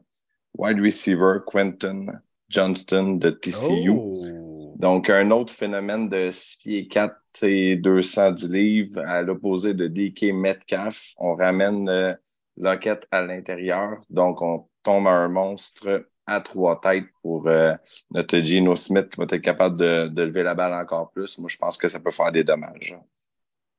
wide 0.57 0.79
receiver, 0.79 1.39
Quentin 1.45 2.05
Johnston 2.49 3.17
de 3.17 3.29
TCU. 3.29 3.89
Oh. 3.89 4.73
Donc, 4.77 5.09
un 5.09 5.31
autre 5.31 5.53
phénomène 5.53 6.07
de 6.09 6.29
6 6.29 6.57
pieds 6.57 6.87
4 6.87 7.43
et 7.43 7.75
210 7.75 8.51
livres 8.51 8.99
à 9.05 9.21
l'opposé 9.21 9.73
de 9.73 9.87
DK 9.87 10.33
Metcalf. 10.33 11.13
On 11.17 11.35
ramène 11.35 11.89
euh, 11.89 12.13
Lockett 12.57 13.07
à 13.11 13.21
l'intérieur. 13.21 14.01
Donc, 14.09 14.41
on 14.41 14.67
tombe 14.83 15.07
à 15.07 15.11
un 15.11 15.29
monstre 15.29 16.07
à 16.27 16.41
trois 16.41 16.79
têtes 16.79 17.07
pour 17.21 17.47
euh, 17.47 17.73
notre 18.11 18.37
Gino 18.39 18.75
Smith 18.75 19.09
qui 19.09 19.17
va 19.17 19.23
être 19.23 19.37
capable 19.37 19.77
de, 19.77 20.21
lever 20.21 20.43
la 20.43 20.53
balle 20.53 20.73
encore 20.73 21.09
plus. 21.11 21.37
Moi, 21.39 21.49
je 21.49 21.57
pense 21.57 21.77
que 21.77 21.87
ça 21.87 21.99
peut 21.99 22.11
faire 22.11 22.31
des 22.31 22.43
dommages. 22.43 22.95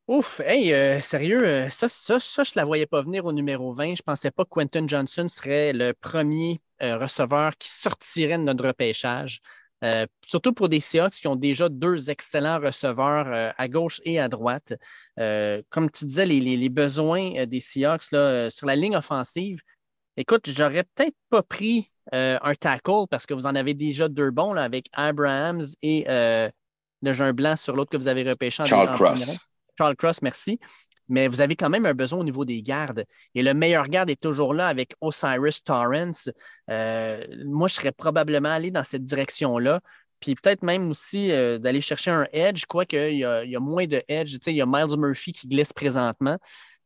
Ouf, 0.09 0.41
hey, 0.41 0.73
euh, 0.73 1.03
sérieux, 1.03 1.47
euh, 1.47 1.69
ça, 1.69 1.87
ça, 1.91 2.19
ça, 2.19 2.43
je 2.43 2.53
ne 2.53 2.61
la 2.61 2.65
voyais 2.65 2.87
pas 2.87 3.03
venir 3.03 3.27
au 3.27 3.33
numéro 3.33 3.75
20. 3.75 3.89
Je 3.89 3.91
ne 3.91 4.05
pensais 4.05 4.31
pas 4.31 4.45
que 4.45 4.49
Quentin 4.49 4.89
Johnson 4.89 5.29
serait 5.29 5.75
le 5.75 5.93
premier 5.93 6.61
receveur 6.81 7.57
qui 7.59 7.69
sortirait 7.69 8.39
de 8.39 8.45
notre 8.45 8.65
repêchage. 8.65 9.41
surtout 10.25 10.53
pour 10.53 10.69
des 10.69 10.79
Seahawks 10.79 11.15
qui 11.15 11.27
ont 11.27 11.37
déjà 11.37 11.69
deux 11.69 12.09
excellents 12.09 12.61
receveurs 12.61 13.53
à 13.59 13.69
gauche 13.69 14.01
et 14.05 14.21
à 14.21 14.29
droite. 14.29 14.75
comme 15.17 15.91
tu 15.91 16.05
disais, 16.07 16.25
les, 16.25 16.69
besoins 16.69 17.47
des 17.47 17.61
Seahawks 17.61 18.13
là, 18.13 18.49
sur 18.49 18.69
la 18.69 18.77
ligne 18.77 18.97
offensive, 18.97 19.61
écoute, 20.17 20.49
j'aurais 20.49 20.85
peut-être 20.85 21.17
pas 21.31 21.43
pris 21.43 21.91
euh, 22.15 22.39
un 22.43 22.55
tackle 22.55 23.07
parce 23.11 23.27
que 23.27 23.35
vous 23.35 23.47
en 23.47 23.55
avez 23.55 23.75
déjà 23.75 24.09
deux 24.09 24.31
bons 24.31 24.53
là, 24.53 24.63
avec 24.63 24.89
Abrahams 24.93 25.63
et 25.83 26.07
euh, 26.09 26.49
le 27.03 27.13
jeune 27.13 27.33
blanc 27.33 27.57
sur 27.57 27.77
l'autre 27.77 27.91
que 27.91 27.97
vous 27.97 28.09
avez 28.09 28.23
repêché 28.23 28.63
en 28.63 28.67
Charles 28.67 28.95
Cross. 28.95 29.39
Charles 29.77 29.97
Cross, 29.97 30.23
merci. 30.23 30.59
Mais 31.11 31.27
vous 31.29 31.41
avez 31.41 31.57
quand 31.57 31.71
même 31.71 31.87
un 31.87 31.95
besoin 31.95 32.21
au 32.21 32.25
niveau 32.25 32.45
des 32.45 32.63
gardes. 32.63 33.05
Et 33.35 33.43
le 33.43 33.55
meilleur 33.55 33.89
garde 33.89 34.11
est 34.11 34.21
toujours 34.21 34.53
là 34.53 34.69
avec 34.69 34.95
Osiris 35.01 35.63
Torrance. 35.63 36.31
Euh, 36.71 37.25
moi, 37.47 37.69
je 37.69 37.75
serais 37.75 37.93
probablement 37.93 38.51
allé 38.51 38.71
dans 38.71 38.85
cette 38.85 39.05
direction-là. 39.05 39.81
Puis 40.21 40.35
peut-être 40.35 40.63
même 40.63 40.91
aussi 40.91 41.29
d'aller 41.29 41.81
chercher 41.81 42.11
un 42.11 42.27
edge, 42.33 42.65
quoique 42.67 43.11
il 43.11 43.19
y, 43.19 43.25
a, 43.25 43.45
il 43.45 43.51
y 43.51 43.57
a 43.57 43.61
moins 43.61 43.87
de 43.87 44.03
edge. 44.09 44.37
il 44.47 44.57
y 44.57 44.61
a 44.61 44.67
Miles 44.67 44.99
Murphy 44.99 45.33
qui 45.33 45.47
glisse 45.47 45.73
présentement. 45.73 46.37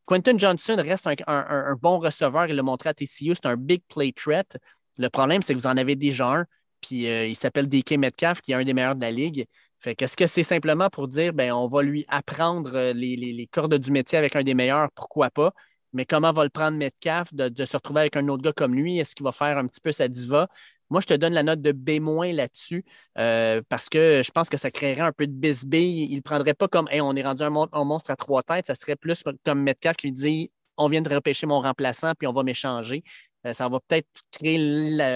Quentin 0.05 0.37
Johnson 0.37 0.75
reste 0.77 1.07
un, 1.07 1.15
un 1.27 1.75
bon 1.81 1.97
receveur. 1.97 2.45
Il 2.47 2.55
l'a 2.55 2.63
montré 2.63 2.89
à 2.89 2.93
TCU. 2.93 3.33
C'est 3.33 3.47
un 3.47 3.57
big 3.57 3.81
play 3.89 4.13
threat. 4.13 4.57
Le 4.97 5.09
problème, 5.09 5.41
c'est 5.41 5.53
que 5.53 5.59
vous 5.59 5.67
en 5.67 5.77
avez 5.77 5.95
déjà 5.95 6.27
un, 6.27 6.45
puis 6.81 7.07
euh, 7.07 7.25
il 7.27 7.35
s'appelle 7.35 7.67
DK 7.67 7.93
Metcalf, 7.93 8.41
qui 8.41 8.51
est 8.51 8.55
un 8.55 8.63
des 8.63 8.73
meilleurs 8.73 8.95
de 8.95 9.01
la 9.01 9.11
ligue. 9.11 9.47
Fait 9.79 9.95
qu'est-ce 9.95 10.15
que 10.15 10.27
c'est 10.27 10.43
simplement 10.43 10.89
pour 10.89 11.07
dire, 11.07 11.33
ben, 11.33 11.51
on 11.51 11.67
va 11.67 11.81
lui 11.81 12.05
apprendre 12.07 12.71
euh, 12.75 12.93
les, 12.93 13.49
cordes 13.51 13.73
du 13.75 13.91
métier 13.91 14.17
avec 14.17 14.35
un 14.35 14.43
des 14.43 14.53
meilleurs, 14.53 14.91
pourquoi 14.93 15.29
pas? 15.29 15.53
Mais 15.93 16.05
comment 16.05 16.31
va 16.31 16.43
le 16.43 16.49
prendre 16.49 16.77
Metcalf 16.77 17.33
de, 17.33 17.65
se 17.65 17.77
retrouver 17.77 18.01
avec 18.01 18.15
un 18.17 18.27
autre 18.27 18.43
gars 18.43 18.53
comme 18.53 18.73
lui? 18.75 18.97
Est-ce 18.97 19.15
qu'il 19.15 19.23
va 19.23 19.31
faire 19.31 19.57
un 19.57 19.67
petit 19.67 19.81
peu 19.81 19.91
sa 19.91 20.07
diva? 20.07 20.47
Moi, 20.89 21.01
je 21.01 21.07
te 21.07 21.13
donne 21.13 21.33
la 21.33 21.43
note 21.43 21.61
de 21.61 21.71
B- 21.71 22.33
là-dessus 22.33 22.85
euh, 23.17 23.61
parce 23.69 23.89
que 23.89 24.21
je 24.23 24.31
pense 24.31 24.49
que 24.49 24.57
ça 24.57 24.71
créerait 24.71 25.01
un 25.01 25.11
peu 25.11 25.27
de 25.27 25.31
bisbille. 25.31 26.07
Il 26.09 26.15
ne 26.17 26.21
prendrait 26.21 26.53
pas 26.53 26.67
comme 26.67 26.87
on 26.91 27.15
est 27.15 27.23
rendu 27.23 27.43
un, 27.43 27.49
monstre 27.49 28.11
à 28.11 28.15
trois 28.15 28.43
têtes. 28.43 28.67
Ça 28.67 28.75
serait 28.75 28.95
plus 28.95 29.23
comme 29.45 29.61
Metcalf 29.61 29.97
qui 29.97 30.07
lui 30.07 30.13
dit 30.13 30.51
on 30.77 30.87
vient 30.87 31.01
de 31.01 31.13
repêcher 31.13 31.45
mon 31.45 31.61
remplaçant 31.61 32.13
puis 32.17 32.27
on 32.27 32.31
va 32.31 32.43
m'échanger. 32.43 33.03
Euh, 33.45 33.53
ça 33.53 33.67
va 33.69 33.79
peut-être 33.79 34.07
créer 34.31 34.57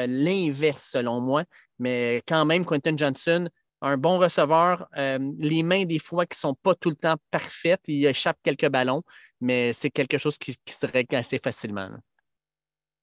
l'inverse 0.08 0.90
selon 0.92 1.22
moi, 1.22 1.44
mais 1.80 2.22
quand 2.28 2.46
même, 2.46 2.66
Quentin 2.66 2.96
Johnson, 2.98 3.48
un 3.82 3.98
bon 3.98 4.18
receveur, 4.20 4.88
euh, 4.98 5.20
les 5.40 5.64
mains 5.64 5.86
des 5.86 6.00
fois 6.00 6.26
qui 6.26 6.36
ne 6.38 6.40
sont 6.50 6.56
pas 6.56 6.76
tout 6.76 6.90
le 6.90 6.96
temps 6.96 7.16
parfaites, 7.32 7.82
il 7.88 8.06
échappe 8.06 8.38
quelques 8.44 8.70
ballons, 8.70 9.04
mais 9.40 9.72
c'est 9.74 9.92
quelque 9.92 10.18
chose 10.18 10.38
qui, 10.38 10.58
qui 10.66 10.74
se 10.74 10.88
règle 10.88 11.16
assez 11.16 11.38
facilement. 11.44 11.90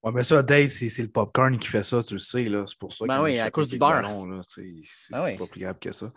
Ouais, 0.04 0.12
mais 0.12 0.22
ça, 0.22 0.42
Dave, 0.42 0.68
c'est 0.68 1.00
le 1.00 1.08
popcorn 1.08 1.58
qui 1.58 1.66
fait 1.66 1.82
ça, 1.82 2.02
tu 2.02 2.14
le 2.14 2.20
sais. 2.20 2.46
C'est 2.66 2.78
pour 2.78 2.92
ça 2.92 3.06
ben 3.06 3.22
oui, 3.22 3.38
à 3.38 3.50
cause 3.50 3.66
du 3.66 3.78
beurre. 3.78 4.04
C'est 4.42 5.12
ben 5.12 5.38
pas 5.38 5.46
plus 5.46 5.60
grave 5.60 5.78
que 5.80 5.92
ça. 5.92 6.12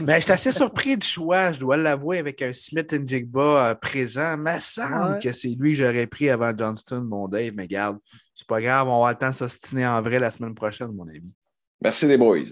mais 0.00 0.16
je 0.16 0.24
suis 0.24 0.32
assez 0.32 0.52
surpris 0.52 0.98
du 0.98 1.06
choix, 1.06 1.50
je 1.50 1.58
dois 1.58 1.78
l'avouer, 1.78 2.18
avec 2.18 2.42
un 2.42 2.52
Smith 2.52 2.94
Jigba 3.08 3.70
euh, 3.70 3.74
présent. 3.74 4.34
Il 4.34 4.42
me 4.42 4.58
semble 4.60 5.20
que 5.20 5.32
c'est 5.32 5.56
lui 5.58 5.72
que 5.72 5.78
j'aurais 5.78 6.06
pris 6.06 6.28
avant 6.28 6.52
Johnston, 6.54 7.02
mon 7.02 7.28
Dave. 7.28 7.54
Mais 7.54 7.66
garde, 7.66 7.96
c'est 8.34 8.46
pas 8.46 8.60
grave, 8.60 8.88
on 8.88 9.02
va 9.02 9.12
le 9.12 9.16
temps 9.18 9.30
de 9.30 9.34
s'ostiner 9.34 9.86
en 9.86 10.02
vrai 10.02 10.18
la 10.18 10.30
semaine 10.30 10.54
prochaine, 10.54 10.92
mon 10.92 11.08
ami. 11.08 11.34
Merci 11.80 12.06
les 12.06 12.18
boys. 12.18 12.44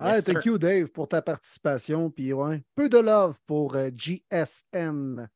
Ah, 0.00 0.16
Yes, 0.16 0.24
thank 0.24 0.42
sir. 0.42 0.52
you, 0.52 0.58
Dave, 0.58 0.88
pour 0.88 1.06
ta 1.06 1.22
participation. 1.22 2.10
Puis, 2.10 2.32
ouais, 2.32 2.60
peu 2.74 2.88
de 2.88 2.98
love 2.98 3.36
pour 3.46 3.76
euh, 3.76 3.90
GSN. 3.96 5.28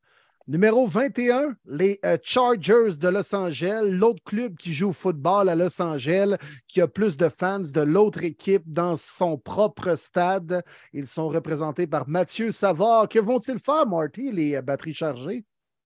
Numéro 0.48 0.88
21, 0.88 1.54
les 1.66 2.00
euh, 2.04 2.16
Chargers 2.20 2.96
de 2.98 3.08
Los 3.08 3.32
Angeles, 3.32 3.86
l'autre 3.88 4.22
club 4.24 4.56
qui 4.56 4.74
joue 4.74 4.88
au 4.88 4.92
football 4.92 5.48
à 5.48 5.54
Los 5.54 5.80
Angeles, 5.80 6.36
qui 6.66 6.80
a 6.80 6.88
plus 6.88 7.16
de 7.16 7.28
fans 7.28 7.60
de 7.60 7.80
l'autre 7.80 8.24
équipe 8.24 8.64
dans 8.66 8.96
son 8.96 9.38
propre 9.38 9.94
stade. 9.94 10.64
Ils 10.92 11.06
sont 11.06 11.28
représentés 11.28 11.86
par 11.86 12.08
Mathieu 12.08 12.50
Savard. 12.50 13.08
Que 13.08 13.20
vont-ils 13.20 13.60
faire, 13.60 13.86
Marty, 13.86 14.32
les 14.32 14.56
euh, 14.56 14.62
batteries 14.62 14.94
chargées? 14.94 15.44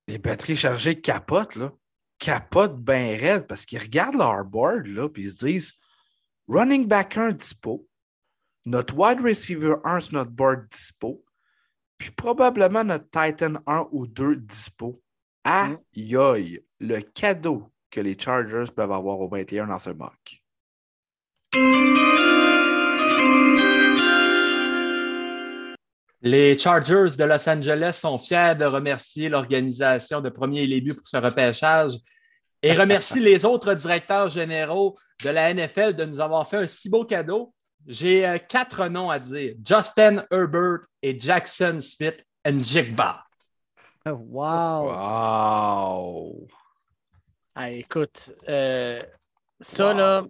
Les 0.09 0.19
batteries 0.19 0.57
chargées 0.57 1.01
capotent, 1.01 1.57
là. 1.57 1.73
Capotent 2.19 2.79
bien 2.79 3.19
raide 3.19 3.47
parce 3.47 3.67
qu'ils 3.67 3.79
regardent 3.79 4.17
leur 4.17 4.43
board, 4.47 4.87
là, 4.87 5.07
puis 5.11 5.25
ils 5.25 5.33
se 5.33 5.45
disent 5.45 5.75
running 6.49 6.87
back 6.87 7.19
1 7.19 7.33
dispo, 7.33 7.87
notre 8.65 8.97
wide 8.97 9.21
receiver 9.21 9.75
1 9.85 10.01
sur 10.01 10.15
notre 10.15 10.31
board 10.31 10.67
dispo, 10.71 11.26
puis 11.99 12.11
probablement 12.11 12.85
notre 12.85 13.09
Titan 13.11 13.55
1 13.67 13.89
ou 13.93 14.07
2 14.07 14.37
dispo. 14.37 15.03
Aïe, 15.45 16.17
aïe, 16.17 16.61
le 16.81 17.01
cadeau 17.01 17.71
que 17.91 18.01
les 18.01 18.19
Chargers 18.19 18.71
peuvent 18.75 18.93
avoir 18.93 19.21
au 19.21 19.29
21 19.29 19.67
dans 19.67 19.79
ce 19.79 19.91
mock. 19.91 20.43
Les 26.23 26.59
Chargers 26.59 27.17
de 27.17 27.25
Los 27.25 27.49
Angeles 27.49 27.99
sont 28.01 28.19
fiers 28.19 28.55
de 28.59 28.65
remercier 28.65 29.29
l'organisation 29.29 30.21
de 30.21 30.29
Premier 30.29 30.67
Lébu 30.67 30.95
pour 30.95 31.07
ce 31.07 31.19
repêchage 31.19 31.93
et 32.63 32.73
remercient 32.73 33.21
les 33.21 33.45
autres 33.45 33.75
directeurs 33.75 34.29
généraux 34.29 34.97
de 35.23 35.31
la 35.31 35.55
NFL 35.55 35.95
de 35.95 36.05
nous 36.05 36.21
avoir 36.21 36.49
fait 36.49 36.57
un 36.57 36.67
si 36.67 36.91
beau 36.91 37.05
cadeau. 37.05 37.55
J'ai 37.87 38.27
euh, 38.27 38.39
quatre 38.39 38.89
noms 38.89 39.11
à 39.11 39.19
dire 39.19 39.55
Justin 39.65 40.25
Herbert 40.31 40.81
et 41.03 41.19
Jackson 41.19 41.79
Smith 41.81 42.25
Njigba. 42.45 43.25
Wow! 44.07 44.93
Wow! 44.93 46.47
Ah, 47.55 47.71
écoute, 47.71 48.33
euh, 48.49 49.03
ça, 49.61 49.95
là, 49.95 50.25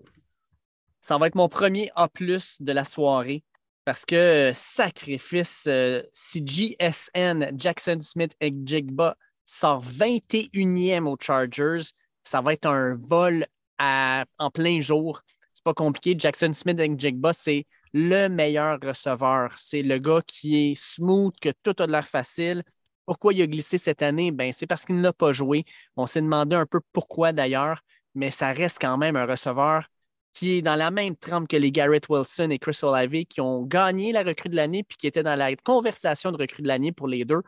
ça 1.00 1.18
va 1.18 1.26
être 1.26 1.34
mon 1.34 1.48
premier 1.48 1.90
A 1.96 2.08
de 2.08 2.72
la 2.72 2.84
soirée 2.84 3.42
parce 3.84 4.04
que 4.04 4.16
euh, 4.16 4.52
sacrifice, 4.54 5.64
euh, 5.66 6.02
si 6.12 6.44
JSN, 6.46 7.52
Jackson 7.56 7.98
Smith 8.00 8.34
et 8.40 8.52
Jigba 8.64 9.16
sort 9.44 9.82
21e 9.82 11.06
aux 11.06 11.16
Chargers, 11.20 11.90
ça 12.24 12.40
va 12.40 12.52
être 12.52 12.66
un 12.66 12.96
vol 12.96 13.46
à- 13.78 14.24
en 14.38 14.50
plein 14.50 14.80
jour. 14.80 15.22
Pas 15.66 15.74
compliqué. 15.74 16.14
Jackson 16.16 16.52
Smith 16.52 16.78
et 16.78 16.94
Jigba, 16.97 17.32
c'est 17.32 17.66
le 17.93 18.28
meilleur 18.28 18.78
receveur. 18.80 19.51
C'est 19.59 19.82
le 19.82 19.98
gars 19.98 20.22
qui 20.24 20.70
est 20.70 20.74
smooth, 20.76 21.34
que 21.40 21.48
tout 21.64 21.74
a 21.80 21.88
de 21.88 21.90
l'air 21.90 22.06
facile. 22.06 22.62
Pourquoi 23.05 23.34
il 23.34 23.43
a 23.43 23.48
glissé 23.48 23.76
cette 23.76 24.01
année? 24.01 24.30
Ben, 24.30 24.52
c'est 24.52 24.68
parce 24.68 24.84
qu'il 24.84 24.94
ne 24.94 25.02
l'a 25.02 25.12
pas 25.12 25.32
joué. 25.32 25.64
On 25.97 26.06
s'est 26.06 26.22
demandé 26.22 26.55
un 26.55 26.66
peu 26.66 26.78
pourquoi 26.93 27.32
d'ailleurs, 27.32 27.80
mais 28.14 28.30
ça 28.30 28.52
reste 28.52 28.78
quand 28.80 28.97
même 28.97 29.16
un 29.16 29.26
receveur 29.26 29.88
qui 30.34 30.52
est 30.52 30.62
dans 30.62 30.76
la 30.76 30.93
même 30.93 31.16
trempe 31.16 31.48
que 31.48 31.56
les 31.56 31.72
Garrett 31.72 32.09
Wilson 32.09 32.51
et 32.51 32.60
Chris 32.60 32.78
Olave 32.84 33.24
qui 33.24 33.40
ont 33.40 33.62
gagné 33.64 34.12
la 34.12 34.22
recrue 34.22 34.51
de 34.51 34.55
l'année 34.55 34.84
puis 34.84 34.97
qui 34.97 35.09
étaient 35.09 35.24
dans 35.24 35.34
la 35.34 35.56
conversation 35.56 36.30
de 36.30 36.36
recrue 36.36 36.62
de 36.62 36.68
l'année 36.68 36.93
pour 36.93 37.09
les 37.09 37.24
deux. 37.24 37.43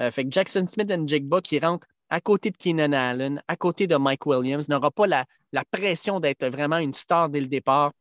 Euh, 0.00 0.10
fait 0.10 0.24
que 0.24 0.32
Jackson 0.32 0.66
Smith 0.66 0.90
et 0.90 0.98
Jigba 1.06 1.40
qui 1.40 1.60
rentre 1.60 1.86
à 2.10 2.20
côté 2.20 2.50
de 2.50 2.56
Keenan 2.56 2.92
Allen, 2.92 3.42
à 3.48 3.56
côté 3.56 3.86
de 3.86 3.96
Mike 3.96 4.26
Williams, 4.26 4.68
n'aura 4.68 4.90
pas 4.90 5.06
la, 5.06 5.24
pression 5.70 6.20
d'être 6.20 6.46
vraiment 6.46 6.78
une 6.78 6.94
star 6.94 7.28
dès 7.28 7.40
le 7.40 7.46
départ. 7.46 7.92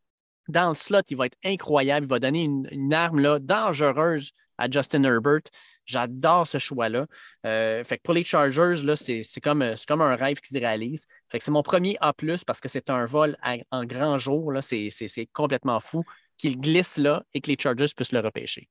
Dans 0.48 0.70
le 0.70 0.76
slot, 0.76 1.02
il 1.10 1.18
va 1.18 1.28
être 1.28 1.38
incroyable. 1.46 2.08
Il 2.08 2.10
va 2.10 2.20
donner 2.20 2.44
une, 2.44 2.94
arme 2.94 3.40
dangereuse 3.40 4.32
à 4.58 4.70
Justin 4.70 5.04
Herbert. 5.04 5.42
J'adore 5.86 6.48
ce 6.48 6.58
choix-là. 6.58 7.06
Euh, 7.46 7.84
pour 8.04 8.14
les 8.14 8.24
Chargers, 8.24 8.76
c'est, 8.96 9.42
comme, 9.42 9.62
euh, 9.62 9.76
comme 9.88 10.02
un 10.02 10.16
rêve 10.16 10.40
qui 10.40 10.54
se 10.54 10.60
réalise. 10.60 11.06
C'est 11.32 11.48
mon 11.50 11.64
premier 11.64 11.98
A, 12.02 12.14
parce 12.46 12.60
que 12.60 12.68
c'est 12.68 12.90
un 12.90 13.06
vol 13.06 13.38
en 13.72 13.86
grand 13.86 14.18
jour. 14.18 14.54
C'est 14.62 15.30
complètement 15.34 15.80
fou 15.80 16.04
qu'il 16.38 16.60
glisse 16.60 16.98
là 16.98 17.24
et 17.34 17.42
que 17.42 17.50
les 17.52 17.58
Chargers 17.60 17.94
puissent 17.96 18.12
le 18.12 18.20
repêcher. 18.20 18.70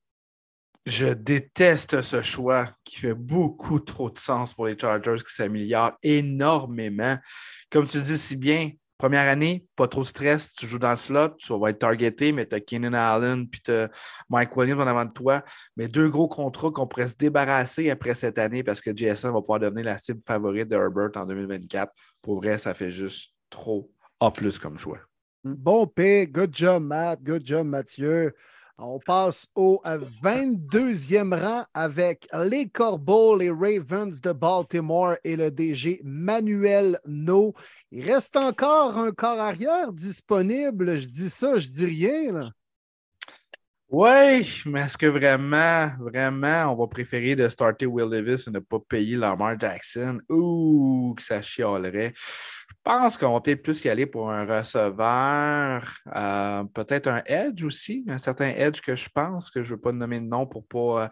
Je 0.89 1.13
déteste 1.13 2.01
ce 2.01 2.23
choix 2.23 2.67
qui 2.83 2.97
fait 2.97 3.13
beaucoup 3.13 3.79
trop 3.79 4.09
de 4.09 4.17
sens 4.17 4.55
pour 4.55 4.67
les 4.67 4.79
Chargers 4.79 5.19
qui 5.19 5.35
s'améliorent 5.35 5.93
énormément. 6.03 7.19
Comme 7.71 7.87
tu 7.87 8.01
dis 8.01 8.17
si 8.17 8.37
bien, 8.37 8.71
première 8.97 9.29
année, 9.29 9.67
pas 9.77 9.87
trop 9.87 10.01
de 10.01 10.07
stress, 10.07 10.55
tu 10.55 10.67
joues 10.67 10.79
dans 10.79 10.93
le 10.93 10.97
slot, 10.97 11.37
tu 11.37 11.53
vas 11.53 11.69
être 11.69 11.81
targeté, 11.81 12.33
mais 12.33 12.47
tu 12.47 12.57
as 12.57 12.61
Keenan 12.61 12.95
Allen 12.95 13.47
puis 13.47 13.61
tu 13.61 13.71
Mike 14.31 14.57
Williams 14.57 14.81
en 14.81 14.87
avant 14.87 15.05
de 15.05 15.13
toi. 15.13 15.43
Mais 15.77 15.89
deux 15.89 16.09
gros 16.09 16.27
contrats 16.27 16.71
qu'on 16.71 16.87
pourrait 16.87 17.09
se 17.09 17.17
débarrasser 17.19 17.91
après 17.91 18.15
cette 18.15 18.39
année 18.39 18.63
parce 18.63 18.81
que 18.81 18.97
JSN 18.97 19.27
va 19.27 19.43
pouvoir 19.43 19.61
devenir 19.61 19.85
la 19.85 19.99
cible 19.99 20.23
favorite 20.27 20.69
de 20.69 20.77
Herbert 20.77 21.11
en 21.17 21.27
2024. 21.27 21.93
Pour 22.23 22.37
vrai, 22.37 22.57
ça 22.57 22.73
fait 22.73 22.91
juste 22.91 23.35
trop 23.51 23.93
A 24.21 24.33
comme 24.63 24.79
choix. 24.79 25.01
Bon 25.45 25.87
pick. 25.87 26.33
Good 26.33 26.57
job, 26.57 26.83
Matt. 26.83 27.23
Good 27.23 27.47
job, 27.47 27.67
Mathieu. 27.67 28.33
On 28.81 29.01
passe 29.01 29.49
au 29.57 29.81
euh, 29.87 29.99
22e 30.23 31.35
rang 31.35 31.65
avec 31.75 32.29
les 32.49 32.69
Corbeaux, 32.69 33.37
les 33.37 33.51
Ravens 33.51 34.21
de 34.21 34.31
Baltimore 34.31 35.17
et 35.25 35.35
le 35.35 35.51
DG 35.51 36.01
Manuel 36.05 37.01
No. 37.05 37.55
Il 37.91 38.09
reste 38.09 38.37
encore 38.37 38.97
un 38.97 39.11
corps 39.11 39.41
arrière 39.41 39.93
disponible. 39.93 40.95
Je 40.95 41.09
dis 41.09 41.29
ça, 41.29 41.59
je 41.59 41.67
dis 41.67 41.87
rien. 41.87 42.41
Oui, 43.91 44.63
mais 44.67 44.81
est-ce 44.83 44.99
que 44.99 45.07
vraiment, 45.07 45.89
vraiment, 45.99 46.71
on 46.71 46.77
va 46.77 46.87
préférer 46.89 47.35
de 47.35 47.49
starter 47.49 47.87
Will 47.87 48.11
Davis 48.11 48.47
et 48.47 48.51
ne 48.51 48.59
pas 48.59 48.79
payer 48.81 49.17
Lamar 49.17 49.59
Jackson? 49.59 50.21
Ouh, 50.29 51.15
que 51.17 51.23
ça 51.23 51.41
chialerait. 51.41 52.13
Je 52.15 52.75
pense 52.85 53.17
qu'on 53.17 53.33
va 53.33 53.41
peut-être 53.41 53.63
plus 53.63 53.83
y 53.85 53.89
aller 53.89 54.05
pour 54.05 54.31
un 54.31 54.45
receveur, 54.45 55.91
euh, 56.15 56.65
peut-être 56.65 57.09
un 57.09 57.23
edge 57.25 57.65
aussi, 57.65 58.05
un 58.09 58.19
certain 58.19 58.49
edge 58.49 58.83
que 58.83 58.95
je 58.95 59.09
pense, 59.09 59.51
que 59.51 59.63
je 59.63 59.71
ne 59.71 59.77
veux 59.77 59.81
pas 59.81 59.93
nommer 59.93 60.21
de 60.21 60.27
nom 60.27 60.47
pour 60.47 60.65
ne 60.65 60.67
pas 60.67 61.05
euh, 61.05 61.09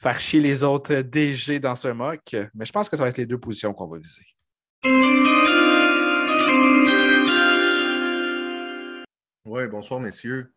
faire 0.00 0.20
chier 0.20 0.40
les 0.40 0.62
autres 0.62 1.00
DG 1.00 1.58
dans 1.58 1.74
ce 1.74 1.88
mock, 1.88 2.36
mais 2.54 2.64
je 2.64 2.70
pense 2.70 2.88
que 2.88 2.96
ça 2.96 3.02
va 3.02 3.08
être 3.08 3.18
les 3.18 3.26
deux 3.26 3.38
positions 3.38 3.74
qu'on 3.74 3.88
va 3.88 3.98
viser. 3.98 4.22
Oui, 9.46 9.66
bonsoir, 9.66 9.98
messieurs. 9.98 10.52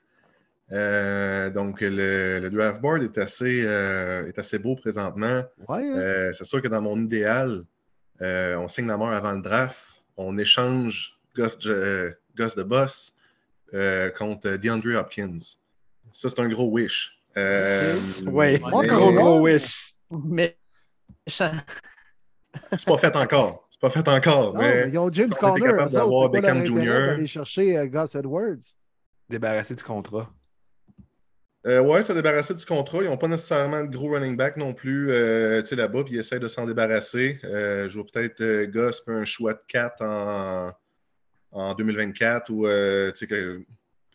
Euh, 0.73 1.49
donc, 1.51 1.81
le, 1.81 2.39
le 2.39 2.49
draft 2.49 2.81
board 2.81 3.03
est 3.03 3.17
assez, 3.19 3.63
euh, 3.63 4.25
est 4.27 4.37
assez 4.39 4.57
beau 4.59 4.75
présentement. 4.75 5.43
Euh, 5.69 6.31
c'est 6.31 6.43
sûr 6.45 6.61
que 6.61 6.67
dans 6.67 6.81
mon 6.81 6.99
idéal, 7.01 7.63
euh, 8.21 8.55
on 8.57 8.67
signe 8.67 8.87
la 8.87 8.97
mort 8.97 9.11
avant 9.13 9.33
le 9.33 9.41
draft. 9.41 9.85
On 10.17 10.37
échange 10.37 11.19
Gus, 11.35 11.57
euh, 11.67 12.11
Gus 12.35 12.55
de 12.55 12.63
Boss 12.63 13.13
euh, 13.73 14.09
contre 14.11 14.51
DeAndre 14.57 14.95
Hopkins. 14.99 15.37
Ça, 16.11 16.29
c'est 16.29 16.39
un 16.39 16.49
gros 16.49 16.69
wish. 16.69 17.19
Euh, 17.37 17.93
Oui, 18.27 18.59
mais- 18.71 18.87
gros, 18.87 19.13
gros 19.13 19.39
wish. 19.41 19.95
Mais 20.11 20.57
C'est 21.25 21.49
pas 22.85 22.97
fait 22.97 23.15
encore. 23.15 23.65
C'est 23.69 23.79
pas 23.81 23.89
fait 23.89 24.07
encore. 24.07 24.53
Non, 24.53 24.59
mais 24.61 24.89
ils 24.89 24.97
ont 24.99 25.11
James 25.11 25.29
Conner. 25.29 25.69
autres, 25.69 25.87
C'est 25.89 25.95
d'avoir 25.97 26.29
Beckham 26.29 26.65
Jr. 26.65 26.85
d'aller 26.85 27.27
chercher 27.27 27.87
Gus 27.89 28.15
Edwards? 28.15 28.75
Débarrasser 29.29 29.73
du 29.75 29.83
contrat. 29.83 30.29
Euh, 31.65 31.80
ouais, 31.81 32.02
se 32.02 32.11
débarrasser 32.11 32.53
du 32.53 32.65
contrat. 32.65 32.99
Ils 33.02 33.06
n'ont 33.10 33.18
pas 33.18 33.27
nécessairement 33.30 33.84
de 33.85 33.90
gros 33.95 34.10
running 34.10 34.35
back 34.35 34.57
non 34.57 34.73
plus 34.73 35.11
euh, 35.11 35.61
là-bas, 35.77 36.03
puis 36.03 36.15
ils 36.15 36.19
essaient 36.19 36.40
de 36.40 36.49
s'en 36.49 36.65
débarrasser. 36.65 37.40
Euh, 37.45 37.88
je 37.88 37.94
vois 37.99 38.06
peut-être 38.11 38.41
euh, 38.41 38.68
puis 38.68 39.07
un 39.07 39.23
choix 39.23 39.53
de 39.53 39.61
4 39.69 40.02
en, 40.03 40.72
en 41.52 41.73
2024 41.73 42.49
ou 42.49 42.64
que- 43.27 43.61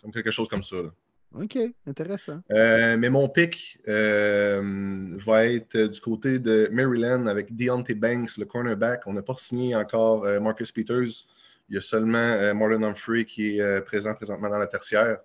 comme 0.02 0.12
quelque 0.12 0.30
chose 0.30 0.48
comme 0.48 0.62
ça. 0.62 0.76
là. 0.76 0.90
OK, 1.34 1.58
intéressant. 1.86 2.40
Mais 2.50 3.10
mon 3.10 3.28
pick 3.28 3.78
va 3.86 5.46
être 5.46 5.76
du 5.76 6.00
côté 6.00 6.38
de 6.38 6.68
Maryland 6.72 7.26
avec 7.26 7.54
Deontay 7.54 7.94
Banks, 7.94 8.36
le 8.38 8.44
cornerback. 8.44 9.02
On 9.06 9.12
n'a 9.14 9.22
pas 9.22 9.34
signé 9.36 9.74
encore 9.74 10.24
Marcus 10.40 10.72
Peters. 10.72 11.26
Il 11.68 11.74
y 11.74 11.76
a 11.76 11.80
seulement 11.82 12.54
Marlon 12.54 12.82
Humphrey 12.82 13.24
qui 13.26 13.58
est 13.58 13.80
présent 13.82 14.14
présentement 14.14 14.48
dans 14.48 14.56
la 14.58 14.66
tertiaire. 14.66 15.18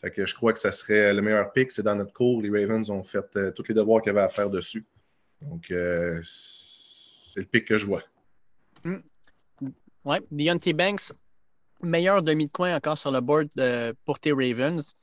Fait 0.00 0.10
que 0.12 0.26
je 0.26 0.34
crois 0.34 0.52
que 0.52 0.58
ça 0.60 0.70
serait 0.70 1.12
le 1.12 1.20
meilleur 1.22 1.52
pick. 1.52 1.72
C'est 1.72 1.82
dans 1.82 1.96
notre 1.96 2.12
cours. 2.12 2.40
Les 2.40 2.50
Ravens 2.50 2.88
ont 2.90 3.02
fait 3.02 3.24
euh, 3.36 3.50
tous 3.50 3.66
les 3.68 3.74
devoirs 3.74 4.00
qu'il 4.00 4.10
y 4.10 4.16
avait 4.16 4.24
à 4.24 4.28
faire 4.28 4.48
dessus. 4.48 4.86
Donc, 5.42 5.70
euh, 5.70 6.20
c'est 6.22 7.40
le 7.40 7.46
pick 7.46 7.66
que 7.66 7.78
je 7.78 7.86
vois. 7.86 8.02
Ouais, 10.04 10.20
Deontay 10.30 10.72
Banks, 10.72 11.12
meilleur 11.82 12.22
demi 12.22 12.46
de 12.46 12.52
coin 12.52 12.74
encore 12.76 12.96
sur 12.96 13.10
le 13.10 13.20
board 13.20 13.48
euh, 13.58 13.92
pour 14.04 14.18
tes 14.20 14.32
Ravens. 14.32 14.94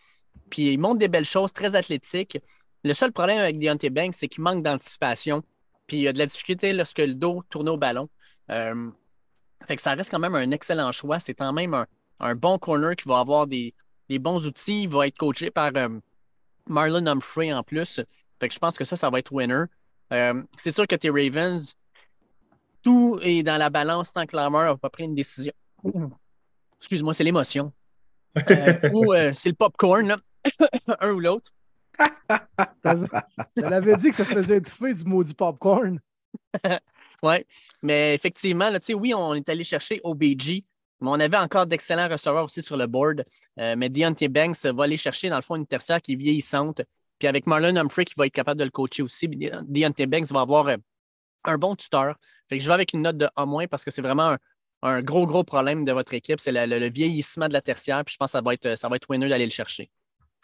Puis 0.50 0.74
il 0.74 0.80
montre 0.80 1.00
des 1.00 1.08
belles 1.08 1.26
choses, 1.26 1.52
très 1.52 1.76
athlétique. 1.76 2.38
Le 2.84 2.94
seul 2.94 3.12
problème 3.12 3.40
avec 3.40 3.60
Deontay 3.60 3.90
Banks, 3.90 4.16
c'est 4.16 4.28
qu'il 4.28 4.44
manque 4.44 4.64
d'anticipation. 4.64 5.44
Puis 5.88 6.02
il 6.02 6.08
a 6.08 6.14
de 6.14 6.18
la 6.18 6.26
difficulté 6.26 6.74
lorsque 6.74 7.00
le 7.00 7.14
dos 7.14 7.44
tourne 7.50 7.70
au 7.70 7.78
ballon. 7.78 8.10
Euh, 8.50 8.90
fait 9.68 9.76
que 9.76 9.82
ça 9.82 9.94
reste 9.94 10.12
quand 10.12 10.20
même 10.20 10.36
un 10.36 10.52
excellent 10.52 10.92
choix. 10.92 11.20
C'est 11.20 11.34
quand 11.34 11.54
même 11.54 11.86
un 12.20 12.36
bon 12.36 12.58
corner 12.58 12.96
qui 12.96 13.08
va 13.08 13.20
avoir 13.20 13.48
des, 13.48 13.74
des 14.10 14.20
bons 14.20 14.46
outils. 14.46 14.84
Il 14.84 14.90
va 14.90 15.08
être 15.08 15.18
coaché 15.18 15.52
par, 15.52 15.72
euh, 15.76 15.90
Marlon 16.68 17.06
Humphrey 17.06 17.54
en 17.54 17.64
plus. 17.64 18.02
Fait 18.40 18.48
que 18.48 18.54
je 18.54 18.60
pense 18.60 18.78
que 18.78 18.84
ça, 18.84 18.96
ça 18.96 19.10
va 19.10 19.20
être 19.20 19.32
winner. 19.32 19.64
Euh, 20.14 20.44
c'est 20.58 20.72
sûr 20.72 20.88
que 20.88 20.96
tes 20.96 21.10
Ravens, 21.10 21.76
tout 22.82 23.20
est 23.22 23.44
dans 23.44 23.58
la 23.58 23.70
balance 23.70 24.12
tant 24.14 24.26
que 24.26 24.36
Lamar 24.36 24.66
n'a 24.66 24.78
pas 24.78 24.90
pris 24.90 25.06
une 25.06 25.16
décision. 25.16 25.54
Excuse-moi, 26.80 27.14
c'est 27.14 27.24
l'émotion. 27.24 27.72
Euh, 28.38 28.90
ou 28.92 29.14
c'est 29.34 29.50
le 29.50 29.56
popcorn, 29.56 30.08
là. 30.08 30.18
un 31.00 31.12
ou 31.12 31.20
l'autre. 31.20 31.52
Elle 33.56 33.74
avait 33.74 33.96
dit 33.96 34.10
que 34.10 34.16
ça 34.16 34.26
faisait 34.26 34.58
étouffer 34.58 34.94
du 34.94 35.06
maudit 35.06 35.34
popcorn. 35.34 36.00
oui, 37.24 37.46
mais 37.82 38.14
effectivement, 38.14 38.70
là, 38.70 38.80
oui, 38.90 39.14
on 39.14 39.34
est 39.36 39.50
allé 39.50 39.64
chercher 39.64 40.02
OBG, 40.04 40.64
on 41.02 41.20
avait 41.20 41.38
encore 41.38 41.66
d'excellents 41.66 42.08
receveurs 42.08 42.46
aussi 42.46 42.62
sur 42.62 42.78
le 42.78 42.88
board. 42.88 43.26
Euh, 43.60 43.76
mais 43.78 43.90
Deontay 43.90 44.28
Banks 44.28 44.66
va 44.66 44.84
aller 44.86 44.98
chercher, 44.98 45.30
dans 45.30 45.36
le 45.36 45.42
fond, 45.42 45.56
une 45.56 45.68
tertiaire 45.68 46.02
qui 46.02 46.14
est 46.14 46.16
vieillissante. 46.16 46.82
Puis 47.20 47.28
avec 47.28 47.48
Marlon 47.48 47.76
Humphrey 47.76 48.06
qui 48.06 48.14
va 48.18 48.26
être 48.26 48.34
capable 48.34 48.60
de 48.60 48.66
le 48.66 48.72
coacher 48.72 49.04
aussi, 49.04 49.28
Deontay 49.28 50.06
Banks 50.06 50.32
va 50.32 50.42
avoir 50.42 50.70
un 51.44 51.58
bon 51.58 51.76
tuteur. 51.76 52.16
Fait 52.50 52.58
que 52.58 52.64
je 52.64 52.68
vais 52.68 52.74
avec 52.74 52.94
une 52.94 53.02
note 53.02 53.18
de 53.18 53.26
A- 53.36 53.68
parce 53.70 53.84
que 53.84 53.92
c'est 53.92 54.02
vraiment 54.02 54.36
un, 54.82 55.02
gros, 55.02 55.26
gros 55.26 55.44
problème 55.44 55.86
de 55.86 55.92
votre 55.92 56.14
équipe. 56.14 56.40
C'est 56.40 56.52
le, 56.52 56.90
vieillissement 56.90 57.48
de 57.48 57.54
la 57.54 57.62
tertiaire. 57.62 58.04
Puis 58.06 58.14
je 58.14 58.18
pense 58.18 58.32
que 58.32 58.38
ça 58.38 58.42
va 58.42 58.54
être, 58.54 58.78
ça 58.78 58.90
va 58.90 58.96
être 58.98 59.08
d'aller 59.08 59.46
le 59.46 59.52
chercher. 59.52 59.90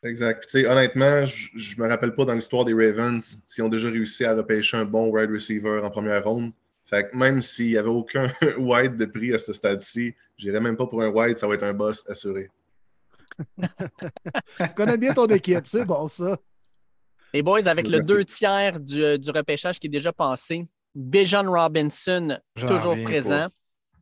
Exact. 0.03 0.55
honnêtement, 0.55 1.25
je 1.25 1.77
ne 1.77 1.83
me 1.83 1.87
rappelle 1.87 2.15
pas 2.15 2.25
dans 2.25 2.33
l'histoire 2.33 2.65
des 2.65 2.73
Ravens 2.73 3.39
s'ils 3.45 3.63
ont 3.63 3.69
déjà 3.69 3.89
réussi 3.89 4.25
à 4.25 4.33
repêcher 4.33 4.77
un 4.77 4.85
bon 4.85 5.09
wide 5.09 5.29
receiver 5.29 5.81
en 5.83 5.91
première 5.91 6.23
ronde. 6.23 6.51
Fait 6.91 7.09
que 7.09 7.15
même 7.15 7.41
s'il 7.41 7.69
n'y 7.69 7.77
avait 7.77 7.89
aucun 7.89 8.31
wide 8.57 8.97
de 8.97 9.05
prix 9.05 9.33
à 9.33 9.37
ce 9.37 9.53
stade-ci, 9.53 10.13
je 10.37 10.47
n'irais 10.47 10.59
même 10.59 10.75
pas 10.75 10.85
pour 10.85 11.01
un 11.01 11.09
wide, 11.09 11.37
ça 11.37 11.47
va 11.47 11.55
être 11.55 11.63
un 11.63 11.73
boss 11.73 12.03
assuré. 12.09 12.49
tu 13.57 14.73
connais 14.75 14.97
bien 14.97 15.13
ton 15.13 15.25
équipe, 15.27 15.65
c'est 15.65 15.85
bon 15.85 16.07
ça. 16.07 16.37
Les 17.33 17.41
boys, 17.41 17.65
avec 17.67 17.87
le 17.87 18.01
deux 18.01 18.25
tiers 18.25 18.77
du, 18.77 19.17
du, 19.17 19.31
repêchage 19.31 19.79
qui 19.79 19.87
est 19.87 19.89
déjà 19.89 20.11
passé, 20.11 20.67
Bijan 20.93 21.49
Robinson, 21.49 22.37
toujours 22.55 23.01
présent. 23.03 23.45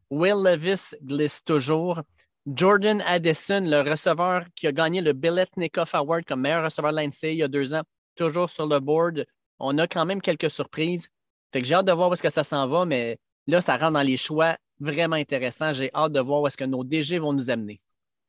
Will 0.10 0.44
Levis 0.44 0.95
glisse 1.03 1.44
toujours. 1.45 2.02
Jordan 2.48 3.03
Addison, 3.06 3.61
le 3.61 3.88
receveur 3.88 4.45
qui 4.56 4.66
a 4.66 4.72
gagné 4.72 5.02
le 5.02 5.14
Nikoff 5.57 5.94
Award 5.94 6.26
comme 6.26 6.41
meilleur 6.41 6.64
receveur 6.64 6.91
de 6.91 6.98
l'NCA 6.98 7.30
il 7.30 7.38
y 7.38 7.44
a 7.44 7.48
deux 7.48 7.76
ans, 7.76 7.84
toujours 8.16 8.49
sur 8.49 8.66
le 8.66 8.80
board. 8.80 9.26
On 9.60 9.78
a 9.78 9.88
quand 9.88 10.06
même 10.06 10.22
quelques 10.22 10.49
surprises. 10.49 11.10
Fait 11.52 11.62
que 11.62 11.68
j'ai 11.68 11.76
hâte 11.76 11.86
de 11.86 11.92
voir 11.92 12.10
où 12.10 12.14
est-ce 12.14 12.24
que 12.24 12.30
ça 12.30 12.44
s'en 12.44 12.68
va, 12.68 12.86
mais 12.86 13.18
là, 13.48 13.62
ça 13.62 13.78
rentre 13.78 13.94
dans 13.94 14.02
les 14.02 14.18
choix 14.18 14.58
vraiment 14.80 15.16
intéressants. 15.16 15.74
J'ai 15.74 15.92
hâte 15.94 16.12
de 16.12 16.20
voir 16.20 16.42
où 16.42 16.48
est-ce 16.48 16.58
que 16.58 16.66
nos 16.66 16.84
DG 16.84 17.20
vont 17.20 17.34
nous 17.34 17.50
amener. 17.50 17.82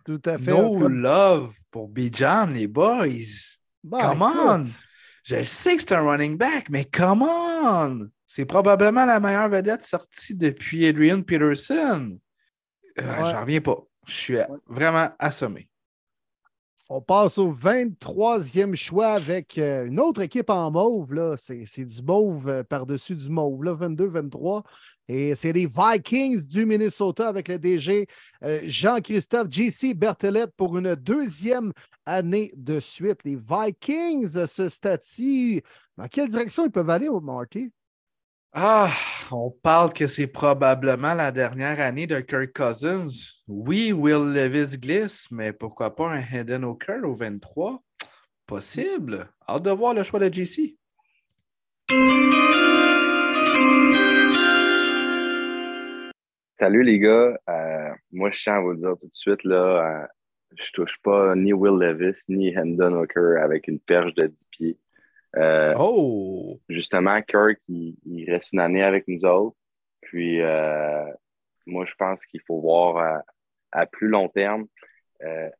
Tout 0.04 0.20
à 0.24 0.38
fait. 0.38 0.50
No 0.50 0.88
love 0.88 1.54
pour 1.70 1.88
Bijan, 1.88 2.46
les 2.46 2.66
boys. 2.66 3.58
Bah, 3.82 4.10
come 4.10 4.22
on! 4.22 4.64
Je 5.22 5.42
sais 5.42 5.76
que 5.76 5.82
c'est 5.82 5.92
un 5.92 6.02
running 6.02 6.36
back, 6.36 6.68
mais 6.70 6.84
come 6.84 7.22
on! 7.22 8.08
C'est 8.26 8.44
probablement 8.44 9.04
la 9.04 9.20
meilleure 9.20 9.48
vedette 9.48 9.82
sortie 9.82 10.34
depuis 10.34 10.86
Adrian 10.86 11.22
Peterson. 11.22 12.10
Euh, 13.00 13.16
j'en 13.18 13.40
reviens 13.42 13.60
pas. 13.60 13.78
Je 14.06 14.12
suis 14.12 14.38
vraiment 14.66 15.10
assommé. 15.18 15.69
On 16.92 17.00
passe 17.00 17.38
au 17.38 17.52
23e 17.52 18.74
choix 18.74 19.12
avec 19.12 19.58
euh, 19.58 19.86
une 19.86 20.00
autre 20.00 20.22
équipe 20.22 20.50
en 20.50 20.72
mauve. 20.72 21.36
C'est, 21.36 21.84
du 21.84 22.02
mauve 22.02 22.48
euh, 22.48 22.64
par-dessus 22.64 23.14
du 23.14 23.28
mauve, 23.28 23.62
22-23. 23.64 24.64
Et 25.06 25.36
c'est 25.36 25.52
les 25.52 25.68
Vikings 25.68 26.48
du 26.48 26.66
Minnesota 26.66 27.28
avec 27.28 27.46
le 27.46 27.60
DG 27.60 28.08
euh, 28.42 28.58
Jean-Christophe 28.64 29.46
JC 29.48 29.94
Berthelette 29.94 30.50
pour 30.56 30.76
une 30.78 30.96
deuxième 30.96 31.72
année 32.06 32.50
de 32.56 32.80
suite. 32.80 33.20
Les 33.24 33.36
Vikings 33.36 34.44
ce 34.48 34.68
statut, 34.68 35.62
dans 35.96 36.08
quelle 36.08 36.28
direction 36.28 36.66
ils 36.66 36.72
peuvent 36.72 36.90
aller, 36.90 37.08
Marty? 37.22 37.72
Ah, 38.52 38.90
on 39.30 39.52
parle 39.62 39.92
que 39.92 40.08
c'est 40.08 40.26
probablement 40.26 41.14
la 41.14 41.30
dernière 41.30 41.78
année 41.78 42.08
de 42.08 42.18
Kirk 42.18 42.52
Cousins. 42.52 43.06
Oui, 43.52 43.92
Will 43.92 44.32
Levis 44.32 44.78
glisse, 44.78 45.28
mais 45.32 45.52
pourquoi 45.52 45.96
pas 45.96 46.08
un 46.08 46.20
Hayden 46.20 46.64
O'Kerr 46.64 47.02
au 47.02 47.16
23? 47.16 47.82
Possible. 48.46 49.26
Hâte 49.48 49.64
de 49.64 49.70
voir 49.72 49.92
le 49.92 50.04
choix 50.04 50.20
de 50.20 50.32
JC. 50.32 50.78
Salut 56.60 56.84
les 56.84 57.00
gars. 57.00 57.36
Euh, 57.48 57.90
moi, 58.12 58.30
je 58.30 58.40
tiens 58.40 58.54
à 58.54 58.60
vous 58.60 58.76
dire 58.76 58.94
tout 59.00 59.08
de 59.08 59.12
suite, 59.12 59.42
là, 59.42 60.04
euh, 60.04 60.06
je 60.56 60.70
touche 60.70 61.02
pas 61.02 61.34
ni 61.34 61.52
Will 61.52 61.74
Levis 61.74 62.20
ni 62.28 62.56
Hendon 62.56 63.02
Hooker 63.02 63.42
avec 63.42 63.66
une 63.66 63.80
perche 63.80 64.14
de 64.14 64.28
10 64.28 64.46
pieds. 64.52 64.78
Euh, 65.34 65.74
oh! 65.76 66.60
Justement, 66.68 67.20
Kirk, 67.22 67.58
il, 67.66 68.30
reste 68.30 68.52
une 68.52 68.60
année 68.60 68.84
avec 68.84 69.08
nous 69.08 69.24
autres. 69.24 69.56
Puis, 70.02 70.40
euh, 70.40 71.04
moi, 71.66 71.84
je 71.84 71.94
pense 71.96 72.24
qu'il 72.26 72.42
faut 72.46 72.60
voir 72.60 73.24
à, 73.72 73.86
plus 73.86 74.08
long 74.08 74.28
terme. 74.28 74.66
Euh, 75.22 75.50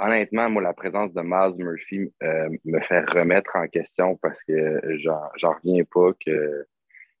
honnêtement, 0.00 0.50
moi, 0.50 0.62
la 0.62 0.72
présence 0.72 1.12
de 1.12 1.22
Miles 1.22 1.64
Murphy 1.64 2.12
me 2.64 2.80
fait 2.80 3.04
remettre 3.10 3.56
en 3.56 3.66
question 3.68 4.16
parce 4.16 4.42
que 4.42 4.80
j'en 4.98 5.52
reviens 5.52 5.84
pas 5.84 6.12
que 6.24 6.66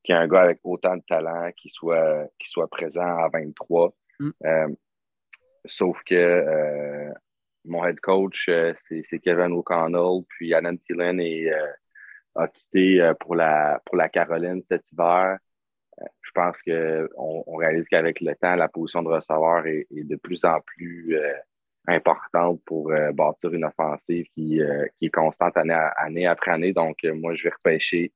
qu'il 0.02 0.14
y 0.14 0.18
ait 0.18 0.20
un 0.20 0.28
gars 0.28 0.42
avec 0.42 0.58
autant 0.64 0.98
de 0.98 1.02
talent 1.08 1.50
qui 1.56 1.70
soit, 1.70 2.28
qui 2.38 2.50
soit 2.50 2.68
présent 2.68 3.16
à 3.16 3.30
23. 3.32 3.94
Mm. 4.20 4.30
sauf 5.64 6.02
que 6.04 7.14
mon 7.64 7.84
head 7.84 8.00
coach, 8.00 8.48
euh, 8.48 8.74
c'est 8.86 9.18
Kevin 9.20 9.52
O'Connell, 9.52 10.24
puis 10.28 10.54
Adam 10.54 10.76
Thielen 10.76 11.20
euh, 11.20 11.72
a 12.34 12.48
quitté 12.48 13.00
euh, 13.00 13.14
pour 13.14 13.34
la, 13.34 13.80
pour 13.84 13.96
la 13.96 14.08
Caroline 14.08 14.62
cet 14.68 14.90
hiver. 14.92 15.38
Je 16.22 16.30
pense 16.32 16.60
qu'on 16.62 17.44
on 17.46 17.56
réalise 17.56 17.88
qu'avec 17.88 18.20
le 18.20 18.34
temps, 18.34 18.56
la 18.56 18.68
position 18.68 19.02
de 19.02 19.08
receveur 19.08 19.66
est, 19.66 19.86
de 19.90 20.16
plus 20.16 20.44
en 20.44 20.60
plus 20.60 21.18
importante 21.86 22.60
pour 22.64 22.90
bâtir 23.12 23.52
une 23.52 23.64
offensive 23.64 24.26
qui, 24.34 24.60
qui 24.96 25.06
est 25.06 25.10
constante 25.10 25.56
année, 25.56 25.78
année, 25.96 26.26
après 26.26 26.52
année. 26.52 26.72
Donc, 26.72 26.98
moi, 27.04 27.34
je 27.34 27.44
vais 27.44 27.50
repêcher 27.50 28.12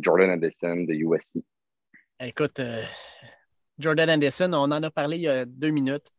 Jordan 0.00 0.30
Anderson 0.30 0.84
de 0.88 0.94
USC. 0.94 1.44
Écoute, 2.20 2.60
Jordan 3.78 4.10
Anderson, 4.10 4.50
on 4.52 4.70
en 4.70 4.82
a 4.82 4.90
parlé 4.90 5.16
il 5.16 5.22
y 5.22 5.28
a 5.28 5.44
deux 5.44 5.70
minutes 5.70 6.10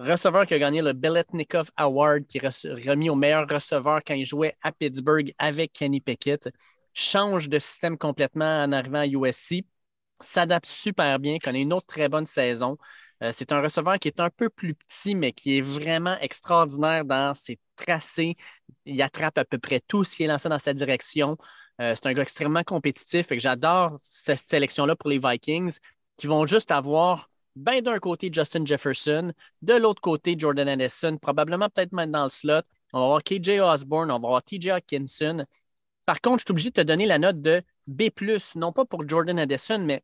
receveur 0.00 0.46
qui 0.46 0.54
a 0.54 0.58
gagné 0.58 0.82
le 0.82 0.92
Beletnikov 0.92 1.70
Award, 1.76 2.26
qui 2.26 2.38
est 2.38 2.88
remis 2.88 3.10
au 3.10 3.14
meilleur 3.14 3.46
receveur 3.48 4.00
quand 4.06 4.14
il 4.14 4.24
jouait 4.24 4.56
à 4.62 4.72
Pittsburgh 4.72 5.32
avec 5.38 5.72
Kenny 5.72 6.00
Pickett. 6.00 6.48
Change 6.92 7.48
de 7.48 7.58
système 7.58 7.98
complètement 7.98 8.62
en 8.64 8.72
arrivant 8.72 9.00
à 9.00 9.06
USC. 9.06 9.64
S'adapte 10.20 10.66
super 10.66 11.18
bien, 11.18 11.38
connaît 11.38 11.62
une 11.62 11.72
autre 11.72 11.86
très 11.86 12.08
bonne 12.08 12.26
saison. 12.26 12.76
Euh, 13.22 13.30
c'est 13.32 13.52
un 13.52 13.60
receveur 13.60 13.98
qui 13.98 14.08
est 14.08 14.20
un 14.20 14.30
peu 14.30 14.48
plus 14.48 14.74
petit, 14.74 15.14
mais 15.14 15.32
qui 15.32 15.58
est 15.58 15.60
vraiment 15.60 16.18
extraordinaire 16.20 17.04
dans 17.04 17.34
ses 17.34 17.58
tracés. 17.76 18.36
Il 18.86 19.00
attrape 19.02 19.38
à 19.38 19.44
peu 19.44 19.58
près 19.58 19.80
tout 19.80 20.04
ce 20.04 20.16
qui 20.16 20.24
est 20.24 20.26
lancé 20.26 20.48
dans 20.48 20.58
sa 20.58 20.72
direction. 20.74 21.36
Euh, 21.80 21.94
c'est 21.94 22.06
un 22.06 22.12
gars 22.12 22.22
extrêmement 22.22 22.64
compétitif 22.64 23.30
et 23.32 23.40
j'adore 23.40 23.98
cette 24.02 24.48
sélection-là 24.48 24.96
pour 24.96 25.10
les 25.10 25.18
Vikings 25.18 25.78
qui 26.16 26.26
vont 26.26 26.44
juste 26.46 26.70
avoir 26.70 27.30
ben 27.56 27.82
d'un 27.82 27.98
côté 27.98 28.30
Justin 28.32 28.64
Jefferson, 28.64 29.32
de 29.62 29.74
l'autre 29.74 30.00
côté 30.00 30.36
Jordan 30.38 30.68
Anderson, 30.68 31.18
probablement 31.20 31.68
peut-être 31.68 31.92
même 31.92 32.12
dans 32.12 32.24
le 32.24 32.28
slot. 32.28 32.62
On 32.92 33.00
va 33.00 33.04
avoir 33.04 33.22
KJ 33.22 33.60
Osborne, 33.60 34.10
on 34.10 34.18
va 34.18 34.28
avoir 34.28 34.42
TJ 34.42 34.68
Hawkinson. 34.68 35.44
Par 36.06 36.20
contre, 36.20 36.40
je 36.40 36.44
suis 36.44 36.52
obligé 36.52 36.70
de 36.70 36.74
te 36.74 36.80
donner 36.80 37.06
la 37.06 37.18
note 37.18 37.40
de 37.40 37.62
B, 37.86 38.02
non 38.56 38.72
pas 38.72 38.84
pour 38.84 39.08
Jordan 39.08 39.38
Anderson, 39.40 39.82
mais 39.84 40.02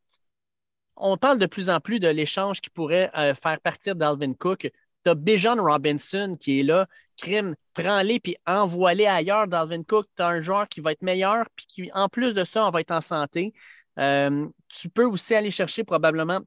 on 0.97 1.16
parle 1.16 1.39
de 1.39 1.47
plus 1.47 1.70
en 1.70 1.81
plus 1.81 2.01
de 2.01 2.09
l'échange 2.09 2.60
qui 2.60 2.70
pourrait 2.70 3.10
euh, 3.16 3.35
faire 3.35 3.60
partir 3.60 3.94
d'Alvin 3.97 4.35
Cook. 4.35 4.70
Tu 5.05 5.10
as 5.10 5.14
Bijan 5.14 5.56
Robinson 5.56 6.36
qui 6.39 6.60
est 6.60 6.62
là. 6.62 6.86
Crime, 7.16 7.55
prends-les 7.74 8.20
puis 8.20 8.36
envoie-les 8.47 9.06
ailleurs 9.06 9.47
d'Alvin 9.47 9.82
Cook. 9.82 10.06
Tu 10.16 10.23
as 10.23 10.28
un 10.28 10.40
joueur 10.40 10.68
qui 10.68 10.81
va 10.81 10.93
être 10.93 11.02
meilleur 11.02 11.47
puis 11.55 11.66
qui, 11.66 11.90
en 11.94 12.09
plus 12.09 12.35
de 12.35 12.44
ça, 12.44 12.70
va 12.70 12.81
être 12.81 12.90
en 12.90 13.01
santé. 13.01 13.55
Euh, 13.98 14.47
tu 14.68 14.89
peux 14.89 15.05
aussi 15.05 15.35
aller 15.35 15.51
chercher 15.51 15.85
probablement 15.85 16.40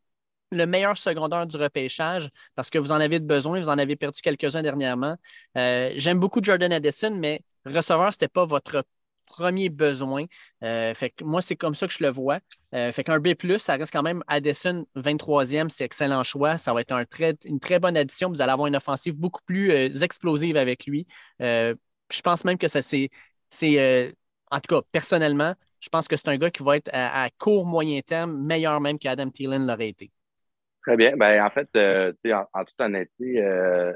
le 0.51 0.65
meilleur 0.65 0.97
secondaire 0.97 1.45
du 1.45 1.57
repêchage 1.57 2.29
parce 2.55 2.69
que 2.69 2.77
vous 2.77 2.91
en 2.91 2.99
avez 2.99 3.19
besoin, 3.19 3.59
vous 3.59 3.69
en 3.69 3.77
avez 3.77 3.95
perdu 3.95 4.21
quelques-uns 4.21 4.61
dernièrement. 4.61 5.15
Euh, 5.57 5.91
j'aime 5.95 6.19
beaucoup 6.19 6.39
Jordan 6.43 6.71
Addison, 6.71 7.15
mais 7.15 7.41
receveur, 7.65 8.13
ce 8.13 8.17
n'était 8.17 8.27
pas 8.27 8.45
votre 8.45 8.83
premier 9.29 9.69
besoin. 9.69 10.25
Euh, 10.63 10.93
fait 10.93 11.11
que 11.11 11.23
moi, 11.23 11.41
c'est 11.41 11.55
comme 11.55 11.75
ça 11.75 11.87
que 11.87 11.93
je 11.93 12.03
le 12.03 12.09
vois. 12.09 12.39
Euh, 12.75 12.91
fait 12.91 13.03
qu'un 13.03 13.19
B, 13.19 13.29
ça 13.57 13.75
reste 13.75 13.93
quand 13.93 14.03
même 14.03 14.23
Addison 14.27 14.85
23e, 14.95 15.69
c'est 15.69 15.85
excellent 15.85 16.23
choix. 16.23 16.57
Ça 16.57 16.73
va 16.73 16.81
être 16.81 16.91
un 16.91 17.05
très, 17.05 17.35
une 17.45 17.59
très 17.59 17.79
bonne 17.79 17.95
addition. 17.95 18.29
Vous 18.29 18.41
allez 18.41 18.51
avoir 18.51 18.67
une 18.67 18.75
offensive 18.75 19.15
beaucoup 19.15 19.41
plus 19.45 19.71
explosive 20.03 20.57
avec 20.57 20.85
lui. 20.85 21.07
je 21.39 21.75
pense 22.23 22.43
même 22.43 22.57
que 22.57 22.67
ça, 22.67 22.81
c'est. 22.81 23.09
en 24.51 24.59
tout 24.59 24.75
cas, 24.75 24.81
personnellement, 24.91 25.55
je 25.79 25.89
pense 25.89 26.07
que 26.07 26.15
c'est 26.15 26.27
un 26.27 26.37
gars 26.37 26.51
qui 26.51 26.63
va 26.63 26.77
être 26.77 26.89
à, 26.91 27.29
court, 27.37 27.65
moyen 27.65 28.01
terme 28.01 28.37
meilleur 28.45 28.81
même 28.81 28.99
qu'Adam 28.99 29.29
Thielen 29.29 29.65
l'aurait 29.65 29.89
été. 29.89 30.11
Très 30.85 30.97
bien. 30.97 31.15
Ben, 31.15 31.43
en 31.43 31.49
fait, 31.49 31.69
euh, 31.75 32.13
en, 32.53 32.63
toute 32.63 32.79
honnêteté, 32.79 33.41
euh, 33.41 33.93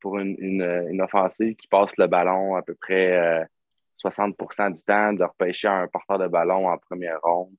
pour 0.00 0.18
une, 0.18 0.36
une, 0.38 1.02
offensive 1.02 1.56
qui 1.56 1.66
passe 1.66 1.96
le 1.96 2.06
ballon 2.06 2.56
à 2.56 2.62
peu 2.62 2.74
près 2.74 3.16
euh, 3.16 3.44
60% 3.98 4.74
du 4.74 4.82
temps, 4.84 5.12
de 5.12 5.24
repêcher 5.24 5.68
un 5.68 5.86
porteur 5.88 6.18
de 6.18 6.28
ballon 6.28 6.68
en 6.68 6.78
première 6.78 7.20
ronde. 7.22 7.54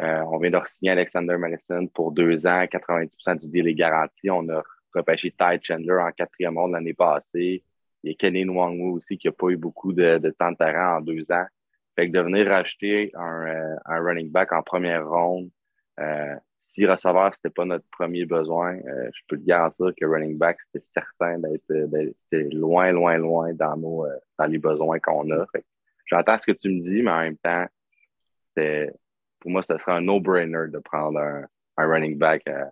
Euh, 0.00 0.22
on 0.30 0.38
vient 0.38 0.50
de 0.50 0.60
signer 0.66 0.92
Alexander 0.92 1.36
Madison 1.36 1.86
pour 1.88 2.12
deux 2.12 2.46
ans, 2.46 2.64
90% 2.64 3.40
du 3.40 3.48
deal 3.50 3.68
est 3.68 3.74
garanti. 3.74 4.30
On 4.30 4.48
a 4.48 4.62
repêché 4.94 5.30
Ty 5.32 5.58
Chandler 5.60 6.00
en 6.00 6.12
quatrième 6.12 6.56
ronde 6.56 6.72
l'année 6.72 6.94
passée. 6.94 7.64
Il 8.02 8.10
y 8.10 8.14
a 8.14 8.16
Kenny 8.16 8.44
Nwangwu 8.44 8.92
aussi 8.92 9.18
qui 9.18 9.26
n'a 9.26 9.32
pas 9.32 9.48
eu 9.48 9.56
beaucoup 9.56 9.92
de, 9.92 10.18
temps 10.38 10.52
de 10.52 10.56
terrain 10.56 10.98
en 10.98 11.00
deux 11.00 11.30
ans. 11.32 11.46
Fait 11.96 12.08
que 12.08 12.16
de 12.16 12.20
venir 12.20 12.46
racheter 12.46 13.10
un, 13.14 13.46
euh, 13.46 13.76
un 13.86 14.00
running 14.00 14.30
back 14.30 14.52
en 14.52 14.62
première 14.62 15.08
ronde, 15.08 15.50
euh, 15.98 16.36
si 16.68 16.86
receveur, 16.86 17.34
ce 17.34 17.38
n'était 17.38 17.54
pas 17.54 17.64
notre 17.64 17.86
premier 17.90 18.26
besoin, 18.26 18.76
euh, 18.76 19.10
je 19.14 19.20
peux 19.26 19.38
te 19.38 19.44
garantir 19.44 19.86
que 19.96 20.04
running 20.04 20.36
back, 20.36 20.58
c'était 20.66 20.86
certain 20.92 21.38
d'être 21.38 22.52
loin, 22.52 22.92
loin, 22.92 23.16
loin 23.16 23.54
dans, 23.54 23.76
nos, 23.78 24.04
euh, 24.04 24.14
dans 24.38 24.44
les 24.44 24.58
besoins 24.58 25.00
qu'on 25.00 25.30
a. 25.30 25.46
J'entends 26.04 26.38
ce 26.38 26.44
que 26.44 26.52
tu 26.52 26.68
me 26.68 26.82
dis, 26.82 27.02
mais 27.02 27.10
en 27.10 27.20
même 27.20 27.38
temps, 27.38 27.66
pour 29.40 29.50
moi, 29.50 29.62
ce 29.62 29.78
serait 29.78 29.92
un 29.92 30.02
no-brainer 30.02 30.68
de 30.68 30.78
prendre 30.78 31.18
un, 31.18 31.46
un 31.78 31.86
running 31.86 32.18
back 32.18 32.46
à, 32.46 32.70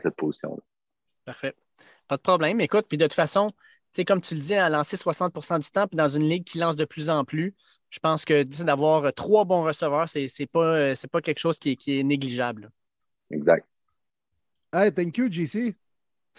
cette 0.00 0.16
position-là. 0.16 0.62
Parfait. 1.26 1.54
Pas 2.08 2.16
de 2.16 2.22
problème. 2.22 2.58
Écoute, 2.60 2.86
puis 2.88 2.96
de 2.96 3.04
toute 3.04 3.12
façon, 3.12 3.52
comme 4.06 4.22
tu 4.22 4.34
le 4.34 4.40
dis, 4.40 4.54
à 4.54 4.70
lancer 4.70 4.96
60% 4.96 5.58
du 5.58 5.70
temps, 5.70 5.86
puis 5.86 5.96
dans 5.98 6.08
une 6.08 6.26
ligue 6.26 6.44
qui 6.44 6.56
lance 6.56 6.76
de 6.76 6.86
plus 6.86 7.10
en 7.10 7.26
plus, 7.26 7.54
je 7.90 7.98
pense 7.98 8.24
que 8.24 8.44
d'avoir 8.62 9.12
trois 9.12 9.44
bons 9.44 9.62
receveurs, 9.62 10.08
ce 10.08 10.20
n'est 10.20 10.46
pas, 10.46 10.94
pas 11.12 11.20
quelque 11.20 11.38
chose 11.38 11.58
qui 11.58 11.76
est 11.86 12.02
négligeable. 12.02 12.70
Exact. 13.30 13.66
Hey, 14.72 14.92
thank 14.92 15.16
you, 15.16 15.30
JC. 15.30 15.74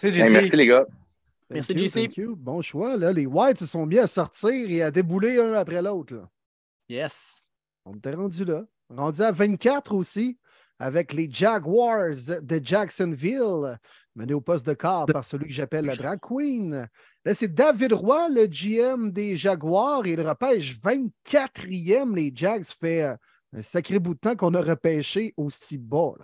Hey, 0.02 0.30
merci, 0.30 0.56
les 0.56 0.66
gars. 0.66 0.86
Merci, 1.50 1.76
JC. 1.76 2.08
Bon 2.36 2.62
choix. 2.62 2.96
Là. 2.96 3.12
Les 3.12 3.26
Whites 3.26 3.58
se 3.58 3.66
sont 3.66 3.86
bien 3.86 4.04
à 4.04 4.06
sortir 4.06 4.70
et 4.70 4.82
à 4.82 4.90
débouler 4.90 5.38
un 5.38 5.52
après 5.54 5.82
l'autre. 5.82 6.26
Yes. 6.88 7.42
On 7.84 7.94
était 7.94 8.14
rendu 8.14 8.44
là. 8.44 8.64
Rendu 8.88 9.22
à 9.22 9.32
24 9.32 9.94
aussi 9.94 10.38
avec 10.78 11.12
les 11.12 11.30
Jaguars 11.30 12.16
de 12.42 12.60
Jacksonville, 12.62 13.78
mené 14.16 14.34
au 14.34 14.40
poste 14.40 14.66
de 14.66 14.74
quart 14.74 15.06
par 15.06 15.24
celui 15.24 15.46
que 15.46 15.52
j'appelle 15.52 15.84
la 15.84 15.94
drag 15.94 16.18
queen. 16.20 16.88
Là, 17.24 17.34
c'est 17.34 17.54
David 17.54 17.92
Roy, 17.92 18.28
le 18.30 18.46
GM 18.46 19.12
des 19.12 19.36
Jaguars, 19.36 20.04
et 20.06 20.12
il 20.12 20.20
repêche 20.20 20.76
24e. 20.80 22.16
Les 22.16 22.32
Jags 22.34 22.64
fait 22.64 23.02
euh, 23.04 23.16
un 23.52 23.62
sacré 23.62 24.00
bout 24.00 24.14
de 24.14 24.18
temps 24.18 24.34
qu'on 24.34 24.54
a 24.54 24.60
repêché 24.60 25.32
aussi 25.36 25.78
bas. 25.78 26.14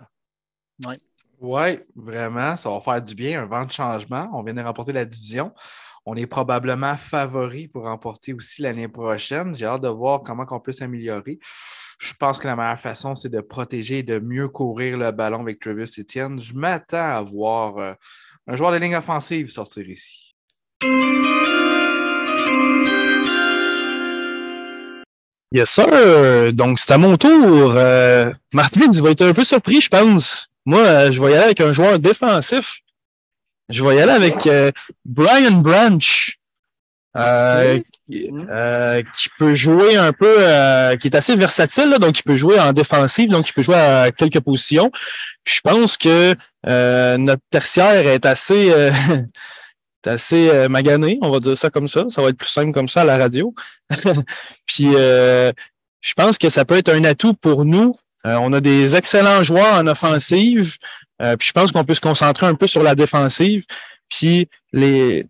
Oui. 0.87 0.95
Oui, 1.41 1.79
vraiment, 1.95 2.57
ça 2.57 2.69
va 2.69 2.81
faire 2.81 3.01
du 3.01 3.15
bien, 3.15 3.43
un 3.43 3.45
vent 3.45 3.63
de 3.63 3.71
changement. 3.71 4.29
On 4.33 4.43
vient 4.43 4.53
de 4.53 4.61
remporter 4.61 4.91
la 4.91 5.05
division. 5.05 5.53
On 6.05 6.15
est 6.15 6.27
probablement 6.27 6.97
favori 6.97 7.69
pour 7.69 7.83
remporter 7.83 8.33
aussi 8.33 8.61
l'année 8.61 8.89
prochaine. 8.89 9.55
J'ai 9.55 9.65
hâte 9.65 9.81
de 9.81 9.87
voir 9.87 10.21
comment 10.21 10.45
on 10.49 10.59
peut 10.59 10.73
s'améliorer. 10.73 11.39
Je 11.97 12.13
pense 12.13 12.39
que 12.39 12.47
la 12.47 12.57
meilleure 12.57 12.79
façon, 12.79 13.15
c'est 13.15 13.29
de 13.29 13.39
protéger 13.39 13.99
et 13.99 14.03
de 14.03 14.19
mieux 14.19 14.49
courir 14.49 14.97
le 14.97 15.11
ballon 15.11 15.41
avec 15.41 15.59
Travis 15.59 15.89
Etienne. 15.97 16.41
Je 16.41 16.53
m'attends 16.55 16.97
à 16.97 17.21
voir 17.21 17.77
euh, 17.77 17.93
un 18.47 18.55
joueur 18.55 18.71
de 18.71 18.77
ligne 18.77 18.95
offensive 18.95 19.49
sortir 19.49 19.87
ici. 19.87 20.35
Yes, 25.51 25.69
sir. 25.69 26.53
Donc, 26.53 26.79
c'est 26.79 26.93
à 26.93 26.97
mon 26.97 27.17
tour. 27.17 27.73
Euh, 27.75 28.31
Martin, 28.53 28.89
tu 28.89 29.01
vas 29.01 29.11
être 29.11 29.21
un 29.21 29.33
peu 29.33 29.43
surpris, 29.43 29.79
je 29.81 29.89
pense. 29.89 30.48
Moi, 30.69 30.81
euh, 30.81 31.11
je 31.11 31.19
vais 31.19 31.31
y 31.31 31.33
aller 31.33 31.45
avec 31.45 31.61
un 31.61 31.73
joueur 31.73 31.97
défensif. 31.97 32.81
Je 33.69 33.83
vais 33.83 33.95
y 33.95 34.01
aller 34.01 34.11
avec 34.11 34.45
euh, 34.45 34.69
Brian 35.03 35.53
Branch, 35.53 36.39
euh, 37.17 37.79
euh, 38.11 39.01
qui 39.15 39.29
peut 39.39 39.53
jouer 39.53 39.97
un 39.97 40.13
peu, 40.13 40.35
euh, 40.37 40.95
qui 40.95 41.07
est 41.07 41.15
assez 41.15 41.35
versatile, 41.35 41.89
là, 41.89 41.97
donc 41.97 42.19
il 42.19 42.21
peut 42.21 42.35
jouer 42.35 42.59
en 42.59 42.71
défensive, 42.71 43.31
donc 43.31 43.49
il 43.49 43.53
peut 43.53 43.63
jouer 43.63 43.77
à 43.77 44.11
quelques 44.11 44.41
positions. 44.41 44.91
Puis 45.43 45.55
je 45.55 45.61
pense 45.61 45.97
que 45.97 46.35
notre 47.17 47.41
tertiaire 47.49 48.05
est 48.05 48.27
assez, 48.27 48.67
est 50.05 50.07
assez 50.07 50.67
magané, 50.69 51.17
on 51.23 51.31
va 51.31 51.39
dire 51.39 51.57
ça 51.57 51.71
comme 51.71 51.87
ça. 51.87 52.05
Ça 52.09 52.21
va 52.21 52.29
être 52.29 52.37
plus 52.37 52.47
simple 52.47 52.73
comme 52.73 52.87
ça 52.87 53.01
à 53.01 53.05
la 53.05 53.17
radio. 53.17 53.55
Puis 54.67 54.91
je 54.91 56.13
pense 56.15 56.37
que 56.37 56.49
ça 56.49 56.63
peut 56.63 56.77
être 56.77 56.89
un 56.89 57.05
atout 57.05 57.33
pour 57.33 57.65
nous 57.65 57.95
euh, 58.25 58.37
on 58.41 58.53
a 58.53 58.61
des 58.61 58.95
excellents 58.95 59.43
joueurs 59.43 59.73
en 59.73 59.87
offensive. 59.87 60.77
Euh, 61.21 61.35
puis 61.35 61.47
je 61.47 61.53
pense 61.53 61.71
qu'on 61.71 61.83
peut 61.83 61.95
se 61.95 62.01
concentrer 62.01 62.45
un 62.45 62.55
peu 62.55 62.67
sur 62.67 62.83
la 62.83 62.95
défensive. 62.95 63.65
Puis 64.09 64.47
les, 64.71 65.25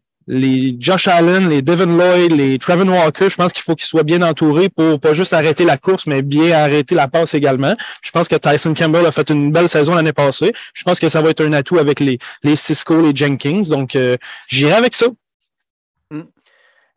Josh 0.80 1.08
Allen, 1.08 1.50
les 1.50 1.62
Devin 1.62 1.88
Lloyd, 1.88 2.32
les 2.32 2.60
Trevin 2.60 2.88
Walker, 2.88 3.30
je 3.30 3.36
pense 3.36 3.52
qu'il 3.52 3.64
faut 3.64 3.76
qu'ils 3.76 3.88
soient 3.88 4.04
bien 4.04 4.22
entourés 4.22 4.70
pour 4.70 5.00
pas 5.00 5.14
juste 5.14 5.34
arrêter 5.34 5.66
la 5.66 5.78
course, 5.78 6.06
mais 6.06 6.22
bien 6.22 6.58
arrêter 6.58 6.94
la 6.94 7.08
passe 7.08 7.34
également. 7.34 7.76
Je 8.02 8.12
pense 8.12 8.28
que 8.28 8.36
Tyson 8.36 8.74
Campbell 8.76 9.06
a 9.06 9.12
fait 9.12 9.30
une 9.30 9.52
belle 9.52 9.70
saison 9.70 9.96
l'année 9.96 10.14
passée. 10.14 10.54
Je 10.74 10.84
pense 10.84 11.00
que 11.00 11.10
ça 11.10 11.22
va 11.22 11.32
être 11.32 11.44
un 11.44 11.54
atout 11.54 11.80
avec 11.80 12.00
les, 12.00 12.20
les 12.44 12.56
Cisco, 12.56 13.02
les 13.02 13.16
Jenkins. 13.16 13.62
Donc, 13.70 13.96
euh, 13.96 14.18
j'irai 14.48 14.74
avec 14.74 14.94
ça. 14.94 15.08
Hmm. 16.12 16.24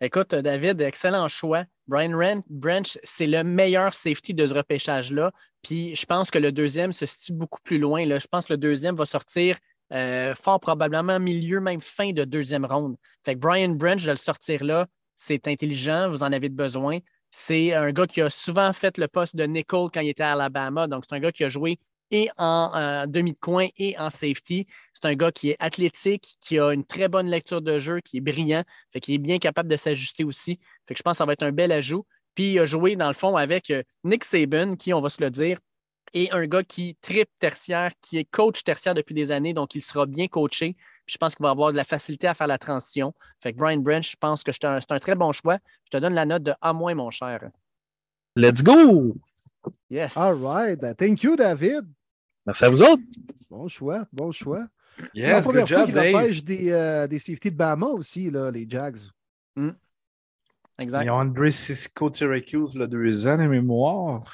Écoute, 0.00 0.34
David, 0.34 0.80
excellent 0.82 1.28
choix. 1.28 1.64
Brian 1.88 2.42
Branch, 2.48 2.98
c'est 3.02 3.26
le 3.26 3.44
meilleur 3.44 3.94
safety 3.94 4.34
de 4.34 4.46
ce 4.46 4.54
repêchage-là. 4.54 5.32
Puis 5.62 5.94
je 5.94 6.06
pense 6.06 6.30
que 6.30 6.38
le 6.38 6.52
deuxième 6.52 6.92
se 6.92 7.06
situe 7.06 7.32
beaucoup 7.32 7.60
plus 7.62 7.78
loin. 7.78 8.04
Là. 8.04 8.18
Je 8.18 8.26
pense 8.26 8.46
que 8.46 8.52
le 8.52 8.58
deuxième 8.58 8.96
va 8.96 9.06
sortir 9.06 9.56
euh, 9.92 10.34
fort 10.34 10.60
probablement 10.60 11.20
milieu, 11.20 11.60
même 11.60 11.80
fin 11.80 12.12
de 12.12 12.24
deuxième 12.24 12.64
ronde. 12.64 12.96
Fait 13.24 13.34
que 13.34 13.40
Brian 13.40 13.70
Branch, 13.70 14.02
de 14.02 14.10
le 14.10 14.16
sortir 14.16 14.64
là, 14.64 14.86
c'est 15.14 15.46
intelligent, 15.46 16.10
vous 16.10 16.22
en 16.22 16.32
avez 16.32 16.48
besoin. 16.48 16.98
C'est 17.30 17.72
un 17.74 17.92
gars 17.92 18.06
qui 18.06 18.20
a 18.20 18.30
souvent 18.30 18.72
fait 18.72 18.98
le 18.98 19.08
poste 19.08 19.36
de 19.36 19.44
nickel 19.44 19.88
quand 19.92 20.00
il 20.00 20.08
était 20.08 20.22
à 20.22 20.32
Alabama. 20.32 20.86
Donc, 20.86 21.04
c'est 21.08 21.14
un 21.14 21.20
gars 21.20 21.32
qui 21.32 21.44
a 21.44 21.48
joué 21.48 21.78
et 22.12 22.28
en 22.36 23.06
demi 23.08 23.32
de 23.32 23.38
coin 23.40 23.68
et 23.78 23.98
en 23.98 24.10
safety. 24.10 24.66
C'est 24.92 25.06
un 25.06 25.14
gars 25.14 25.32
qui 25.32 25.50
est 25.50 25.56
athlétique, 25.58 26.36
qui 26.40 26.58
a 26.58 26.72
une 26.72 26.84
très 26.84 27.08
bonne 27.08 27.26
lecture 27.26 27.62
de 27.62 27.78
jeu, 27.78 28.00
qui 28.00 28.18
est 28.18 28.20
brillant, 28.20 28.62
fait 28.92 29.00
qu'il 29.00 29.14
est 29.14 29.18
bien 29.18 29.38
capable 29.38 29.68
de 29.68 29.76
s'ajuster 29.76 30.22
aussi. 30.22 30.60
Fait 30.86 30.94
que 30.94 30.98
je 30.98 31.02
pense 31.02 31.14
que 31.14 31.18
ça 31.18 31.24
va 31.24 31.32
être 31.32 31.42
un 31.42 31.52
bel 31.52 31.72
ajout. 31.72 32.06
Puis 32.34 32.52
il 32.52 32.58
a 32.58 32.66
joué, 32.66 32.96
dans 32.96 33.08
le 33.08 33.14
fond, 33.14 33.36
avec 33.36 33.70
euh, 33.70 33.82
Nick 34.04 34.24
Saban, 34.24 34.76
qui, 34.76 34.92
on 34.92 35.00
va 35.00 35.08
se 35.08 35.22
le 35.22 35.30
dire, 35.30 35.58
est 36.14 36.32
un 36.32 36.46
gars 36.46 36.62
qui 36.62 36.96
tripe 37.00 37.30
tertiaire, 37.38 37.92
qui 38.00 38.18
est 38.18 38.24
coach 38.24 38.64
tertiaire 38.64 38.94
depuis 38.94 39.14
des 39.14 39.32
années, 39.32 39.54
donc 39.54 39.74
il 39.74 39.82
sera 39.82 40.06
bien 40.06 40.28
coaché. 40.28 40.74
Puis 41.06 41.14
je 41.14 41.18
pense 41.18 41.34
qu'il 41.34 41.42
va 41.42 41.50
avoir 41.50 41.72
de 41.72 41.76
la 41.76 41.84
facilité 41.84 42.28
à 42.28 42.34
faire 42.34 42.46
la 42.46 42.58
transition. 42.58 43.14
Fait 43.40 43.52
que 43.52 43.58
Brian 43.58 43.78
Branch, 43.78 44.08
je 44.08 44.16
pense 44.16 44.42
que 44.42 44.52
c'est 44.52 44.64
un, 44.64 44.78
un, 44.88 44.98
très 44.98 45.14
bon 45.14 45.32
choix. 45.32 45.58
Je 45.84 45.90
te 45.90 45.96
donne 45.96 46.14
la 46.14 46.26
note 46.26 46.42
de 46.42 46.54
A-, 46.60 46.72
mon 46.72 47.10
cher. 47.10 47.50
Let's 48.36 48.62
go! 48.62 49.16
Yes. 49.90 50.16
All 50.16 50.34
right. 50.34 50.80
Thank 50.96 51.22
you, 51.22 51.36
David. 51.36 51.86
Merci 52.46 52.64
à 52.64 52.70
vous 52.70 52.82
autres. 52.82 53.02
Bon 53.50 53.68
choix, 53.68 54.06
bon 54.12 54.32
choix. 54.32 54.66
Yes, 55.14 55.46
good 55.46 55.66
job, 55.66 55.90
Dave. 55.90 56.42
Des, 56.42 56.70
euh, 56.70 57.06
des 57.06 57.18
safety 57.18 57.50
de 57.50 57.56
Bama 57.56 57.86
aussi, 57.86 58.30
là, 58.30 58.50
les 58.50 58.66
Jags. 58.68 58.98
Mm. 59.56 59.70
Exact. 60.80 61.04
Ils 61.04 61.10
ont 61.10 61.14
André 61.14 61.50
Cisco 61.50 62.12
Syracuse, 62.12 62.74
le 62.76 62.88
deux 62.88 63.26
ans 63.26 63.36
de 63.36 63.46
mémoire. 63.46 64.24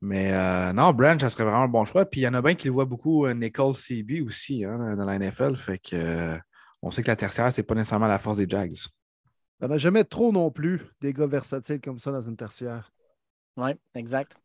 Mais 0.00 0.32
euh, 0.32 0.72
non, 0.72 0.92
Branch, 0.92 1.20
ça 1.20 1.28
serait 1.28 1.44
vraiment 1.44 1.62
un 1.62 1.68
bon 1.68 1.84
choix. 1.84 2.04
Puis 2.04 2.20
il 2.20 2.24
y 2.24 2.28
en 2.28 2.34
a 2.34 2.42
bien 2.42 2.54
qui 2.54 2.68
le 2.68 2.72
voient 2.72 2.84
beaucoup, 2.84 3.26
euh, 3.26 3.34
Nicole 3.34 3.74
CB 3.74 4.22
aussi, 4.22 4.64
hein, 4.64 4.96
dans 4.96 5.04
la 5.04 5.18
NFL. 5.18 5.56
Fait 5.56 5.78
que 5.78 5.96
euh, 5.96 6.38
on 6.82 6.90
sait 6.90 7.02
que 7.02 7.08
la 7.08 7.16
tertiaire, 7.16 7.52
c'est 7.52 7.64
pas 7.64 7.74
nécessairement 7.74 8.06
la 8.06 8.18
force 8.18 8.36
des 8.36 8.48
Jags. 8.48 8.76
Il 9.60 9.66
n'y 9.66 9.72
en 9.72 9.74
a 9.74 9.78
jamais 9.78 10.04
trop 10.04 10.30
non 10.30 10.50
plus 10.50 10.82
des 11.00 11.12
gars 11.12 11.26
versatiles 11.26 11.80
comme 11.80 11.98
ça 11.98 12.12
dans 12.12 12.20
une 12.20 12.36
tertiaire. 12.36 12.92
Oui, 13.56 13.70
exact. 13.94 14.36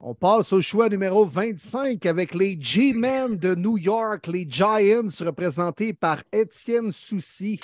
On 0.00 0.14
passe 0.14 0.52
au 0.52 0.60
choix 0.60 0.88
numéro 0.88 1.24
25 1.24 2.04
avec 2.06 2.34
les 2.34 2.58
G-Men 2.60 3.36
de 3.36 3.54
New 3.54 3.78
York, 3.78 4.26
les 4.26 4.46
Giants, 4.48 5.08
représentés 5.20 5.92
par 5.92 6.22
Étienne 6.32 6.92
Soucy. 6.92 7.60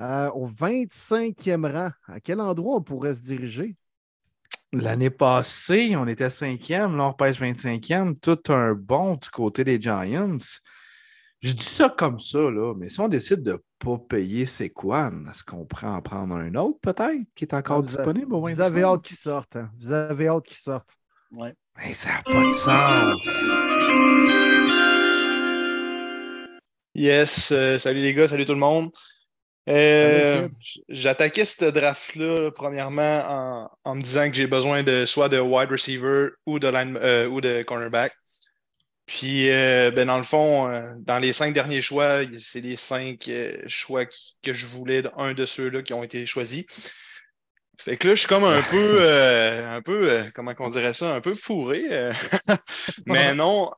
Euh, 0.00 0.30
au 0.30 0.48
25e 0.48 1.70
rang, 1.70 1.90
à 2.08 2.20
quel 2.20 2.40
endroit 2.40 2.76
on 2.76 2.82
pourrait 2.82 3.14
se 3.14 3.22
diriger? 3.22 3.76
L'année 4.72 5.10
passée, 5.10 5.94
on 5.96 6.06
était 6.06 6.28
5e, 6.30 6.96
là 6.96 7.04
on 7.04 7.10
repêche 7.10 7.40
25e, 7.40 8.14
tout 8.18 8.40
un 8.52 8.72
bon 8.74 9.16
du 9.16 9.28
côté 9.28 9.62
des 9.64 9.80
Giants. 9.80 10.38
Je 11.42 11.52
dis 11.52 11.64
ça 11.64 11.88
comme 11.88 12.18
ça, 12.18 12.38
là, 12.50 12.74
mais 12.76 12.88
si 12.88 13.00
on 13.00 13.08
décide 13.08 13.42
de 13.42 13.52
ne 13.52 13.56
pas 13.78 13.98
payer 13.98 14.46
Sequan, 14.46 15.24
est-ce 15.30 15.42
qu'on 15.42 15.64
prend 15.66 15.96
en 15.96 16.02
prendre 16.02 16.34
un 16.34 16.54
autre 16.54 16.78
peut-être 16.80 17.26
qui 17.34 17.44
est 17.44 17.54
encore 17.54 17.78
vous 17.78 17.86
disponible 17.86 18.34
au 18.34 18.40
Vous 18.40 18.46
25? 18.46 18.62
avez 18.62 18.82
hâte 18.84 19.02
qu'ils 19.02 19.16
sortent. 19.16 19.56
hein? 19.56 19.70
Vous 19.80 19.90
avez 19.92 20.28
hâte 20.28 20.44
qu'ils 20.44 20.56
sortent. 20.56 20.96
Ouais. 21.32 21.54
Mais 21.78 21.92
ça 21.94 22.10
n'a 22.10 22.22
pas 22.22 22.44
de 22.46 22.52
sens. 22.52 23.26
Yes, 26.94 27.52
euh, 27.52 27.78
salut 27.78 28.00
les 28.02 28.14
gars, 28.14 28.28
salut 28.28 28.44
tout 28.46 28.52
le 28.52 28.58
monde. 28.58 28.90
Euh, 29.68 30.48
J'attaquais 30.88 31.44
ce 31.44 31.64
draft-là, 31.66 32.50
premièrement, 32.52 33.24
en, 33.28 33.70
en 33.84 33.94
me 33.94 34.02
disant 34.02 34.28
que 34.28 34.34
j'ai 34.36 34.46
besoin 34.46 34.82
de 34.82 35.04
soit 35.06 35.28
de 35.28 35.38
wide 35.38 35.70
receiver 35.70 36.28
ou 36.46 36.58
de, 36.58 36.68
line, 36.68 36.98
euh, 37.00 37.26
ou 37.28 37.40
de 37.40 37.62
cornerback. 37.62 38.12
Puis, 39.06 39.50
euh, 39.50 39.90
ben, 39.90 40.06
dans 40.06 40.18
le 40.18 40.24
fond, 40.24 40.70
dans 41.00 41.18
les 41.18 41.32
cinq 41.32 41.52
derniers 41.52 41.82
choix, 41.82 42.20
c'est 42.38 42.60
les 42.60 42.76
cinq 42.76 43.28
choix 43.66 44.06
qui- 44.06 44.36
que 44.42 44.54
je 44.54 44.66
voulais, 44.66 45.02
un 45.16 45.34
de 45.34 45.44
ceux-là 45.46 45.82
qui 45.82 45.92
ont 45.94 46.04
été 46.04 46.24
choisis. 46.26 46.64
Fait 47.78 47.96
que 47.96 48.08
là, 48.08 48.14
je 48.14 48.20
suis 48.20 48.28
comme 48.28 48.44
un 48.44 48.60
peu, 48.70 49.02
un 49.02 49.82
peu, 49.82 50.24
comment 50.34 50.54
on 50.58 50.68
dirait 50.68 50.94
ça, 50.94 51.14
un 51.14 51.20
peu 51.20 51.34
fourré. 51.34 51.84
Mais 53.06 53.34
non, 53.34 53.70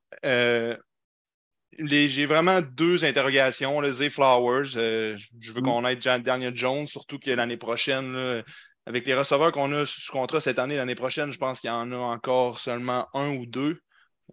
j'ai 1.79 2.27
vraiment 2.27 2.61
deux 2.61 3.05
interrogations. 3.05 3.81
Le 3.81 3.91
Zay 3.91 4.11
Flowers, 4.11 4.77
euh, 4.77 5.17
je 5.41 5.53
veux 5.53 5.63
qu'on 5.63 5.87
aide 5.87 6.01
Daniel 6.01 6.57
Jones, 6.57 6.87
surtout 6.87 7.19
que 7.19 7.31
l'année 7.31 7.57
prochaine, 7.57 8.13
là, 8.13 8.43
avec 8.87 9.07
les 9.07 9.15
receveurs 9.15 9.53
qu'on 9.53 9.73
a 9.73 9.87
sous 9.87 10.13
contrat 10.13 10.41
cette 10.41 10.59
année, 10.59 10.77
l'année 10.77 10.95
prochaine, 10.95 11.33
je 11.33 11.39
pense 11.39 11.61
qu'il 11.61 11.69
y 11.69 11.73
en 11.73 11.93
a 11.93 11.97
encore 11.97 12.59
seulement 12.59 13.09
un 13.15 13.37
ou 13.37 13.47
deux. 13.47 13.81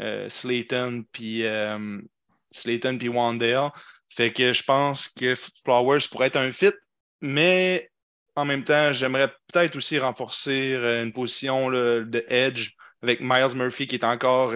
euh, 0.01 0.29
Slayton 0.29 1.03
puis 1.11 1.45
euh, 1.45 1.97
Slayton 2.51 2.97
puis 2.97 3.09
Wandale. 3.09 3.71
Fait 4.09 4.31
que 4.31 4.53
je 4.53 4.63
pense 4.63 5.07
que 5.09 5.35
Flowers 5.63 6.07
pourrait 6.09 6.27
être 6.27 6.37
un 6.37 6.51
fit, 6.51 6.73
mais 7.21 7.89
en 8.35 8.45
même 8.45 8.63
temps, 8.63 8.93
j'aimerais 8.93 9.29
peut-être 9.51 9.75
aussi 9.75 9.99
renforcer 9.99 10.73
une 10.73 11.13
position 11.13 11.69
là, 11.69 12.03
de 12.03 12.25
edge 12.29 12.71
avec 13.03 13.19
Miles 13.21 13.55
Murphy 13.55 13.87
qui 13.87 13.95
est 13.95 14.03
encore 14.03 14.53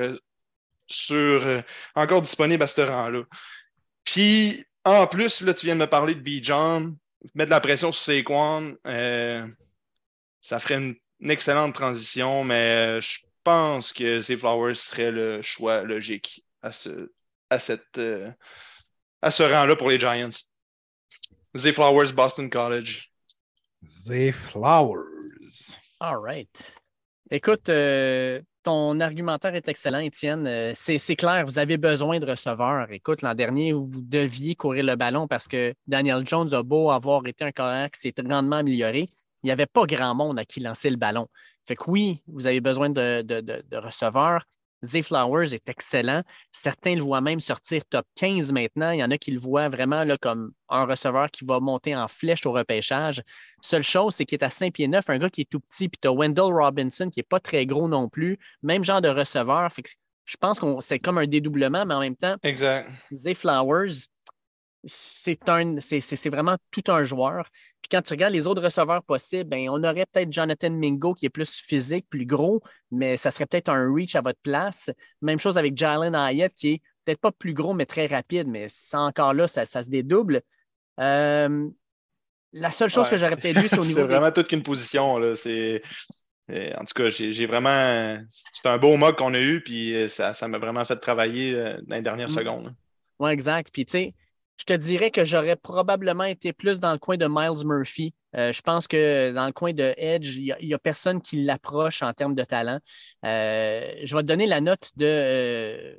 sur 0.93 1.45
euh, 1.45 1.61
encore 1.95 2.21
disponible 2.21 2.63
à 2.63 2.67
ce 2.67 2.81
rang-là. 2.81 3.23
Puis 4.03 4.65
en 4.85 5.07
plus, 5.07 5.41
là, 5.41 5.53
tu 5.53 5.65
viens 5.65 5.75
de 5.75 5.81
me 5.81 5.87
parler 5.87 6.15
de 6.15 6.21
B. 6.21 6.43
John, 6.43 6.97
mettre 7.35 7.49
de 7.49 7.55
la 7.55 7.61
pression 7.61 7.91
sur 7.91 8.03
Saquon, 8.03 8.77
euh, 8.87 9.47
ça 10.41 10.59
ferait 10.59 10.75
une, 10.75 10.95
une 11.19 11.29
excellente 11.29 11.73
transition, 11.73 12.43
mais 12.43 12.97
euh, 12.97 13.01
je 13.01 13.19
pense 13.43 13.93
que 13.93 14.19
Zay 14.19 14.37
Flowers 14.37 14.75
serait 14.75 15.11
le 15.11 15.41
choix 15.41 15.83
logique 15.83 16.45
à 16.61 16.71
ce, 16.71 17.11
à 17.49 17.59
cette, 17.59 17.97
euh, 17.97 18.31
à 19.21 19.31
ce 19.31 19.43
rang-là 19.43 19.75
pour 19.75 19.89
les 19.89 19.99
Giants. 19.99 20.29
Zay 21.55 21.71
Flowers, 21.71 22.11
Boston 22.13 22.49
College. 22.49 23.09
Zay 23.85 24.31
Flowers. 24.31 25.77
All 25.99 26.17
right. 26.17 26.81
Écoute, 27.31 27.69
euh, 27.69 28.41
ton 28.63 28.99
argumentaire 28.99 29.53
est 29.55 29.67
excellent, 29.67 29.99
Étienne. 29.99 30.47
Euh, 30.47 30.71
c'est 30.75 31.15
clair, 31.15 31.45
vous 31.45 31.59
avez 31.59 31.77
besoin 31.77 32.19
de 32.19 32.25
receveurs. 32.25 32.91
Écoute, 32.91 33.21
l'an 33.21 33.35
dernier, 33.35 33.73
vous 33.73 34.01
deviez 34.01 34.55
courir 34.55 34.85
le 34.85 34.95
ballon 34.95 35.27
parce 35.27 35.47
que 35.47 35.73
Daniel 35.85 36.25
Jones 36.25 36.53
a 36.53 36.63
beau 36.63 36.89
avoir 36.89 37.25
été 37.27 37.43
un 37.43 37.51
carrière 37.51 37.91
qui 37.91 37.99
s'est 37.99 38.13
grandement 38.17 38.57
amélioré. 38.57 39.09
Il 39.43 39.47
n'y 39.47 39.51
avait 39.51 39.65
pas 39.65 39.85
grand 39.85 40.15
monde 40.15 40.39
à 40.39 40.45
qui 40.45 40.61
lancer 40.61 40.89
le 40.89 40.95
ballon. 40.95 41.27
Fait 41.65 41.75
que 41.75 41.89
oui, 41.89 42.21
vous 42.27 42.47
avez 42.47 42.61
besoin 42.61 42.89
de 42.89 43.77
receveurs. 43.77 44.45
Zay 44.85 45.01
Flowers 45.01 45.53
est 45.53 45.69
excellent. 45.69 46.23
Certains 46.51 46.95
le 46.95 47.01
voient 47.01 47.21
même 47.21 47.39
sortir 47.39 47.83
top 47.85 48.05
15 48.15 48.51
maintenant. 48.51 48.91
Il 48.91 48.99
y 48.99 49.03
en 49.03 49.11
a 49.11 49.17
qui 49.17 49.31
le 49.31 49.39
voient 49.39 49.69
vraiment 49.69 50.03
là, 50.03 50.17
comme 50.17 50.51
un 50.69 50.85
receveur 50.85 51.29
qui 51.31 51.45
va 51.45 51.59
monter 51.59 51.95
en 51.95 52.07
flèche 52.07 52.45
au 52.45 52.51
repêchage. 52.51 53.21
Seule 53.61 53.83
chose, 53.83 54.15
c'est 54.15 54.25
qu'il 54.25 54.39
est 54.39 54.43
à 54.43 54.49
5 54.49 54.73
pieds 54.73 54.87
9, 54.87 55.09
un 55.09 55.17
gars 55.17 55.29
qui 55.29 55.41
est 55.41 55.49
tout 55.49 55.59
petit, 55.59 55.89
puis 55.89 55.99
tu 56.01 56.07
as 56.07 56.11
Wendell 56.11 56.53
Robinson 56.53 57.09
qui 57.09 57.19
n'est 57.19 57.23
pas 57.23 57.39
très 57.39 57.65
gros 57.65 57.87
non 57.87 58.09
plus. 58.09 58.37
Même 58.61 58.83
genre 58.83 59.01
de 59.01 59.09
receveur. 59.09 59.71
Fait 59.71 59.83
que 59.83 59.89
je 60.25 60.37
pense 60.37 60.59
que 60.59 60.65
c'est 60.79 60.99
comme 60.99 61.17
un 61.17 61.27
dédoublement, 61.27 61.85
mais 61.85 61.93
en 61.93 61.99
même 61.99 62.15
temps, 62.15 62.35
Exact. 62.43 62.89
Zay 63.13 63.33
Flowers, 63.33 64.07
c'est 64.85 65.47
un, 65.49 65.79
c'est, 65.79 66.29
vraiment 66.29 66.57
tout 66.71 66.83
un 66.91 67.03
joueur. 67.03 67.47
Puis 67.81 67.89
quand 67.89 68.01
tu 68.01 68.13
regardes 68.13 68.33
les 68.33 68.47
autres 68.47 68.61
receveurs 68.61 69.03
possibles, 69.03 69.49
ben, 69.49 69.69
on 69.69 69.83
aurait 69.83 70.05
peut-être 70.11 70.31
Jonathan 70.31 70.69
Mingo 70.71 71.13
qui 71.13 71.25
est 71.25 71.29
plus 71.29 71.51
physique, 71.55 72.05
plus 72.09 72.25
gros, 72.25 72.61
mais 72.91 73.15
ça 73.17 73.31
serait 73.31 73.45
peut-être 73.45 73.69
un 73.69 73.93
reach 73.93 74.15
à 74.15 74.21
votre 74.21 74.39
place. 74.43 74.89
Même 75.21 75.39
chose 75.39 75.57
avec 75.57 75.77
Jalen 75.77 76.13
Hyatt 76.15 76.53
qui 76.55 76.69
est 76.73 76.81
peut-être 77.05 77.19
pas 77.21 77.31
plus 77.31 77.53
gros, 77.53 77.73
mais 77.73 77.85
très 77.85 78.05
rapide, 78.07 78.47
mais 78.47 78.67
ça 78.69 78.99
encore 78.99 79.33
là, 79.33 79.47
ça, 79.47 79.65
ça 79.65 79.83
se 79.83 79.89
dédouble. 79.89 80.41
Euh, 80.99 81.67
la 82.51 82.71
seule 82.71 82.89
chose 82.89 83.05
Ouais. 83.05 83.11
que 83.11 83.17
j'aurais 83.17 83.35
peut-être 83.35 83.59
vu, 83.59 83.67
c'est 83.67 83.79
au 83.79 83.83
niveau 83.85 83.99
C'est 84.01 84.07
des- 84.07 84.13
vraiment 84.13 84.31
toute 84.31 84.47
qu'une 84.47 84.63
position. 84.63 85.17
Là. 85.17 85.33
C'est, 85.35 85.81
euh, 86.51 86.71
en 86.77 86.83
tout 86.85 86.93
cas, 86.93 87.09
j'ai, 87.09 87.45
vraiment. 87.45 88.19
C'est 88.51 88.67
un 88.69 88.77
beau 88.77 88.95
mock 88.97 89.17
qu'on 89.17 89.33
a 89.33 89.39
eu, 89.41 89.61
puis 89.63 89.95
euh, 89.95 90.07
ça, 90.07 90.33
ça 90.33 90.47
m'a 90.47 90.57
vraiment 90.59 90.85
fait 90.85 90.97
travailler 90.97 91.53
dans 91.83 91.95
les 91.95 92.01
dernières 92.01 92.29
Mm. 92.29 92.33
secondes. 92.35 92.75
Oui, 93.19 93.31
exact. 93.31 93.69
Puis, 93.73 93.85
tu 93.85 93.91
sais, 93.91 94.13
je 94.57 94.65
te 94.65 94.73
dirais 94.73 95.11
que 95.11 95.23
j'aurais 95.23 95.55
probablement 95.55 96.23
été 96.23 96.53
plus 96.53 96.79
dans 96.79 96.91
le 96.91 96.99
coin 96.99 97.17
de 97.17 97.27
Miles 97.27 97.65
Murphy. 97.65 98.13
Euh, 98.35 98.51
je 98.51 98.61
pense 98.61 98.87
que 98.87 99.31
dans 99.31 99.45
le 99.45 99.51
coin 99.51 99.73
de 99.73 99.93
Edge, 99.97 100.37
il 100.37 100.55
n'y 100.61 100.73
a, 100.73 100.79
personne 100.79 101.21
qui 101.21 101.43
l'approche 101.43 102.01
en 102.01 102.13
termes 102.13 102.35
de 102.35 102.43
talent. 102.43 102.79
Euh, 103.25 103.93
je 104.03 104.15
vais 104.15 104.21
te 104.21 104.27
donner 104.27 104.47
la 104.47 104.61
note 104.61 104.91
de. 104.95 105.05
euh, 105.05 105.95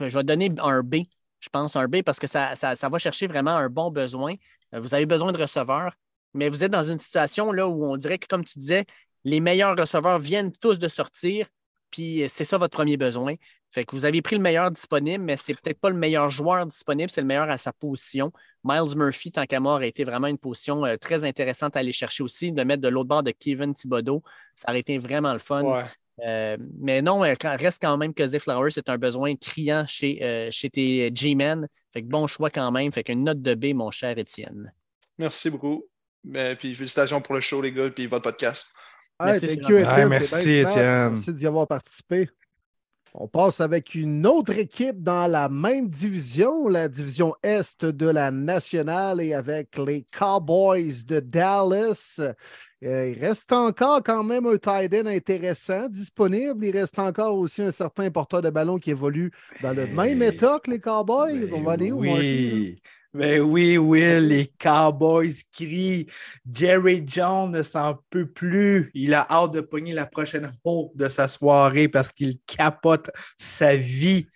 je 0.00 0.04
vais 0.04 0.10
te 0.10 0.26
donner 0.26 0.52
un 0.58 0.82
B, 0.82 0.96
je 1.40 1.48
pense, 1.48 1.76
un 1.76 1.86
B, 1.88 2.02
parce 2.02 2.18
que 2.18 2.26
ça, 2.26 2.54
ça- 2.54 2.88
va 2.88 2.98
chercher 2.98 3.26
vraiment 3.26 3.56
un 3.56 3.68
bon 3.68 3.90
besoin. 3.90 4.34
Vous 4.72 4.94
avez 4.94 5.06
besoin 5.06 5.32
de 5.32 5.38
receveurs, 5.38 5.94
mais 6.34 6.48
vous 6.48 6.64
êtes 6.64 6.70
dans 6.70 6.82
une 6.82 6.98
situation 6.98 7.52
là 7.52 7.66
où 7.68 7.86
on 7.86 7.96
dirait 7.96 8.18
que, 8.18 8.26
comme 8.26 8.44
tu 8.44 8.58
disais, 8.58 8.86
les 9.24 9.40
meilleurs 9.40 9.76
receveurs 9.76 10.18
viennent 10.18 10.52
tous 10.52 10.78
de 10.78 10.88
sortir, 10.88 11.46
puis 11.90 12.24
c'est 12.28 12.44
ça 12.44 12.58
votre 12.58 12.76
premier 12.76 12.96
besoin. 12.96 13.34
Fait 13.70 13.84
que 13.84 13.94
vous 13.94 14.04
avez 14.04 14.20
pris 14.20 14.36
le 14.36 14.42
meilleur 14.42 14.70
disponible, 14.70 15.24
mais 15.24 15.36
c'est 15.36 15.54
peut-être 15.54 15.78
pas 15.78 15.90
le 15.90 15.96
meilleur 15.96 16.28
joueur 16.28 16.66
disponible, 16.66 17.08
c'est 17.10 17.20
le 17.20 17.26
meilleur 17.26 17.48
à 17.48 17.56
sa 17.56 17.72
position. 17.72 18.32
Miles 18.64 18.96
Murphy, 18.96 19.30
tant 19.30 19.46
qu'à 19.46 19.60
moi, 19.60 19.74
aurait 19.74 19.88
été 19.88 20.04
vraiment 20.04 20.26
une 20.26 20.38
position 20.38 20.84
euh, 20.84 20.96
très 20.96 21.24
intéressante 21.24 21.76
à 21.76 21.80
aller 21.80 21.92
chercher 21.92 22.22
aussi, 22.24 22.52
de 22.52 22.62
mettre 22.64 22.82
de 22.82 22.88
l'autre 22.88 23.08
bord 23.08 23.22
de 23.22 23.30
Kevin 23.30 23.72
Thibodeau. 23.72 24.22
Ça 24.56 24.70
aurait 24.70 24.80
été 24.80 24.98
vraiment 24.98 25.32
le 25.32 25.38
fun. 25.38 25.62
Ouais. 25.62 25.84
Euh, 26.24 26.56
mais 26.78 27.02
non, 27.02 27.24
euh, 27.24 27.34
reste 27.42 27.80
quand 27.80 27.96
même 27.96 28.12
que 28.12 28.26
Zay 28.26 28.38
Flowers, 28.38 28.72
c'est 28.72 28.88
un 28.88 28.98
besoin 28.98 29.36
criant 29.36 29.86
chez, 29.86 30.22
euh, 30.22 30.48
chez 30.50 30.70
tes 30.70 31.10
G-Men. 31.14 31.66
Fait 31.92 32.02
que 32.02 32.06
bon 32.06 32.26
choix 32.26 32.50
quand 32.50 32.70
même. 32.70 32.92
Fait 32.92 33.04
qu'une 33.04 33.24
note 33.24 33.40
de 33.40 33.54
B, 33.54 33.74
mon 33.74 33.90
cher 33.90 34.16
Étienne. 34.18 34.72
Merci 35.18 35.50
beaucoup. 35.50 35.84
Euh, 36.34 36.54
puis 36.56 36.74
félicitations 36.74 37.20
pour 37.20 37.34
le 37.34 37.40
show, 37.40 37.62
les 37.62 37.72
gars, 37.72 37.90
puis 37.90 38.06
votre 38.06 38.24
podcast. 38.24 38.66
Hey, 39.20 39.38
Merci, 39.40 39.46
Étienne. 39.46 40.08
Merci. 40.08 40.64
Merci 40.64 41.34
d'y 41.34 41.46
avoir 41.46 41.66
participé. 41.66 42.28
On 43.14 43.26
passe 43.26 43.60
avec 43.60 43.96
une 43.96 44.24
autre 44.24 44.56
équipe 44.56 45.02
dans 45.02 45.26
la 45.26 45.48
même 45.48 45.88
division, 45.88 46.68
la 46.68 46.88
division 46.88 47.34
Est 47.42 47.84
de 47.84 48.06
la 48.06 48.30
nationale 48.30 49.20
et 49.20 49.34
avec 49.34 49.76
les 49.78 50.06
Cowboys 50.16 51.04
de 51.06 51.18
Dallas. 51.18 52.20
Euh, 52.82 53.08
il 53.08 53.18
reste 53.18 53.52
encore 53.52 54.02
quand 54.04 54.22
même 54.22 54.46
un 54.46 54.56
tight 54.56 54.94
end 54.94 55.06
intéressant 55.06 55.88
disponible. 55.88 56.64
Il 56.64 56.78
reste 56.78 56.98
encore 57.00 57.36
aussi 57.36 57.62
un 57.62 57.72
certain 57.72 58.10
porteur 58.10 58.42
de 58.42 58.50
ballon 58.50 58.78
qui 58.78 58.90
évolue 58.90 59.32
dans 59.60 59.72
le 59.72 59.86
même 59.88 60.22
état 60.22 60.60
que 60.64 60.70
les 60.70 60.80
Cowboys. 60.80 61.52
On 61.52 61.62
va 61.62 61.72
aller 61.72 61.90
où? 61.90 62.00
Oui, 62.00 62.80
ben 63.12 63.40
oui, 63.40 63.76
Will, 63.76 64.28
les 64.28 64.46
Cowboys 64.58 65.42
crient. 65.52 66.06
Jerry 66.52 67.02
Jones 67.04 67.50
ne 67.50 67.62
s'en 67.62 67.98
peut 68.08 68.30
plus. 68.30 68.90
Il 68.94 69.14
a 69.14 69.26
hâte 69.28 69.54
de 69.54 69.60
pogner 69.60 69.92
la 69.92 70.06
prochaine 70.06 70.52
haute 70.64 70.92
de 70.94 71.08
sa 71.08 71.26
soirée 71.26 71.88
parce 71.88 72.10
qu'il 72.12 72.36
capote 72.46 73.10
sa 73.36 73.74
vie. 73.74 74.28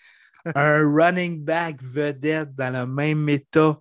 Un 0.56 0.80
running 0.92 1.44
back 1.44 1.82
vedette 1.82 2.54
dans 2.56 2.72
le 2.72 2.86
même 2.86 3.28
état. 3.28 3.78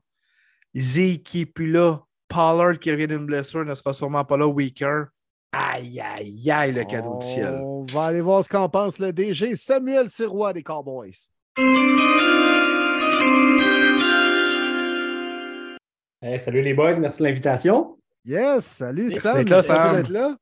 Zeke 0.75 1.23
qui 1.23 1.45
plus 1.45 1.71
là. 1.71 1.99
Pollard 2.27 2.79
qui 2.79 2.91
revient 2.91 3.07
d'une 3.07 3.25
blessure 3.25 3.65
ne 3.65 3.75
sera 3.75 3.93
sûrement 3.93 4.25
pas 4.25 4.37
là 4.37 4.47
week-end. 4.47 5.05
Aïe, 5.51 6.01
aïe, 6.01 6.51
aïe, 6.51 6.71
le 6.71 6.83
cadeau 6.83 7.17
du 7.19 7.25
ciel. 7.25 7.59
On 7.61 7.85
va 7.85 8.05
aller 8.05 8.21
voir 8.21 8.43
ce 8.43 8.49
qu'en 8.49 8.69
pense 8.69 8.97
le 8.97 9.11
DG 9.13 9.55
Samuel 9.55 10.09
Sirois 10.09 10.53
des 10.53 10.63
Cowboys. 10.63 11.29
Hey, 16.25 16.39
salut 16.39 16.61
les 16.61 16.73
boys, 16.73 16.97
merci 16.99 17.19
de 17.21 17.27
l'invitation. 17.27 17.97
Yes, 18.23 18.63
salut 18.63 19.09
Merci 19.11 19.19
Sam. 19.19 19.35
d'être 19.35 19.49
là, 19.49 19.55
Merci 19.57 19.67
Sam. 19.67 19.95
d'être 19.97 20.09
là. 20.09 20.37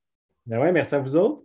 Ben 0.45 0.59
ouais, 0.59 0.71
merci 0.71 0.93
à 0.93 0.99
vous 0.99 1.15
autres. 1.15 1.43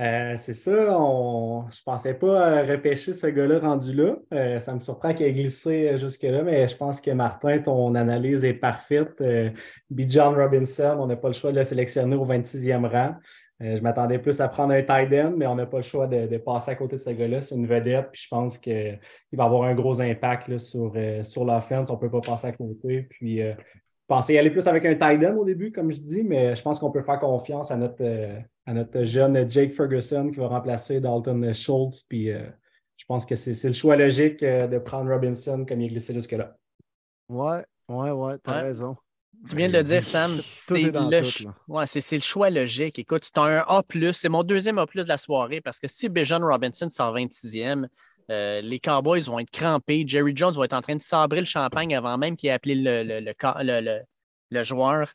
Euh, 0.00 0.34
c'est 0.36 0.54
ça, 0.54 0.98
on... 0.98 1.66
je 1.70 1.80
pensais 1.84 2.14
pas 2.14 2.26
euh, 2.48 2.66
repêcher 2.66 3.12
ce 3.12 3.28
gars-là 3.28 3.60
rendu 3.60 3.94
là. 3.94 4.16
Euh, 4.34 4.58
ça 4.58 4.74
me 4.74 4.80
surprend 4.80 5.14
qu'il 5.14 5.26
ait 5.26 5.32
glissé 5.32 5.96
jusque-là, 5.98 6.42
mais 6.42 6.66
je 6.66 6.76
pense 6.76 7.00
que 7.00 7.12
Martin, 7.12 7.60
ton 7.60 7.94
analyse 7.94 8.44
est 8.44 8.54
parfaite. 8.54 9.20
Euh, 9.20 9.50
B. 9.88 10.00
John 10.08 10.34
Robinson, 10.34 10.96
on 10.98 11.06
n'a 11.06 11.14
pas 11.14 11.28
le 11.28 11.34
choix 11.34 11.52
de 11.52 11.58
le 11.58 11.64
sélectionner 11.64 12.16
au 12.16 12.26
26e 12.26 12.86
rang. 12.88 13.14
Euh, 13.62 13.76
je 13.76 13.82
m'attendais 13.82 14.18
plus 14.18 14.38
à 14.40 14.48
prendre 14.48 14.72
un 14.74 14.82
tight 14.82 15.12
end, 15.12 15.32
mais 15.36 15.46
on 15.46 15.54
n'a 15.54 15.64
pas 15.66 15.78
le 15.78 15.82
choix 15.82 16.06
de, 16.06 16.26
de 16.26 16.36
passer 16.38 16.72
à 16.72 16.74
côté 16.74 16.96
de 16.96 17.00
ce 17.00 17.10
gars-là. 17.10 17.40
C'est 17.40 17.54
une 17.54 17.66
vedette, 17.66 18.10
puis 18.12 18.22
je 18.22 18.28
pense 18.28 18.58
qu'il 18.58 18.98
va 19.32 19.44
avoir 19.44 19.62
un 19.64 19.74
gros 19.74 20.00
impact 20.00 20.48
là, 20.48 20.58
sur, 20.58 20.92
euh, 20.94 21.22
sur 21.22 21.44
l'offense. 21.44 21.88
On 21.90 21.94
ne 21.94 21.98
peut 22.00 22.10
pas 22.10 22.20
passer 22.20 22.48
à 22.48 22.52
côté. 22.52 23.02
Puis 23.08 23.40
euh, 23.40 23.54
je 23.54 24.14
pensais 24.14 24.34
y 24.34 24.38
aller 24.38 24.50
plus 24.50 24.66
avec 24.66 24.84
un 24.84 24.94
tight 24.94 25.24
end 25.26 25.36
au 25.36 25.44
début, 25.44 25.72
comme 25.72 25.90
je 25.90 26.00
dis, 26.00 26.22
mais 26.22 26.54
je 26.54 26.62
pense 26.62 26.78
qu'on 26.78 26.90
peut 26.92 27.02
faire 27.02 27.18
confiance 27.18 27.70
à 27.70 27.76
notre, 27.76 28.02
euh, 28.04 28.38
à 28.66 28.74
notre 28.74 29.04
jeune 29.04 29.50
Jake 29.50 29.72
Ferguson 29.72 30.30
qui 30.30 30.38
va 30.38 30.48
remplacer 30.48 31.00
Dalton 31.00 31.52
Schultz. 31.54 32.02
Puis 32.02 32.30
euh, 32.30 32.44
je 32.96 33.04
pense 33.06 33.24
que 33.26 33.34
c'est 33.34 33.54
c'est 33.54 33.68
le 33.68 33.74
choix 33.74 33.96
logique 33.96 34.42
euh, 34.42 34.66
de 34.66 34.78
prendre 34.78 35.10
Robinson 35.10 35.64
comme 35.66 35.80
il 35.80 35.86
est 35.86 35.88
glissé 35.88 36.12
jusque-là. 36.14 36.56
Ouais, 37.28 37.64
ouais, 37.88 38.10
ouais, 38.10 38.38
t'as 38.42 38.56
Ouais. 38.56 38.60
raison. 38.62 38.96
Tu 39.48 39.56
viens 39.56 39.68
de 39.68 39.74
le 39.74 39.82
dire, 39.82 40.02
Sam. 40.02 40.38
C'est 40.40 40.82
le, 40.82 40.92
tout, 40.92 41.08
le 41.10 42.20
choix 42.20 42.50
logique. 42.50 42.98
Écoute, 42.98 43.28
tu 43.32 43.40
as 43.40 43.42
un 43.42 43.64
A, 43.68 43.82
c'est 44.12 44.28
mon 44.28 44.42
deuxième 44.42 44.78
A 44.78 44.86
de 44.86 45.08
la 45.08 45.18
soirée 45.18 45.60
parce 45.60 45.78
que 45.78 45.88
si 45.88 46.08
Bijan 46.08 46.40
Robinson 46.40 46.88
sort 46.90 47.14
26e, 47.14 47.86
Euh, 48.30 48.60
les 48.60 48.80
Cowboys 48.80 49.22
vont 49.22 49.38
être 49.38 49.50
crampés. 49.50 50.04
Jerry 50.06 50.32
Jones 50.34 50.54
va 50.54 50.64
être 50.64 50.72
en 50.72 50.80
train 50.80 50.96
de 50.96 51.02
sabrer 51.02 51.40
le 51.40 51.46
champagne 51.46 51.94
avant 51.94 52.18
même 52.18 52.36
qu'il 52.36 52.48
ait 52.48 52.52
appelé 52.52 52.74
le, 52.74 53.04
le, 53.04 54.00
le, 54.50 54.64
joueur. 54.64 55.12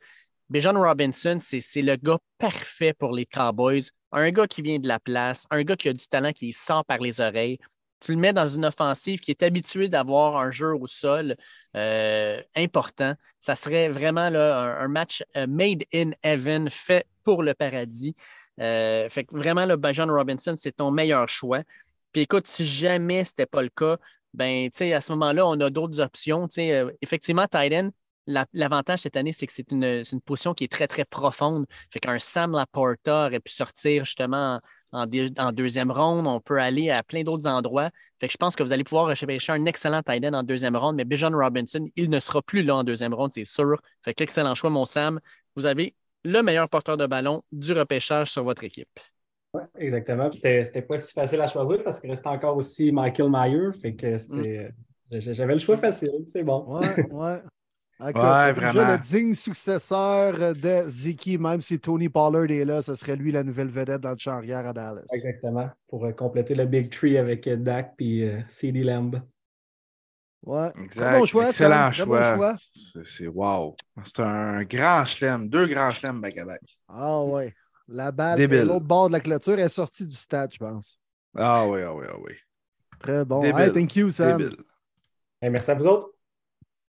Bijan 0.50 0.74
Robinson, 0.74 1.38
c'est 1.42 1.60
c'est 1.60 1.82
le 1.82 1.96
gars 1.96 2.20
parfait 2.38 2.94
pour 2.94 3.12
les 3.12 3.26
Cowboys. 3.26 3.84
Un 4.12 4.32
gars 4.32 4.48
qui 4.48 4.62
vient 4.62 4.80
de 4.80 4.88
la 4.88 5.00
place, 5.00 5.46
un 5.50 5.64
gars 5.64 5.76
qui 5.76 5.90
a 5.90 5.94
du 5.94 6.06
talent 6.08 6.34
qui 6.34 6.52
sort 6.52 6.86
par 6.86 7.00
les 7.00 7.22
oreilles. 7.22 7.60
Tu 8.02 8.14
le 8.14 8.18
mets 8.18 8.34
dans 8.34 8.48
une 8.48 8.66
offensive 8.66 9.20
qui 9.20 9.32
est 9.32 9.44
habituée 9.44 9.88
d'avoir 9.88 10.38
un 10.38 10.52
jeu 10.52 10.76
au 10.76 10.88
sol 10.88 11.38
euh, 11.78 12.42
important. 12.56 13.14
Ça 13.40 13.56
serait 13.56 13.90
vraiment 13.90 14.30
là, 14.30 14.78
un, 14.80 14.88
match 14.88 15.24
euh, 15.38 15.48
made 15.48 15.84
in 15.94 16.12
heaven, 16.24 16.70
fait 16.70 17.06
pour 17.24 17.44
le 17.44 17.54
paradis. 17.54 18.16
Euh, 18.60 19.08
fait 19.10 19.24
que 19.24 19.36
vraiment, 19.36 19.66
le 19.66 19.78
Bijan 19.78 20.08
Robinson, 20.08 20.56
c'est 20.58 20.76
ton 20.76 20.92
meilleur 20.92 21.30
choix. 21.30 21.62
Puis 22.12 22.24
écoute, 22.24 22.48
si 22.48 22.66
jamais 22.66 23.24
ce 23.24 23.32
n'était 23.32 23.46
pas 23.46 23.62
le 23.62 23.70
cas, 23.70 23.98
ben, 24.34 24.70
à 24.70 25.02
ce 25.02 25.12
moment-là, 25.14 25.46
on 25.46 25.60
a 25.60 25.70
d'autres 25.70 26.00
options. 26.00 26.48
Tu 26.48 26.56
sais, 26.56 26.72
euh, 26.74 26.92
effectivement, 27.02 27.46
Titan, 27.48 27.90
l'avantage 28.54 29.00
cette 29.00 29.16
année, 29.18 29.32
c'est 29.32 29.46
que 29.48 29.54
c'est 29.54 29.70
une, 29.72 30.04
c'est 30.06 30.12
une 30.14 30.22
position 30.22 30.54
qui 30.54 30.64
est 30.66 30.72
très, 30.72 30.88
très 30.88 31.06
profonde. 31.06 31.66
Fait 31.92 32.00
qu'un 32.00 32.20
Sam 32.20 32.52
Laporta 32.54 33.28
aurait 33.28 33.40
pu 33.40 33.52
sortir 33.52 34.06
justement 34.06 34.60
en, 34.92 35.06
en 35.38 35.52
deuxième 35.52 35.92
ronde. 35.92 36.28
On 36.28 36.40
peut 36.40 36.60
aller 36.60 36.90
à 36.90 37.04
plein 37.04 37.24
d'autres 37.24 37.48
endroits. 37.48 37.90
Fait 38.20 38.28
que 38.28 38.34
je 38.34 38.38
pense 38.38 38.56
que 38.56 38.64
vous 38.64 38.74
allez 38.74 38.84
pouvoir 38.84 39.08
repêcher 39.08 39.52
un 39.52 39.66
excellent 39.66 40.02
tight 40.04 40.24
end 40.26 40.34
en 40.34 40.44
deuxième 40.44 40.76
ronde, 40.76 40.96
mais 40.96 41.06
Bijan 41.06 41.32
Robinson, 41.32 41.88
il 41.96 42.10
ne 42.10 42.20
sera 42.20 42.42
plus 42.42 42.64
là 42.64 42.76
en 42.78 42.84
deuxième 42.84 43.14
ronde, 43.14 43.32
c'est 43.34 43.46
sûr. 43.46 43.80
Fait 44.04 44.14
que 44.14 44.24
excellent 44.24 44.56
choix, 44.56 44.70
mon 44.70 44.86
Sam. 44.86 45.20
Vous 45.56 45.66
avez 45.66 45.96
le 46.24 46.42
meilleur 46.44 46.70
porteur 46.70 46.98
de 46.98 47.08
ballon 47.08 47.44
du 47.52 47.74
repêchage 47.74 48.32
sur 48.32 48.44
votre 48.44 48.64
équipe. 48.64 48.90
Ouais, 49.54 49.64
exactement. 49.80 50.32
C'était 50.32 50.64
c'était 50.64 50.82
pas 50.82 50.98
si 50.98 51.12
facile 51.14 51.42
à 51.42 51.48
choisir 51.48 51.84
parce 51.84 52.00
qu'il 52.00 52.10
restait 52.10 52.28
encore 52.30 52.56
aussi 52.56 52.92
Michael 52.92 53.30
Myers. 53.30 53.72
Fait 53.82 53.96
que 53.96 54.18
c'était. 54.18 54.72
j'ai- 55.12 55.34
J'avais 55.34 55.54
le 55.54 55.60
choix 55.60 55.78
facile, 55.78 56.24
c'est 56.32 56.44
bon. 56.44 56.64
Ouais, 56.80 57.06
ouais. 57.12 57.40
Écoute, 58.10 58.24
Ouais, 58.24 58.54
déjà, 58.54 58.72
vraiment. 58.72 58.94
Le 58.94 58.98
digne 59.04 59.36
successeur 59.36 60.32
de 60.56 60.84
Ziki, 60.88 61.38
même 61.38 61.62
si 61.62 61.80
Tony 61.80 62.10
Pollard 62.10 62.50
est 62.50 62.66
là, 62.66 62.82
ce 62.82 62.96
serait 62.96 63.16
lui 63.16 63.32
la 63.32 63.44
nouvelle 63.44 63.70
vedette 63.70 64.02
dans 64.02 64.12
le 64.12 64.18
champ 64.18 64.38
arrière 64.38 64.68
à 64.68 64.74
Dallas. 64.74 65.04
Exactement. 65.14 65.70
Pour 65.88 66.06
euh, 66.06 66.12
compléter 66.12 66.56
le 66.56 66.66
Big 66.66 66.90
Tree 66.90 67.18
avec 67.18 67.46
euh, 67.48 67.58
Dak 67.58 67.94
puis 67.98 68.24
euh, 68.28 68.42
CD 68.48 68.84
Lamb. 68.84 69.22
Ouais. 70.44 70.70
Exact. 70.82 71.06
Très 71.10 71.20
bon 71.20 71.26
choix, 71.26 71.46
Excellent 71.48 71.90
bon 72.08 72.36
choix. 72.36 72.56
C'est- 73.06 73.28
wow. 73.28 73.76
C'est 74.04 74.22
un 74.22 74.64
grand 74.64 75.06
chelem, 75.06 75.48
deux 75.48 75.68
grands 75.68 75.92
chelems 75.92 76.20
back-à-back. 76.20 76.62
Ah 76.90 77.22
ouais. 77.24 77.54
La 77.88 78.12
balle 78.12 78.40
de 78.40 78.62
l'autre 78.62 78.86
bord 78.86 79.08
de 79.10 79.14
la 79.14 79.20
clôture 79.20 79.60
est 79.60 79.70
sortie 79.70 80.08
du 80.08 80.16
stade, 80.16 80.52
je 80.54 80.58
pense. 80.58 80.98
Ah 81.38 81.68
oui, 81.68 81.82
ah 81.86 81.94
oui, 81.94 82.06
ah 82.10 82.16
oui. 82.20 82.34
Très 83.00 83.26
bon. 83.26 83.40
Débile. 83.42 83.62
Hey, 83.62 83.74
thank 83.74 83.96
you, 83.96 84.10
Sam. 84.10 84.38
Débile. 84.40 84.58
merci 85.44 85.70
à 85.70 85.76
vous 85.76 85.86
autres. 85.86 86.10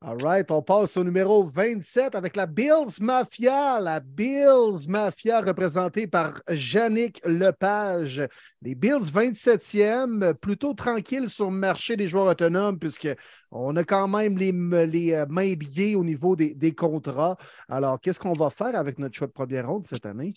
All 0.01 0.15
right, 0.23 0.49
on 0.49 0.61
passe 0.61 0.95
au 0.95 1.03
numéro 1.03 1.43
27 1.43 2.15
avec 2.15 2.37
la 2.37 2.45
Bills 2.45 3.01
Mafia. 3.01 3.81
La 3.81 3.99
Bills 3.99 4.87
Mafia 4.87 5.41
représentée 5.41 6.07
par 6.07 6.41
Yannick 6.49 7.19
Lepage. 7.25 8.21
Les 8.61 8.75
Bills 8.75 9.11
27e, 9.13 10.35
plutôt 10.35 10.73
tranquille 10.73 11.27
sur 11.27 11.51
le 11.51 11.57
marché 11.57 11.97
des 11.97 12.07
joueurs 12.07 12.27
autonomes 12.27 12.79
puisqu'on 12.79 13.75
a 13.75 13.83
quand 13.83 14.07
même 14.07 14.37
les, 14.37 14.53
les 14.85 15.13
euh, 15.15 15.25
mains 15.27 15.53
liées 15.55 15.95
au 15.95 16.05
niveau 16.05 16.37
des, 16.37 16.53
des 16.53 16.71
contrats. 16.73 17.35
Alors, 17.67 17.99
qu'est-ce 17.99 18.21
qu'on 18.21 18.31
va 18.31 18.49
faire 18.49 18.77
avec 18.77 18.99
notre 18.99 19.15
choix 19.15 19.27
de 19.27 19.33
première 19.33 19.67
ronde 19.67 19.85
cette 19.85 20.05
année? 20.05 20.29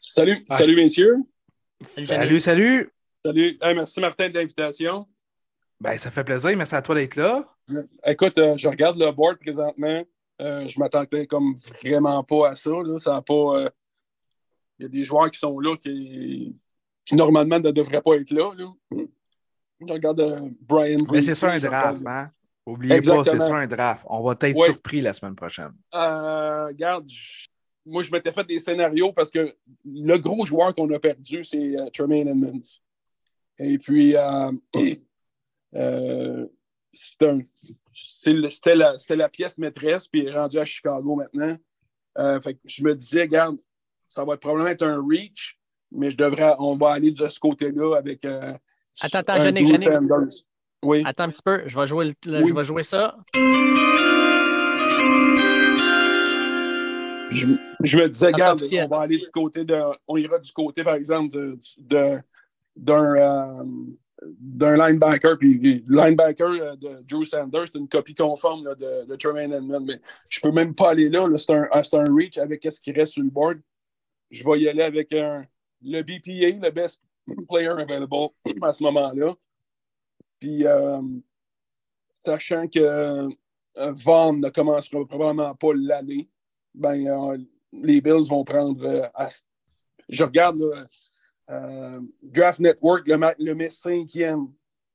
Salut, 0.00 0.44
Ah, 0.50 0.56
salut 0.56 0.74
messieurs. 0.74 1.18
Salut, 1.84 2.40
salut. 2.40 2.92
Salut. 3.24 3.58
Hey, 3.62 3.76
merci 3.76 4.00
Martin 4.00 4.28
de 4.28 4.34
l'invitation. 4.34 5.06
Ben, 5.82 5.98
ça 5.98 6.12
fait 6.12 6.22
plaisir. 6.22 6.56
Merci 6.56 6.76
à 6.76 6.82
toi 6.82 6.94
d'être 6.94 7.16
là. 7.16 7.42
Écoute, 8.06 8.38
euh, 8.38 8.56
je 8.56 8.68
regarde 8.68 9.00
le 9.00 9.10
board 9.10 9.36
présentement. 9.38 10.00
Euh, 10.40 10.68
je 10.68 10.78
m'attendais 10.78 11.26
comme 11.26 11.56
vraiment 11.82 12.22
pas 12.22 12.50
à 12.50 12.54
ça. 12.54 12.70
là. 12.70 12.98
Ça 12.98 13.16
a 13.16 13.22
pas. 13.22 13.34
euh, 13.58 13.68
Il 14.78 14.84
y 14.84 14.86
a 14.86 14.88
des 14.88 15.02
joueurs 15.02 15.28
qui 15.30 15.40
sont 15.40 15.58
là 15.58 15.74
qui, 15.76 16.56
qui 17.04 17.16
normalement 17.16 17.58
ne 17.58 17.70
devraient 17.72 18.00
pas 18.00 18.14
être 18.14 18.30
là. 18.30 18.52
là. 18.56 18.66
Je 19.80 19.92
regarde 19.92 20.20
euh, 20.20 20.40
Brian 20.60 20.98
Mais 21.10 21.22
c'est 21.22 21.34
ça 21.34 21.50
un 21.50 21.58
draft, 21.58 22.00
hein? 22.06 22.28
Oubliez 22.64 23.02
pas, 23.02 23.24
c'est 23.24 23.40
ça 23.40 23.56
un 23.56 23.66
draft. 23.66 24.06
On 24.08 24.22
va 24.22 24.36
être 24.40 24.56
Ouais. 24.56 24.66
surpris 24.66 25.00
la 25.00 25.12
semaine 25.12 25.34
prochaine. 25.34 25.72
Euh, 25.96 26.66
regarde, 26.66 27.08
je- 27.10 27.48
moi, 27.84 28.04
je 28.04 28.10
m'étais 28.12 28.30
fait 28.32 28.44
des 28.46 28.60
scénarios 28.60 29.12
parce 29.12 29.32
que 29.32 29.52
le 29.84 30.16
gros 30.18 30.46
joueur 30.46 30.72
qu'on 30.72 30.88
a 30.94 31.00
perdu, 31.00 31.42
c'est 31.42 31.76
euh, 31.76 31.90
Tremaine 31.90 32.28
Edmonds. 32.28 32.62
Et 33.58 33.78
puis, 33.78 34.14
euh, 34.16 34.52
euh, 35.74 36.46
c'était 36.92 38.74
la, 38.74 39.28
pièce 39.28 39.58
maîtresse, 39.58 40.08
puis 40.08 40.22
il 40.22 40.28
est 40.28 40.38
rendu 40.38 40.58
à 40.58 40.64
Chicago 40.64 41.14
maintenant. 41.16 41.56
Euh, 42.18 42.40
fait 42.40 42.54
que 42.54 42.60
je 42.66 42.82
me 42.84 42.94
disais, 42.94 43.22
regarde, 43.22 43.56
ça 44.06 44.24
va 44.24 44.36
probablement 44.36 44.68
être 44.68 44.82
un 44.82 45.02
reach, 45.02 45.58
mais 45.90 46.10
je 46.10 46.16
devrais, 46.16 46.54
on 46.58 46.76
va 46.76 46.92
aller 46.92 47.10
de 47.10 47.28
ce 47.28 47.40
côté-là 47.40 47.96
avec. 47.96 48.24
euh, 48.24 48.52
Attends, 49.00 49.18
attends, 49.20 49.32
un 49.34 49.44
Yannick, 49.46 49.68
Yannick. 49.68 50.44
Oui. 50.84 51.02
Attends 51.06 51.24
un 51.24 51.30
petit 51.30 51.42
peu, 51.42 51.62
je 51.66 51.78
vais 51.78 51.86
jouer, 51.86 52.04
le- 52.06 52.14
le- 52.30 52.42
Oui. 52.42 52.48
je 52.50 52.54
vais 52.54 52.64
jouer 52.64 52.82
ça. 52.82 53.16
Je, 57.30 57.46
je 57.82 57.98
me 57.98 58.08
disais, 58.08 58.26
regarde, 58.26 58.60
on 58.62 58.88
va 58.88 59.00
aller 59.00 59.18
du 59.18 59.30
côté 59.32 59.64
de. 59.64 59.74
On 60.06 60.16
ira 60.18 60.38
du 60.38 60.52
côté, 60.52 60.84
par 60.84 60.94
exemple, 60.94 61.30
de, 61.34 61.58
de- 61.78 62.18
d'un, 64.38 64.76
linebacker. 64.76 65.38
Puis 65.38 65.84
le 65.86 65.96
linebacker 65.96 66.50
euh, 66.50 66.76
de 66.76 67.02
Drew 67.08 67.24
Sanders, 67.24 67.66
c'est 67.66 67.78
une 67.78 67.88
copie 67.88 68.14
conforme 68.14 68.64
de, 68.64 69.06
de 69.06 69.16
Tremaine 69.16 69.52
Edmonds. 69.52 69.84
Mais 69.84 70.00
je 70.30 70.40
peux 70.40 70.52
même 70.52 70.74
pas 70.74 70.90
aller 70.90 71.08
là. 71.08 71.26
c'est, 71.36 71.52
un, 71.52 71.68
un 71.72 72.14
reach 72.14 72.38
avec 72.38 72.62
ce 72.62 72.80
qui 72.80 72.92
reste 72.92 73.14
sur 73.14 73.22
le 73.22 73.30
board. 73.30 73.60
Je 74.30 74.44
vais 74.44 74.60
y 74.60 74.68
aller 74.68 74.82
avec 74.82 75.10
le 75.10 76.02
BPA, 76.02 76.66
le 76.66 76.70
best 76.70 77.02
player 77.48 77.68
available 77.68 78.30
à 78.62 78.72
ce 78.72 78.82
moment-là. 78.84 79.34
Puis, 80.38 80.66
euh, 80.66 81.00
sachant 82.24 82.66
que 82.66 82.80
euh, 82.80 83.28
Vaughn 83.76 84.40
ne 84.40 84.48
commencera 84.48 85.04
probablement 85.06 85.54
pas 85.54 85.72
l'année, 85.74 86.28
ben, 86.74 87.36
les 87.72 88.00
Bills 88.00 88.28
vont 88.28 88.44
prendre. 88.44 89.10
à- 89.14 89.28
je 90.08 90.24
regarde 90.24 90.58
là, 90.58 90.86
euh, 91.52 92.00
Draft 92.22 92.60
Network, 92.60 93.06
le, 93.06 93.16
le 93.44 93.54
met 93.54 93.70
cinquième. 93.70 94.48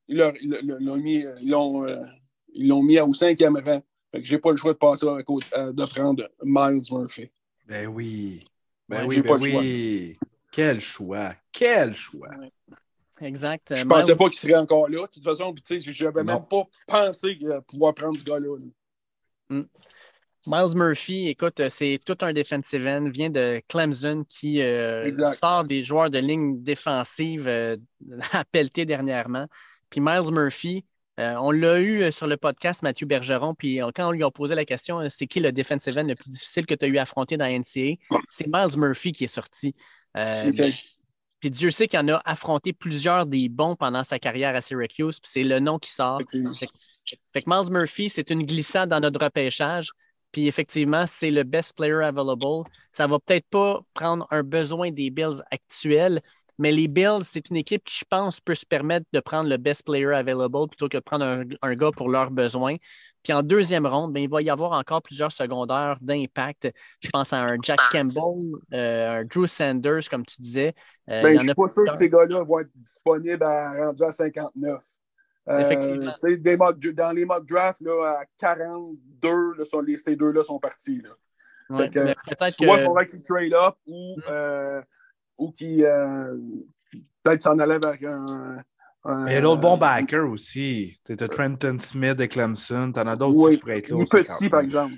Ils 0.07 0.17
l'ont- 0.17 0.97
mis, 0.97 1.23
ils 1.41 1.49
l'ont, 1.49 1.85
euh, 1.87 2.03
ils 2.53 2.67
l'ont 2.67 2.81
mis 2.83 2.99
au 2.99 3.13
cinquième 3.13 3.57
rang. 3.57 3.81
Fait 4.11 4.21
que 4.21 4.25
j'ai 4.27 4.37
pas 4.39 4.51
le 4.51 4.57
choix 4.57 4.73
de 4.73 4.77
passer 4.77 5.07
à 5.07 5.21
côté- 5.23 5.47
euh, 5.53 5.71
de 5.73 5.85
prendre 5.85 6.29
Miles 6.43 6.81
Murphy. 6.91 7.29
Ben 7.67 7.87
oui. 7.87 8.45
Ben 8.87 9.01
Ouais, 9.01 9.07
oui, 9.17 9.21
ben 9.21 9.27
pas 9.27 9.35
oui. 9.35 10.17
Quel 10.51 10.79
choix. 10.79 11.33
Quel 11.51 11.93
choix. 11.93 12.29
Exact. 13.19 13.73
Je 13.75 13.81
Euh, 13.81 13.85
pensais 13.85 14.07
Miles- 14.11 14.17
pas 14.17 14.29
qu'il 14.29 14.39
serait 14.39 14.55
encore 14.55 14.87
là. 14.89 15.01
De 15.07 15.11
toute 15.11 15.23
façon, 15.23 15.53
puis, 15.53 15.61
tu 15.63 15.81
sais, 15.81 15.91
je 15.91 16.05
n'avais 16.05 16.23
même 16.23 16.45
pas 16.49 16.63
pensé 16.87 17.37
euh, 17.43 17.59
pouvoir 17.61 17.93
prendre 17.93 18.17
ce 18.17 18.23
gars-là. 18.23 18.57
là. 18.57 18.65
Mm. 19.57 19.65
Miles 20.47 20.77
Murphy, 20.77 21.27
écoute, 21.27 21.59
euh, 21.59 21.67
c'est 21.69 21.99
tout 22.05 22.17
un 22.21 22.31
defensive 22.31 22.87
end, 22.87 23.09
vient 23.09 23.29
de 23.29 23.61
Clemson 23.67 24.23
qui 24.29 24.61
euh, 24.61 25.05
sort 25.33 25.65
des 25.65 25.83
joueurs 25.83 26.09
de 26.09 26.19
ligne 26.19 26.63
défensive 26.63 27.49
euh, 27.49 27.75
à 28.31 28.45
pelleter 28.45 28.85
dernièrement. 28.85 29.47
Puis 29.89 29.99
Miles 29.99 30.31
Murphy, 30.31 30.85
euh, 31.19 31.35
on 31.41 31.51
l'a 31.51 31.81
eu 31.81 32.09
sur 32.13 32.27
le 32.27 32.37
podcast 32.37 32.81
Mathieu 32.81 33.05
Bergeron, 33.05 33.55
puis 33.55 33.81
quand 33.93 34.07
on 34.07 34.11
lui 34.11 34.23
a 34.23 34.31
posé 34.31 34.55
la 34.55 34.63
question, 34.63 35.01
c'est 35.09 35.27
qui 35.27 35.41
le 35.41 35.51
defensive 35.51 35.97
end 35.97 36.03
le 36.03 36.15
plus 36.15 36.29
difficile 36.29 36.65
que 36.65 36.75
tu 36.75 36.85
as 36.85 36.87
eu 36.87 36.97
à 36.97 37.01
affronter 37.01 37.35
dans 37.35 37.45
la 37.45 37.59
NCA, 37.59 37.99
c'est 38.29 38.47
Miles 38.47 38.77
Murphy 38.77 39.11
qui 39.11 39.25
est 39.25 39.27
sorti. 39.27 39.75
Puis 41.39 41.51
Dieu 41.51 41.71
sait 41.71 41.87
qu'il 41.87 41.99
en 41.99 42.07
a 42.07 42.21
affronté 42.23 42.71
plusieurs 42.71 43.25
des 43.25 43.49
bons 43.49 43.75
pendant 43.75 44.03
sa 44.03 44.17
carrière 44.17 44.55
à 44.55 44.61
Syracuse, 44.61 45.19
puis 45.19 45.29
c'est 45.29 45.43
le 45.43 45.59
nom 45.59 45.77
qui 45.77 45.91
sort. 45.91 46.21
Fait 47.33 47.41
que 47.41 47.49
Miles 47.49 47.71
Murphy, 47.71 48.09
c'est 48.09 48.29
une 48.29 48.43
glissade 48.43 48.89
dans 48.89 48.99
notre 48.99 49.23
repêchage. 49.23 49.91
Puis 50.31 50.47
effectivement, 50.47 51.05
c'est 51.07 51.31
le 51.31 51.43
best 51.43 51.75
player 51.75 52.03
available. 52.03 52.69
Ça 52.91 53.07
va 53.07 53.19
peut-être 53.19 53.47
pas 53.49 53.81
prendre 53.93 54.27
un 54.31 54.43
besoin 54.43 54.91
des 54.91 55.09
Bills 55.09 55.41
actuels, 55.51 56.19
mais 56.59 56.71
les 56.71 56.87
Bills, 56.87 57.23
c'est 57.23 57.49
une 57.49 57.55
équipe 57.57 57.83
qui, 57.83 57.99
je 57.99 58.05
pense, 58.09 58.39
peut 58.39 58.55
se 58.55 58.65
permettre 58.65 59.05
de 59.13 59.19
prendre 59.19 59.49
le 59.49 59.57
best 59.57 59.85
player 59.85 60.13
available 60.13 60.67
plutôt 60.69 60.89
que 60.89 60.97
de 60.97 61.03
prendre 61.03 61.25
un, 61.25 61.43
un 61.61 61.75
gars 61.75 61.91
pour 61.91 62.09
leurs 62.09 62.31
besoins. 62.31 62.77
Puis 63.27 63.33
en 63.33 63.43
deuxième 63.43 63.85
ronde, 63.85 64.13
ben, 64.13 64.23
il 64.23 64.29
va 64.29 64.41
y 64.41 64.49
avoir 64.49 64.71
encore 64.71 65.01
plusieurs 65.01 65.33
secondaires 65.33 65.97
d'impact. 65.99 66.69
Je 67.01 67.09
pense 67.09 67.33
à 67.33 67.41
un 67.41 67.57
Jack 67.61 67.79
Campbell, 67.91 68.55
euh, 68.73 69.19
un 69.19 69.25
Drew 69.25 69.45
Sanders, 69.45 70.09
comme 70.09 70.25
tu 70.25 70.41
disais. 70.41 70.73
Euh, 71.09 71.21
Ben, 71.23 71.29
il 71.31 71.35
y 71.35 71.39
je 71.39 71.41
en 71.41 71.43
suis 71.43 71.53
pas 71.53 71.67
sûr 71.67 71.83
que 71.91 71.97
ces 71.97 72.09
gars-là 72.09 72.43
vont 72.43 72.59
être 72.59 72.71
disponibles 72.75 73.43
à, 73.43 73.87
rendus 73.87 74.03
à 74.03 74.11
59. 74.11 74.79
Euh, 75.49 75.59
Effectivement. 75.59 76.13
des 76.39 76.57
mock- 76.57 76.87
dans 76.93 77.11
les 77.11 77.25
mock 77.25 77.45
drafts, 77.47 77.81
là, 77.81 78.19
à 78.19 78.25
42, 78.37 79.53
là, 79.57 79.65
sont- 79.65 79.79
les- 79.81 79.97
ces 79.97 80.15
deux-là 80.15 80.43
sont 80.43 80.59
partis. 80.59 81.01
Là. 81.01 81.09
Ouais, 81.69 81.89
que, 81.89 81.99
soit 82.37 82.51
que- 82.51 82.79
il 82.79 82.85
faudrait 82.85 83.07
qu'ils 83.07 83.21
trade 83.21 83.53
up 83.53 83.75
ou, 83.85 84.15
euh, 84.29 84.81
ou 85.37 85.51
qu'ils 85.51 85.83
euh, 85.85 86.37
peut-être 87.23 87.43
s'en 87.43 87.57
allaient 87.59 87.79
vers 87.79 88.13
un, 88.13 88.57
Un- 89.03 89.25
Il 89.27 89.33
y 89.33 89.35
a 89.37 89.41
d'autres 89.41 89.61
bons 89.61 89.77
backers 89.77 90.29
aussi. 90.29 90.99
Tu 91.05 91.13
as 91.13 91.27
Trenton 91.29 91.77
Smith 91.79 92.17
de 92.17 92.25
Clemson. 92.25 92.91
Tu 92.93 92.99
en 92.99 93.07
as 93.07 93.15
d'autres 93.15 93.41
Oui, 93.41 93.53
qui 93.55 93.59
pourraient 93.61 93.77
être 93.77 93.87
là 93.89 93.95
il 93.95 94.01
est 94.01 94.13
aussi, 94.13 94.23
petit, 94.23 94.43
quand 94.45 94.49
par 94.49 94.59
exemple. 94.61 94.95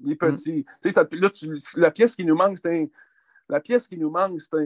Il 0.00 0.10
est 0.12 0.16
petit. 0.16 0.64
Tu 0.64 0.66
sais, 0.80 0.90
ça- 0.90 1.06
là, 1.12 1.30
tu- 1.30 1.58
la 1.76 1.90
pièce 1.92 2.16
qui 2.16 2.24
nous 2.24 2.34
manque, 2.34 2.58
c'est 2.58 2.90
La 3.48 3.60
pièce 3.60 3.86
qui 3.86 3.96
nous 3.98 4.10
manque, 4.10 4.40
c'est 4.40 4.56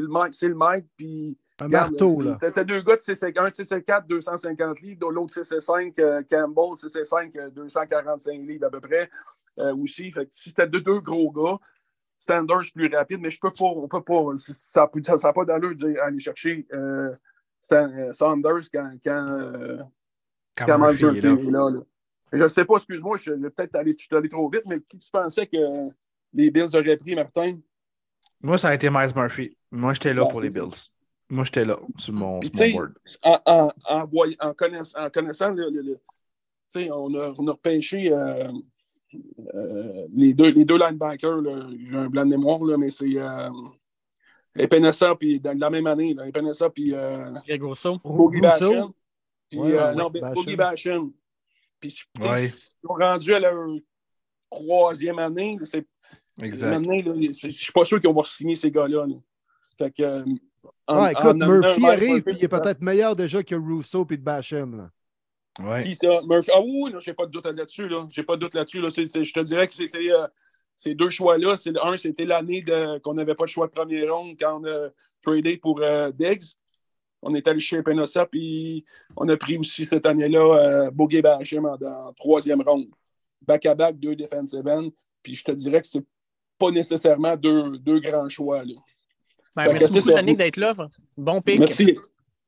le 0.00 0.06
Mike, 0.08 0.34
c'est 0.34 0.46
le 0.48 0.54
Mike, 0.54 0.86
puis... 0.96 1.36
Un 1.58 1.66
regarde, 1.66 1.92
marteau, 1.92 2.20
là. 2.20 2.38
T'as 2.40 2.64
deux 2.64 2.82
gars 2.82 2.96
de 2.96 3.00
6 3.00 3.22
un 3.22 3.30
de 3.30 3.54
6'4", 3.54 4.06
250 4.06 4.80
livres, 4.80 5.10
l'autre 5.10 5.32
6'5", 5.32 5.98
euh, 5.98 6.22
Campbell, 6.28 6.76
6'5", 6.76 7.36
euh, 7.38 7.50
245 7.50 8.40
livres 8.46 8.66
à 8.66 8.70
peu 8.70 8.80
près, 8.80 9.08
euh, 9.58 9.74
aussi. 9.76 10.10
Fait 10.12 10.26
que 10.26 10.30
si 10.32 10.50
c'était 10.50 10.66
deux, 10.66 10.80
deux 10.82 11.00
gros 11.00 11.30
gars, 11.30 11.58
Sanders 12.18 12.70
plus 12.74 12.94
rapide, 12.94 13.20
mais 13.20 13.30
je 13.30 13.38
peux 13.38 13.50
pas, 13.50 13.64
on 13.64 13.88
peut 13.88 14.02
pas, 14.02 14.22
ça 14.38 14.88
n'a 14.94 15.18
ça, 15.18 15.32
pas 15.32 15.44
d'allure 15.44 15.70
de 15.70 15.74
dire 15.74 16.02
aller 16.02 16.18
chercher 16.18 16.66
euh, 16.72 17.14
Sa- 17.60 17.84
euh, 17.86 18.12
Sanders 18.12 18.70
quand, 18.72 18.90
quand, 19.04 19.26
euh, 19.28 19.78
Quand 20.56 20.66
quand 20.66 20.78
Murphy 20.78 21.04
Murphy 21.04 21.18
est 21.18 21.20
là. 21.22 21.34
est 21.34 21.50
là. 21.50 21.70
là. 21.70 21.80
Je 22.32 22.42
ne 22.42 22.48
sais 22.48 22.64
pas, 22.64 22.76
excuse-moi, 22.76 23.18
je 23.18 23.32
vais 23.32 23.50
peut-être 23.50 23.76
aller, 23.76 23.94
je 23.98 24.04
suis 24.04 24.16
allé 24.16 24.28
trop 24.28 24.48
vite, 24.50 24.64
mais 24.66 24.80
qui 24.80 24.98
tu 24.98 25.10
pensais 25.10 25.46
que 25.46 25.56
les 26.32 26.50
Bills 26.50 26.74
auraient 26.74 26.96
pris, 26.96 27.14
Martin? 27.14 27.58
Moi, 28.42 28.58
ça 28.58 28.68
a 28.68 28.74
été 28.74 28.90
Miles 28.90 29.12
Murphy. 29.14 29.56
Moi, 29.70 29.92
j'étais 29.94 30.12
là 30.14 30.26
pour 30.26 30.40
les. 30.40 30.50
Bills. 30.50 30.90
Moi, 31.28 31.44
j'étais 31.44 31.64
là 31.64 31.76
sur 31.98 32.12
mon, 32.12 32.40
sur 32.42 32.52
mon 32.54 32.70
board. 32.72 32.92
en, 33.22 33.38
en, 33.46 33.70
en, 33.88 34.08
en 34.48 34.54
connaissant, 34.54 34.98
en 35.04 35.10
connaissant 35.10 35.50
le, 35.50 35.70
le- 35.70 35.82
le- 35.82 35.94
tu 35.96 36.80
sais, 36.80 36.90
on 36.90 37.12
a, 37.14 37.32
on 37.38 37.46
a 37.48 37.52
repêché 37.52 38.12
euh, 38.12 38.50
euh, 39.54 40.06
les, 40.10 40.34
deux, 40.34 40.50
les 40.50 40.64
deux 40.64 40.78
linebackers. 40.78 41.40
là. 41.42 41.68
J'ai 41.78 41.96
un 41.96 42.08
blanc 42.08 42.24
de 42.24 42.30
mémoire, 42.30 42.62
là, 42.64 42.76
mais 42.76 42.90
c'est 42.90 43.16
euh, 43.16 43.50
Epenesa, 44.56 45.14
puis 45.16 45.38
dans 45.40 45.56
la 45.58 45.70
même 45.70 45.86
année, 45.86 46.14
là, 46.14 46.24
puis 46.74 46.94
euh, 46.94 47.30
Greg 47.46 47.62
Rousseau. 47.62 47.98
Boogie? 48.04 48.40
Basham. 48.40 48.92
Puis, 49.48 49.58
Ouais, 49.60 49.72
euh, 49.74 49.90
ouais, 49.90 49.94
non, 49.94 50.10
Basham. 50.10 50.34
Boogie 50.34 50.56
Basham. 50.56 51.12
Puis, 51.78 52.02
Ouais. 52.20 52.46
ils 52.46 52.50
sont 52.52 52.94
rendus 52.94 53.34
à 53.34 53.40
leur 53.40 53.68
troisième 54.50 55.18
année. 55.18 55.58
là, 55.60 55.80
Exact. 56.42 56.84
Là, 56.86 57.12
je 57.32 57.48
suis 57.50 57.72
pas 57.72 57.84
sûr 57.84 58.00
qu'on 58.00 58.12
va 58.12 58.22
signer 58.24 58.56
ces 58.56 58.70
gars-là. 58.70 59.06
là. 59.06 59.14
Fait 59.78 59.90
que, 59.90 60.02
euh, 60.02 60.24
en- 60.86 61.02
Ouais, 61.02 61.12
écoute, 61.12 61.24
en 61.24 61.34
Murphy 61.34 61.86
arrive, 61.86 62.22
puis 62.22 62.34
il 62.38 62.44
est 62.44 62.48
peut-être 62.48 62.80
meilleur 62.80 63.16
déjà 63.16 63.42
que 63.42 63.54
Rousseau 63.54 64.06
et 64.10 64.16
de 64.16 64.22
Basham. 64.22 64.76
Là. 64.76 64.90
Ouais. 65.58 65.84
Qui 65.84 65.94
ça? 65.94 66.20
Murphy. 66.26 66.50
Ah 66.54 66.60
oui, 66.62 66.92
j'ai 67.00 67.14
pas 67.14 67.26
de 67.26 67.30
doute 67.30 67.46
là-dessus. 67.46 67.88
Là. 67.88 68.06
J'ai 68.10 68.22
pas 68.22 68.36
de 68.36 68.40
doute 68.40 68.54
là-dessus. 68.54 68.80
Là. 68.80 68.88
Je 68.90 69.32
te 69.32 69.40
dirais 69.40 69.66
que 69.66 69.74
c'était 69.74 70.12
euh, 70.12 70.26
ces 70.76 70.94
deux 70.94 71.08
choix-là. 71.10 71.56
C'est, 71.56 71.72
un, 71.82 71.96
c'était 71.96 72.26
l'année 72.26 72.62
de, 72.62 72.98
qu'on 72.98 73.14
n'avait 73.14 73.34
pas 73.34 73.44
de 73.44 73.48
choix 73.50 73.66
de 73.66 73.72
première 73.72 74.14
ronde 74.14 74.36
quand 74.38 74.60
on 74.60 74.64
a 74.66 74.88
tradé 75.22 75.56
pour 75.58 75.80
euh, 75.80 76.10
Diggs. 76.12 76.44
On 77.22 77.34
est 77.34 77.48
allé 77.48 77.58
chez 77.60 77.82
Penosa, 77.82 78.26
puis 78.26 78.84
on 79.16 79.26
a 79.28 79.36
pris 79.36 79.56
aussi 79.56 79.84
cette 79.86 80.04
année-là 80.06 80.40
euh, 80.86 80.90
Bogey 80.90 81.22
Basham 81.22 81.64
en, 81.64 81.74
en 81.74 82.12
troisième 82.12 82.60
ronde. 82.62 82.86
Back-à-back, 83.40 83.98
deux 83.98 84.14
defensive 84.14 84.66
ends. 84.66 84.90
Puis 85.22 85.34
je 85.34 85.42
te 85.42 85.52
dirais 85.52 85.80
que 85.80 85.88
c'est 85.88 86.04
pas 86.58 86.70
nécessairement 86.70 87.34
deux, 87.36 87.78
deux 87.78 87.98
grands 87.98 88.28
choix. 88.28 88.62
Là. 88.62 88.74
Ben, 89.56 89.72
merci 89.72 89.94
beaucoup. 89.94 90.10
Yannick, 90.10 90.36
d'être 90.36 90.56
là. 90.58 90.74
Bon 91.16 91.40
pick. 91.40 91.58
Merci. 91.58 91.94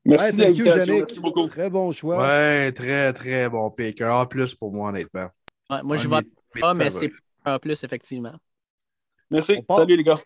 Merci 0.04 0.36
Ouais, 0.36 0.52
you. 0.52 0.64
Merci 0.64 1.20
beaucoup. 1.20 1.46
Très 1.48 1.70
bon 1.70 1.90
choix. 1.92 2.18
Ouais, 2.18 2.70
très, 2.72 3.12
très 3.12 3.48
bon 3.48 3.70
pick. 3.70 4.00
Un 4.02 4.20
A 4.20 4.26
plus 4.26 4.54
pour 4.54 4.72
moi, 4.72 4.90
honnêtement. 4.90 5.28
Ouais, 5.70 5.82
moi, 5.82 5.96
Un 5.96 5.98
je 5.98 6.08
vote 6.08 6.26
pas, 6.60 6.74
mais 6.74 6.90
c'est 6.90 7.10
un 7.44 7.58
plus, 7.58 7.82
effectivement. 7.82 8.34
Merci. 9.30 9.62
part- 9.62 9.78
Salut 9.78 9.96
les 9.96 10.04
gars. 10.04 10.18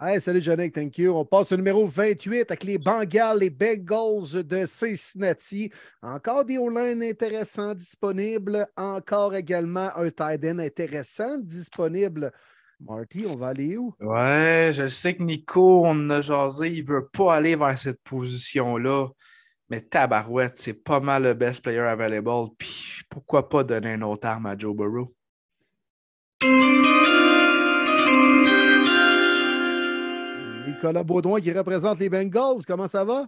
Hey, 0.00 0.20
salut 0.20 0.40
Yannick, 0.40 0.72
thank 0.72 0.96
you. 0.98 1.12
On 1.12 1.24
passe 1.24 1.50
au 1.50 1.56
numéro 1.56 1.84
28 1.84 2.48
avec 2.52 2.62
les 2.62 2.78
Bengals, 2.78 3.40
les 3.40 3.50
Bengals 3.50 4.44
de 4.44 4.64
Cincinnati. 4.64 5.72
Encore 6.02 6.44
des 6.44 6.56
O-line 6.56 7.02
intéressants 7.02 7.74
disponibles. 7.74 8.64
Encore 8.76 9.34
également 9.34 9.90
un 9.96 10.08
tight 10.08 10.44
end 10.44 10.60
intéressant 10.60 11.38
disponible. 11.38 12.32
Marty, 12.80 13.26
on 13.26 13.36
va 13.36 13.48
aller 13.48 13.76
où? 13.76 13.92
Ouais, 14.00 14.70
je 14.72 14.86
sais 14.86 15.16
que 15.16 15.22
Nico, 15.22 15.82
on 15.84 16.10
a 16.10 16.20
jasé, 16.20 16.70
il 16.70 16.84
veut 16.84 17.08
pas 17.08 17.34
aller 17.34 17.56
vers 17.56 17.76
cette 17.78 18.00
position-là. 18.02 19.08
Mais 19.70 19.80
Tabarouette, 19.82 20.56
c'est 20.56 20.74
pas 20.74 21.00
mal 21.00 21.24
le 21.24 21.34
best 21.34 21.62
player 21.62 21.80
available. 21.80 22.30
Puis 22.56 23.02
pourquoi 23.10 23.48
pas 23.48 23.64
donner 23.64 23.94
une 23.94 24.04
autre 24.04 24.26
arme 24.28 24.46
à 24.46 24.56
Joe 24.56 24.74
Burrow? 24.74 25.12
Nicolas 30.66 31.02
Baudouin 31.02 31.40
qui 31.40 31.52
représente 31.52 31.98
les 31.98 32.08
Bengals. 32.08 32.64
Comment 32.66 32.88
ça 32.88 33.04
va? 33.04 33.26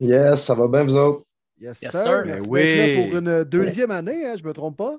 Yes, 0.00 0.44
ça 0.44 0.54
va 0.54 0.66
bien, 0.68 0.84
vous 0.84 0.96
autres? 0.96 1.24
Yes, 1.60 1.82
Yes, 1.82 1.92
sir. 1.92 2.02
sir. 2.02 2.22
Ben 2.24 2.36
là 2.38 2.42
oui. 2.48 3.08
pour 3.10 3.18
une 3.18 3.44
deuxième 3.44 3.90
année, 3.90 4.26
hein, 4.26 4.34
je 4.36 4.42
ne 4.42 4.48
me 4.48 4.52
trompe 4.54 4.78
pas? 4.78 4.96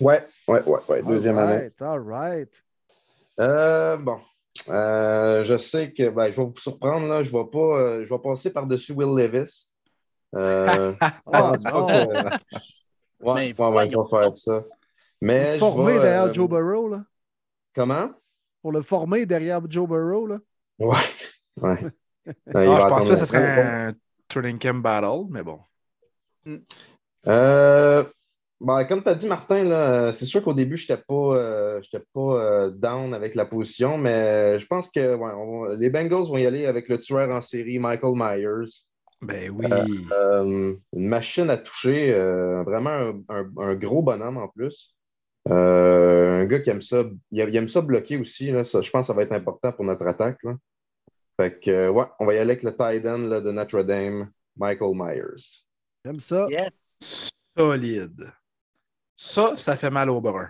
Ouais, 0.00 0.24
ouais, 0.46 0.62
ouais, 0.64 0.78
ouais, 0.88 1.02
deuxième 1.02 1.36
all 1.38 1.48
année. 1.48 1.62
right, 1.62 1.82
All 1.82 2.00
right. 2.00 2.62
Euh, 3.40 3.96
bon, 3.96 4.18
Euh, 4.68 5.44
je 5.44 5.56
sais 5.56 5.92
que 5.92 6.10
ben, 6.10 6.30
je 6.30 6.36
vais 6.40 6.46
vous 6.46 6.56
surprendre, 6.56 7.06
là, 7.06 7.22
je 7.22 7.30
vais 7.30 7.44
pas, 7.50 7.58
euh, 7.80 8.04
je 8.04 8.12
vais 8.12 8.20
passer 8.20 8.50
par-dessus 8.52 8.92
Will 8.92 9.14
Levis. 9.16 9.70
Euh, 10.34 10.92
Ah, 11.32 11.52
non. 11.64 11.86
que- 11.86 12.38
Ouais, 13.20 13.52
Mais 13.54 13.54
ouais, 13.60 13.68
ouais, 13.74 13.90
je 13.90 13.96
vais 13.96 14.08
faire 14.10 14.34
ça. 14.34 14.64
Mais 15.20 15.54
je 15.54 15.58
Formé 15.58 15.94
vais, 15.94 16.00
derrière 16.00 16.24
euh, 16.24 16.32
Joe 16.32 16.48
Burrow, 16.48 16.88
là. 16.88 17.04
Comment? 17.74 18.10
Pour 18.62 18.72
le 18.72 18.82
former 18.82 19.26
derrière 19.26 19.60
Joe 19.68 19.88
Burrow, 19.88 20.26
là. 20.26 20.38
Ouais. 20.78 20.96
ouais. 21.62 21.78
Ah, 22.54 22.62
je 22.62 22.86
pense 22.88 23.08
que 23.08 23.16
ça 23.16 23.24
serait 23.24 23.88
un 23.88 23.92
training 24.28 24.58
camp 24.58 24.82
battle, 24.82 25.24
mais 25.30 25.42
bon. 25.42 25.58
Euh, 27.26 28.04
ben, 28.60 28.84
comme 28.84 29.02
tu 29.02 29.08
as 29.08 29.14
dit, 29.14 29.26
Martin, 29.26 29.64
là, 29.64 29.92
euh, 30.08 30.12
c'est 30.12 30.24
sûr 30.24 30.42
qu'au 30.42 30.54
début, 30.54 30.76
je 30.76 30.90
n'étais 30.90 31.02
pas, 31.06 31.14
euh, 31.36 31.80
j'étais 31.82 32.04
pas 32.12 32.20
euh, 32.20 32.70
down 32.70 33.14
avec 33.14 33.34
la 33.34 33.44
position, 33.46 33.98
mais 33.98 34.58
je 34.58 34.66
pense 34.66 34.90
que 34.90 35.14
ouais, 35.14 35.32
on 35.36 35.62
va- 35.62 35.74
les 35.76 35.90
Bengals 35.90 36.24
vont 36.28 36.38
y 36.38 36.46
aller 36.46 36.66
avec 36.66 36.88
le 36.88 36.98
tueur 36.98 37.30
en 37.30 37.40
série, 37.40 37.78
Michael 37.78 38.14
Myers. 38.16 38.70
Ben 39.20 39.50
oui. 39.50 39.66
Euh, 40.12 40.74
une 40.92 41.08
machine 41.08 41.50
à 41.50 41.56
toucher, 41.56 42.12
euh, 42.14 42.62
vraiment 42.62 42.90
un, 42.90 43.14
un- 43.28 43.50
un 43.58 43.74
gros 43.74 44.02
bonhomme 44.02 44.36
en 44.38 44.48
plus. 44.48 44.94
Euh, 45.48 46.42
un 46.42 46.44
gars 46.44 46.60
qui 46.60 46.70
aime 46.70 46.82
ça, 46.82 47.04
il, 47.30 47.38
il 47.48 47.56
aime 47.56 47.68
ça 47.68 47.80
bloquer 47.80 48.18
aussi. 48.18 48.50
Là, 48.52 48.64
ça, 48.64 48.80
je 48.82 48.90
pense 48.90 49.02
que 49.02 49.06
ça 49.08 49.14
va 49.14 49.22
être 49.22 49.32
important 49.32 49.72
pour 49.72 49.84
notre 49.84 50.06
attaque. 50.06 50.38
Là. 50.44 50.56
Fait 51.40 51.58
que, 51.58 51.88
ouais, 51.88 52.04
on 52.20 52.26
va 52.26 52.34
y 52.34 52.38
aller 52.38 52.52
avec 52.52 52.62
le 52.64 52.72
tight 52.76 53.06
end 53.06 53.18
là, 53.28 53.40
de 53.40 53.50
Notre 53.50 53.82
Dame, 53.82 54.30
Michael 54.56 54.92
Myers. 54.94 55.64
J'aime 56.04 56.20
ça. 56.20 56.46
Yes. 56.50 57.30
Solide. 57.56 58.26
Ça, 59.18 59.56
ça 59.58 59.76
fait 59.76 59.90
mal 59.90 60.08
au 60.08 60.20
brun. 60.22 60.48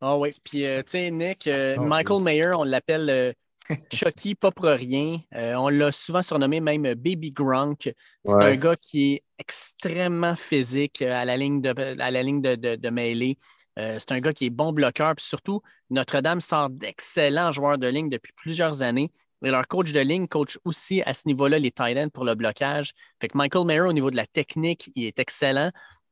Ah 0.00 0.16
oui. 0.18 0.30
Puis, 0.44 0.64
euh, 0.64 0.82
tu 0.82 0.92
sais, 0.92 1.10
Nick, 1.10 1.46
euh, 1.46 1.76
Oh, 1.78 1.82
Michael. 1.84 2.22
Mayer, 2.22 2.52
on 2.56 2.64
l'appelle 2.64 3.10
euh, 3.10 3.32
Chucky, 3.92 4.34
pas 4.34 4.50
pour 4.50 4.66
rien. 4.66 5.18
Euh, 5.34 5.54
on 5.54 5.68
l'a 5.68 5.92
souvent 5.92 6.22
surnommé 6.22 6.60
même 6.60 6.82
Baby 6.94 7.32
Gronk. 7.32 7.92
C'est 8.24 8.34
Ouais. 8.34 8.44
un 8.44 8.56
gars 8.56 8.76
qui 8.76 9.14
est 9.14 9.24
extrêmement 9.38 10.36
physique 10.36 11.02
à 11.02 11.24
la 11.24 11.36
ligne 11.36 11.60
de, 11.60 11.70
à 12.00 12.10
la 12.10 12.22
ligne 12.22 12.40
de, 12.40 12.54
de, 12.54 12.76
de 12.76 12.90
mêlée. 12.90 13.38
Euh, 13.78 13.98
c'est 13.98 14.12
un 14.12 14.20
gars 14.20 14.32
qui 14.32 14.46
est 14.46 14.50
bon 14.50 14.72
bloqueur. 14.72 15.14
Puis 15.16 15.26
surtout, 15.26 15.62
Notre-Dame 15.90 16.40
sort 16.40 16.70
d'excellents 16.70 17.52
joueurs 17.52 17.78
de 17.78 17.86
ligne 17.86 18.08
depuis 18.08 18.32
plusieurs 18.34 18.82
années. 18.82 19.12
Et 19.42 19.48
leur 19.50 19.66
coach 19.68 19.92
de 19.92 20.00
ligne 20.00 20.28
coach 20.28 20.58
aussi 20.64 21.00
à 21.02 21.14
ce 21.14 21.26
niveau-là 21.26 21.58
les 21.58 21.70
tight 21.72 21.96
ends 21.96 22.10
pour 22.10 22.24
le 22.24 22.34
blocage. 22.34 22.92
Fait 23.22 23.28
que 23.28 23.38
Michael 23.38 23.64
Mayer, 23.66 23.80
au 23.82 23.92
niveau 23.94 24.10
de 24.10 24.16
la 24.16 24.26
technique, 24.26 24.90
il 24.94 25.06
est 25.06 25.18
excellent. 25.18 25.70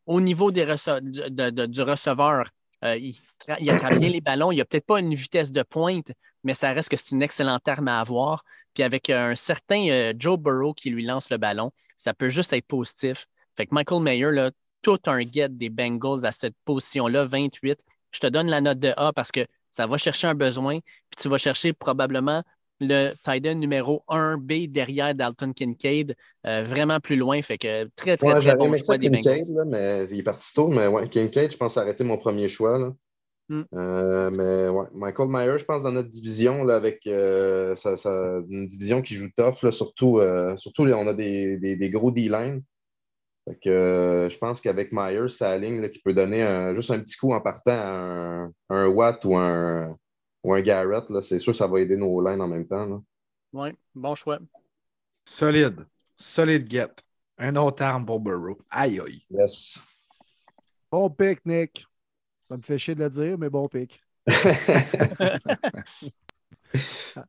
Au 0.08 0.22
niveau 0.22 0.50
du, 0.50 0.62
receveur, 0.62 2.48
euh, 2.82 2.96
il, 2.96 3.14
il 3.60 3.70
attrape 3.70 3.98
bien 3.98 4.08
les 4.08 4.22
ballons. 4.22 4.50
Il 4.50 4.56
n'a 4.56 4.64
peut-être 4.64 4.86
pas 4.86 5.00
une 5.00 5.14
vitesse 5.14 5.52
de 5.52 5.62
pointe, 5.62 6.10
mais 6.44 6.54
ça 6.54 6.72
reste 6.72 6.88
que 6.88 6.96
c'est 6.96 7.10
une 7.10 7.22
excellente 7.22 7.68
arme 7.68 7.88
à 7.88 8.00
avoir. 8.00 8.42
Puis 8.72 8.82
avec 8.82 9.10
un 9.10 9.34
certain 9.34 9.86
euh, 9.88 10.14
Joe 10.18 10.38
Burrow 10.38 10.72
qui 10.72 10.88
lui 10.88 11.04
lance 11.04 11.28
le 11.28 11.36
ballon, 11.36 11.72
ça 11.96 12.14
peut 12.14 12.30
juste 12.30 12.54
être 12.54 12.66
positif. 12.66 13.26
Fait 13.54 13.66
que 13.66 13.74
Michael 13.74 14.02
Mayer, 14.02 14.30
là, 14.30 14.50
tout 14.80 14.98
un 15.06 15.20
get 15.20 15.50
des 15.50 15.68
Bengals 15.68 16.24
à 16.24 16.32
cette 16.32 16.54
position-là, 16.64 17.24
28. 17.26 17.78
Je 18.10 18.20
te 18.20 18.26
donne 18.26 18.48
la 18.48 18.62
note 18.62 18.78
de 18.78 18.94
A 18.96 19.12
parce 19.12 19.30
que 19.30 19.46
ça 19.70 19.86
va 19.86 19.98
chercher 19.98 20.26
un 20.26 20.34
besoin, 20.34 20.78
puis 20.80 21.22
tu 21.22 21.28
vas 21.28 21.38
chercher 21.38 21.74
probablement 21.74 22.42
le 22.80 23.12
tight 23.24 23.46
end 23.46 23.56
numéro 23.56 24.04
1B 24.08 24.68
derrière 24.68 25.14
Dalton 25.14 25.52
Kincaid, 25.52 26.14
euh, 26.46 26.62
vraiment 26.64 27.00
plus 27.00 27.16
loin. 27.16 27.40
Fait 27.42 27.58
que 27.58 27.84
très, 27.96 28.16
très, 28.16 28.34
Ouais, 28.34 28.34
très 28.34 28.54
bon 28.54 28.76
choix 28.78 28.78
ça 28.78 28.98
des 28.98 29.10
Kincaid, 29.10 29.46
Bengals. 29.46 29.54
là, 29.54 29.64
mais 29.64 30.06
il 30.10 30.18
est 30.18 30.22
parti 30.22 30.52
tôt. 30.54 30.68
Mais 30.68 30.86
ouais, 30.86 31.08
Kincaid, 31.08 31.52
je 31.52 31.56
pense, 31.56 31.76
a 31.76 31.82
arrêté 31.82 32.04
mon 32.04 32.18
premier 32.18 32.48
choix. 32.48 32.78
Là. 32.78 32.92
Mm. 33.50 33.62
Euh, 33.74 34.30
mais 34.30 34.68
ouais, 34.68 34.86
Michael 34.94 35.28
Myers, 35.30 35.58
je 35.58 35.64
pense, 35.64 35.82
dans 35.82 35.92
notre 35.92 36.08
division, 36.08 36.64
là, 36.64 36.76
avec 36.76 37.06
euh, 37.06 37.74
sa- 37.74 37.96
sa- 37.96 38.40
une 38.50 38.66
division 38.66 39.02
qui 39.02 39.14
joue 39.16 39.28
tough, 39.36 39.62
là, 39.62 39.70
surtout, 39.72 40.18
euh, 40.20 40.56
surtout 40.56 40.84
là, 40.86 40.96
on 40.98 41.06
a 41.06 41.14
des, 41.14 41.58
des- 41.58 41.76
des 41.76 41.90
gros 41.90 42.10
D-line. 42.12 42.62
Euh, 43.66 44.28
je 44.28 44.38
pense 44.38 44.60
qu'avec 44.60 44.92
Myers, 44.92 45.28
sa 45.28 45.56
ligne 45.56 45.80
là, 45.80 45.88
qui 45.88 46.00
peut 46.00 46.12
donner 46.12 46.42
un- 46.42 46.74
juste 46.74 46.90
un 46.90 46.98
petit 47.00 47.16
coup 47.16 47.32
en 47.32 47.40
partant 47.40 47.72
à 47.72 47.86
un, 47.88 48.52
un 48.70 48.86
Watt 48.88 49.24
ou 49.24 49.36
un, 49.36 49.96
ou 50.48 50.54
un 50.54 50.60
Garrett, 50.62 51.08
là, 51.10 51.20
c'est 51.20 51.38
sûr 51.38 51.52
que 51.52 51.56
ça 51.58 51.66
va 51.66 51.80
aider 51.80 51.96
nos 51.96 52.20
lines 52.26 52.40
en 52.40 52.48
même 52.48 52.66
temps. 52.66 52.86
là. 52.86 53.00
Oui, 53.52 53.70
bon 53.94 54.14
choix. 54.14 54.38
Solide. 55.24 55.84
Solide 56.16 56.70
get. 56.70 56.90
Un 57.38 57.54
autre 57.56 57.82
arme 57.82 58.04
pour 58.06 58.18
Burrow. 58.20 58.58
Aïe, 58.70 58.98
aïe. 59.00 59.22
Yes. 59.30 59.78
Bon 60.90 61.08
pic, 61.10 61.44
Nick. 61.44 61.86
Ça 62.48 62.56
me 62.56 62.62
fait 62.62 62.78
chier 62.78 62.94
de 62.94 63.04
le 63.04 63.10
dire, 63.10 63.38
mais 63.38 63.50
bon 63.50 63.68
pic. 63.68 64.02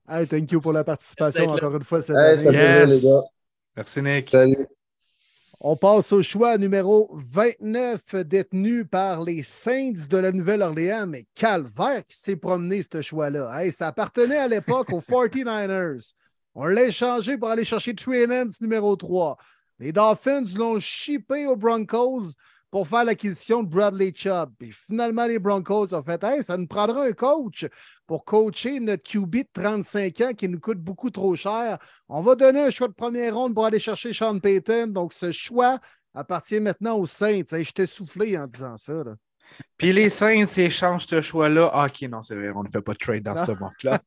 hey, 0.10 0.28
thank 0.28 0.52
you 0.52 0.60
pour 0.60 0.74
la 0.74 0.84
participation 0.84 1.48
encore 1.50 1.76
une 1.76 1.84
fois 1.84 2.02
cette 2.02 2.16
Hey, 2.18 2.48
année. 2.48 2.58
plaisir, 2.58 2.88
les 2.88 3.02
gars. 3.02 3.22
Merci, 3.76 4.02
Nick. 4.02 4.30
Salut. 4.30 4.68
On 5.62 5.76
passe 5.76 6.14
au 6.14 6.24
choix 6.24 6.58
numéro 6.58 7.10
29 7.12 8.16
détenu 8.24 8.86
par 8.86 9.22
les 9.22 9.44
Saints 9.44 10.08
de 10.10 10.18
la 10.18 10.32
Nouvelle-Orléans. 10.32 11.06
Mais 11.06 11.26
calvaire 11.36 12.06
qui 12.08 12.16
s'est 12.16 12.38
promené 12.38 12.82
ce 12.82 13.02
choix-là. 13.02 13.62
Hey, 13.62 13.74
ça 13.74 13.88
appartenait 13.88 14.38
à 14.38 14.48
l'époque 14.48 14.94
aux 14.94 15.02
49ers. 15.02 16.14
On 16.56 16.64
l'a 16.64 16.84
échangé 16.84 17.38
pour 17.38 17.50
aller 17.50 17.66
chercher 17.66 17.94
Trey 17.94 18.26
numéro 18.62 18.96
3. 18.96 19.36
Les 19.80 19.92
Dolphins 19.92 20.46
l'ont 20.56 20.80
shippé 20.80 21.46
aux 21.46 21.58
Broncos 21.58 22.36
pour 22.72 22.88
faire 22.88 23.04
l'acquisition 23.04 23.64
de 23.64 23.70
Bradley 23.70 24.12
Chubb. 24.14 24.52
Puis 24.58 24.72
finalement, 24.72 25.26
les 25.26 25.40
Broncos 25.40 25.94
ont 25.94 26.04
fait 26.04 26.24
Hey, 26.24 26.44
ça 26.44 26.58
nous 26.58 26.68
prendra 26.68 27.04
un 27.04 27.12
coach 27.14 27.66
pour 28.06 28.26
coacher 28.26 28.80
notre 28.80 29.04
QB 29.04 29.36
de 29.36 29.48
35 29.54 30.22
ans 30.22 30.34
qui 30.34 30.48
nous 30.48 30.60
coûte 30.60 30.80
beaucoup 30.80 31.10
trop 31.10 31.36
cher. 31.36 31.80
On 32.08 32.22
va 32.22 32.36
donner 32.36 32.62
un 32.62 32.70
choix 32.70 32.88
de 32.88 32.94
première 32.94 33.36
ronde 33.36 33.54
pour 33.54 33.66
aller 33.66 33.80
chercher 33.80 34.14
Sean 34.14 34.40
Payton. 34.40 34.88
Donc, 34.88 35.14
ce 35.14 35.32
choix 35.32 35.80
appartient 36.14 36.60
maintenant 36.60 36.98
aux 36.98 37.06
Saints. 37.06 37.44
Hey, 37.52 37.64
je 37.64 37.72
t'ai 37.72 37.86
soufflé 37.86 38.38
en 38.38 38.48
disant 38.48 38.78
ça. 38.78 39.04
Puis 39.80 39.94
les 39.94 40.10
Saints 40.10 40.46
échangent 40.58 41.06
ce 41.08 41.22
choix-là. 41.22 41.72
Ah, 41.74 41.86
ok, 41.86 42.10
non, 42.10 42.22
c'est 42.22 42.36
vrai, 42.36 42.52
on 42.54 42.64
ne 42.64 42.70
fait 42.70 42.82
pas 42.82 42.92
de 42.92 42.98
trade 42.98 43.24
dans 43.24 43.38
ce 43.38 43.52
monde-là. 43.52 44.00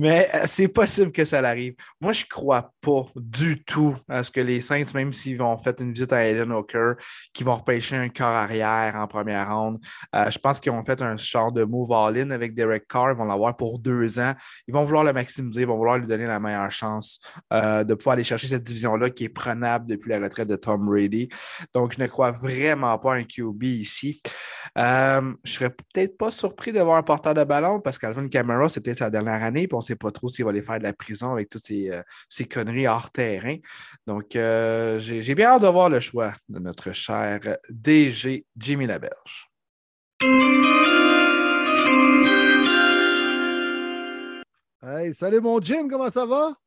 Mais 0.00 0.30
euh, 0.32 0.42
c'est 0.44 0.68
possible 0.68 1.10
que 1.10 1.24
ça 1.24 1.40
l'arrive. 1.40 1.74
Moi, 2.00 2.12
je 2.12 2.22
ne 2.22 2.28
crois 2.28 2.72
pas 2.80 3.06
du 3.16 3.60
tout 3.64 3.96
à 4.08 4.22
ce 4.22 4.30
que 4.30 4.40
les 4.40 4.60
Saints, 4.60 4.84
même 4.94 5.12
s'ils 5.12 5.36
vont 5.36 5.58
faire 5.58 5.74
une 5.80 5.92
visite 5.92 6.12
à 6.12 6.22
Ellen 6.22 6.52
Hooker, 6.52 6.94
qui 7.34 7.42
vont 7.42 7.56
repêcher 7.56 7.96
un 7.96 8.08
corps 8.08 8.28
arrière 8.28 8.94
en 8.94 9.08
première 9.08 9.52
ronde. 9.52 9.80
Euh, 10.14 10.30
je 10.30 10.38
pense 10.38 10.60
qu'ils 10.60 10.70
ont 10.70 10.84
fait 10.84 11.02
un 11.02 11.16
genre 11.16 11.50
de 11.50 11.64
move 11.64 11.90
all-in 11.90 12.30
avec 12.30 12.54
Derek 12.54 12.86
Carr. 12.86 13.10
Ils 13.10 13.16
vont 13.16 13.24
l'avoir 13.24 13.56
pour 13.56 13.80
deux 13.80 14.20
ans. 14.20 14.34
Ils 14.68 14.74
vont 14.74 14.84
vouloir 14.84 15.02
le 15.02 15.12
maximiser. 15.12 15.62
Ils 15.62 15.66
vont 15.66 15.76
vouloir 15.76 15.98
lui 15.98 16.06
donner 16.06 16.26
la 16.26 16.38
meilleure 16.38 16.70
chance 16.70 17.18
euh, 17.52 17.82
de 17.82 17.94
pouvoir 17.94 18.12
aller 18.12 18.22
chercher 18.22 18.46
cette 18.46 18.62
division-là 18.62 19.10
qui 19.10 19.24
est 19.24 19.28
prenable 19.28 19.86
depuis 19.88 20.10
la 20.10 20.20
retraite 20.20 20.46
de 20.46 20.54
Tom 20.54 20.86
Brady. 20.86 21.28
Donc, 21.74 21.94
je 21.94 22.00
ne 22.00 22.06
crois 22.06 22.30
vraiment 22.30 22.96
pas 23.00 23.14
à 23.14 23.16
un 23.16 23.24
QB 23.24 23.64
ici. 23.64 24.22
Euh, 24.78 24.99
je 25.44 25.52
serais 25.52 25.70
peut-être 25.70 26.16
pas 26.16 26.30
surpris 26.30 26.72
de 26.72 26.80
voir 26.80 26.96
un 26.96 27.02
porteur 27.02 27.34
de 27.34 27.44
ballon 27.44 27.80
parce 27.80 27.98
qu'Alvin 27.98 28.28
Kamara, 28.28 28.68
c'est 28.68 28.80
peut-être 28.80 28.98
sa 28.98 29.10
dernière 29.10 29.42
année, 29.42 29.66
puis 29.66 29.74
on 29.74 29.78
ne 29.78 29.82
sait 29.82 29.96
pas 29.96 30.10
trop 30.10 30.28
s'il 30.28 30.44
va 30.44 30.50
aller 30.50 30.62
faire 30.62 30.78
de 30.78 30.84
la 30.84 30.92
prison 30.92 31.32
avec 31.32 31.48
toutes 31.48 31.64
ces, 31.64 31.90
euh, 31.90 32.02
ces 32.28 32.46
conneries 32.46 32.86
hors 32.86 33.10
terrain. 33.10 33.56
Donc, 34.06 34.36
euh, 34.36 34.98
j'ai 34.98 35.34
bien 35.34 35.50
hâte 35.50 35.62
de 35.62 35.68
voir 35.68 35.88
le 35.88 36.00
choix 36.00 36.32
de 36.48 36.58
notre 36.58 36.92
cher 36.92 37.40
DG 37.68 38.44
Jimmy 38.56 38.86
Laberge. 38.86 39.50
Hey, 44.82 45.12
salut 45.12 45.40
mon 45.40 45.60
Jim, 45.60 45.88
comment 45.88 46.08
ça 46.08 46.24
va? 46.26 46.59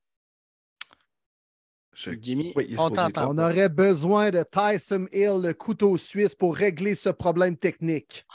Jimmy, 2.21 2.53
Oui, 2.55 2.65
il 2.69 2.79
on. 2.79 2.91
On 3.27 3.37
aurait 3.37 3.69
besoin 3.69 4.31
de 4.31 4.43
Tyson 4.43 5.07
Hill, 5.11 5.41
le 5.43 5.53
couteau 5.53 5.97
suisse, 5.97 6.35
pour 6.35 6.55
régler 6.55 6.95
ce 6.95 7.09
problème 7.09 7.57
technique. 7.57 8.25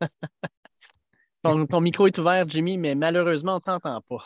Ton, 1.42 1.66
ton 1.66 1.80
micro 1.80 2.06
est 2.06 2.18
ouvert, 2.18 2.46
Jimmy, 2.46 2.76
mais 2.76 2.94
malheureusement, 2.94 3.52
on 3.52 3.56
ne 3.56 3.60
t'entend 3.60 4.02
pas. 4.02 4.24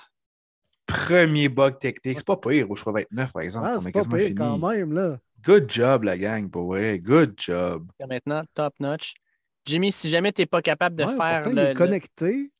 Premier 0.86 1.48
bug 1.48 1.78
technique. 1.78 2.18
C'est 2.18 2.26
pas 2.26 2.36
pire 2.36 2.68
au 2.68 2.74
choix 2.74 2.92
29, 2.92 3.32
par 3.32 3.42
exemple. 3.42 3.66
Ah, 3.70 3.78
c'est 3.80 3.90
est 3.90 3.92
pas 3.92 4.02
pire 4.02 4.18
fini. 4.18 4.34
quand 4.34 4.58
même, 4.58 4.92
là. 4.92 5.18
Good 5.44 5.70
job, 5.70 6.02
la 6.02 6.18
gang, 6.18 6.50
pour 6.50 6.64
vrai. 6.66 6.98
Good 6.98 7.34
job. 7.38 7.88
Maintenant, 8.08 8.42
top 8.52 8.74
notch. 8.80 9.14
Jimmy, 9.64 9.92
si 9.92 10.10
jamais 10.10 10.32
tu 10.32 10.42
n'es 10.42 10.46
pas 10.46 10.60
capable 10.60 10.96
de 10.96 11.04
Ouais, 11.04 11.16
faire 11.16 11.42
pourtant, 11.42 11.50
il 11.50 11.56
le, 11.56 11.62
est 11.62 11.68
le- 11.68 11.74
connecté. 11.78 12.50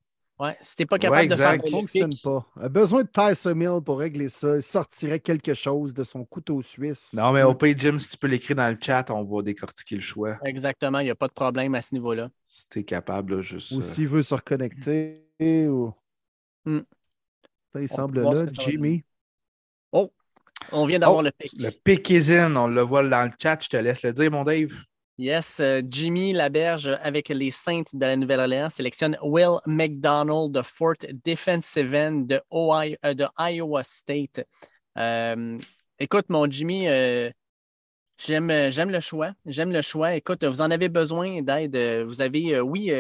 Ouais, 0.41 0.57
si 0.63 0.75
tu 0.75 0.83
n'es 0.83 0.87
pas 0.87 0.99
capable 0.99 1.23
Ouais, 1.23 1.29
de 1.29 1.35
faire 1.37 1.53
le 1.53 1.59
Ça 1.59 1.65
ne 1.65 1.71
fonctionne 1.71 2.15
pas. 2.23 2.47
Il 2.57 2.65
a 2.65 2.69
besoin 2.69 3.03
de 3.05 3.09
Tyson 3.09 3.61
Hill 3.61 3.81
pour 3.85 4.01
régler 4.01 4.29
ça. 4.29 4.57
Il 4.57 4.63
sortirait 4.63 5.21
quelque 5.21 5.55
chose 5.55 5.95
de 5.95 6.03
son 6.03 6.25
couteau 6.25 6.61
suisse. 6.61 7.13
Non, 7.15 7.33
mais 7.33 7.45
au 7.45 7.55
pire, 7.55 7.77
Jim, 7.79 7.99
si 8.01 8.11
tu 8.11 8.17
peux 8.17 8.27
l'écrire 8.27 8.57
dans 8.57 8.69
le 8.69 8.77
chat, 8.81 9.09
on 9.11 9.23
va 9.23 9.43
décortiquer 9.43 9.95
le 9.95 10.01
choix. 10.01 10.37
Exactement, 10.45 10.99
il 10.99 11.05
n'y 11.05 11.11
a 11.11 11.15
pas 11.15 11.29
de 11.29 11.33
problème 11.33 11.77
à 11.77 11.83
ce 11.83 11.95
niveau-là. 11.95 12.31
Si 12.49 12.69
tu 12.69 12.81
es 12.81 12.85
capable, 12.85 13.37
là, 13.37 13.43
juste. 13.43 13.71
Ou 13.73 13.79
euh, 13.79 13.83
s'il 13.83 14.09
veut 14.09 14.23
se 14.25 14.35
reconnecter. 14.35 15.23
Ou... 15.41 15.93
Hmm. 16.65 16.81
Ça, 17.73 17.81
il 17.81 17.89
On 17.93 17.95
semble 17.95 18.23
là, 18.23 18.47
Jimmy. 18.59 19.05
Oh, 19.93 20.13
on 20.73 20.85
vient 20.87 20.99
d'avoir 20.99 21.19
Oh, 21.19 21.23
le 21.23 21.31
pic. 21.31 21.53
Le 21.61 21.71
pick 21.71 22.11
is 22.11 22.33
in, 22.33 22.57
on 22.57 22.67
le 22.67 22.81
voit 22.81 23.09
dans 23.09 23.25
le 23.25 23.33
chat. 23.41 23.63
Je 23.63 23.69
te 23.69 23.77
laisse 23.77 24.03
le 24.03 24.13
dire, 24.13 24.33
mon 24.33 24.43
Dave. 24.43 24.73
Yes, 25.17 25.61
euh, 25.61 25.81
Jimmy 25.89 26.33
Laberge 26.33 26.89
avec 27.01 27.29
les 27.29 27.53
Saints 27.53 27.85
de 27.93 28.01
la 28.01 28.17
Nouvelle-Orléans 28.17 28.69
sélectionne 28.69 29.17
Will 29.23 29.61
McDonald 29.65 30.51
de 30.51 30.61
Fort 30.61 30.97
Defensive 31.25 31.95
End 31.95 32.23
de, 32.23 32.43
euh, 32.53 33.29
Iowa 33.39 33.85
State. 33.85 34.45
Euh, 34.99 35.57
écoute, 36.01 36.25
mon 36.31 36.51
Jimmy, 36.51 36.87
j'aime, 38.19 38.49
le 38.49 39.01
choix. 39.01 39.31
J'aime 39.47 39.71
le 39.71 39.83
choix. 39.83 40.17
Écoute, 40.17 40.43
vous 40.45 40.61
en 40.61 40.73
avez 40.73 40.89
besoin 40.89 41.43
d'aide. 41.43 41.77
Vous 42.07 42.21
avez, 42.21 42.61
oui, 42.61 42.91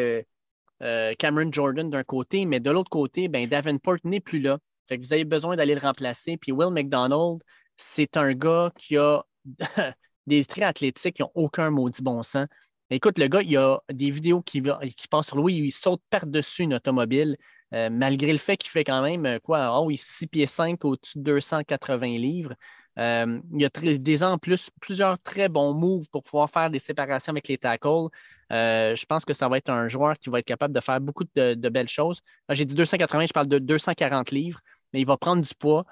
Cameron 1.18 1.50
Jordan 1.50 1.90
d'un 1.90 2.04
côté, 2.04 2.46
mais 2.46 2.60
de 2.60 2.70
l'autre 2.70 2.90
côté, 2.90 3.26
ben, 3.26 3.48
Davenport 3.48 3.98
n'est 4.04 4.20
plus 4.20 4.38
là. 4.38 4.58
Fait 4.88 4.98
que 4.98 5.02
vous 5.02 5.12
avez 5.12 5.24
besoin 5.24 5.56
d'aller 5.56 5.74
le 5.74 5.80
remplacer. 5.80 6.36
Puis 6.36 6.52
Will 6.52 6.70
McDonald, 6.72 7.40
c'est 7.76 8.16
un 8.16 8.34
gars 8.34 8.70
qui 8.78 8.96
a 8.98 9.24
des 10.26 10.44
traits 10.44 10.64
athlétiques 10.64 11.16
qui 11.16 11.22
n'ont 11.22 11.30
aucun 11.34 11.70
maudit 11.70 12.02
bon 12.02 12.22
sens. 12.22 12.46
Écoute, 12.90 13.18
le 13.18 13.28
gars, 13.28 13.42
il 13.42 13.51
y 13.51 13.56
a 13.56 13.80
des 13.92 14.10
vidéos 14.10 14.42
qui, 14.42 14.62
qui 14.96 15.09
passent 15.09 15.28
sur 15.28 15.42
lui, 15.42 15.56
il 15.56 15.72
saute 15.72 16.02
par-dessus 16.10 16.64
une 16.64 16.74
automobile, 16.74 17.36
euh, 17.72 17.88
malgré 17.90 18.30
le 18.30 18.38
fait 18.38 18.56
qu'il 18.56 18.70
fait 18.70 18.84
quand 18.84 19.02
même 19.02 19.26
euh, 19.26 19.38
quoi? 19.40 19.80
Oh, 19.80 19.90
il 19.90 19.94
est 19.94 19.96
6 19.96 20.26
pieds 20.28 20.46
5 20.46 20.84
au-dessus 20.84 21.18
de 21.18 21.24
280 21.24 22.06
livres. 22.18 22.55
Euh, 22.98 23.40
il 23.52 23.62
y 23.62 23.64
a 23.64 23.96
des 23.98 24.22
en 24.22 24.38
plus, 24.38 24.70
plusieurs 24.80 25.18
très 25.20 25.48
bons 25.48 25.72
moves 25.74 26.09
pour 26.10 26.22
pouvoir 26.22 26.48
faire 26.51 26.70
des 26.70 26.78
séparations 26.78 27.32
avec 27.32 27.48
les 27.48 27.59
tackles. 27.59 28.09
Je 28.51 29.05
pense 29.06 29.24
que 29.24 29.32
ça 29.32 29.48
va 29.48 29.56
être 29.59 29.70
un 29.70 29.88
joueur 29.88 30.16
qui 30.18 30.30
va 30.30 30.38
être 30.38 30.46
capable 30.46 30.74
de 30.74 30.80
faire 30.80 31.01
beaucoup 31.01 31.24
de, 31.34 31.55
de 31.55 31.68
belles 31.68 31.88
choses. 31.88 32.20
Ah, 32.48 32.55
J'ai 32.55 32.64
dit 32.64 32.74
280, 32.74 33.26
je 33.26 33.32
parle 33.32 33.48
de 33.48 33.59
240 33.59 34.30
livres, 34.30 34.60
mais 34.92 35.01
il 35.01 35.06
va 35.06 35.16
prendre 35.16 35.42
du 35.42 35.55
poids. 35.59 35.84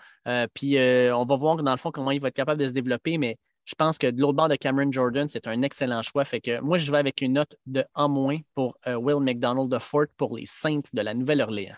Puis 0.54 0.76
on 0.78 1.24
va 1.24 1.36
voir 1.36 1.56
dans 1.56 1.72
le 1.72 1.76
fond 1.78 1.90
comment 1.90 2.12
il 2.12 2.20
va 2.20 2.28
être 2.28 2.34
capable 2.34 2.60
de 2.60 2.68
se 2.68 2.72
développer, 2.72 3.18
mais 3.18 3.38
je 3.64 3.74
pense 3.76 3.98
que 3.98 4.08
de 4.08 4.20
l'autre 4.20 4.34
bord 4.34 4.48
de 4.48 4.56
Cameron 4.56 4.90
Jordan, 4.90 5.28
c'est 5.28 5.46
un 5.46 5.62
excellent 5.62 6.02
choix. 6.02 6.24
Fait 6.24 6.40
que 6.40 6.60
moi, 6.60 6.78
je 6.78 6.90
vais 6.90 6.98
avec 6.98 7.20
une 7.20 7.34
note 7.34 7.54
de 7.66 7.84
en 7.94 8.08
moins 8.08 8.38
pour 8.54 8.76
euh, 8.86 8.96
Will 8.96 9.20
McDonald 9.20 9.70
de 9.70 9.78
Fort 9.78 10.06
pour 10.16 10.36
les 10.36 10.46
Saints 10.46 10.80
de 10.92 11.00
la 11.00 11.14
Nouvelle-Orléans. 11.14 11.76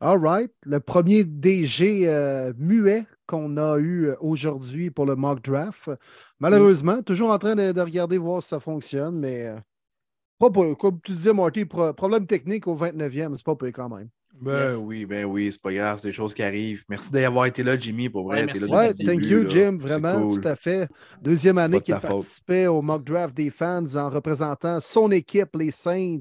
All 0.00 0.18
right. 0.18 0.50
Le 0.64 0.78
premier 0.78 1.24
DG 1.24 2.06
euh, 2.08 2.52
muet 2.58 3.06
qu'on 3.26 3.56
a 3.56 3.78
eu 3.78 4.08
euh, 4.08 4.16
aujourd'hui 4.20 4.90
pour 4.90 5.06
le 5.06 5.16
mock 5.16 5.42
draft. 5.42 5.90
Malheureusement, 6.38 7.02
toujours 7.02 7.30
en 7.30 7.38
train 7.38 7.54
de, 7.54 7.72
de 7.72 7.80
regarder 7.80 8.18
voir 8.18 8.42
si 8.42 8.48
ça 8.48 8.60
fonctionne, 8.60 9.18
mais 9.18 9.54
pas 10.38 10.50
pour- 10.50 10.76
comme 10.76 11.00
tu 11.00 11.12
disais, 11.12 11.32
Marty, 11.32 11.64
pro- 11.64 11.92
problème 11.94 12.26
technique 12.26 12.66
au 12.66 12.76
29e, 12.76 13.34
c'est 13.36 13.44
pas 13.46 13.56
pire 13.56 13.72
quand 13.72 13.88
même. 13.88 14.08
Ben 14.40 14.70
Yes. 14.70 14.78
oui, 14.82 15.06
ben 15.06 15.24
oui, 15.24 15.50
c'est 15.50 15.60
pas 15.62 15.72
grave, 15.72 15.98
c'est 15.98 16.08
des 16.08 16.12
choses 16.12 16.34
qui 16.34 16.42
arrivent. 16.42 16.84
Merci 16.88 17.10
d'avoir 17.10 17.46
été 17.46 17.62
là, 17.62 17.76
Jimmy, 17.78 18.08
pour 18.08 18.24
vrai. 18.24 18.44
Ouais, 18.44 18.46
là 18.46 18.76
Ouais, 18.76 18.88
depuis 18.92 19.04
le 19.04 19.12
thank 19.12 19.20
début, 19.20 19.34
you, 19.34 19.42
là. 19.44 19.48
Jim, 19.48 19.78
vraiment, 19.80 20.20
cool. 20.20 20.40
tout 20.40 20.48
à 20.48 20.56
fait. 20.56 20.88
Deuxième 21.22 21.58
année 21.58 21.78
de 21.78 21.82
qu'il 21.84 21.94
faute. 21.94 22.02
participait 22.02 22.66
au 22.66 22.82
mock 22.82 23.02
draft 23.04 23.36
des 23.36 23.50
fans 23.50 23.84
en 23.96 24.10
représentant 24.10 24.80
son 24.80 25.10
équipe, 25.10 25.56
les 25.56 25.70
Saints 25.70 26.18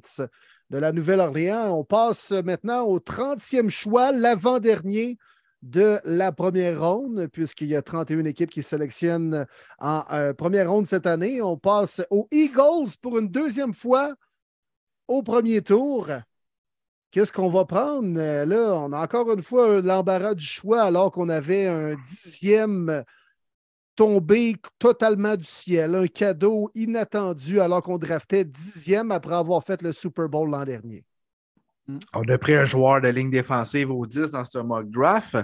de 0.70 0.78
la 0.78 0.92
Nouvelle-Orléans. 0.92 1.78
On 1.78 1.84
passe 1.84 2.32
maintenant 2.32 2.84
au 2.84 3.00
30e 3.00 3.70
choix, 3.70 4.12
l'avant-dernier 4.12 5.18
de 5.62 6.00
la 6.06 6.32
première 6.32 6.80
ronde, 6.88 7.28
puisqu'il 7.34 7.68
y 7.68 7.76
a 7.76 7.82
31 7.82 8.24
équipes 8.26 8.52
qui 8.52 8.62
sélectionnent 8.64 9.46
en 9.80 10.04
euh, 10.12 10.34
première 10.34 10.70
ronde 10.72 10.86
cette 10.86 11.08
année. 11.08 11.42
On 11.42 11.58
passe 11.58 12.02
aux 12.12 12.28
Eagles 12.32 12.92
pour 13.02 13.18
une 13.18 13.30
deuxième 13.30 13.74
fois 13.74 14.14
au 15.08 15.24
premier 15.24 15.62
tour. 15.62 16.08
Qu'est-ce 17.16 17.32
qu'on 17.32 17.48
va 17.48 17.64
prendre? 17.64 18.20
Euh, 18.20 18.46
Là, 18.46 18.74
on 18.74 18.92
a 18.92 19.02
encore 19.02 19.32
une 19.32 19.42
fois 19.42 19.80
l'embarras 19.80 20.34
du 20.34 20.46
choix 20.46 20.82
alors 20.82 21.14
qu'on 21.14 21.30
avait 21.30 21.66
un 21.66 21.96
dixième 21.96 23.06
tombé 23.96 24.58
totalement 24.80 25.38
du 25.38 25.46
ciel, 25.46 25.96
un 25.96 26.08
cadeau 26.08 26.70
inattendu 26.76 27.62
alors 27.62 27.82
qu'on 27.82 27.98
draftait 27.98 28.44
dixième 28.44 29.12
après 29.12 29.36
avoir 29.36 29.64
fait 29.64 29.82
le 29.82 29.94
Super 29.94 30.28
Bowl 30.28 30.50
l'an 30.50 30.66
dernier. 30.66 31.06
On 32.14 32.24
a 32.28 32.38
pris 32.38 32.54
un 32.54 32.66
joueur 32.66 33.00
de 33.00 33.08
ligne 33.08 33.32
défensive 33.32 33.92
au 33.92 34.06
10 34.06 34.32
dans 34.32 34.44
ce 34.44 34.58
mock 34.58 34.90
draft. 34.90 35.38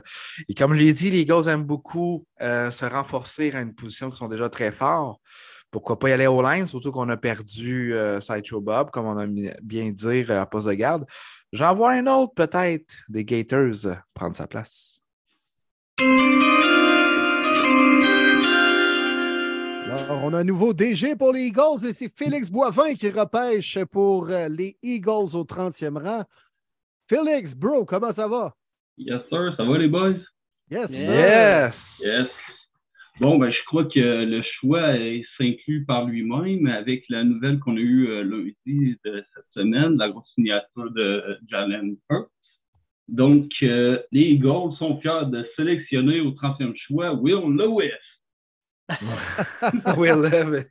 Et 0.49 0.53
comme 0.53 0.73
je 0.73 0.79
l'ai 0.79 0.91
dit, 0.91 1.09
les 1.09 1.21
Eagles 1.21 1.47
aiment 1.47 1.63
beaucoup 1.63 2.25
euh, 2.41 2.69
se 2.69 2.83
renforcer 2.83 3.49
à 3.53 3.61
une 3.61 3.73
position 3.73 4.09
qui 4.09 4.17
sont 4.17 4.27
déjà 4.27 4.49
très 4.49 4.73
forts. 4.73 5.21
Pourquoi 5.69 5.97
pas 5.97 6.09
y 6.09 6.11
aller 6.11 6.27
au 6.27 6.41
line, 6.43 6.67
surtout 6.67 6.91
qu'on 6.91 7.07
a 7.07 7.15
perdu 7.15 7.93
euh, 7.93 8.19
Sideshow 8.19 8.59
Bob, 8.59 8.89
comme 8.91 9.05
on 9.05 9.17
a 9.17 9.25
bien 9.63 9.91
dire 9.91 10.31
à 10.31 10.45
poste 10.45 10.67
de 10.67 10.73
garde. 10.73 11.05
J'en 11.51 11.75
vois 11.75 11.91
un 11.91 12.07
autre, 12.07 12.33
peut-être, 12.33 13.03
des 13.09 13.25
Gators 13.25 13.85
euh, 13.85 13.95
prendre 14.13 14.35
sa 14.35 14.47
place. 14.47 14.99
Alors, 19.85 20.23
on 20.23 20.33
a 20.33 20.39
un 20.39 20.43
nouveau 20.45 20.73
DG 20.73 21.17
pour 21.17 21.33
les 21.33 21.47
Eagles 21.47 21.85
et 21.85 21.91
c'est 21.91 22.07
Félix 22.07 22.49
Boivin 22.49 22.93
qui 22.93 23.09
repêche 23.09 23.83
pour 23.91 24.29
euh, 24.29 24.47
les 24.47 24.77
Eagles 24.81 25.35
au 25.35 25.43
30e 25.43 26.01
rang. 26.01 26.23
Félix, 27.09 27.53
bro, 27.53 27.83
comment 27.83 28.13
ça 28.13 28.29
va? 28.29 28.55
Yes, 28.97 29.21
sir. 29.29 29.53
Ça 29.57 29.63
va, 29.65 29.77
les 29.77 29.89
boys? 29.89 30.15
Yes, 30.69 30.89
sir. 30.89 31.13
Yes. 31.13 32.39
Bon, 33.21 33.37
ben, 33.37 33.51
je 33.51 33.63
crois 33.67 33.85
que 33.85 34.25
le 34.25 34.41
choix 34.41 34.93
s'inclut 35.37 35.85
par 35.85 36.05
lui-même 36.05 36.65
avec 36.65 37.03
la 37.07 37.23
nouvelle 37.23 37.59
qu'on 37.59 37.77
a 37.77 37.79
eue 37.79 38.07
euh, 38.07 38.23
lundi 38.23 38.97
de 39.05 39.23
cette 39.35 39.45
semaine, 39.53 39.95
la 39.97 40.09
grosse 40.09 40.27
signature 40.33 40.89
de 40.89 41.01
euh, 41.01 41.35
Jalen 41.47 41.97
Hurts. 42.09 42.31
Donc, 43.07 43.45
les 43.61 43.99
Eagles 44.11 44.73
sont 44.79 44.99
fiers 45.01 45.27
de 45.27 45.45
sélectionner 45.55 46.19
au 46.21 46.31
30e 46.31 46.73
choix 46.87 47.13
Will 47.13 47.55
Lewis. 47.55 47.91
Will 49.97 50.21
Levis. 50.23 50.65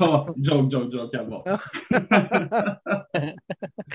Non, 0.00 0.26
joke, 0.40 0.70
joke, 0.70 0.92
joke, 0.92 1.14
avant. 1.14 1.44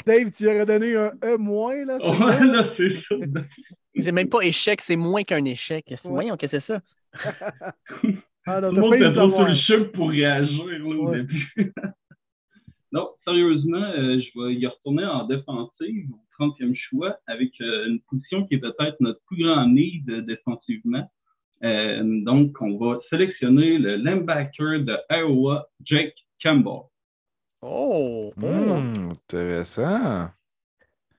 Dave, 0.06 0.32
tu 0.32 0.48
aurais 0.48 0.65
donné 0.65 0.95
un 0.95 1.11
E 1.23 1.38
moins, 1.38 1.84
là, 1.86 1.98
c'est 1.99 2.10
Ouais, 2.10 2.18
ça? 2.18 2.44
là, 2.44 2.69
c'est 2.77 2.94
ça. 3.10 3.15
C'est 3.98 4.11
même 4.11 4.30
pas 4.30 4.41
échec, 4.41 4.82
c'est 4.82 4.95
moins 4.95 5.23
qu'un 5.23 5.44
échec. 5.45 5.86
C'est 5.95 6.07
Voyons, 6.10 6.36
qu'est-ce 6.38 6.57
que 6.57 6.60
c'est 6.60 6.73
ça? 6.73 6.82
Ah 8.47 8.61
non, 8.61 8.69
Tout 8.69 8.75
le 8.75 8.81
monde 8.81 8.93
était 8.95 9.11
trop 9.11 9.31
sur 9.31 9.47
le 9.47 9.55
chip 9.55 9.91
pour 9.93 10.09
réagir 10.09 10.65
là, 10.65 10.85
au 10.85 11.07
Ouais. 11.09 11.17
début. 11.17 11.53
non, 12.91 13.09
sérieusement, 13.23 13.83
euh, 13.83 14.19
je 14.21 14.39
vais 14.39 14.53
y 14.55 14.67
retourner 14.67 15.05
en 15.05 15.25
défensive 15.25 16.07
au 16.11 16.43
30e 16.43 16.75
choix 16.75 17.17
avec 17.27 17.51
euh, 17.61 17.87
une 17.87 17.99
position 18.01 18.45
qui 18.45 18.55
est 18.55 18.59
peut-être 18.59 18.97
notre 18.99 19.19
plus 19.25 19.43
grand 19.43 19.67
need 19.67 20.09
euh, 20.09 20.21
défensivement. 20.21 21.09
Euh, 21.63 22.03
donc, 22.23 22.61
on 22.61 22.77
va 22.77 22.99
sélectionner 23.09 23.77
le 23.79 23.95
linebacker 23.95 24.81
de 24.83 24.95
Iowa, 25.09 25.67
Jake 25.83 26.13
Campbell. 26.43 26.81
Oh! 27.61 28.31
Hmm, 28.37 29.11
intéressant. 29.11 30.29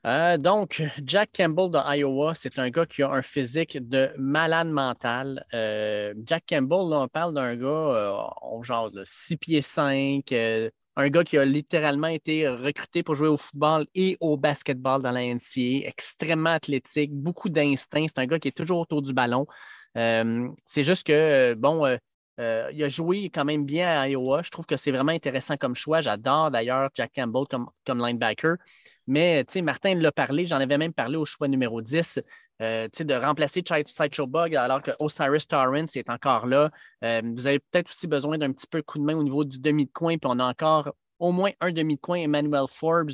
Euh, 0.06 0.38
donc, 0.38 0.82
Jack 1.04 1.30
Campbell 1.36 1.70
de 1.70 1.78
Iowa, 1.78 2.32
c'est 2.34 2.58
un 2.60 2.70
gars 2.70 2.86
qui 2.86 3.02
a 3.02 3.10
un 3.10 3.22
physique 3.22 3.76
de 3.88 4.10
malade 4.16 4.68
mental. 4.68 5.44
Euh, 5.52 6.14
Jack 6.24 6.44
Campbell, 6.48 6.88
là, 6.90 7.00
on 7.00 7.08
parle 7.08 7.34
d'un 7.34 7.56
gars, 7.56 7.66
euh, 7.66 8.12
on 8.42 8.62
genre 8.62 8.90
6 9.04 9.36
pieds 9.36 9.62
5, 9.62 10.30
euh, 10.30 10.70
un 10.94 11.08
gars 11.08 11.24
qui 11.24 11.36
a 11.36 11.44
littéralement 11.44 12.06
été 12.06 12.48
recruté 12.48 13.02
pour 13.02 13.16
jouer 13.16 13.26
au 13.28 13.36
football 13.36 13.86
et 13.96 14.16
au 14.20 14.36
basketball 14.36 15.02
dans 15.02 15.10
la 15.10 15.22
NCAA, 15.22 15.88
extrêmement 15.88 16.50
athlétique, 16.50 17.12
beaucoup 17.12 17.48
d'instinct. 17.48 18.06
C'est 18.06 18.20
un 18.20 18.26
gars 18.26 18.38
qui 18.38 18.48
est 18.48 18.56
toujours 18.56 18.78
autour 18.78 19.02
du 19.02 19.12
ballon. 19.12 19.46
C'est 19.94 20.84
juste 20.84 21.06
que, 21.06 21.54
bon, 21.54 21.98
euh, 22.38 22.70
il 22.72 22.82
a 22.82 22.88
joué 22.88 23.30
quand 23.30 23.44
même 23.44 23.64
bien 23.64 23.88
à 23.88 24.08
Iowa. 24.08 24.42
Je 24.42 24.50
trouve 24.50 24.66
que 24.66 24.76
c'est 24.76 24.90
vraiment 24.90 25.12
intéressant 25.12 25.56
comme 25.56 25.74
choix. 25.74 26.00
J'adore 26.00 26.50
d'ailleurs 26.50 26.90
Jack 26.94 27.12
Campbell 27.14 27.44
comme, 27.48 27.98
linebacker. 27.98 28.56
Mais, 29.06 29.44
Martin 29.62 29.94
l'a 29.94 30.12
parlé, 30.12 30.46
j'en 30.46 30.56
avais 30.56 30.78
même 30.78 30.92
parlé 30.92 31.16
au 31.16 31.24
choix 31.24 31.48
numéro 31.48 31.80
10, 31.80 32.20
euh, 32.60 32.88
de 32.88 33.14
remplacer 33.14 33.62
Sideshow 33.86 34.26
Bug 34.26 34.56
alors 34.56 34.82
que 34.82 34.90
Osiris 34.98 35.46
Torrance 35.46 35.96
est 35.96 36.10
encore 36.10 36.46
là. 36.46 36.70
Euh, 37.04 37.22
vous 37.24 37.46
avez 37.46 37.60
peut-être 37.60 37.90
aussi 37.90 38.06
besoin 38.06 38.36
d'un 38.36 38.52
petit 38.52 38.66
peu 38.66 38.82
coup 38.82 38.98
de 38.98 39.04
main 39.04 39.14
au 39.14 39.22
niveau 39.22 39.44
du 39.44 39.60
demi 39.60 39.86
de 39.86 39.92
coin, 39.92 40.18
puis 40.18 40.28
on 40.30 40.38
a 40.38 40.44
encore 40.44 40.92
au 41.18 41.32
moins 41.32 41.52
un 41.60 41.72
demi 41.72 41.96
de 41.96 42.00
coin, 42.00 42.18
Emmanuel 42.18 42.66
Forbes, 42.68 43.10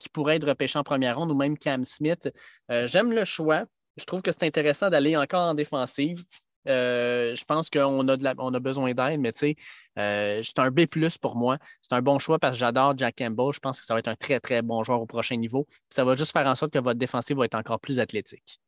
qui 0.00 0.08
pourrait 0.08 0.36
être 0.36 0.48
repêché 0.48 0.78
en 0.78 0.82
première 0.82 1.18
ronde, 1.18 1.30
ou 1.30 1.34
même 1.34 1.58
Cam 1.58 1.84
Smith. 1.84 2.30
J'aime 2.70 3.12
le 3.12 3.26
choix. 3.26 3.64
Je 3.98 4.04
trouve 4.06 4.22
que 4.22 4.32
c'est 4.32 4.44
intéressant 4.44 4.88
d'aller 4.88 5.14
encore 5.14 5.50
en 5.50 5.54
défensive. 5.54 6.24
Euh, 6.66 7.34
je 7.34 7.44
pense 7.44 7.68
qu'on 7.70 8.08
a, 8.08 8.16
de 8.16 8.24
la- 8.24 8.34
on 8.38 8.52
a 8.54 8.60
besoin 8.60 8.92
d'aide, 8.94 9.20
mais 9.20 9.32
tu 9.32 9.40
sais, 9.40 9.56
euh, 9.98 10.40
c'est 10.42 10.58
un 10.58 10.70
B 10.70 10.86
pour 11.20 11.36
moi. 11.36 11.58
C'est 11.82 11.92
un 11.92 12.02
bon 12.02 12.18
choix 12.18 12.38
parce 12.38 12.54
que 12.56 12.60
j'adore 12.60 12.96
Jack 12.96 13.16
Campbell. 13.18 13.52
Je 13.52 13.60
pense 13.60 13.80
que 13.80 13.86
ça 13.86 13.94
va 13.94 14.00
être 14.00 14.08
un 14.08 14.16
très, 14.16 14.40
très 14.40 14.62
bon 14.62 14.82
joueur 14.82 15.00
au 15.00 15.06
prochain 15.06 15.36
niveau. 15.36 15.66
Ça 15.90 16.04
va 16.04 16.16
juste 16.16 16.32
faire 16.32 16.46
en 16.46 16.54
sorte 16.54 16.72
que 16.72 16.78
votre 16.78 16.98
défensive 16.98 17.36
va 17.36 17.44
être 17.44 17.54
encore 17.54 17.80
plus 17.80 18.00
athlétique. 18.00 18.60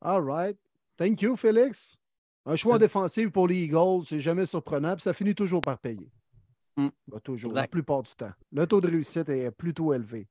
All 0.00 0.22
right. 0.22 0.56
Thank 0.96 1.22
you, 1.22 1.36
Félix. 1.36 1.96
Un 2.44 2.56
choix 2.56 2.74
en 2.74 2.78
défensive 2.78 3.30
pour 3.30 3.46
les 3.46 3.64
Eagles, 3.64 4.04
c'est 4.04 4.20
jamais 4.20 4.46
surprenant, 4.46 4.94
puis 4.94 5.02
ça 5.02 5.12
finit 5.12 5.34
toujours 5.34 5.60
par 5.60 5.78
payer. 5.78 6.10
Bah, 6.76 7.20
toujours, 7.22 7.52
la 7.52 7.68
plupart 7.68 8.02
du 8.02 8.10
temps. 8.12 8.32
Le 8.50 8.66
taux 8.66 8.80
de 8.80 8.88
réussite 8.88 9.28
est 9.28 9.50
plutôt 9.50 9.92
élevé. 9.92 10.26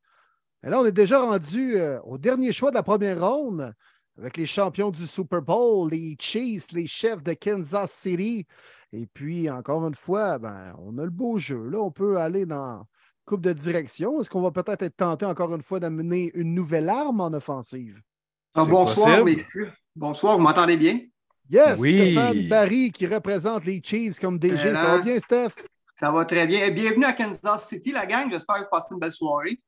Et 0.65 0.69
là, 0.69 0.79
on 0.81 0.85
est 0.85 0.91
déjà 0.91 1.21
rendu 1.21 1.75
euh, 1.77 2.01
au 2.01 2.17
dernier 2.17 2.51
choix 2.51 2.69
de 2.71 2.75
la 2.75 2.83
première 2.83 3.25
ronde 3.25 3.73
avec 4.17 4.37
les 4.37 4.45
champions 4.45 4.91
du 4.91 5.07
Super 5.07 5.41
Bowl, 5.41 5.89
les 5.89 6.15
Chiefs, 6.19 6.71
les 6.71 6.87
chefs 6.87 7.23
de 7.23 7.33
Kansas 7.33 7.91
City. 7.91 8.45
Et 8.93 9.07
puis, 9.07 9.49
encore 9.49 9.87
une 9.87 9.95
fois, 9.95 10.37
ben, 10.37 10.75
on 10.79 10.97
a 10.97 11.03
le 11.03 11.09
beau 11.09 11.37
jeu. 11.37 11.69
Là, 11.69 11.79
on 11.79 11.91
peut 11.91 12.17
aller 12.17 12.45
dans 12.45 12.85
coupe 13.25 13.41
de 13.41 13.53
direction. 13.53 14.19
Est-ce 14.19 14.29
qu'on 14.29 14.41
va 14.41 14.51
peut-être 14.51 14.81
être 14.81 14.97
tenté 14.97 15.25
encore 15.25 15.53
une 15.55 15.61
fois 15.61 15.79
d'amener 15.79 16.31
une 16.33 16.53
nouvelle 16.53 16.89
arme 16.89 17.21
en 17.21 17.31
offensive? 17.33 17.99
Ah, 18.55 18.65
bonsoir, 18.65 19.23
messieurs. 19.23 19.71
Bonsoir, 19.95 20.37
vous 20.37 20.43
m'entendez 20.43 20.75
bien? 20.75 20.99
Yes, 21.49 21.79
Oui. 21.79 22.13
Stéphane 22.13 22.47
Barry 22.49 22.91
qui 22.91 23.07
représente 23.07 23.65
les 23.65 23.81
Chiefs 23.83 24.19
comme 24.19 24.37
DG. 24.37 24.75
Ça 24.75 24.97
va 24.97 24.97
bien, 24.99 25.19
Steph? 25.19 25.51
Ça 25.95 26.11
va 26.11 26.25
très 26.25 26.47
bien. 26.47 26.69
Bienvenue 26.71 27.05
à 27.05 27.13
Kansas 27.13 27.67
City, 27.67 27.91
la 27.91 28.05
gang. 28.05 28.29
J'espère 28.31 28.57
que 28.57 28.61
vous 28.63 28.69
passez 28.71 28.93
une 28.93 28.99
belle 28.99 29.11
soirée. 29.11 29.61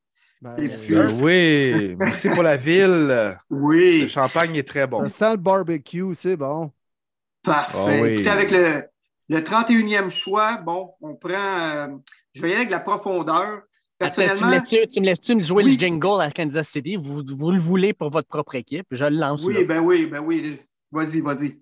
Puis- 0.56 0.68
Ben 0.94 1.10
oui, 1.22 1.96
merci 1.98 2.28
pour 2.30 2.42
la 2.42 2.56
ville. 2.56 3.36
Oui. 3.50 4.02
Le 4.02 4.08
champagne 4.08 4.54
est 4.56 4.68
très 4.68 4.86
bon. 4.86 5.02
Ça 5.02 5.08
sent 5.08 5.30
le 5.32 5.36
barbecue, 5.38 6.14
c'est 6.14 6.36
bon. 6.36 6.70
Parfait. 7.42 7.76
Ah 7.98 8.02
oui. 8.02 8.08
Écoutez, 8.14 8.28
avec 8.30 8.50
le, 8.50 8.84
le 9.28 9.40
31e 9.40 10.10
choix, 10.10 10.56
bon, 10.56 10.90
on 11.00 11.14
prend. 11.14 11.32
euh, 11.32 11.86
je 12.34 12.42
vais 12.42 12.48
y 12.48 12.52
aller 12.52 12.60
avec 12.62 12.70
la 12.70 12.80
profondeur. 12.80 13.62
Attends, 14.00 14.12
tu 14.14 14.20
me 14.20 14.26
Personnellement, 14.26 14.50
laisses-tu 14.50 14.88
tu 14.88 15.00
me 15.00 15.06
laisses-tu 15.06 15.34
me 15.36 15.42
jouer 15.42 15.64
Oui. 15.64 15.72
le 15.74 15.78
jingle 15.78 16.20
à 16.20 16.30
Kansas 16.30 16.68
City? 16.68 16.96
Vous, 16.96 17.22
vous 17.26 17.50
le 17.50 17.58
voulez 17.60 17.92
pour 17.92 18.10
votre 18.10 18.28
propre 18.28 18.54
équipe? 18.56 18.86
Je 18.90 19.04
le 19.04 19.16
lance. 19.16 19.44
oui, 19.44 19.54
là. 19.54 19.64
ben 19.64 19.80
oui, 19.80 20.06
ben 20.06 20.20
oui. 20.20 20.58
Vas-y, 20.90 21.20
vas-y. 21.20 21.58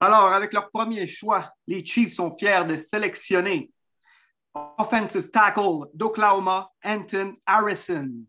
Alors, 0.00 0.26
avec 0.32 0.52
leur 0.52 0.70
premier 0.70 1.06
choix, 1.06 1.50
les 1.66 1.84
Chiefs 1.84 2.12
sont 2.14 2.30
fiers 2.30 2.64
de 2.68 2.76
sélectionner 2.76 3.70
offensive 4.78 5.30
tackle 5.30 5.86
d'Oklahoma, 5.94 6.70
Anton 6.84 7.36
Harrison. 7.46 8.26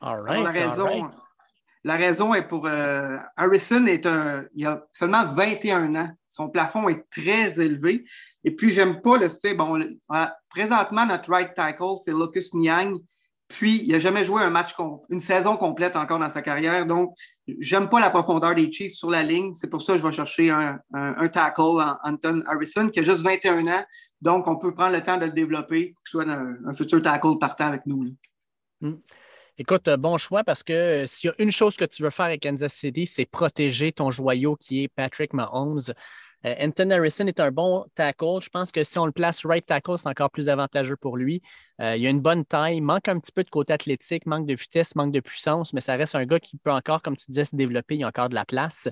All 0.00 0.14
Alors, 0.14 0.24
right, 0.24 0.42
la, 0.42 0.48
all 0.48 0.68
raison, 0.68 1.02
right. 1.02 1.14
la 1.84 1.96
raison 1.96 2.34
est 2.34 2.42
pour 2.42 2.66
euh, 2.66 3.18
Harrison 3.36 3.86
est 3.86 4.06
un, 4.06 4.44
il 4.54 4.66
a 4.66 4.84
seulement 4.92 5.24
21 5.26 5.94
ans. 5.94 6.10
Son 6.26 6.48
plafond 6.48 6.88
est 6.88 7.08
très 7.10 7.60
élevé. 7.60 8.04
Et 8.44 8.50
puis, 8.50 8.70
j'aime 8.70 9.00
pas 9.00 9.16
le 9.16 9.28
fait, 9.28 9.54
bon, 9.54 9.80
euh, 9.80 10.26
présentement, 10.48 11.06
notre 11.06 11.30
right 11.30 11.54
tackle, 11.54 11.96
c'est 12.04 12.12
Lucas 12.12 12.48
Niang. 12.54 12.98
Puis, 13.52 13.82
il 13.84 13.92
n'a 13.92 13.98
jamais 13.98 14.24
joué 14.24 14.40
un 14.42 14.48
match, 14.48 14.74
une 15.10 15.20
saison 15.20 15.58
complète 15.58 15.94
encore 15.94 16.18
dans 16.18 16.28
sa 16.30 16.40
carrière. 16.40 16.86
Donc, 16.86 17.14
j'aime 17.60 17.90
pas 17.90 18.00
la 18.00 18.08
profondeur 18.08 18.54
des 18.54 18.72
Chiefs 18.72 18.94
sur 18.94 19.10
la 19.10 19.22
ligne. 19.22 19.52
C'est 19.52 19.68
pour 19.68 19.82
ça 19.82 19.92
que 19.92 19.98
je 19.98 20.06
vais 20.06 20.12
chercher 20.12 20.48
un, 20.48 20.80
un- 20.94 21.28
tackle, 21.28 21.60
en- 21.60 21.98
Anton 22.02 22.42
Harrison, 22.46 22.88
qui 22.88 23.00
a 23.00 23.02
juste 23.02 23.22
21 23.22 23.66
ans. 23.66 23.84
Donc, 24.22 24.48
on 24.48 24.56
peut 24.56 24.72
prendre 24.74 24.94
le 24.94 25.02
temps 25.02 25.18
de 25.18 25.26
le 25.26 25.32
développer 25.32 25.92
pour 25.94 26.02
qu'il 26.02 26.10
soit 26.10 26.28
un, 26.28 26.72
futur 26.72 27.02
tackle 27.02 27.36
partant 27.38 27.66
avec 27.66 27.84
nous. 27.84 28.16
Hmm. 28.80 28.94
Écoute, 29.58 29.86
euh, 29.86 29.98
bon 29.98 30.16
choix 30.16 30.44
parce 30.44 30.62
que 30.62 30.72
euh, 30.72 31.06
s'il 31.06 31.28
y 31.28 31.30
a 31.30 31.34
une 31.42 31.50
chose 31.50 31.76
que 31.76 31.84
tu 31.84 32.02
veux 32.02 32.10
faire 32.10 32.26
avec 32.26 32.42
Kansas 32.42 32.72
City, 32.72 33.06
c'est 33.06 33.26
protéger 33.26 33.92
ton 33.92 34.10
joyau 34.10 34.56
qui 34.56 34.84
est 34.84 34.88
Patrick 34.88 35.34
Mahomes. 35.34 35.92
Euh, 36.46 36.54
Anton 36.60 36.90
Harrison 36.90 37.26
est 37.26 37.40
un 37.40 37.50
bon 37.50 37.84
tackle. 37.94 38.40
Je 38.42 38.48
pense 38.48 38.72
que 38.72 38.84
si 38.84 38.98
on 38.98 39.06
le 39.06 39.12
place 39.12 39.44
right 39.44 39.64
tackle, 39.64 39.98
c'est 39.98 40.08
encore 40.08 40.30
plus 40.30 40.48
avantageux 40.48 40.96
pour 40.96 41.16
lui. 41.16 41.42
Euh, 41.80 41.96
il 41.96 42.06
a 42.06 42.10
une 42.10 42.20
bonne 42.20 42.44
taille, 42.44 42.80
manque 42.80 43.08
un 43.08 43.18
petit 43.18 43.32
peu 43.32 43.44
de 43.44 43.50
côté 43.50 43.72
athlétique, 43.72 44.26
manque 44.26 44.46
de 44.46 44.54
vitesse, 44.54 44.94
manque 44.94 45.12
de 45.12 45.20
puissance, 45.20 45.72
mais 45.72 45.80
ça 45.80 45.94
reste 45.94 46.14
un 46.14 46.24
gars 46.24 46.40
qui 46.40 46.56
peut 46.58 46.72
encore, 46.72 47.02
comme 47.02 47.16
tu 47.16 47.26
disais, 47.28 47.44
se 47.44 47.56
développer. 47.56 47.94
Il 47.94 48.00
y 48.00 48.04
a 48.04 48.08
encore 48.08 48.28
de 48.28 48.34
la 48.34 48.44
place. 48.44 48.88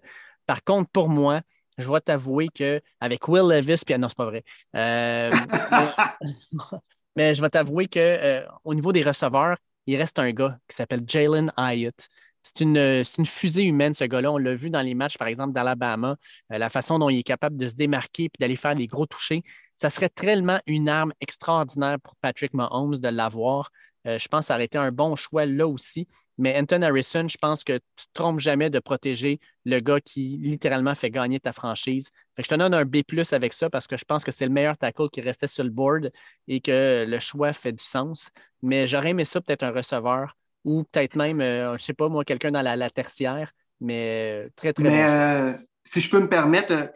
Par 0.47 0.63
contre, 0.65 0.91
pour 0.91 1.09
moi, 1.09 1.41
je 1.79 1.87
dois 1.87 2.01
t'avouer 2.01 2.49
qu'avec 2.49 3.29
Will 3.29 3.49
Levis, 3.49 3.83
puis 3.85 3.95
ah 3.95 3.99
non, 3.99 4.09
c'est 4.09 4.19
pas 4.19 4.27
vrai. 4.27 4.45
Euh, 4.77 5.31
mais, 5.71 6.79
mais 7.17 7.35
je 7.35 7.41
vais 7.41 7.51
t'avouer 7.51 7.89
qu'au 7.89 8.75
niveau 8.75 8.93
des 8.93 9.03
receveurs, 9.03 9.57
il 9.87 9.97
reste 9.97 10.19
un 10.19 10.31
gars 10.31 10.59
qui 10.69 10.77
s'appelle 10.77 11.03
Jalen 11.07 11.53
Hyatt. 11.57 12.09
C'est 12.43 12.61
une, 12.61 13.05
c'est 13.05 13.19
une 13.19 13.27
fusée 13.27 13.65
humaine, 13.65 13.95
ce 13.95 14.05
gars-là. 14.05 14.33
On 14.33 14.39
l'a 14.39 14.55
vu 14.55 14.71
dans 14.71 14.83
les 14.83 14.95
matchs, 14.95 15.19
par 15.19 15.29
exemple, 15.29 15.53
d'Alabama, 15.53 16.17
euh, 16.53 16.59
la 16.59 16.71
façon 16.71 16.99
dont 16.99 17.11
il 17.11 17.19
est 17.19 17.23
capable 17.23 17.57
de 17.57 17.67
se 17.67 17.75
démarquer 17.75 18.25
et 18.25 18.31
d'aller 18.39 18.57
faire 18.57 18.75
des 18.75 18.87
gros 18.87 19.07
touchés. 19.07 19.43
Ça 19.77 19.91
serait 19.91 20.09
tellement 20.09 20.61
une 20.67 20.89
arme 20.89 21.13
extraordinaire 21.21 21.99
pour 22.01 22.17
Patrick 22.17 22.55
Mahomes 22.55 22.97
de 22.97 23.09
l'avoir. 23.09 23.71
Euh, 24.07 24.19
je 24.19 24.29
pense 24.29 24.45
que 24.45 24.47
ça 24.47 24.55
aurait 24.55 24.65
été 24.65 24.79
un 24.79 24.93
bon 24.93 25.17
choix 25.17 25.47
là 25.47 25.67
aussi. 25.67 26.09
Mais 26.39 26.59
Anton 26.59 26.81
Harrison, 26.81 27.29
je 27.29 27.37
pense 27.37 27.63
que 27.65 27.75
tu 27.75 27.79
ne 27.79 28.03
te 28.05 28.09
trompes 28.15 28.41
jamais 28.41 28.71
de 28.71 28.79
protéger 28.79 29.41
le 29.67 29.79
gars 29.81 30.01
qui 30.01 30.39
littéralement 30.41 30.95
fait 30.95 31.11
gagner 31.11 31.39
ta 31.39 31.53
franchise. 31.53 32.11
Je 32.39 32.45
te 32.45 32.55
donne 32.55 32.73
un 32.73 32.87
B 32.87 33.03
avec 33.33 33.53
ça 33.53 33.69
parce 33.69 33.87
que 33.87 33.99
je 33.99 34.07
pense 34.07 34.25
que 34.25 34.33
c'est 34.33 34.47
le 34.47 34.51
meilleur 34.51 34.79
tackle 34.79 35.11
qui 35.11 35.21
restait 35.21 35.47
sur 35.47 35.65
le 35.65 35.71
board 35.71 36.11
et 36.49 36.63
que 36.63 37.05
le 37.07 37.19
choix 37.19 37.53
fait 37.53 37.73
du 37.73 37.85
sens. 37.85 38.31
Mais 38.63 38.87
j'aurais 38.87 39.11
aimé 39.11 39.27
ça 39.27 39.43
peut-être 39.43 39.63
un 39.63 39.71
receveur 39.71 40.35
ou 40.65 40.85
peut-être 40.85 41.17
même, 41.17 41.41
euh, 41.41 41.69
je 41.71 41.73
ne 41.75 41.79
sais 41.79 41.95
pas, 41.95 42.09
moi, 42.09 42.25
quelqu'un 42.25 42.51
dans 42.53 42.63
la, 42.63 42.77
la 42.77 42.91
tertiaire. 42.91 43.53
Mais 43.81 44.47
euh, 44.47 44.51
très, 44.57 44.73
très 44.73 44.91
Mais 44.91 44.93
bon 44.93 45.07
choix. 45.07 45.27
euh, 45.53 45.53
si 45.85 46.01
je 46.01 46.11
peux 46.11 46.21
me 46.21 46.29
permettre, 46.29 46.73
euh, 46.73 46.87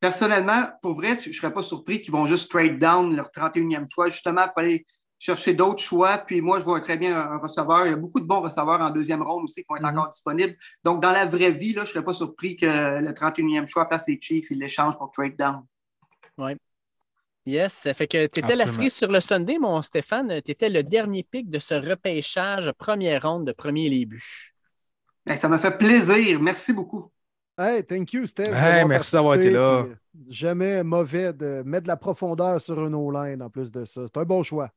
personnellement, 0.00 0.64
pour 0.82 0.94
vrai, 0.94 1.16
je 1.16 1.28
ne 1.28 1.34
serais 1.34 1.52
pas 1.52 1.62
surpris 1.62 2.02
qu'ils 2.02 2.12
vont 2.12 2.26
juste 2.26 2.50
trade 2.50 2.78
down 2.78 3.14
leur 3.16 3.30
31e 3.30 3.86
choix, 3.88 4.08
justement 4.08 4.46
pour 4.48 4.58
aller 4.58 4.86
chercher 5.18 5.54
d'autres 5.54 5.80
choix. 5.82 6.18
Puis 6.18 6.40
moi, 6.40 6.58
je 6.58 6.64
vois 6.64 6.80
très 6.80 6.96
bien 6.96 7.16
un 7.18 7.38
receveur. 7.38 7.86
Il 7.86 7.90
y 7.90 7.92
a 7.92 7.96
beaucoup 7.96 8.20
de 8.20 8.26
bons 8.26 8.40
receveurs 8.40 8.80
en 8.80 8.90
deuxième 8.90 9.22
ronde 9.22 9.44
aussi 9.44 9.62
qui 9.62 9.66
vont 9.68 9.76
être 9.76 9.84
Mhm. 9.84 9.90
encore 9.90 10.08
disponibles. 10.08 10.56
Donc, 10.84 11.02
dans 11.02 11.10
la 11.12 11.26
vraie 11.26 11.52
vie, 11.52 11.72
là, 11.72 11.84
je 11.84 11.90
ne 11.90 11.94
serais 11.94 12.04
pas 12.04 12.14
surpris 12.14 12.56
que 12.56 12.66
le 13.00 13.14
31e 13.14 13.66
choix 13.66 13.88
passe 13.88 14.08
les 14.08 14.18
Chiefs 14.20 14.50
et 14.50 14.54
l'échange 14.54 14.96
pour 14.98 15.12
trade 15.12 15.36
down. 15.36 15.62
Oui. 16.38 16.56
Yes, 17.50 17.72
ça 17.72 17.94
fait 17.94 18.06
que 18.06 18.26
tu 18.28 18.38
étais 18.38 18.54
la 18.54 18.68
cerise 18.68 18.94
sur 18.94 19.10
le 19.10 19.18
Sunday, 19.18 19.58
mon 19.58 19.82
Stéphane. 19.82 20.40
Tu 20.44 20.52
étais 20.52 20.68
le 20.68 20.84
dernier 20.84 21.24
pic 21.24 21.50
de 21.50 21.58
ce 21.58 21.74
repêchage 21.74 22.70
première 22.78 23.22
ronde 23.22 23.44
de 23.44 23.52
premier 23.52 23.88
les 23.88 24.06
buts. 24.06 24.54
Ben, 25.26 25.36
ça 25.36 25.48
m'a 25.48 25.58
fait 25.58 25.76
plaisir. 25.76 26.40
Merci 26.40 26.72
beaucoup. 26.72 27.10
Hey, 27.58 27.84
thank 27.84 28.12
you, 28.12 28.24
Steph. 28.24 28.54
Hey, 28.54 28.84
merci 28.84 29.16
d'avoir 29.16 29.34
été 29.34 29.50
là. 29.50 29.84
Jamais 30.28 30.84
mauvais 30.84 31.32
de 31.32 31.62
mettre 31.66 31.82
de 31.82 31.88
la 31.88 31.96
profondeur 31.96 32.60
sur 32.60 32.86
une 32.86 32.94
O-line 32.94 33.42
en 33.42 33.50
plus 33.50 33.72
de 33.72 33.84
ça. 33.84 34.02
C'est 34.06 34.20
un 34.20 34.24
bon 34.24 34.44
choix. 34.44 34.70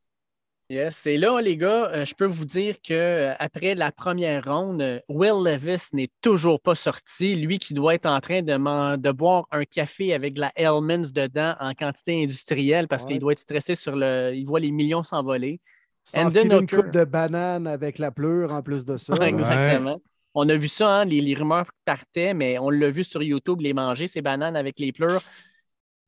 Yes, 0.70 1.06
et 1.06 1.18
là, 1.18 1.40
les 1.42 1.58
gars, 1.58 1.90
euh, 1.92 2.04
je 2.06 2.14
peux 2.14 2.24
vous 2.24 2.46
dire 2.46 2.76
qu'après 2.82 3.74
la 3.74 3.92
première 3.92 4.44
ronde, 4.44 4.80
euh, 4.80 4.98
Will 5.10 5.44
Levis 5.44 5.88
n'est 5.92 6.08
toujours 6.22 6.58
pas 6.58 6.74
sorti. 6.74 7.36
Lui 7.36 7.58
qui 7.58 7.74
doit 7.74 7.94
être 7.94 8.06
en 8.06 8.18
train 8.20 8.40
de, 8.40 8.56
man- 8.56 8.96
de 8.98 9.10
boire 9.12 9.46
un 9.50 9.64
café 9.64 10.14
avec 10.14 10.32
de 10.34 10.40
la 10.40 10.52
Hellmann's 10.56 11.12
dedans 11.12 11.54
en 11.60 11.74
quantité 11.74 12.22
industrielle 12.22 12.88
parce 12.88 13.04
qu'il 13.10 13.18
doit 13.20 13.32
être 13.32 13.40
stressé 13.40 13.74
sur 13.74 13.94
le. 13.94 14.32
Il 14.34 14.46
voit 14.46 14.58
les 14.60 14.70
millions 14.70 15.02
s'envoler. 15.02 15.60
Sans 16.06 16.24
une 16.44 16.66
coupe 16.66 16.90
de 16.92 17.04
banane 17.04 17.66
avec 17.66 17.98
la 17.98 18.10
pleure 18.10 18.52
en 18.52 18.62
plus 18.62 18.86
de 18.86 18.96
ça. 18.96 19.14
Exactement. 19.28 20.00
On 20.34 20.48
a 20.48 20.56
vu 20.56 20.68
ça, 20.68 21.00
hein, 21.00 21.04
les, 21.04 21.20
les 21.20 21.34
rumeurs 21.34 21.70
partaient, 21.84 22.34
mais 22.34 22.58
on 22.58 22.68
l'a 22.70 22.88
vu 22.90 23.04
sur 23.04 23.22
YouTube, 23.22 23.60
les 23.60 23.72
manger, 23.74 24.08
ces 24.08 24.20
bananes 24.22 24.56
avec 24.56 24.78
les 24.80 24.92
pleurs. 24.92 25.22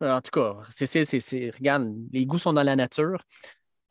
Euh, 0.02 0.16
En 0.16 0.20
tout 0.20 0.30
cas, 0.32 0.56
c'est, 0.70 0.86
c'est, 0.86 1.04
c'est- 1.04 1.20
c'est- 1.20 1.50
regarde, 1.56 1.94
les 2.12 2.24
goûts 2.26 2.38
sont 2.38 2.52
dans 2.54 2.62
la 2.62 2.74
nature. 2.74 3.22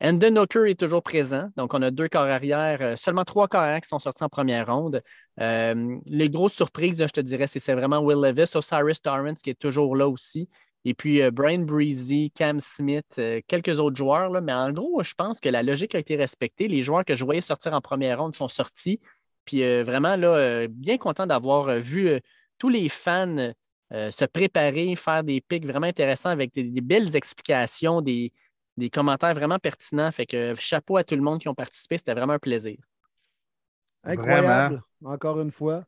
Endon 0.02 0.36
Hooker 0.36 0.66
est 0.66 0.78
toujours 0.78 1.02
présent. 1.02 1.48
Donc, 1.56 1.72
on 1.72 1.80
a 1.80 1.90
deux 1.90 2.08
corps 2.08 2.22
arrière, 2.26 2.78
euh, 2.82 2.96
seulement 2.96 3.24
trois 3.24 3.48
corps 3.48 3.62
arrière 3.62 3.80
qui 3.80 3.88
sont 3.88 3.98
sortis 3.98 4.24
en 4.24 4.28
première 4.28 4.66
ronde. 4.66 5.02
Euh, 5.40 5.96
les 6.04 6.28
grosses 6.28 6.52
surprises, 6.52 6.98
je 6.98 7.12
te 7.12 7.20
dirais, 7.20 7.46
c'est, 7.46 7.74
vraiment 7.74 8.00
Will 8.00 8.20
Levis, 8.20 8.54
Osiris 8.54 9.00
Torrance 9.00 9.40
qui 9.40 9.50
est 9.50 9.58
toujours 9.58 9.96
là 9.96 10.06
aussi. 10.06 10.48
Et 10.84 10.92
puis 10.92 11.22
euh, 11.22 11.30
Brian 11.30 11.60
Breezy, 11.60 12.30
Cam 12.32 12.60
Smith, 12.60 13.20
quelques 13.48 13.80
autres 13.80 13.96
joueurs. 13.96 14.30
là. 14.30 14.40
Mais 14.42 14.52
en 14.52 14.70
gros, 14.70 15.02
je 15.02 15.14
pense 15.14 15.40
que 15.40 15.48
la 15.48 15.62
logique 15.62 15.94
a 15.94 15.98
été 15.98 16.16
respectée. 16.16 16.68
Les 16.68 16.82
joueurs 16.82 17.04
que 17.04 17.16
je 17.16 17.24
voyais 17.24 17.40
sortir 17.40 17.72
en 17.72 17.80
première 17.80 18.20
ronde 18.20 18.34
sont 18.34 18.48
sortis. 18.48 19.00
Puis 19.46 19.62
vraiment, 19.82 20.16
là, 20.16 20.66
bien 20.68 20.98
content 20.98 21.26
d'avoir 21.26 21.78
vu 21.78 22.20
tous 22.58 22.68
les 22.68 22.88
fans 22.88 23.52
se 23.92 24.24
préparer, 24.24 24.94
faire 24.96 25.22
des 25.22 25.40
pics 25.40 25.66
vraiment 25.66 25.86
intéressants 25.86 26.30
avec 26.30 26.52
des, 26.52 26.64
des 26.64 26.80
belles 26.80 27.16
explications, 27.16 28.00
des, 28.00 28.32
des 28.76 28.90
commentaires 28.90 29.34
vraiment 29.34 29.58
pertinents. 29.58 30.10
Fait 30.12 30.26
que 30.26 30.54
chapeau 30.56 30.96
à 30.96 31.04
tout 31.04 31.16
le 31.16 31.22
monde 31.22 31.40
qui 31.40 31.48
ont 31.48 31.54
participé. 31.54 31.98
C'était 31.98 32.14
vraiment 32.14 32.34
un 32.34 32.38
plaisir. 32.38 32.78
Incroyable. 34.04 34.82
Encore 35.04 35.40
une 35.40 35.50
fois. 35.50 35.84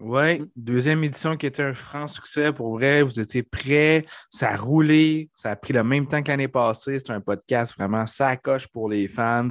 Oui, 0.00 0.42
deuxième 0.56 1.04
édition 1.04 1.36
qui 1.36 1.46
était 1.46 1.62
un 1.62 1.74
franc 1.74 2.08
succès. 2.08 2.52
Pour 2.52 2.72
vrai, 2.72 3.02
vous 3.02 3.20
étiez 3.20 3.42
prêts, 3.42 4.04
ça 4.30 4.50
a 4.50 4.56
roulé, 4.56 5.30
ça 5.34 5.50
a 5.50 5.56
pris 5.56 5.74
le 5.74 5.84
même 5.84 6.08
temps 6.08 6.22
que 6.22 6.28
l'année 6.28 6.48
passée. 6.48 6.98
C'est 6.98 7.12
un 7.12 7.20
podcast 7.20 7.74
vraiment 7.76 8.06
ça 8.06 8.36
coche 8.36 8.66
pour 8.66 8.88
les 8.88 9.06
fans. 9.06 9.48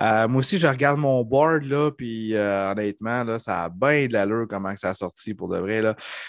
Euh, 0.00 0.26
moi 0.28 0.40
aussi, 0.40 0.58
je 0.58 0.66
regarde 0.66 0.98
mon 0.98 1.22
board, 1.22 1.62
là, 1.62 1.90
puis 1.92 2.34
euh, 2.34 2.72
honnêtement, 2.72 3.22
là, 3.24 3.38
ça 3.38 3.64
a 3.64 3.68
bien 3.68 4.06
de 4.06 4.12
l'allure 4.12 4.46
comment 4.48 4.74
que 4.74 4.80
ça 4.80 4.90
a 4.90 4.94
sorti 4.94 5.34
pour 5.34 5.48
de 5.48 5.58
vrai. 5.58 5.82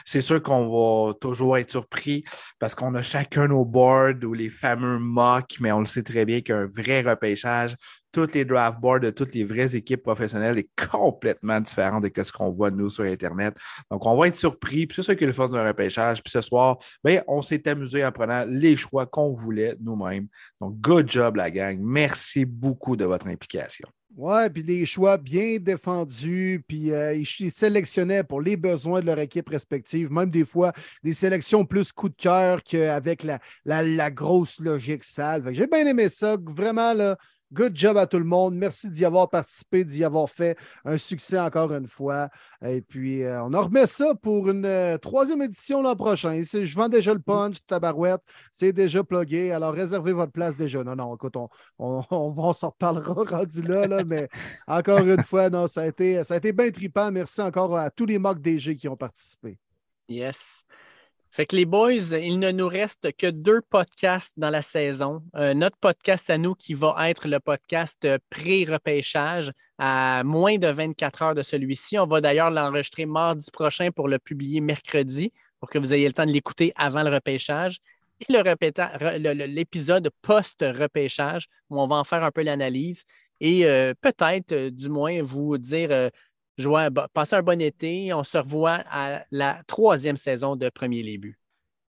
C'est 0.05 0.21
sûr 0.21 0.41
qu'on 0.41 0.69
va 0.69 1.13
toujours 1.15 1.57
être 1.57 1.71
surpris 1.71 2.23
parce 2.59 2.75
qu'on 2.75 2.93
a 2.95 3.01
chacun 3.01 3.47
nos 3.47 3.65
boards 3.65 4.23
ou 4.23 4.33
les 4.33 4.49
fameux 4.49 4.99
mocks, 4.99 5.57
mais 5.59 5.71
on 5.71 5.79
le 5.79 5.85
sait 5.85 6.03
très 6.03 6.25
bien 6.25 6.41
qu'un 6.41 6.67
vrai 6.67 7.01
repêchage, 7.01 7.75
toutes 8.11 8.33
les 8.33 8.45
draft 8.45 8.79
boards 8.79 9.01
de 9.01 9.09
toutes 9.09 9.33
les 9.33 9.43
vraies 9.43 9.75
équipes 9.75 10.03
professionnelles 10.03 10.57
est 10.57 10.69
complètement 10.91 11.59
différent 11.59 11.99
de 11.99 12.11
ce 12.15 12.31
qu'on 12.31 12.49
voit 12.49 12.71
nous 12.71 12.89
sur 12.89 13.03
Internet. 13.03 13.55
Donc, 13.91 14.05
on 14.05 14.17
va 14.17 14.27
être 14.27 14.35
surpris. 14.35 14.87
Puis 14.87 14.95
c'est 14.95 15.03
ça 15.03 15.15
qui 15.15 15.23
est 15.23 15.27
le 15.27 15.33
force 15.33 15.51
d'un 15.51 15.67
repêchage. 15.67 16.21
Puis 16.23 16.31
ce 16.31 16.41
soir, 16.41 16.77
ben, 17.03 17.21
on 17.27 17.41
s'est 17.41 17.67
amusé 17.67 18.03
en 18.05 18.11
prenant 18.11 18.45
les 18.47 18.75
choix 18.75 19.05
qu'on 19.05 19.33
voulait 19.33 19.75
nous-mêmes. 19.81 20.27
Donc, 20.61 20.79
good 20.79 21.09
job, 21.09 21.35
la 21.35 21.51
gang. 21.51 21.77
Merci 21.79 22.45
beaucoup 22.45 22.95
de 22.95 23.05
votre 23.05 23.27
implication. 23.27 23.87
Ouais, 24.17 24.49
puis 24.49 24.63
les 24.63 24.83
choix 24.87 25.17
bien 25.17 25.57
défendus, 25.59 26.63
puis 26.67 26.91
euh, 26.91 27.13
ils, 27.13 27.51
sélectionnaient 27.51 28.23
pour 28.23 28.41
les 28.41 28.57
besoins 28.57 28.99
de 28.99 29.05
leur 29.05 29.19
équipe 29.19 29.47
respective, 29.47 30.11
même 30.11 30.31
des 30.31 30.43
fois 30.43 30.73
des 31.03 31.13
sélections 31.13 31.63
plus 31.65 31.91
coup 31.91 32.09
de 32.09 32.15
cœur 32.15 32.63
qu'avec 32.63 33.23
la, 33.63 34.09
grosse 34.09 34.59
logique 34.59 35.03
sale. 35.03 35.43
J'ai 35.51 35.67
bien 35.67 35.85
aimé 35.85 36.09
ça. 36.09 36.35
Vraiment, 36.47 36.95
là, 36.95 37.15
good 37.53 37.75
job 37.75 37.97
à 37.97 38.07
tout 38.07 38.19
le 38.19 38.25
monde. 38.25 38.55
Merci 38.55 38.89
d'y 38.89 39.05
avoir 39.05 39.29
participé, 39.29 39.83
d'y 39.83 40.03
avoir 40.03 40.29
fait 40.29 40.57
un 40.85 40.97
succès 40.97 41.39
encore 41.39 41.73
une 41.73 41.87
fois. 41.87 42.29
Et 42.65 42.81
puis, 42.81 43.23
euh, 43.23 43.43
on 43.43 43.53
en 43.53 43.61
remet 43.63 43.87
ça 43.87 44.15
pour 44.15 44.49
une 44.49 44.65
euh, 44.65 44.97
troisième 44.97 45.41
édition 45.41 45.81
l'an 45.81 45.95
prochain. 45.95 46.41
Je 46.41 46.75
vends 46.75 46.89
déjà 46.89 47.13
le 47.13 47.19
punch, 47.19 47.57
tabarouette. 47.65 48.21
C'est 48.51 48.73
déjà 48.73 49.03
plugué. 49.03 49.51
Alors, 49.51 49.73
réservez 49.73 50.13
votre 50.13 50.31
place 50.31 50.55
déjà. 50.55 50.83
Non, 50.83 50.95
non, 50.95 51.15
écoute, 51.15 51.35
on, 51.37 51.49
on, 51.79 52.03
on, 52.11 52.33
on 52.35 52.53
s'en 52.53 52.69
reparlera 52.69 53.23
rendu 53.23 53.61
là, 53.61 53.87
là, 53.87 54.03
mais 54.03 54.27
encore 54.67 54.99
une 54.99 55.23
fois, 55.23 55.49
non, 55.49 55.67
ça 55.67 55.81
a 55.81 55.87
été, 55.87 56.23
ça 56.23 56.35
a 56.35 56.37
été 56.37 56.51
bien 56.53 56.69
trippant. 56.71 57.11
Merci 57.11 57.41
encore 57.41 57.77
à 57.77 57.89
tous 57.89 58.05
les 58.05 58.17
mock 58.17 58.41
DG 58.41 58.75
qui 58.75 58.87
ont 58.87 58.97
participé. 58.97 59.57
Yes. 60.09 60.63
Fait 61.37 61.45
que 61.45 61.55
les 61.55 61.65
boys, 61.65 62.17
il 62.19 62.39
ne 62.39 62.49
nous 62.49 62.67
reste 62.67 63.15
que 63.15 63.27
deux 63.27 63.61
podcasts 63.61 64.33
dans 64.37 64.49
la 64.49 64.63
saison. 64.63 65.21
Euh, 65.35 65.53
notre 65.53 65.77
podcast 65.77 66.31
à 66.31 66.39
nous 66.39 66.55
qui 66.55 66.73
va 66.73 66.95
être 67.11 67.27
le 67.27 67.39
podcast 67.39 68.03
euh, 68.05 68.17
pré-repêchage 68.31 69.51
à 69.77 70.23
moins 70.23 70.57
de 70.57 70.67
24 70.67 71.21
heures 71.21 71.35
de 71.35 71.43
celui-ci. 71.43 71.99
On 71.99 72.07
va 72.07 72.21
d'ailleurs 72.21 72.49
l'enregistrer 72.49 73.05
mardi 73.05 73.51
prochain 73.51 73.91
pour 73.91 74.07
le 74.07 74.17
publier 74.17 74.61
mercredi 74.61 75.31
pour 75.59 75.69
que 75.69 75.77
vous 75.77 75.93
ayez 75.93 76.07
le 76.07 76.13
temps 76.13 76.25
de 76.25 76.31
l'écouter 76.31 76.73
avant 76.75 77.03
le 77.03 77.13
repêchage. 77.13 77.81
Et 78.19 78.33
l'épisode 78.33 80.09
post-repêchage 80.23 81.49
où 81.69 81.79
on 81.79 81.85
va 81.85 81.97
en 81.97 82.03
faire 82.03 82.23
un 82.23 82.31
peu 82.31 82.41
l'analyse 82.41 83.03
et 83.39 83.67
euh, 83.67 83.93
peut-être, 84.01 84.69
du 84.69 84.89
moins, 84.89 85.21
vous 85.21 85.59
dire 85.59 86.09
Joie, 86.57 86.89
passez 87.13 87.35
un 87.35 87.43
bon 87.43 87.61
été. 87.61 88.13
On 88.13 88.23
se 88.23 88.37
revoit 88.37 88.83
à 88.89 89.23
la 89.31 89.61
troisième 89.67 90.17
saison 90.17 90.55
de 90.55 90.69
Premier 90.69 91.17
Buts. 91.17 91.37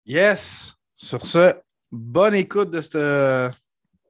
Yes! 0.04 0.74
Sur 0.96 1.24
ce, 1.26 1.54
bonne 1.90 2.34
écoute 2.34 2.70
de 2.70 2.80
ce 2.80 3.50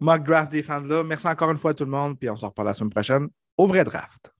mock 0.00 0.24
draft 0.24 0.50
des 0.50 0.62
fans-là. 0.62 1.04
Merci 1.04 1.28
encore 1.28 1.50
une 1.50 1.58
fois 1.58 1.72
à 1.72 1.74
tout 1.74 1.84
le 1.84 1.90
monde, 1.90 2.18
puis 2.18 2.28
on 2.30 2.36
se 2.36 2.46
reparle 2.46 2.68
la 2.68 2.74
semaine 2.74 2.90
prochaine 2.90 3.28
au 3.56 3.66
vrai 3.66 3.84
draft. 3.84 4.32